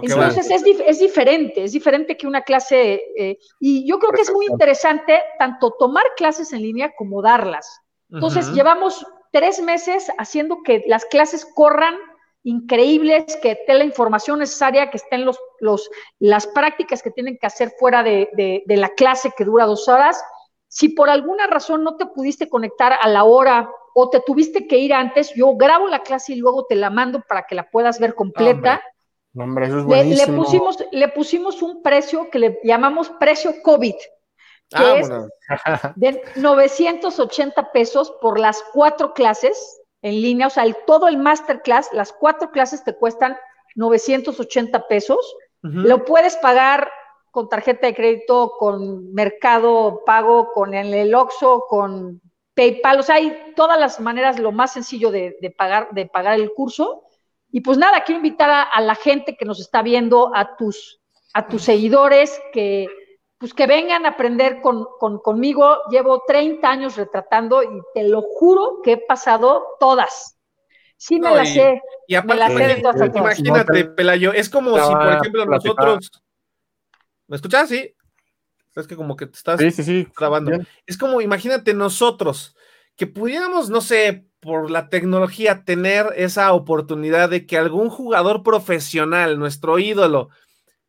Entonces 0.00 0.50
es, 0.50 0.62
es, 0.64 1.00
diferente, 1.00 1.64
es 1.64 1.72
diferente 1.72 2.16
que 2.16 2.26
una 2.26 2.42
clase. 2.42 3.02
Eh, 3.16 3.38
y 3.58 3.86
yo 3.88 3.98
creo 3.98 4.12
que 4.12 4.22
es 4.22 4.32
muy 4.32 4.46
interesante 4.46 5.20
tanto 5.38 5.72
tomar 5.78 6.04
clases 6.16 6.52
en 6.52 6.62
línea 6.62 6.92
como 6.96 7.20
darlas. 7.20 7.80
Entonces, 8.10 8.52
llevamos 8.52 9.06
tres 9.32 9.60
meses 9.60 10.12
haciendo 10.18 10.62
que 10.62 10.84
las 10.86 11.04
clases 11.06 11.44
corran 11.44 11.96
increíbles, 12.44 13.36
que 13.40 13.52
esté 13.52 13.74
la 13.74 13.84
información 13.84 14.38
necesaria, 14.38 14.90
que 14.90 14.98
estén 14.98 15.24
los, 15.24 15.38
los, 15.60 15.90
las 16.18 16.46
prácticas 16.46 17.02
que 17.02 17.10
tienen 17.10 17.38
que 17.38 17.46
hacer 17.46 17.72
fuera 17.78 18.02
de, 18.02 18.28
de, 18.34 18.76
la 18.76 18.90
clase 18.90 19.32
que 19.36 19.44
dura 19.44 19.66
dos 19.66 19.88
horas. 19.88 20.22
Si 20.68 20.88
por 20.88 21.08
alguna 21.08 21.46
razón 21.46 21.84
no 21.84 21.96
te 21.96 22.06
pudiste 22.06 22.48
conectar 22.48 22.94
a 23.00 23.08
la 23.08 23.24
hora 23.24 23.70
o 23.94 24.10
te 24.10 24.20
tuviste 24.20 24.66
que 24.66 24.78
ir 24.78 24.92
antes, 24.92 25.32
yo 25.34 25.54
grabo 25.56 25.88
la 25.88 26.02
clase 26.02 26.32
y 26.32 26.36
luego 26.36 26.66
te 26.66 26.74
la 26.74 26.90
mando 26.90 27.22
para 27.28 27.44
que 27.46 27.54
la 27.54 27.70
puedas 27.70 28.00
ver 28.00 28.14
completa. 28.14 28.82
Hombre, 29.34 29.66
eso 29.66 29.78
es 29.80 29.86
le, 29.86 30.04
le, 30.04 30.26
pusimos, 30.32 30.84
le 30.90 31.08
pusimos 31.08 31.62
un 31.62 31.82
precio 31.82 32.28
que 32.28 32.38
le 32.38 32.60
llamamos 32.64 33.10
precio 33.20 33.54
COVID 33.62 33.94
que 34.72 35.00
es 35.00 35.08
de 35.96 36.22
980 36.36 37.72
pesos 37.72 38.12
por 38.20 38.38
las 38.38 38.62
cuatro 38.72 39.14
clases 39.14 39.80
en 40.02 40.20
línea, 40.20 40.48
o 40.48 40.50
sea, 40.50 40.64
el, 40.64 40.76
todo 40.86 41.08
el 41.08 41.16
masterclass, 41.16 41.90
las 41.92 42.12
cuatro 42.12 42.50
clases 42.50 42.82
te 42.82 42.94
cuestan 42.94 43.36
980 43.76 44.88
pesos. 44.88 45.36
Lo 45.62 46.04
puedes 46.04 46.36
pagar 46.38 46.90
con 47.30 47.48
tarjeta 47.48 47.86
de 47.86 47.94
crédito, 47.94 48.54
con 48.58 49.12
Mercado 49.14 50.02
Pago, 50.04 50.50
con 50.52 50.74
el 50.74 51.14
Oxxo, 51.14 51.66
con 51.68 52.20
PayPal, 52.54 52.98
o 52.98 53.02
sea, 53.02 53.14
hay 53.14 53.52
todas 53.54 53.78
las 53.78 54.00
maneras, 54.00 54.40
lo 54.40 54.50
más 54.50 54.72
sencillo 54.72 55.10
de, 55.12 55.54
pagar, 55.56 55.88
de 55.92 56.06
pagar 56.06 56.34
el 56.34 56.52
curso. 56.52 57.04
Y 57.50 57.60
pues 57.60 57.78
nada, 57.78 58.02
quiero 58.04 58.18
invitar 58.18 58.50
a, 58.50 58.62
a, 58.62 58.80
la 58.80 58.96
gente 58.96 59.36
que 59.36 59.44
nos 59.44 59.60
está 59.60 59.82
viendo, 59.82 60.34
a 60.34 60.56
tus, 60.56 61.00
a 61.32 61.46
tus 61.46 61.62
seguidores, 61.62 62.40
que, 62.52 62.88
pues 63.42 63.54
que 63.54 63.66
vengan 63.66 64.06
a 64.06 64.10
aprender 64.10 64.60
con, 64.60 64.86
conmigo. 65.18 65.78
Llevo 65.90 66.22
30 66.28 66.70
años 66.70 66.96
retratando 66.96 67.60
y 67.64 67.82
te 67.92 68.06
lo 68.06 68.22
juro 68.22 68.78
que 68.84 68.92
he 68.92 68.96
pasado 68.98 69.64
todas. 69.80 70.38
Sí 70.96 71.18
me 71.18 71.34
las 71.34 71.52
sé. 71.52 71.82
Y 72.06 72.14
aparte, 72.14 72.34
me 72.34 72.78
las 72.78 72.96
sé 72.96 73.08
de 73.08 73.18
imagínate, 73.18 73.84
Pelayo, 73.86 74.32
es 74.32 74.48
como 74.48 74.78
si, 74.78 74.94
por 74.94 75.12
ejemplo, 75.14 75.44
nosotros... 75.44 76.08
¿Me 77.26 77.34
escuchas? 77.34 77.68
Sí. 77.68 77.92
Es 78.76 78.86
que 78.86 78.94
como 78.94 79.16
que 79.16 79.26
te 79.26 79.36
estás 79.36 79.60
grabando. 80.16 80.52
Es 80.86 80.96
como, 80.96 81.20
imagínate 81.20 81.74
nosotros, 81.74 82.54
que 82.94 83.08
pudiéramos, 83.08 83.70
no 83.70 83.80
sé, 83.80 84.24
por 84.38 84.70
la 84.70 84.88
tecnología, 84.88 85.64
tener 85.64 86.06
esa 86.14 86.52
oportunidad 86.52 87.28
de 87.28 87.44
que 87.44 87.58
algún 87.58 87.90
jugador 87.90 88.44
profesional, 88.44 89.36
nuestro 89.40 89.80
ídolo, 89.80 90.28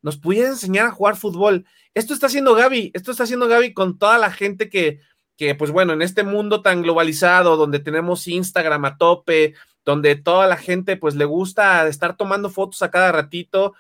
nos 0.04 0.18
pudiera 0.18 0.50
enseñar 0.50 0.86
a 0.86 0.92
jugar 0.92 1.16
fútbol. 1.16 1.66
Esto 1.96 2.14
está 2.14 2.28
haciendo 2.28 2.54
Gaby, 2.54 2.92
esto 2.94 3.10
está 3.10 3.24
haciendo 3.24 3.48
Gaby 3.48 3.74
con 3.74 3.98
toda 3.98 4.20
la 4.20 4.30
gente 4.32 4.70
que, 4.70 5.00
que, 5.36 5.56
pues 5.56 5.72
bueno, 5.72 5.94
en 5.94 6.04
este 6.04 6.24
mundo 6.24 6.62
tan 6.62 6.84
globalizado, 6.84 7.58
donde 7.58 7.80
tenemos 7.80 8.28
Instagram 8.28 8.86
a 8.86 8.98
tope, 8.98 9.56
donde 9.86 10.16
toda 10.16 10.48
la 10.48 10.58
gente 10.58 10.98
pues 10.98 11.16
le 11.16 11.26
gusta 11.26 11.88
estar 11.88 12.16
tomando 12.16 12.50
fotos 12.50 12.82
a 12.84 12.92
cada 12.92 13.12
ratito, 13.12 13.74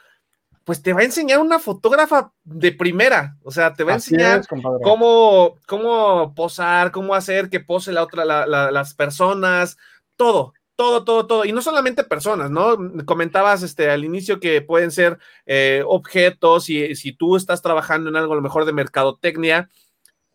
pues 0.63 0.81
te 0.81 0.93
va 0.93 1.01
a 1.01 1.05
enseñar 1.05 1.39
una 1.39 1.59
fotógrafa 1.59 2.31
de 2.43 2.71
primera, 2.71 3.37
o 3.43 3.51
sea, 3.51 3.73
te 3.73 3.83
va 3.83 3.91
a 3.91 3.95
enseñar 3.95 4.45
cómo, 4.81 5.57
cómo 5.67 6.33
posar, 6.35 6.91
cómo 6.91 7.15
hacer 7.15 7.49
que 7.49 7.59
pose 7.59 7.91
la 7.91 8.03
otra, 8.03 8.47
las 8.47 8.93
personas, 8.93 9.77
todo, 10.15 10.53
todo, 10.75 11.03
todo, 11.03 11.27
todo. 11.27 11.45
Y 11.45 11.51
no 11.51 11.61
solamente 11.61 12.03
personas, 12.03 12.49
¿no? 12.49 12.77
Comentabas 13.05 13.63
este, 13.63 13.89
al 13.89 14.03
inicio 14.03 14.39
que 14.39 14.61
pueden 14.61 14.91
ser 14.91 15.17
eh, 15.45 15.83
objetos 15.85 16.69
y 16.69 16.95
si 16.95 17.13
tú 17.13 17.35
estás 17.35 17.61
trabajando 17.61 18.09
en 18.09 18.15
algo 18.15 18.33
a 18.33 18.35
lo 18.35 18.41
mejor 18.41 18.65
de 18.65 18.73
mercadotecnia, 18.73 19.69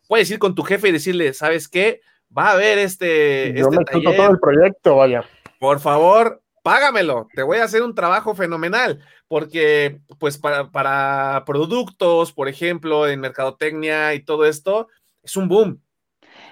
puedes 0.07 0.29
ir 0.31 0.39
con 0.39 0.55
tu 0.55 0.63
jefe 0.63 0.89
y 0.89 0.93
decirle, 0.93 1.33
¿sabes 1.33 1.67
qué? 1.67 2.01
Va 2.35 2.49
a 2.49 2.53
haber 2.53 2.77
este... 2.77 3.53
Yo 3.55 3.69
este 3.71 3.97
me 3.97 4.15
todo 4.15 4.31
el 4.31 4.39
proyecto, 4.39 4.95
vaya. 4.95 5.25
Por 5.59 5.79
favor, 5.79 6.41
págamelo, 6.63 7.27
te 7.33 7.43
voy 7.43 7.57
a 7.57 7.63
hacer 7.65 7.81
un 7.81 7.95
trabajo 7.95 8.35
fenomenal, 8.35 9.03
porque 9.27 9.99
pues 10.19 10.37
para, 10.37 10.71
para 10.71 11.43
productos, 11.45 12.31
por 12.31 12.47
ejemplo, 12.47 13.07
en 13.07 13.19
mercadotecnia 13.19 14.13
y 14.13 14.23
todo 14.23 14.45
esto, 14.45 14.87
es 15.23 15.35
un 15.35 15.47
boom. 15.47 15.81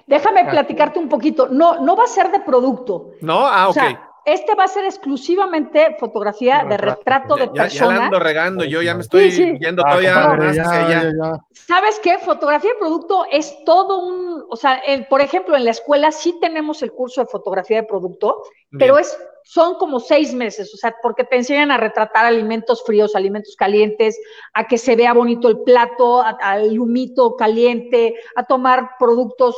Déjame 0.07 0.45
platicarte 0.45 0.97
un 0.99 1.09
poquito. 1.09 1.49
No, 1.49 1.81
no 1.81 1.95
va 1.95 2.05
a 2.05 2.07
ser 2.07 2.31
de 2.31 2.39
producto. 2.39 3.11
No, 3.19 3.45
ah, 3.45 3.67
ok. 3.69 3.77
este 4.23 4.55
va 4.55 4.63
a 4.63 4.67
ser 4.69 4.85
exclusivamente 4.85 5.97
fotografía 5.99 6.65
de 6.67 6.77
retrato 6.77 7.35
de 7.35 7.49
persona. 7.49 7.97
Ya, 7.97 8.05
ando 8.05 8.19
regando, 8.19 8.63
yo 8.63 8.81
ya 8.81 8.95
me 8.95 9.01
estoy 9.01 9.29
yendo 9.59 9.83
ah, 9.85 9.89
todavía 9.89 10.15
más 10.15 10.57
hacia 10.57 11.13
¿Sabes 11.51 11.99
qué? 12.01 12.17
Fotografía 12.19 12.71
de 12.71 12.79
producto 12.79 13.25
es 13.29 13.63
todo 13.65 13.99
un, 13.99 14.45
o 14.49 14.55
sea, 14.55 14.81
por 15.09 15.19
ejemplo, 15.19 15.57
en 15.57 15.65
la 15.65 15.71
escuela 15.71 16.13
sí 16.13 16.37
tenemos 16.39 16.81
el 16.83 16.93
curso 16.93 17.19
de 17.21 17.27
fotografía 17.27 17.81
de 17.81 17.87
producto, 17.87 18.43
pero 18.71 18.97
es 18.97 19.17
son 19.43 19.75
como 19.75 20.01
seis 20.01 20.33
meses, 20.33 20.73
o 20.73 20.77
sea, 20.77 20.93
porque 21.01 21.23
te 21.23 21.37
enseñan 21.37 21.71
a 21.71 21.77
retratar 21.77 22.25
alimentos 22.25 22.83
fríos, 22.85 23.15
alimentos 23.15 23.55
calientes, 23.55 24.19
a 24.53 24.67
que 24.67 24.77
se 24.77 24.97
vea 24.97 25.13
bonito 25.13 25.47
el 25.47 25.61
plato, 25.61 26.21
al 26.21 26.77
humito 26.77 27.37
caliente, 27.37 28.15
a 28.35 28.43
tomar 28.43 28.97
productos 28.99 29.55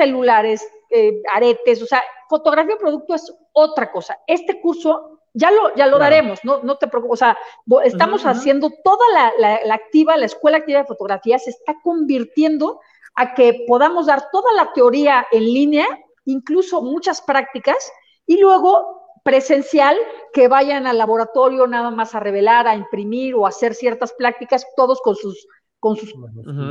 celulares, 0.00 0.66
eh, 0.88 1.20
aretes, 1.30 1.82
o 1.82 1.86
sea, 1.86 2.02
fotografía 2.28 2.74
de 2.74 2.80
producto 2.80 3.14
es 3.14 3.32
otra 3.52 3.92
cosa. 3.92 4.18
Este 4.26 4.60
curso 4.60 5.20
ya 5.34 5.50
lo, 5.50 5.74
ya 5.76 5.86
lo 5.86 5.98
daremos, 5.98 6.40
no, 6.42 6.62
no 6.62 6.76
te 6.76 6.88
preocupes, 6.88 7.12
o 7.12 7.24
sea, 7.24 7.38
estamos 7.84 8.24
haciendo 8.24 8.70
toda 8.82 9.04
la, 9.38 9.58
la, 9.64 9.74
activa, 9.74 10.16
la 10.16 10.26
escuela 10.26 10.56
activa 10.56 10.80
de 10.80 10.86
fotografía 10.86 11.38
se 11.38 11.50
está 11.50 11.76
convirtiendo 11.84 12.80
a 13.14 13.34
que 13.34 13.64
podamos 13.68 14.06
dar 14.06 14.30
toda 14.32 14.52
la 14.54 14.72
teoría 14.72 15.26
en 15.30 15.44
línea, 15.44 15.86
incluso 16.24 16.82
muchas 16.82 17.20
prácticas, 17.20 17.92
y 18.26 18.38
luego 18.38 19.00
presencial 19.22 19.96
que 20.32 20.48
vayan 20.48 20.86
al 20.86 20.98
laboratorio 20.98 21.66
nada 21.66 21.90
más 21.90 22.14
a 22.14 22.20
revelar, 22.20 22.66
a 22.66 22.74
imprimir 22.74 23.34
o 23.34 23.44
a 23.44 23.50
hacer 23.50 23.74
ciertas 23.74 24.12
prácticas, 24.14 24.66
todos 24.76 25.00
con 25.02 25.14
sus 25.14 25.46
con 25.80 25.96
sus 25.96 26.12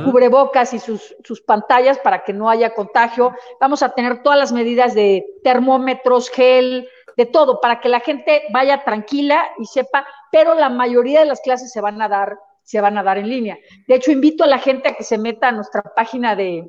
cubrebocas 0.04 0.72
y 0.72 0.78
sus, 0.78 1.16
sus, 1.24 1.40
pantallas 1.42 1.98
para 1.98 2.22
que 2.22 2.32
no 2.32 2.48
haya 2.48 2.74
contagio. 2.74 3.34
Vamos 3.60 3.82
a 3.82 3.90
tener 3.90 4.22
todas 4.22 4.38
las 4.38 4.52
medidas 4.52 4.94
de 4.94 5.26
termómetros, 5.42 6.30
gel, 6.30 6.88
de 7.16 7.26
todo, 7.26 7.60
para 7.60 7.80
que 7.80 7.88
la 7.88 8.00
gente 8.00 8.44
vaya 8.52 8.84
tranquila 8.84 9.50
y 9.58 9.66
sepa, 9.66 10.06
pero 10.30 10.54
la 10.54 10.70
mayoría 10.70 11.20
de 11.20 11.26
las 11.26 11.40
clases 11.40 11.72
se 11.72 11.80
van 11.80 12.00
a 12.00 12.08
dar, 12.08 12.38
se 12.62 12.80
van 12.80 12.96
a 12.98 13.02
dar 13.02 13.18
en 13.18 13.28
línea. 13.28 13.58
De 13.88 13.96
hecho, 13.96 14.12
invito 14.12 14.44
a 14.44 14.46
la 14.46 14.58
gente 14.58 14.88
a 14.88 14.94
que 14.94 15.04
se 15.04 15.18
meta 15.18 15.48
a 15.48 15.52
nuestra 15.52 15.82
página 15.82 16.36
de, 16.36 16.68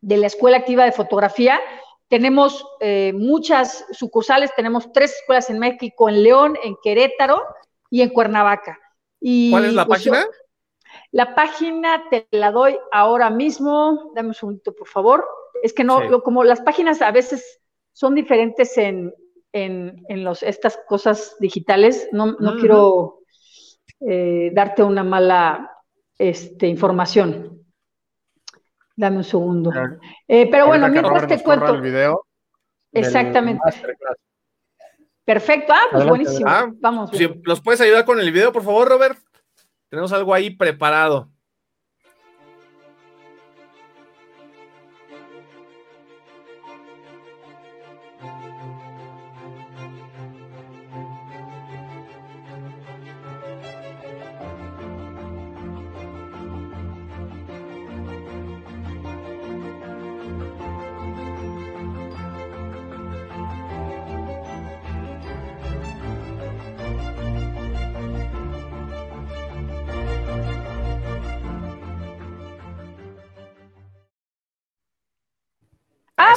de 0.00 0.16
la 0.16 0.26
Escuela 0.26 0.58
Activa 0.58 0.84
de 0.84 0.92
Fotografía. 0.92 1.60
Tenemos 2.08 2.66
eh, 2.80 3.12
muchas 3.14 3.86
sucursales, 3.92 4.50
tenemos 4.56 4.92
tres 4.92 5.14
escuelas 5.20 5.50
en 5.50 5.60
México, 5.60 6.08
en 6.08 6.22
León, 6.22 6.58
en 6.62 6.76
Querétaro 6.82 7.42
y 7.90 8.02
en 8.02 8.10
Cuernavaca. 8.10 8.78
Y, 9.20 9.50
¿Cuál 9.50 9.66
es 9.66 9.74
la 9.74 9.86
pues, 9.86 10.00
página? 10.00 10.26
La 11.16 11.34
página 11.34 12.10
te 12.10 12.28
la 12.30 12.52
doy 12.52 12.78
ahora 12.92 13.30
mismo. 13.30 14.12
Dame 14.14 14.28
un 14.28 14.34
segundito, 14.34 14.74
por 14.74 14.86
favor. 14.86 15.26
Es 15.62 15.72
que 15.72 15.82
no, 15.82 16.20
como 16.22 16.44
las 16.44 16.60
páginas 16.60 17.00
a 17.00 17.10
veces 17.10 17.62
son 17.94 18.14
diferentes 18.14 18.76
en, 18.76 19.14
en, 19.54 20.24
los, 20.24 20.42
estas 20.42 20.78
cosas 20.86 21.34
digitales, 21.40 22.10
no, 22.12 22.32
no 22.38 22.58
quiero 22.58 23.20
eh, 24.00 24.50
darte 24.52 24.82
una 24.82 25.04
mala 25.04 25.72
este, 26.18 26.66
información. 26.66 27.64
Dame 28.94 29.16
un 29.16 29.24
segundo. 29.24 29.70
Eh, 30.28 30.50
pero 30.50 30.66
bueno, 30.66 30.86
mientras 30.90 31.26
te 31.26 31.42
cuento. 31.42 31.76
El 31.76 31.80
video 31.80 32.26
Exactamente. 32.92 33.62
Perfecto. 35.24 35.72
Ah, 35.72 35.86
pues 35.92 36.06
buenísimo. 36.06 36.46
Ah, 36.46 36.70
Vamos. 36.78 37.10
Si 37.14 37.26
¿Los 37.42 37.62
puedes 37.62 37.80
ayudar 37.80 38.04
con 38.04 38.20
el 38.20 38.30
video, 38.30 38.52
por 38.52 38.62
favor, 38.62 38.86
Robert? 38.86 39.18
Tenemos 39.88 40.12
algo 40.12 40.34
ahí 40.34 40.50
preparado. 40.50 41.30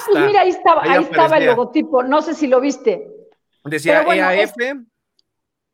Pues 0.05 0.25
mira, 0.25 0.41
ahí 0.41 0.49
estaba, 0.49 0.83
ahí, 0.83 1.03
estaba 1.03 1.37
el 1.37 1.45
logotipo, 1.45 2.03
no 2.03 2.21
sé 2.21 2.33
si 2.33 2.47
lo 2.47 2.59
viste. 2.59 3.07
Decía 3.63 4.01
EAF. 4.01 4.53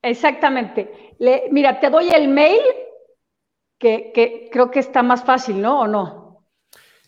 exactamente. 0.02 1.16
mira, 1.52 1.80
te 1.80 1.90
doy 1.90 2.10
el 2.10 2.28
mail, 2.28 2.62
que, 3.78 4.50
creo 4.52 4.72
que 4.72 4.80
está 4.80 5.04
más 5.04 5.24
fácil, 5.24 5.62
¿no? 5.62 5.82
¿O 5.82 5.88
no? 5.88 6.46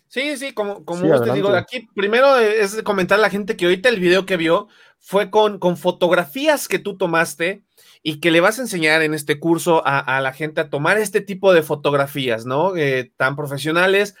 Sí, 0.06 0.36
sí, 0.36 0.52
como, 0.52 0.84
como 0.84 1.20
te 1.20 1.32
digo, 1.32 1.50
aquí 1.50 1.86
primero 1.94 2.36
es 2.36 2.82
comentar 2.82 3.18
a 3.18 3.22
la 3.22 3.30
gente 3.30 3.56
que 3.56 3.66
ahorita 3.66 3.90
el 3.90 4.00
video 4.00 4.24
que 4.24 4.38
vio 4.38 4.68
fue 4.98 5.30
con, 5.30 5.58
con 5.58 5.76
fotografías 5.76 6.66
que 6.66 6.78
tú 6.78 6.96
tomaste 6.96 7.64
y 8.02 8.20
que 8.20 8.30
le 8.30 8.40
vas 8.40 8.58
a 8.58 8.62
enseñar 8.62 9.02
en 9.02 9.12
este 9.12 9.38
curso 9.38 9.82
a, 9.84 10.20
la 10.20 10.32
gente 10.32 10.60
a 10.60 10.70
tomar 10.70 10.98
este 10.98 11.20
tipo 11.20 11.52
de 11.52 11.62
fotografías, 11.62 12.46
¿no? 12.46 12.76
Eh, 12.76 13.12
tan 13.16 13.36
profesionales 13.36 14.14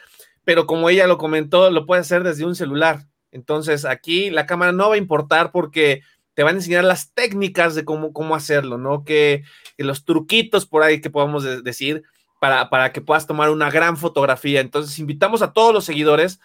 pero 0.48 0.66
como 0.66 0.88
ella 0.88 1.06
lo 1.06 1.18
comentó, 1.18 1.70
lo 1.70 1.84
puede 1.84 2.00
hacer 2.00 2.22
desde 2.22 2.46
un 2.46 2.54
celular. 2.54 3.00
Entonces 3.32 3.84
aquí 3.84 4.30
la 4.30 4.46
cámara 4.46 4.72
no 4.72 4.88
va 4.88 4.94
a 4.94 4.96
importar 4.96 5.52
porque 5.52 6.00
te 6.32 6.42
van 6.42 6.54
a 6.54 6.58
enseñar 6.60 6.84
las 6.84 7.12
técnicas 7.12 7.74
de 7.74 7.84
cómo, 7.84 8.14
cómo 8.14 8.34
hacerlo, 8.34 8.78
¿no? 8.78 9.04
Que, 9.04 9.42
los 9.76 10.06
truquitos 10.06 10.64
por 10.64 10.82
ahí 10.82 11.02
que 11.02 11.10
podamos 11.10 11.44
decir 11.62 12.02
para, 12.40 12.70
para, 12.70 12.94
que 12.94 13.02
puedas 13.02 13.26
tomar 13.26 13.50
una 13.50 13.70
gran 13.70 13.98
fotografía. 13.98 14.62
Entonces 14.62 14.98
invitamos 14.98 15.42
a 15.42 15.52
todos 15.52 15.74
los 15.74 15.84
seguidores 15.84 16.40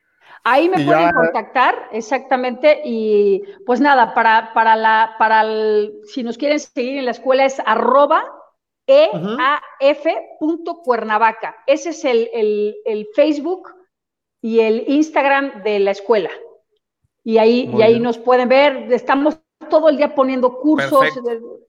Ahí 0.44 0.70
me 0.70 0.84
pueden 0.86 1.08
ya- 1.08 1.14
contactar, 1.14 1.90
exactamente, 1.92 2.82
y 2.86 3.42
pues 3.66 3.82
nada, 3.82 4.14
para, 4.14 4.54
para 4.54 4.76
la, 4.78 5.16
para 5.20 5.42
el, 5.42 5.94
si 6.06 6.24
nos 6.24 6.38
quieren 6.38 6.60
seguir 6.60 7.00
en 7.00 7.06
la 7.06 7.12
escuela 7.12 7.44
es 7.46 7.62
arroba 7.66 8.24
eaf.cuernavaca. 8.88 11.58
Ese 11.68 11.90
es 11.90 12.06
el, 12.06 12.30
el, 12.34 12.76
el 12.86 13.08
Facebook 13.14 13.70
y 14.42 14.62
el 14.62 14.86
Instagram 14.88 15.62
de 15.64 15.80
la 15.80 15.92
escuela. 15.92 16.30
Y 17.24 17.38
ahí, 17.38 17.68
Muy 17.68 17.82
y 17.82 17.84
ahí 17.84 17.92
bien. 17.94 18.04
nos 18.04 18.18
pueden 18.18 18.48
ver, 18.50 18.92
estamos 18.94 19.40
todo 19.70 19.90
el 19.90 19.98
día 19.98 20.16
poniendo 20.16 20.58
cursos, 20.60 21.02
Perfecto. 21.14 21.60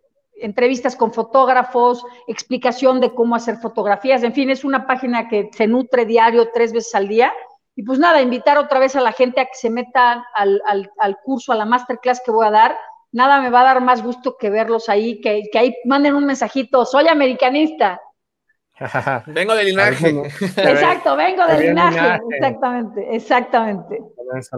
Entrevistas 0.40 0.96
con 0.96 1.12
fotógrafos, 1.12 2.04
explicación 2.26 3.00
de 3.00 3.14
cómo 3.14 3.34
hacer 3.36 3.56
fotografías, 3.56 4.22
en 4.22 4.32
fin, 4.32 4.50
es 4.50 4.64
una 4.64 4.86
página 4.86 5.28
que 5.28 5.50
se 5.52 5.66
nutre 5.66 6.04
diario 6.06 6.50
tres 6.52 6.72
veces 6.72 6.94
al 6.94 7.08
día. 7.08 7.32
Y 7.76 7.82
pues 7.82 7.98
nada, 7.98 8.20
invitar 8.20 8.58
otra 8.58 8.78
vez 8.78 8.96
a 8.96 9.00
la 9.00 9.12
gente 9.12 9.40
a 9.40 9.44
que 9.44 9.54
se 9.54 9.70
meta 9.70 10.24
al, 10.34 10.60
al- 10.66 10.90
al 10.98 11.16
curso, 11.24 11.52
a 11.52 11.56
la 11.56 11.64
masterclass 11.64 12.20
que 12.24 12.30
voy 12.30 12.46
a 12.46 12.50
dar. 12.50 12.76
Nada 13.12 13.40
me 13.40 13.50
va 13.50 13.60
a 13.62 13.64
dar 13.64 13.80
más 13.80 14.02
gusto 14.02 14.36
que 14.38 14.50
verlos 14.50 14.88
ahí, 14.88 15.20
que, 15.20 15.42
que 15.50 15.58
ahí 15.58 15.74
manden 15.84 16.14
un 16.14 16.26
mensajito, 16.26 16.84
soy 16.84 17.08
americanista. 17.08 18.00
Vengo 19.26 19.54
del 19.54 19.66
linaje. 19.66 20.08
Exacto, 20.56 21.16
vengo 21.16 21.44
del 21.46 21.60
linaje. 21.68 21.96
linaje. 22.00 22.20
Exactamente, 22.30 23.14
exactamente. 23.14 23.98
Eso 24.36 24.56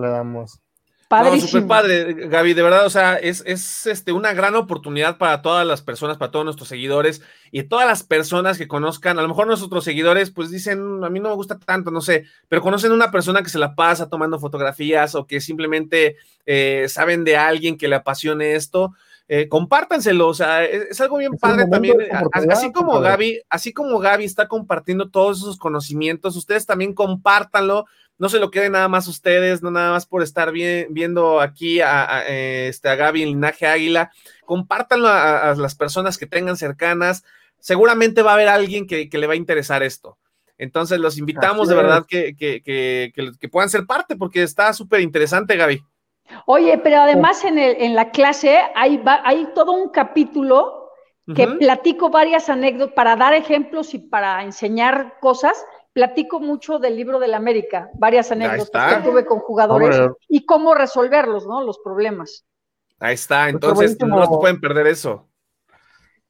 damos. 1.16 1.26
No, 1.26 1.30
Padrísimo. 1.30 1.60
súper 1.62 1.68
padre, 1.68 2.28
Gaby, 2.28 2.54
de 2.54 2.62
verdad, 2.62 2.86
o 2.86 2.90
sea, 2.90 3.16
es, 3.16 3.42
es 3.46 3.86
este, 3.86 4.12
una 4.12 4.32
gran 4.32 4.54
oportunidad 4.54 5.18
para 5.18 5.42
todas 5.42 5.66
las 5.66 5.82
personas, 5.82 6.16
para 6.16 6.30
todos 6.30 6.44
nuestros 6.44 6.68
seguidores 6.68 7.22
y 7.50 7.62
todas 7.64 7.86
las 7.86 8.02
personas 8.02 8.58
que 8.58 8.68
conozcan, 8.68 9.18
a 9.18 9.22
lo 9.22 9.28
mejor 9.28 9.46
nuestros 9.46 9.84
seguidores 9.84 10.30
pues 10.30 10.50
dicen, 10.50 11.04
a 11.04 11.10
mí 11.10 11.20
no 11.20 11.28
me 11.28 11.34
gusta 11.34 11.58
tanto, 11.58 11.90
no 11.90 12.00
sé, 12.00 12.24
pero 12.48 12.62
conocen 12.62 12.92
una 12.92 13.10
persona 13.10 13.42
que 13.42 13.50
se 13.50 13.58
la 13.58 13.74
pasa 13.74 14.08
tomando 14.08 14.38
fotografías 14.38 15.14
o 15.14 15.26
que 15.26 15.40
simplemente 15.40 16.16
eh, 16.46 16.86
saben 16.88 17.24
de 17.24 17.36
alguien 17.36 17.76
que 17.76 17.88
le 17.88 17.96
apasione 17.96 18.54
esto, 18.54 18.94
eh, 19.28 19.48
compártanselo, 19.48 20.28
o 20.28 20.34
sea, 20.34 20.64
es, 20.64 20.90
es 20.90 21.00
algo 21.00 21.16
bien 21.16 21.34
Es 21.34 21.40
padre 21.40 21.66
también, 21.66 21.96
así 22.50 22.72
como. 22.72 23.00
Gaby, 23.00 23.40
así 23.48 23.72
como 23.72 23.98
Gaby 23.98 24.24
está 24.24 24.48
compartiendo 24.48 25.08
todos 25.08 25.38
esos 25.38 25.56
conocimientos, 25.56 26.36
ustedes 26.36 26.66
también 26.66 26.92
compártanlo, 26.92 27.86
no 28.22 28.28
se 28.28 28.38
lo 28.38 28.52
queden 28.52 28.70
nada 28.72 28.86
más 28.86 29.08
ustedes, 29.08 29.62
no 29.62 29.72
nada 29.72 29.90
más 29.90 30.06
por 30.06 30.22
estar 30.22 30.52
bien, 30.52 30.86
viendo 30.90 31.40
aquí 31.40 31.80
a, 31.80 32.18
a, 32.18 32.28
eh, 32.28 32.68
este, 32.68 32.88
a 32.88 32.94
Gaby 32.94 33.22
en 33.22 33.28
Linaje 33.30 33.66
Águila, 33.66 34.12
compártanlo 34.46 35.08
a, 35.08 35.50
a 35.50 35.54
las 35.56 35.74
personas 35.74 36.18
que 36.18 36.26
tengan 36.26 36.56
cercanas, 36.56 37.24
seguramente 37.58 38.22
va 38.22 38.30
a 38.30 38.34
haber 38.34 38.46
alguien 38.48 38.86
que, 38.86 39.08
que 39.08 39.18
le 39.18 39.26
va 39.26 39.32
a 39.32 39.36
interesar 39.36 39.82
esto. 39.82 40.18
Entonces 40.56 41.00
los 41.00 41.18
invitamos 41.18 41.68
de 41.68 41.74
verdad 41.74 42.06
que, 42.08 42.36
que, 42.36 42.62
que, 42.62 43.10
que- 43.12 43.32
que 43.40 43.48
puedan 43.48 43.68
ser 43.68 43.86
parte 43.86 44.14
porque 44.14 44.44
está 44.44 44.72
súper 44.72 45.00
interesante, 45.00 45.56
Gaby. 45.56 45.82
Oye, 46.46 46.78
pero 46.78 47.00
además 47.00 47.44
en, 47.44 47.58
el, 47.58 47.76
en 47.82 47.96
la 47.96 48.12
clase 48.12 48.60
hay, 48.76 48.98
va- 48.98 49.22
hay 49.24 49.48
todo 49.54 49.72
un 49.72 49.88
capítulo 49.90 50.90
que 51.34 51.48
platico 51.48 52.10
varias 52.10 52.48
anécdotas 52.48 52.94
para 52.94 53.16
dar 53.16 53.34
ejemplos 53.34 53.94
y 53.94 53.98
para 53.98 54.42
enseñar 54.44 55.18
cosas. 55.20 55.64
Platico 55.92 56.40
mucho 56.40 56.78
del 56.78 56.96
libro 56.96 57.18
de 57.18 57.28
la 57.28 57.36
América, 57.36 57.90
varias 57.94 58.32
anécdotas 58.32 58.94
que 58.94 59.02
tuve 59.02 59.26
con 59.26 59.40
jugadores 59.40 59.98
Hombre. 59.98 60.14
y 60.28 60.46
cómo 60.46 60.74
resolverlos, 60.74 61.46
¿no? 61.46 61.62
Los 61.62 61.78
problemas. 61.80 62.46
Ahí 62.98 63.14
está, 63.14 63.42
Pues, 63.42 63.54
entonces 63.54 63.98
no 64.00 64.22
se 64.22 64.38
pueden 64.38 64.60
perder 64.60 64.86
eso. 64.86 65.28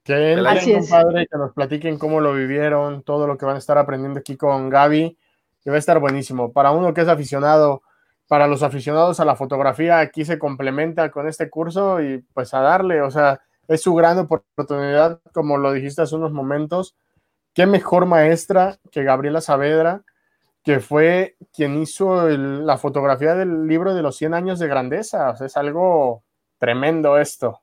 Que 0.02 0.34
Así 0.46 0.72
es. 0.72 0.90
compadre, 0.90 1.28
que 1.30 1.38
nos 1.38 1.52
platiquen 1.52 1.98
cómo 1.98 2.20
lo 2.20 2.34
vivieron, 2.34 3.02
todo 3.02 3.26
lo 3.26 3.38
que 3.38 3.44
van 3.44 3.54
a 3.54 3.58
estar 3.58 3.78
aprendiendo 3.78 4.18
aquí 4.18 4.36
con 4.36 4.68
Gaby, 4.68 5.16
que 5.62 5.70
va 5.70 5.76
a 5.76 5.78
estar 5.78 6.00
buenísimo. 6.00 6.52
Para 6.52 6.72
uno 6.72 6.92
que 6.92 7.02
es 7.02 7.08
aficionado, 7.08 7.82
para 8.26 8.48
los 8.48 8.62
aficionados 8.64 9.20
a 9.20 9.24
la 9.24 9.36
fotografía, 9.36 10.00
aquí 10.00 10.24
se 10.24 10.38
complementa 10.38 11.10
con 11.12 11.28
este 11.28 11.50
curso 11.50 12.02
y 12.02 12.18
pues 12.34 12.52
a 12.54 12.60
darle, 12.60 13.00
o 13.02 13.10
sea, 13.10 13.42
es 13.68 13.82
su 13.82 13.94
gran 13.94 14.18
oportunidad, 14.18 15.20
como 15.32 15.56
lo 15.58 15.72
dijiste 15.72 16.02
hace 16.02 16.16
unos 16.16 16.32
momentos. 16.32 16.96
Qué 17.54 17.66
mejor 17.66 18.06
maestra 18.06 18.78
que 18.90 19.02
Gabriela 19.02 19.40
Saavedra, 19.40 20.02
que 20.64 20.80
fue 20.80 21.36
quien 21.54 21.80
hizo 21.82 22.28
el- 22.28 22.64
la 22.66 22.78
fotografía 22.78 23.34
del 23.34 23.66
libro 23.66 23.94
de 23.94 24.02
los 24.02 24.16
100 24.16 24.32
años 24.34 24.58
de 24.58 24.68
grandeza. 24.68 25.30
O 25.30 25.36
sea, 25.36 25.46
es 25.46 25.56
algo 25.56 26.22
tremendo 26.58 27.18
esto. 27.18 27.60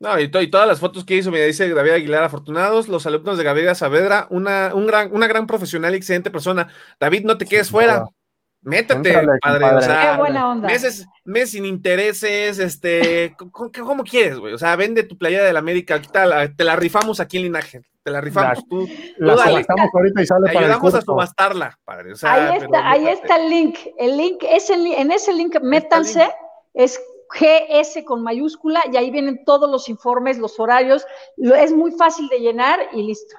No, 0.00 0.18
y, 0.18 0.28
to- 0.30 0.40
y 0.40 0.50
todas 0.50 0.66
las 0.66 0.80
fotos 0.80 1.04
que 1.04 1.14
hizo, 1.14 1.30
me 1.30 1.40
dice 1.42 1.68
David 1.72 1.90
Aguilar, 1.92 2.24
afortunados, 2.24 2.88
los 2.88 3.06
alumnos 3.06 3.36
de 3.38 3.44
Gabriela 3.44 3.74
Saavedra, 3.74 4.26
una, 4.30 4.72
un 4.74 4.86
gran, 4.86 5.14
una 5.14 5.26
gran 5.26 5.46
profesional 5.46 5.92
y 5.94 5.98
excelente 5.98 6.30
persona. 6.30 6.68
David, 6.98 7.24
no 7.24 7.36
te 7.38 7.44
quedes 7.46 7.66
Sí, 7.66 7.72
fuera. 7.72 7.92
claro. 7.96 8.14
Métete, 8.62 9.14
padre. 9.40 9.64
O 9.76 9.80
sea, 9.80 10.12
Qué 10.12 10.18
buena 10.18 10.50
onda. 10.50 10.68
meses, 10.68 11.06
meses 11.24 11.50
sin 11.52 11.64
intereses, 11.64 12.58
este, 12.58 13.34
¿cómo, 13.50 13.70
cómo 13.72 14.04
quieres, 14.04 14.38
güey? 14.38 14.52
O 14.52 14.58
sea, 14.58 14.76
vende 14.76 15.02
tu 15.02 15.16
playera 15.16 15.44
de 15.44 15.52
la 15.52 15.60
América, 15.60 15.94
ahorita 15.94 16.26
la- 16.26 16.54
te 16.54 16.64
la 16.64 16.76
rifamos 16.76 17.20
aquí 17.20 17.38
en 17.38 17.44
Linaje, 17.44 17.80
te 18.02 18.10
la 18.10 18.20
rifamos. 18.20 18.58
La- 18.58 18.64
Tú, 18.68 18.86
La 19.16 19.34
dale. 19.36 19.64
ahorita 19.92 20.22
y 20.22 20.26
sale 20.26 20.46
te 20.48 20.52
para 20.52 20.66
el 20.66 20.72
ayudamos 20.72 20.94
a 20.94 21.00
subastarla, 21.00 21.78
padre. 21.84 22.12
O 22.12 22.16
sea, 22.16 22.34
ahí 22.34 22.58
pero 22.58 22.64
está, 22.66 22.90
ahí 22.90 23.06
está 23.08 23.36
el 23.36 23.48
link. 23.50 23.78
El 23.98 24.16
link, 24.18 24.42
ese 24.46 24.74
en 24.74 25.10
ese 25.10 25.32
link 25.32 25.58
métanse, 25.62 26.30
es 26.74 27.00
GS 27.32 28.04
con 28.04 28.22
mayúscula 28.22 28.82
y 28.92 28.96
ahí 28.96 29.10
vienen 29.10 29.44
todos 29.46 29.70
los 29.70 29.88
informes, 29.88 30.36
los 30.38 30.60
horarios. 30.60 31.06
Lo- 31.38 31.54
es 31.54 31.72
muy 31.72 31.92
fácil 31.92 32.28
de 32.28 32.40
llenar 32.40 32.78
y 32.92 33.04
listo. 33.04 33.36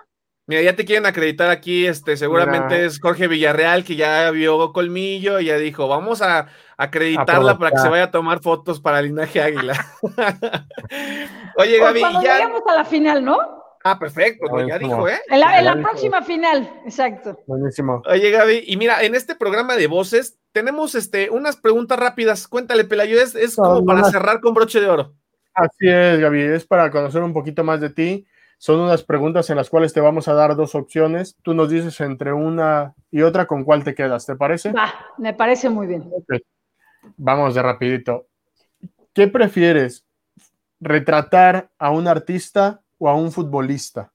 Mira, 0.51 0.63
ya 0.63 0.75
te 0.75 0.83
quieren 0.83 1.05
acreditar 1.05 1.49
aquí, 1.49 1.87
este, 1.87 2.17
seguramente 2.17 2.75
Mira. 2.75 2.87
es 2.87 2.99
Jorge 2.99 3.29
Villarreal, 3.29 3.85
que 3.85 3.95
ya 3.95 4.29
vio 4.31 4.73
Colmillo 4.73 5.39
y 5.39 5.45
ya 5.45 5.55
dijo, 5.55 5.87
vamos 5.87 6.21
a 6.21 6.47
acreditarla 6.75 7.57
para 7.57 7.71
que 7.71 7.77
se 7.77 7.87
vaya 7.87 8.03
a 8.03 8.11
tomar 8.11 8.41
fotos 8.41 8.81
para 8.81 9.01
Linaje 9.01 9.41
Águila. 9.41 9.73
Oye, 11.55 11.79
Pues 11.79 11.79
Gaby, 11.79 11.99
cuando 12.01 12.21
ya. 12.21 12.35
lleguemos 12.39 12.63
a 12.67 12.75
la 12.75 12.83
final, 12.83 13.23
¿no? 13.23 13.37
Ah, 13.85 13.97
perfecto, 13.97 14.45
no, 14.51 14.67
ya 14.67 14.77
dijo, 14.77 15.07
¿eh? 15.07 15.21
En 15.29 15.39
la, 15.39 15.57
en 15.57 15.81
próxima 15.81 16.21
final, 16.21 16.69
exacto. 16.83 17.39
Buenísimo. 17.47 18.01
Oye, 18.07 18.29
Gaby, 18.29 18.65
y 18.67 18.75
mira, 18.75 19.03
en 19.03 19.15
este 19.15 19.35
programa 19.35 19.77
de 19.77 19.87
voces 19.87 20.37
tenemos 20.51 20.95
este, 20.95 21.29
unas 21.29 21.55
preguntas 21.55 21.97
rápidas. 21.97 22.45
Cuéntale, 22.49 22.83
Pelayo, 22.83 23.21
es, 23.21 23.35
es 23.35 23.55
como 23.55 23.85
para 23.85 24.03
cerrar 24.03 24.41
con 24.41 24.53
broche 24.53 24.81
de 24.81 24.89
oro. 24.89 25.13
Así 25.53 25.87
es, 25.87 26.19
Gaby. 26.19 26.41
Es 26.41 26.65
para 26.67 26.91
conocer 26.91 27.23
un 27.23 27.31
poquito 27.31 27.63
más 27.63 27.79
de 27.79 27.89
ti. 27.89 28.27
Son 28.61 28.79
unas 28.79 29.01
preguntas 29.01 29.49
en 29.49 29.55
las 29.55 29.71
cuales 29.71 29.91
te 29.91 30.01
vamos 30.01 30.27
a 30.27 30.35
dar 30.35 30.55
dos 30.55 30.75
opciones. 30.75 31.35
Tú 31.41 31.55
nos 31.55 31.71
dices 31.71 31.99
entre 31.99 32.31
una 32.31 32.93
y 33.09 33.23
otra 33.23 33.47
con 33.47 33.63
cuál 33.63 33.83
te 33.83 33.95
quedas. 33.95 34.27
¿Te 34.27 34.35
parece? 34.35 34.71
Va, 34.71 34.93
me 35.17 35.33
parece 35.33 35.67
muy 35.67 35.87
bien. 35.87 36.07
Vamos 37.17 37.55
de 37.55 37.63
rapidito. 37.63 38.27
¿Qué 39.13 39.27
prefieres? 39.27 40.05
¿Retratar 40.79 41.71
a 41.79 41.89
un 41.89 42.07
artista 42.07 42.81
o 42.99 43.09
a 43.09 43.15
un 43.15 43.31
futbolista? 43.31 44.13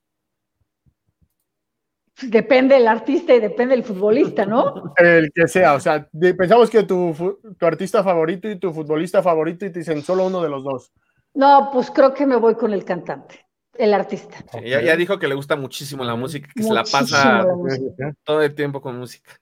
Depende 2.23 2.77
del 2.77 2.87
artista 2.87 3.35
y 3.35 3.41
depende 3.41 3.75
del 3.75 3.83
futbolista, 3.83 4.47
¿no? 4.47 4.95
El 4.97 5.33
que 5.33 5.49
sea, 5.49 5.75
o 5.75 5.81
sea, 5.81 6.09
pensamos 6.39 6.71
que 6.71 6.85
tu, 6.85 7.37
tu 7.59 7.67
artista 7.67 8.05
favorito 8.05 8.49
y 8.49 8.61
tu 8.61 8.73
futbolista 8.73 9.25
favorito 9.25 9.67
y 9.67 9.73
te 9.73 9.81
dicen 9.81 10.03
solo 10.03 10.25
uno 10.27 10.41
de 10.41 10.49
los 10.49 10.63
dos. 10.63 10.93
No, 11.35 11.69
pues 11.73 11.91
creo 11.91 12.15
que 12.15 12.25
me 12.27 12.37
voy 12.37 12.55
con 12.55 12.73
el 12.73 12.85
cantante, 12.85 13.46
el 13.79 13.95
artista. 13.95 14.37
Ya, 14.65 14.81
ya 14.81 14.97
dijo 14.97 15.19
que 15.19 15.29
le 15.29 15.35
gusta 15.35 15.57
muchísimo 15.57 16.05
la 16.05 16.15
música, 16.15 16.49
que 16.55 16.63
se 16.63 16.73
la 16.73 16.85
pasa 16.85 17.45
la 17.45 18.15
todo 18.25 18.43
el 18.43 18.55
tiempo 18.55 18.81
con 18.81 18.99
música. 18.99 19.33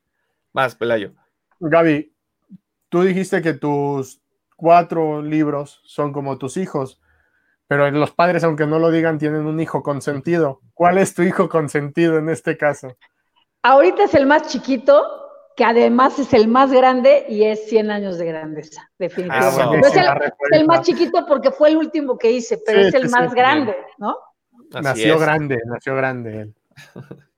Vas, 0.52 0.74
Pelayo. 0.74 1.12
Gaby, 1.60 2.14
tú 2.88 3.02
dijiste 3.02 3.42
que 3.42 3.54
tus 3.54 4.20
cuatro 4.56 5.22
libros 5.22 5.80
son 5.84 6.12
como 6.12 6.38
tus 6.38 6.56
hijos, 6.56 7.00
pero 7.66 7.90
los 7.90 8.12
padres, 8.12 8.44
aunque 8.44 8.66
no 8.66 8.78
lo 8.78 8.90
digan, 8.90 9.18
tienen 9.18 9.46
un 9.46 9.58
hijo 9.60 9.82
consentido. 9.82 10.60
¿Cuál 10.74 10.98
es 10.98 11.14
tu 11.14 11.22
hijo 11.22 11.48
consentido 11.48 12.18
en 12.18 12.28
este 12.28 12.56
caso? 12.56 12.96
Ahorita 13.62 14.04
es 14.04 14.14
el 14.14 14.26
más 14.26 14.48
chiquito, 14.48 15.02
que 15.56 15.64
además 15.64 16.18
es 16.18 16.32
el 16.34 16.48
más 16.48 16.70
grande 16.70 17.24
y 17.28 17.44
es 17.44 17.68
100 17.68 17.90
años 17.90 18.18
de 18.18 18.26
grandeza, 18.26 18.90
definitivamente. 18.98 19.62
Ah, 19.62 19.66
No 19.66 19.86
es, 19.86 19.96
el, 19.96 20.04
buenísima 20.04 20.34
es 20.50 20.60
el 20.60 20.66
más 20.66 20.82
chiquito 20.82 21.26
porque 21.26 21.50
fue 21.50 21.70
el 21.70 21.76
último 21.76 22.18
que 22.18 22.30
hice, 22.30 22.60
pero 22.64 22.82
Sí, 22.82 22.88
es 22.88 22.94
el 22.94 23.08
sí, 23.08 23.14
más 23.14 23.30
sí, 23.30 23.36
grande, 23.36 23.76
¿no? 23.98 24.16
Así 24.74 24.84
nació 24.84 25.14
es. 25.14 25.20
grande, 25.20 25.58
nació 25.66 25.96
grande 25.96 26.40
él. 26.40 26.54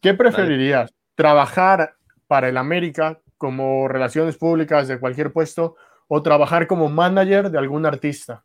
¿Qué 0.00 0.14
preferirías? 0.14 0.92
¿Trabajar 1.14 1.96
para 2.26 2.48
el 2.48 2.56
América 2.56 3.20
como 3.38 3.88
relaciones 3.88 4.36
públicas 4.36 4.88
de 4.88 4.98
cualquier 4.98 5.32
puesto 5.32 5.76
o 6.08 6.22
trabajar 6.22 6.66
como 6.66 6.88
manager 6.88 7.50
de 7.50 7.58
algún 7.58 7.86
artista? 7.86 8.44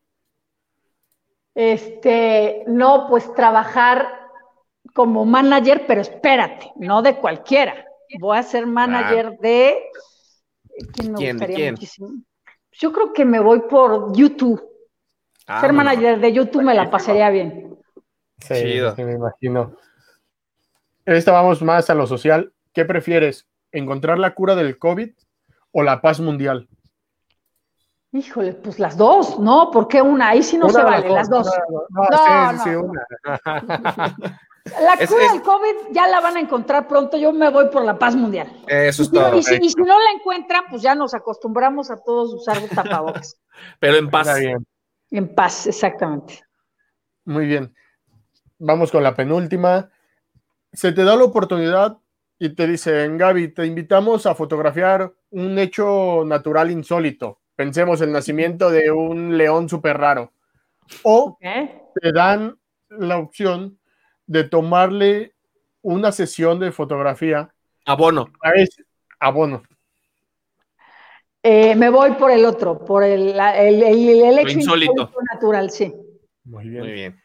Este, 1.55 2.63
no, 2.67 3.07
pues 3.09 3.33
trabajar 3.33 4.07
como 4.93 5.25
manager, 5.25 5.85
pero 5.87 6.01
espérate, 6.01 6.71
no 6.77 7.01
de 7.01 7.17
cualquiera. 7.17 7.85
Voy 8.19 8.37
a 8.37 8.43
ser 8.43 8.65
manager 8.65 9.37
de. 9.39 9.77
¿Quién 10.93 11.11
me 11.11 11.17
¿Quién? 11.17 11.37
¿De 11.37 11.45
gustaría 11.45 11.55
quién? 11.55 11.73
muchísimo? 11.73 12.09
Yo 12.71 12.93
creo 12.93 13.13
que 13.13 13.25
me 13.25 13.39
voy 13.39 13.61
por 13.69 14.15
YouTube. 14.15 14.68
Ah, 15.51 15.61
Ser 15.61 15.73
manager 15.73 16.19
de 16.19 16.31
YouTube 16.31 16.61
me 16.61 16.75
la 16.75 16.91
pasaría 16.91 17.29
bien. 17.31 17.75
Sí, 18.39 18.53
Chido. 18.53 18.95
sí, 18.95 19.03
me 19.03 19.13
imagino. 19.13 19.75
Esta 21.05 21.31
vamos 21.31 21.61
más 21.63 21.89
a 21.89 21.95
lo 21.95 22.05
social. 22.05 22.53
¿Qué 22.71 22.85
prefieres? 22.85 23.47
¿Encontrar 23.71 24.19
la 24.19 24.35
cura 24.35 24.55
del 24.55 24.77
COVID 24.77 25.09
o 25.71 25.83
la 25.83 26.01
paz 26.01 26.19
mundial? 26.19 26.67
Híjole, 28.11 28.53
pues 28.53 28.79
las 28.79 28.95
dos, 28.97 29.39
¿no? 29.39 29.69
¿Por 29.71 29.87
qué 29.87 30.01
una? 30.01 30.29
Ahí 30.29 30.41
sí 30.43 30.57
no 30.57 30.65
Una 30.65 30.73
se 30.73 30.83
vale, 30.83 31.09
las 31.09 31.29
dos. 31.29 31.47
una- 31.47 31.83
no, 31.89 32.03
No, 32.09 32.51
sí, 32.51 32.57
sí, 32.57 32.63
sí, 32.63 32.69
no. 32.75 32.81
una. 32.81 33.05
La 34.81 34.93
Es- 34.95 35.09
cura 35.09 35.25
es- 35.25 35.31
del 35.33 35.41
COVID 35.41 35.75
ya 35.93 36.07
la 36.07 36.19
van 36.21 36.37
a 36.37 36.39
encontrar 36.41 36.87
pronto. 36.87 37.17
Yo 37.17 37.31
me 37.33 37.49
voy 37.49 37.69
por 37.69 37.83
la 37.83 37.97
paz 37.97 38.15
mundial. 38.15 38.51
Eso 38.67 39.01
es 39.01 39.07
Y, 39.07 39.11
si- 39.11 39.11
todo. 39.11 39.35
y 39.37 39.41
si, 39.43 39.55
y 39.55 39.69
si 39.69 39.81
no 39.81 39.97
la 39.97 40.11
encuentran, 40.15 40.63
pues 40.69 40.81
ya 40.83 40.93
nos 40.93 41.13
acostumbramos 41.15 41.89
a 41.89 41.97
todos 41.97 42.33
usar 42.35 42.57
tapabocas. 42.75 43.35
Pero 43.79 43.95
en 43.97 44.09
paz. 44.11 44.27
Está 44.27 44.39
bien. 44.39 44.67
En 45.11 45.33
paz, 45.33 45.67
exactamente. 45.67 46.41
Muy 47.25 47.45
bien. 47.45 47.73
Vamos 48.57 48.91
con 48.91 49.03
la 49.03 49.15
penúltima. 49.15 49.89
Se 50.73 50.91
te 50.91 51.03
da 51.03 51.15
la 51.15 51.23
oportunidad 51.23 51.97
y 52.37 52.49
te 52.49 52.67
dicen, 52.67 53.17
Gaby, 53.17 53.49
te 53.49 53.65
invitamos 53.65 54.25
a 54.25 54.35
fotografiar 54.35 55.13
un 55.31 55.57
hecho 55.59 56.23
natural 56.25 56.71
insólito. 56.71 57.39
Pensemos 57.55 58.01
el 58.01 58.11
nacimiento 58.11 58.69
de 58.69 58.91
un 58.91 59.37
león 59.37 59.67
súper 59.67 59.97
raro. 59.97 60.31
O 61.03 61.37
te 61.39 62.11
dan 62.11 62.57
la 62.89 63.17
opción 63.17 63.79
de 64.25 64.43
tomarle 64.43 65.35
una 65.81 66.11
sesión 66.11 66.59
de 66.59 66.71
fotografía 66.71 67.53
Abono. 67.85 68.31
a 68.41 68.51
ese 68.51 68.83
abono. 69.19 69.63
Eh, 71.41 71.75
me 71.75 71.89
voy 71.89 72.11
por 72.13 72.31
el 72.31 72.43
otro, 72.45 72.83
por 72.83 73.03
el, 73.03 73.29
el, 73.29 73.83
el- 73.83 74.21
el 74.23 74.39
hecho 74.39 74.57
insólito. 74.59 74.91
insólito 74.91 75.21
natural, 75.33 75.69
sí. 75.69 75.93
Muy 76.43 76.67
bien. 76.69 76.83
Muy 76.83 76.91
bien. 76.91 77.21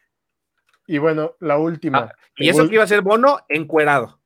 Y 0.86 0.99
bueno, 0.99 1.32
la 1.41 1.59
última. 1.59 1.99
Ah, 1.99 2.12
Y 2.36 2.49
eso 2.49 2.69
que 2.69 2.74
iba 2.74 2.85
a 2.85 2.89
ser 2.89 3.01
bono, 3.03 3.39
encuerado. 3.49 4.20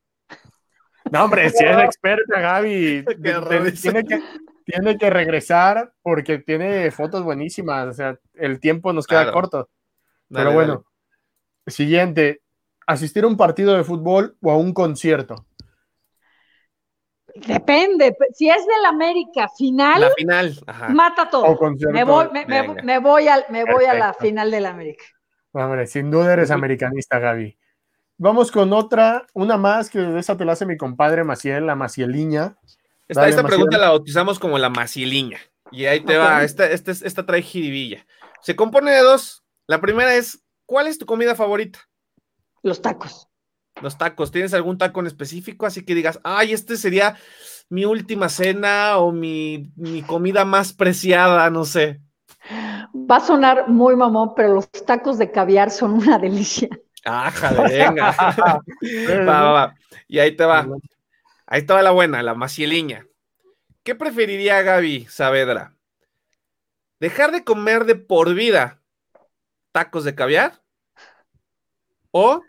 No, 1.10 1.24
hombre, 1.24 1.48
si 1.50 1.64
es 1.64 1.78
experta, 1.84 2.38
Gaby, 2.40 3.06
tiene 3.80 4.04
que, 4.04 4.20
tiene 4.66 4.98
que 4.98 5.08
regresar 5.08 5.92
porque 6.02 6.38
tiene 6.38 6.90
fotos 6.90 7.22
buenísimas. 7.22 7.86
O 7.88 7.92
sea, 7.94 8.18
el 8.34 8.60
tiempo 8.60 8.92
nos 8.92 9.06
queda 9.06 9.22
Claro. 9.22 9.32
corto. 9.34 9.70
Dale, 10.28 10.44
Pero 10.44 10.52
bueno, 10.54 10.72
dale. 10.74 10.84
siguiente. 11.74 12.42
¿Asistir 12.86 13.24
a 13.24 13.26
un 13.26 13.36
partido 13.36 13.74
de 13.76 13.84
fútbol 13.84 14.36
o 14.42 14.50
a 14.50 14.56
un 14.56 14.72
concierto? 14.74 15.46
Depende. 17.46 18.16
Si 18.34 18.48
es 18.48 18.66
del 18.66 18.84
América 18.86 19.48
final, 19.56 20.00
La 20.00 20.10
final. 20.16 20.58
Ajá. 20.66 20.88
mata 20.88 21.28
todo. 21.30 21.56
concierto. 21.56 21.92
Me 21.94 22.04
voy, 22.04 22.26
me, 22.32 22.44
me- 22.46 22.98
voy, 22.98 23.28
al, 23.28 23.44
me 23.50 23.64
voy 23.64 23.84
a 23.84 23.94
la 23.94 24.14
final 24.14 24.50
del 24.50 24.66
América. 24.66 25.04
Hombre, 25.52 25.86
sin 25.86 26.10
duda 26.10 26.32
eres 26.34 26.50
americanista, 26.50 27.18
Gaby. 27.18 27.58
Vamos 28.18 28.50
con 28.50 28.72
otra, 28.72 29.26
una 29.32 29.56
más 29.56 29.88
que 29.90 29.98
de 30.00 30.18
esa 30.18 30.36
te 30.36 30.44
la 30.44 30.52
hace 30.52 30.66
mi 30.66 30.76
compadre 30.76 31.22
Maciel, 31.24 31.66
la 31.66 31.76
Macieliña. 31.76 32.56
Esta, 33.06 33.20
Dale, 33.22 33.30
esta 33.30 33.42
Maciel. 33.42 33.56
pregunta 33.60 33.78
la 33.78 33.90
bautizamos 33.90 34.38
como 34.38 34.58
la 34.58 34.68
maciliña. 34.68 35.38
Y 35.70 35.86
ahí 35.86 36.00
te 36.00 36.16
va. 36.16 36.42
Esta, 36.42 36.66
esta, 36.68 36.90
es- 36.90 37.02
esta 37.02 37.24
trae 37.24 37.42
jiribilla. 37.42 38.04
Se 38.42 38.56
compone 38.56 38.90
de 38.90 39.00
dos. 39.02 39.44
La 39.66 39.80
primera 39.80 40.14
es: 40.14 40.42
¿cuál 40.66 40.86
es 40.88 40.98
tu 40.98 41.06
comida 41.06 41.34
favorita? 41.34 41.78
Los 42.62 42.82
tacos. 42.82 43.27
Los 43.82 43.98
tacos. 43.98 44.30
¿Tienes 44.30 44.54
algún 44.54 44.78
taco 44.78 45.00
en 45.00 45.06
específico? 45.06 45.66
Así 45.66 45.84
que 45.84 45.94
digas, 45.94 46.20
ay, 46.24 46.52
este 46.52 46.76
sería 46.76 47.16
mi 47.68 47.84
última 47.84 48.28
cena 48.28 48.98
o 48.98 49.12
mi, 49.12 49.72
mi 49.76 50.02
comida 50.02 50.44
más 50.44 50.72
preciada, 50.72 51.50
no 51.50 51.64
sé. 51.64 52.00
Va 52.94 53.16
a 53.16 53.20
sonar 53.20 53.68
muy 53.68 53.96
mamón, 53.96 54.34
pero 54.34 54.54
los 54.54 54.70
tacos 54.70 55.18
de 55.18 55.30
caviar 55.30 55.70
son 55.70 55.92
una 55.92 56.18
delicia. 56.18 56.68
Ájale, 57.04 57.78
venga. 57.78 58.14
va, 59.28 59.42
va, 59.42 59.52
va. 59.52 59.74
Y 60.06 60.18
ahí 60.18 60.34
te 60.34 60.44
va. 60.44 60.66
Ahí 61.46 61.62
te 61.62 61.72
va 61.72 61.82
la 61.82 61.90
buena, 61.90 62.22
la 62.22 62.34
macieliña. 62.34 63.06
¿Qué 63.82 63.94
preferiría 63.94 64.62
Gaby 64.62 65.06
Saavedra? 65.06 65.74
¿Dejar 67.00 67.32
de 67.32 67.44
comer 67.44 67.84
de 67.84 67.94
por 67.94 68.34
vida 68.34 68.82
tacos 69.72 70.04
de 70.04 70.14
caviar? 70.14 70.62
¿O 72.10 72.42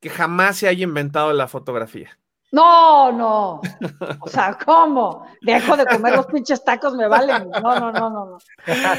que 0.00 0.10
jamás 0.10 0.56
se 0.58 0.68
haya 0.68 0.84
inventado 0.84 1.32
la 1.32 1.48
fotografía? 1.48 2.18
No, 2.52 3.10
no. 3.12 3.60
O 4.20 4.28
sea, 4.28 4.56
¿cómo? 4.64 5.26
Dejo 5.42 5.76
de 5.76 5.84
comer 5.84 6.16
los 6.16 6.26
pinches 6.32 6.64
tacos, 6.64 6.94
me 6.94 7.08
valen. 7.08 7.50
No, 7.50 7.80
no, 7.80 7.92
no, 7.92 8.10
no. 8.10 8.26
no. 8.26 8.38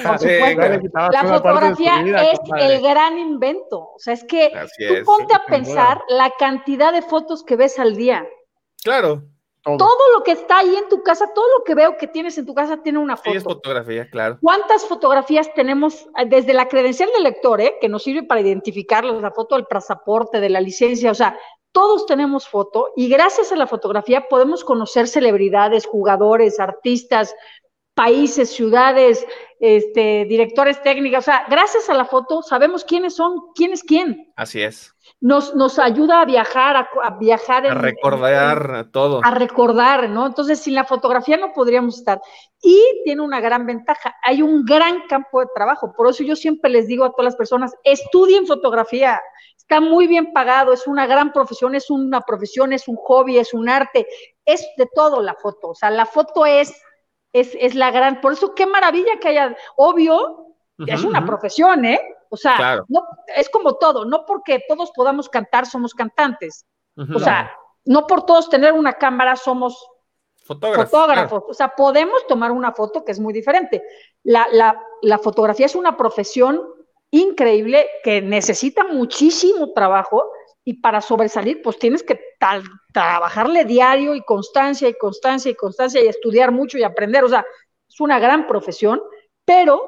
Por 0.04 0.20
supuesto. 0.20 1.10
La 1.12 1.24
fotografía 1.24 2.02
es 2.32 2.40
el 2.58 2.82
gran 2.82 3.18
invento. 3.18 3.80
O 3.80 4.00
sea, 4.00 4.14
es 4.14 4.24
que 4.26 4.48
Así 4.56 4.88
tú 4.88 4.94
es. 4.96 5.06
ponte 5.06 5.34
a 5.34 5.46
pensar 5.46 6.02
la 6.10 6.32
cantidad 6.38 6.92
de 6.92 7.02
fotos 7.02 7.44
que 7.44 7.56
ves 7.56 7.80
al 7.80 7.96
día. 7.96 8.28
Claro, 8.84 9.24
Todo 9.78 10.14
lo 10.14 10.24
que 10.24 10.32
está 10.32 10.60
ahí 10.60 10.76
en 10.76 10.88
tu 10.88 11.04
casa, 11.04 11.32
todo 11.34 11.46
lo 11.58 11.64
que 11.64 11.76
veo 11.76 11.98
que 11.98 12.08
tienes 12.08 12.38
en 12.38 12.46
tu 12.46 12.54
casa 12.54 12.78
tiene 12.78 13.00
una 13.00 13.18
sí 13.18 13.32
es 13.32 13.44
foto. 13.44 13.56
fotografía, 13.56 14.10
claro. 14.10 14.38
¿Cuántas 14.42 14.86
fotografías 14.86 15.54
tenemos 15.54 16.08
eh, 16.18 16.26
desde 16.26 16.54
la 16.54 16.68
credencial 16.68 17.10
del 17.14 17.24
lector, 17.24 17.60
eh, 17.60 17.76
que 17.82 17.90
nos 17.90 18.04
sirve 18.04 18.24
para 18.24 18.42
identificarlos, 18.42 19.22
la 19.22 19.32
foto 19.32 19.56
del 19.56 19.66
pasaporte, 19.66 20.40
de 20.40 20.50
la 20.50 20.62
licencia? 20.62 21.12
O 21.12 21.16
sea, 21.16 21.38
todos 21.72 22.06
tenemos 22.06 22.48
foto 22.48 22.94
y 22.96 23.10
gracias 23.10 23.52
a 23.52 23.56
la 23.56 23.68
fotografía 23.68 24.28
podemos 24.30 24.64
conocer 24.64 25.08
celebridades, 25.08 25.86
jugadores, 25.86 26.60
artistas, 26.60 27.36
países, 27.94 28.52
ciudades, 28.52 29.26
este, 29.60 30.26
directores 30.30 30.82
técnicos. 30.82 31.20
O 31.20 31.22
sea, 31.24 31.46
gracias 31.50 31.90
a 31.90 31.94
la 31.94 32.06
foto 32.06 32.42
sabemos 32.44 32.84
quiénes 32.84 33.16
son, 33.16 33.52
quién 33.56 33.74
es 33.74 33.84
quién. 33.84 34.32
Así 34.36 34.62
es. 34.62 34.94
Nos, 35.20 35.56
nos 35.56 35.80
ayuda 35.80 36.22
a 36.22 36.26
viajar, 36.26 36.76
a, 36.78 36.90
a 37.04 37.18
viajar 37.18 37.66
A 37.66 37.70
en- 37.72 37.82
recordar 37.82 38.92
todo. 38.92 39.20
a 39.24 39.32
recordar, 39.32 40.10
¿no? 40.10 40.28
Entonces, 40.28 40.60
sin 40.60 40.76
la 40.76 40.84
fotografía 40.84 41.38
no 41.38 41.54
podríamos 41.54 41.98
estar. 41.98 42.22
Y 42.62 42.80
tiene 43.04 43.24
una 43.24 43.40
gran 43.40 43.66
ventaja, 43.66 44.16
hay 44.24 44.44
un 44.44 44.64
gran 44.64 45.08
campo 45.08 45.40
de 45.40 45.48
trabajo. 45.56 45.92
Por 45.98 46.08
eso 46.08 46.24
yo 46.24 46.36
siempre 46.36 46.70
les 46.70 46.86
digo 46.88 47.04
a 47.04 47.10
todas 47.12 47.26
las 47.26 47.36
personas, 47.36 47.74
estudien 47.84 48.46
fotografía. 48.46 49.20
Está 49.58 49.82
muy 49.82 50.06
bien 50.08 50.34
pagado, 50.34 50.72
es 50.72 50.86
una 50.86 51.08
gran 51.08 51.34
profesión, 51.34 51.74
es 51.74 51.90
una 51.90 52.22
profesión, 52.22 52.72
es 52.72 52.88
un 52.88 52.96
hobby, 52.98 53.40
es 53.40 53.54
un 53.56 53.68
arte, 53.70 54.08
es 54.46 54.66
de 54.78 54.88
todo 54.94 55.22
la 55.22 55.34
foto. 55.34 55.70
O 55.70 55.76
sea, 55.76 55.90
la 55.90 56.06
foto 56.06 56.46
es, 56.46 56.80
es, 57.34 57.58
es 57.60 57.74
la 57.74 57.90
gran, 57.90 58.22
por 58.22 58.34
eso 58.34 58.54
qué 58.54 58.66
maravilla 58.68 59.20
que 59.20 59.30
haya, 59.30 59.58
obvio, 59.78 60.44
es 60.86 61.04
una 61.04 61.26
profesión, 61.26 61.86
¿eh? 61.86 62.00
O 62.30 62.38
sea, 62.38 62.58
Claro. 62.58 62.86
no, 62.90 63.04
es 63.36 63.50
como 63.50 63.76
todo, 63.76 64.06
no 64.06 64.26
porque 64.26 64.64
todos 64.68 64.92
podamos 64.96 65.30
cantar 65.30 65.66
somos 65.66 65.94
cantantes. 65.94 66.66
O 67.16 67.20
sea, 67.20 67.52
no 67.86 68.08
por 68.08 68.26
todos 68.26 68.50
tener 68.50 68.74
una 68.74 68.94
cámara 68.94 69.36
somos 69.36 69.88
fotógrafo. 70.44 70.90
fotógrafos. 70.90 71.44
O 71.50 71.54
sea, 71.54 71.70
podemos 71.70 72.26
tomar 72.28 72.52
una 72.52 72.72
foto 72.74 73.04
que 73.06 73.12
es 73.12 73.20
muy 73.20 73.34
diferente. 73.34 73.84
La, 74.24 74.48
la, 74.52 74.82
la 75.02 75.18
fotografía 75.20 75.66
es 75.68 75.76
una 75.76 75.96
profesión 75.96 76.62
increíble 77.12 77.88
que 78.04 78.22
necesita 78.22 78.84
muchísimo 78.84 79.72
trabajo 79.74 80.30
y 80.64 80.82
para 80.82 81.00
sobresalir, 81.00 81.62
pues 81.62 81.80
tienes 81.80 82.04
que 82.04 82.20
tal- 82.40 82.64
trabajarle 82.92 83.64
diario 83.64 84.16
y 84.16 84.22
constancia 84.24 84.90
y 84.90 84.94
constancia 84.98 85.50
y 85.52 85.56
constancia 85.56 86.04
y 86.04 86.08
estudiar 86.08 86.52
mucho 86.52 86.78
y 86.78 86.84
aprender. 86.84 87.24
O 87.24 87.30
sea, 87.30 87.46
es 87.88 88.02
una 88.02 88.20
gran 88.20 88.48
profesión, 88.48 89.02
pero 89.46 89.82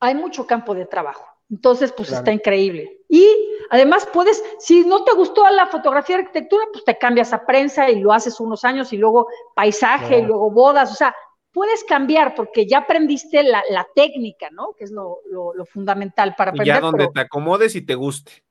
hay 0.00 0.14
mucho 0.16 0.46
campo 0.46 0.74
de 0.74 0.86
trabajo. 0.86 1.24
Entonces, 1.50 1.92
pues 1.92 2.08
Claro. 2.08 2.20
está 2.20 2.32
increíble. 2.32 2.98
Y 3.08 3.26
además 3.70 4.06
puedes, 4.12 4.42
si 4.60 4.84
no 4.84 5.02
te 5.04 5.12
gustó 5.14 5.48
la 5.50 5.66
fotografía 5.66 6.16
de 6.16 6.22
arquitectura, 6.22 6.64
pues 6.72 6.84
te 6.84 6.96
cambias 6.96 7.32
a 7.32 7.44
prensa 7.44 7.90
y 7.90 8.00
lo 8.00 8.12
haces 8.12 8.38
unos 8.38 8.64
años 8.64 8.92
y 8.92 8.96
luego 8.96 9.26
paisaje 9.54 10.18
y 10.20 10.22
luego 10.22 10.50
bodas. 10.52 10.92
O 10.92 10.94
sea, 10.94 11.14
puedes 11.52 11.82
cambiar 11.82 12.36
porque 12.36 12.66
ya 12.68 12.78
aprendiste 12.78 13.42
la, 13.42 13.64
la 13.70 13.84
técnica, 13.94 14.48
¿no? 14.52 14.74
Que 14.78 14.84
es 14.84 14.92
lo, 14.92 15.18
lo- 15.28 15.52
lo 15.54 15.66
fundamental 15.66 16.34
para 16.36 16.52
Y 16.52 16.54
aprender. 16.60 16.74
ya 16.76 16.80
donde 16.80 16.98
pero 16.98 17.12
te 17.12 17.20
acomodes 17.20 17.74
y 17.74 17.82
te 17.84 17.96
guste. 17.96 18.44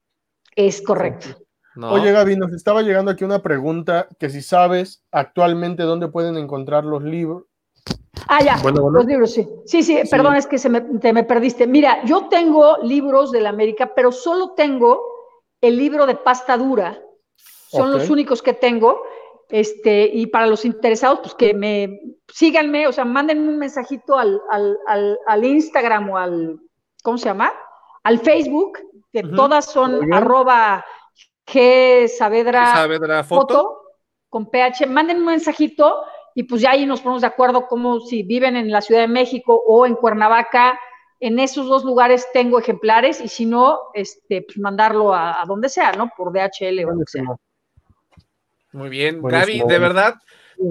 Es 0.56 0.82
correcto. 0.82 1.28
¿no? 1.76 1.94
Oye, 1.94 2.12
Gaby, 2.12 2.36
nos 2.36 2.52
estaba 2.52 2.82
llegando 2.82 3.12
aquí 3.12 3.24
una 3.24 3.42
pregunta 3.42 4.10
que 4.20 4.30
si 4.30 4.42
sabes 4.42 5.06
actualmente 5.12 5.84
dónde 5.84 6.10
pueden 6.10 6.36
encontrar 6.36 6.84
los 6.84 7.02
libros. 7.04 7.44
Ah, 8.32 8.44
ya, 8.44 8.58
Bueno, 8.62 8.82
bueno. 8.84 8.98
los 9.00 9.08
libros, 9.08 9.34
sí. 9.34 9.48
Sí, 9.66 9.82
sí, 9.82 9.98
Sí. 10.04 10.10
perdón, 10.10 10.36
es 10.36 10.46
que 10.46 10.60
se 10.60 10.70
me, 10.70 10.82
te 10.82 11.14
me 11.14 11.24
perdiste. 11.24 11.66
Mira, 11.66 12.04
yo 12.06 12.28
tengo 12.30 12.78
libros 12.84 13.32
de 13.32 13.42
la 13.42 13.50
América, 13.50 13.92
pero 13.96 14.12
solo 14.12 14.52
tengo 14.52 15.02
el 15.62 15.76
libro 15.78 16.06
de 16.06 16.14
pasta 16.16 16.56
dura. 16.56 17.02
Son 17.36 17.92
los 17.92 18.10
únicos 18.10 18.42
que 18.44 18.54
tengo. 18.54 19.02
Este, 19.50 20.04
y 20.14 20.28
para 20.28 20.46
los 20.46 20.64
interesados, 20.64 21.20
pues 21.22 21.34
que 21.34 21.56
me 21.56 22.00
síganme, 22.28 22.86
o 22.88 22.92
sea, 22.92 23.04
manden 23.04 23.48
un 23.50 23.58
mensajito 23.58 24.16
al, 24.18 24.40
al, 24.52 24.78
al, 24.86 25.18
al 25.26 25.44
Instagram 25.44 26.12
o 26.12 26.18
al, 26.20 26.60
¿cómo 27.02 27.18
se 27.18 27.26
llama? 27.26 27.52
Al 28.04 28.20
Facebook, 28.20 28.78
que 29.12 29.24
todas 29.24 29.66
son 29.66 30.14
arroba 30.14 30.86
G 31.48 32.08
Saavedra 32.08 32.74
¿Sabe 32.76 33.00
de 33.00 33.08
la 33.08 33.24
foto? 33.24 33.42
foto 33.58 33.82
con 34.30 34.52
PH, 34.52 34.86
manden 34.86 35.18
un 35.18 35.26
mensajito 35.26 36.04
y 36.36 36.44
pues 36.44 36.62
ya 36.62 36.72
ahí 36.72 36.86
nos 36.86 37.02
ponemos 37.02 37.22
de 37.22 37.28
acuerdo 37.28 37.68
como 37.68 38.00
si 38.00 38.24
viven 38.24 38.56
en 38.56 38.72
la 38.72 38.82
Ciudad 38.82 39.02
de 39.02 39.08
México 39.08 39.62
o 39.66 39.86
en 39.86 39.96
Cuernavaca, 39.96 40.80
en 41.20 41.40
esos 41.40 41.68
dos 41.68 41.84
lugares 41.84 42.28
tengo 42.34 42.60
ejemplares 42.60 43.20
y 43.22 43.28
si 43.28 43.46
no, 43.46 43.80
este, 43.94 44.44
pues 44.44 44.58
mandarlo 44.58 45.14
a, 45.14 45.44
donde 45.48 45.70
sea, 45.70 45.92
¿no? 45.92 46.12
Por 46.16 46.32
DHL 46.32 46.86
o 46.86 46.92
lo 46.92 47.00
que 47.00 47.06
sea. 47.08 47.24
Muy 48.72 48.90
bien, 48.90 49.22
Gaby, 49.22 49.64
de 49.68 49.80
verdad, 49.80 50.16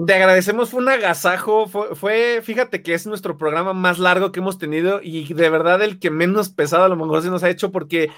te 0.07 0.13
agradecemos, 0.13 0.69
fue 0.69 0.81
un 0.81 0.89
agasajo, 0.89 1.67
fue, 1.67 2.41
fíjate 2.41 2.81
que 2.81 2.93
es 2.93 3.05
nuestro 3.05 3.37
programa 3.37 3.73
más 3.73 3.99
largo 3.99 4.31
que 4.31 4.39
hemos 4.39 4.57
tenido 4.57 5.01
y 5.03 5.33
de 5.33 5.49
verdad 5.49 5.81
el 5.81 5.99
que 5.99 6.09
menos 6.09 6.49
pesado 6.49 6.85
a 6.85 6.89
lo 6.89 6.95
mejor 6.95 7.21
se 7.21 7.29
nos 7.29 7.43
ha 7.43 7.49
hecho 7.49 7.71
porque 7.71 8.09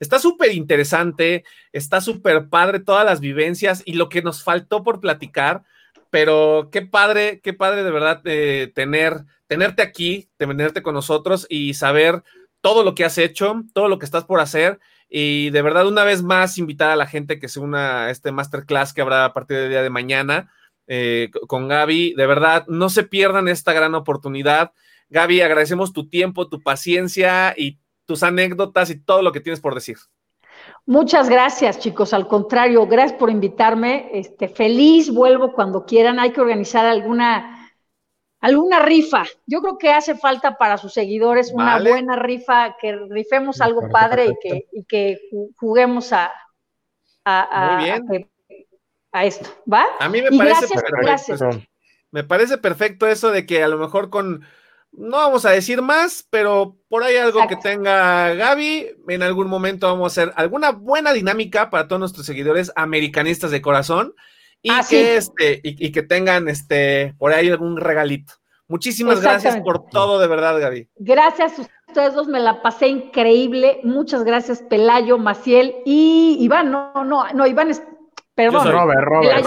está 0.00 0.18
súper 0.18 0.52
interesante, 0.52 1.44
está 1.72 2.00
súper 2.00 2.48
padre 2.48 2.80
todas 2.80 3.04
las 3.04 3.20
vivencias 3.20 3.82
y 3.84 3.92
lo 3.92 4.08
que 4.08 4.22
nos 4.22 4.42
faltó 4.42 4.82
por 4.82 5.00
platicar, 5.00 5.62
pero 6.10 6.68
qué 6.70 6.82
padre, 6.82 7.40
qué 7.40 7.52
padre 7.52 7.84
de 7.84 7.90
verdad 7.90 8.20
eh, 8.24 8.70
tener, 8.74 9.24
tenerte 9.46 9.82
aquí, 9.82 10.28
tenerte 10.36 10.82
con 10.82 10.94
nosotros 10.94 11.46
y 11.48 11.74
saber 11.74 12.22
todo 12.60 12.84
lo 12.84 12.94
que 12.94 13.04
has 13.04 13.16
hecho, 13.16 13.62
todo 13.72 13.88
lo 13.88 13.98
que 13.98 14.04
estás 14.04 14.24
por 14.24 14.40
hacer 14.40 14.78
y 15.10 15.50
de 15.50 15.62
verdad 15.62 15.88
una 15.88 16.04
vez 16.04 16.22
más 16.22 16.56
invitar 16.56 16.90
a 16.90 16.96
la 16.96 17.06
gente 17.06 17.40
que 17.40 17.48
se 17.48 17.58
una 17.58 18.04
a 18.04 18.10
este 18.10 18.30
masterclass 18.30 18.94
que 18.94 19.00
habrá 19.00 19.24
a 19.24 19.32
partir 19.32 19.56
del 19.56 19.70
día 19.70 19.82
de 19.82 19.90
mañana 19.90 20.52
eh, 20.86 21.30
con 21.48 21.66
Gaby. 21.66 22.14
De 22.14 22.26
verdad, 22.26 22.64
no 22.68 22.88
se 22.88 23.02
pierdan 23.02 23.48
esta 23.48 23.72
gran 23.72 23.94
oportunidad. 23.96 24.72
Gaby, 25.08 25.40
agradecemos 25.40 25.92
tu 25.92 26.08
tiempo, 26.08 26.48
tu 26.48 26.60
paciencia 26.60 27.54
y 27.56 27.80
tus 28.06 28.22
anécdotas 28.22 28.90
y 28.90 29.00
todo 29.00 29.22
lo 29.22 29.32
que 29.32 29.40
tienes 29.40 29.60
por 29.60 29.74
decir. 29.74 29.96
Muchas 30.86 31.28
gracias, 31.28 31.78
chicos. 31.78 32.12
Al 32.12 32.26
contrario, 32.26 32.86
gracias 32.86 33.18
por 33.18 33.30
invitarme. 33.30 34.10
Este, 34.12 34.48
feliz, 34.48 35.12
vuelvo 35.12 35.52
cuando 35.52 35.84
quieran. 35.84 36.18
Hay 36.18 36.32
que 36.32 36.40
organizar 36.40 36.86
alguna, 36.86 37.72
alguna 38.40 38.80
rifa. 38.80 39.24
Yo 39.46 39.60
creo 39.60 39.78
que 39.78 39.92
hace 39.92 40.16
falta 40.16 40.56
para 40.56 40.78
sus 40.78 40.92
seguidores 40.92 41.52
una 41.52 41.78
buena 41.80 42.16
rifa, 42.16 42.76
que 42.80 42.96
rifemos 43.08 43.60
algo 43.60 43.88
padre 43.90 44.32
y 44.72 44.84
que, 44.84 45.18
juguemos 45.56 46.12
a, 46.12 46.32
a, 47.24 47.78
a, 49.12 49.24
esto. 49.24 49.48
¿Va? 49.72 49.84
A 50.00 50.08
mí 50.08 50.22
me 50.22 50.36
parece 50.36 50.66
perfecto. 50.74 51.60
Me 52.12 52.24
parece 52.24 52.58
perfecto 52.58 53.06
eso 53.06 53.30
de 53.30 53.46
que 53.46 53.62
a 53.62 53.68
lo 53.68 53.78
mejor 53.78 54.10
con 54.10 54.44
no 54.92 55.16
vamos 55.18 55.44
a 55.44 55.50
decir 55.50 55.82
más, 55.82 56.26
pero 56.30 56.76
por 56.88 57.04
ahí 57.04 57.16
algo 57.16 57.46
que 57.46 57.56
tenga 57.56 58.34
Gaby, 58.34 58.96
en 59.08 59.22
algún 59.22 59.48
momento 59.48 59.86
vamos 59.86 60.04
a 60.04 60.22
hacer 60.22 60.34
alguna 60.36 60.70
buena 60.72 61.12
dinámica 61.12 61.70
para 61.70 61.86
todos 61.86 62.00
nuestros 62.00 62.26
seguidores 62.26 62.72
americanistas 62.74 63.50
de 63.50 63.62
corazón 63.62 64.14
y 64.62 64.70
ah, 64.70 64.82
que 64.88 65.16
este 65.16 65.60
y, 65.62 65.92
que 65.92 66.02
tengan 66.02 66.48
este 66.48 67.14
por 67.18 67.32
ahí 67.32 67.48
algún 67.48 67.76
regalito. 67.76 68.34
Muchísimas 68.68 69.20
gracias 69.20 69.56
por 69.62 69.86
todo, 69.86 70.20
de 70.20 70.28
verdad, 70.28 70.60
Gaby. 70.60 70.88
Gracias 70.96 71.58
a 71.58 71.62
ustedes 71.88 72.14
dos, 72.14 72.28
me 72.28 72.38
la 72.38 72.62
pasé 72.62 72.86
increíble. 72.86 73.80
Muchas 73.82 74.22
gracias, 74.22 74.62
Pelayo, 74.62 75.18
Maciel 75.18 75.74
y 75.84 76.36
Iván. 76.38 76.70
No, 76.70 76.92
no, 77.04 77.32
no, 77.32 77.46
Iván 77.48 77.70
es 77.70 77.82
Perdón. 78.48 78.72
Robert, 78.72 79.00
Robert, 79.04 79.44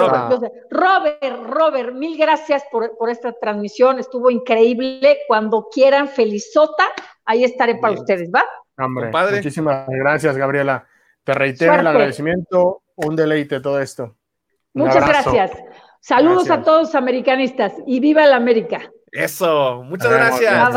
Robert. 0.69 1.47
Robert, 1.47 1.93
mil 1.93 2.17
gracias 2.17 2.63
por, 2.71 3.09
esta 3.09 3.33
transmisión. 3.33 3.99
Estuvo 3.99 4.29
increíble. 4.29 5.19
Cuando 5.27 5.67
quieran, 5.71 6.07
felizota, 6.07 6.85
ahí 7.25 7.43
estaré 7.43 7.75
para 7.75 7.93
ustedes, 7.93 8.29
¿va? 8.29 8.43
Hombre, 8.77 9.11
muchísimas 9.35 9.87
gracias, 9.87 10.37
Gabriela. 10.37 10.85
Te 11.23 11.33
reitero 11.33 11.75
el 11.75 11.87
agradecimiento, 11.87 12.81
un 12.95 13.15
deleite 13.15 13.59
todo 13.61 13.79
esto. 13.79 14.15
Muchas 14.73 15.07
gracias. 15.07 15.51
Saludos 16.01 16.49
a 16.49 16.61
todos 16.61 16.95
americanistas 16.95 17.73
y 17.87 17.99
viva 17.99 18.25
la 18.25 18.35
América. 18.35 18.91
Eso, 19.11 19.83
muchas 19.83 20.11
gracias. 20.11 20.69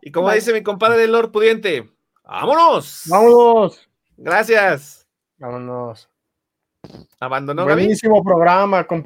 Y 0.00 0.10
como 0.10 0.30
dice 0.30 0.52
mi 0.52 0.62
compadre 0.62 1.06
Lord 1.08 1.32
Pudiente, 1.32 1.90
vámonos. 2.22 3.02
Vámonos. 3.06 3.88
Gracias. 4.16 5.06
Vámonos. 5.38 6.08
Abandonó. 7.20 7.64
Buenísimo 7.64 8.22
programa, 8.22 8.84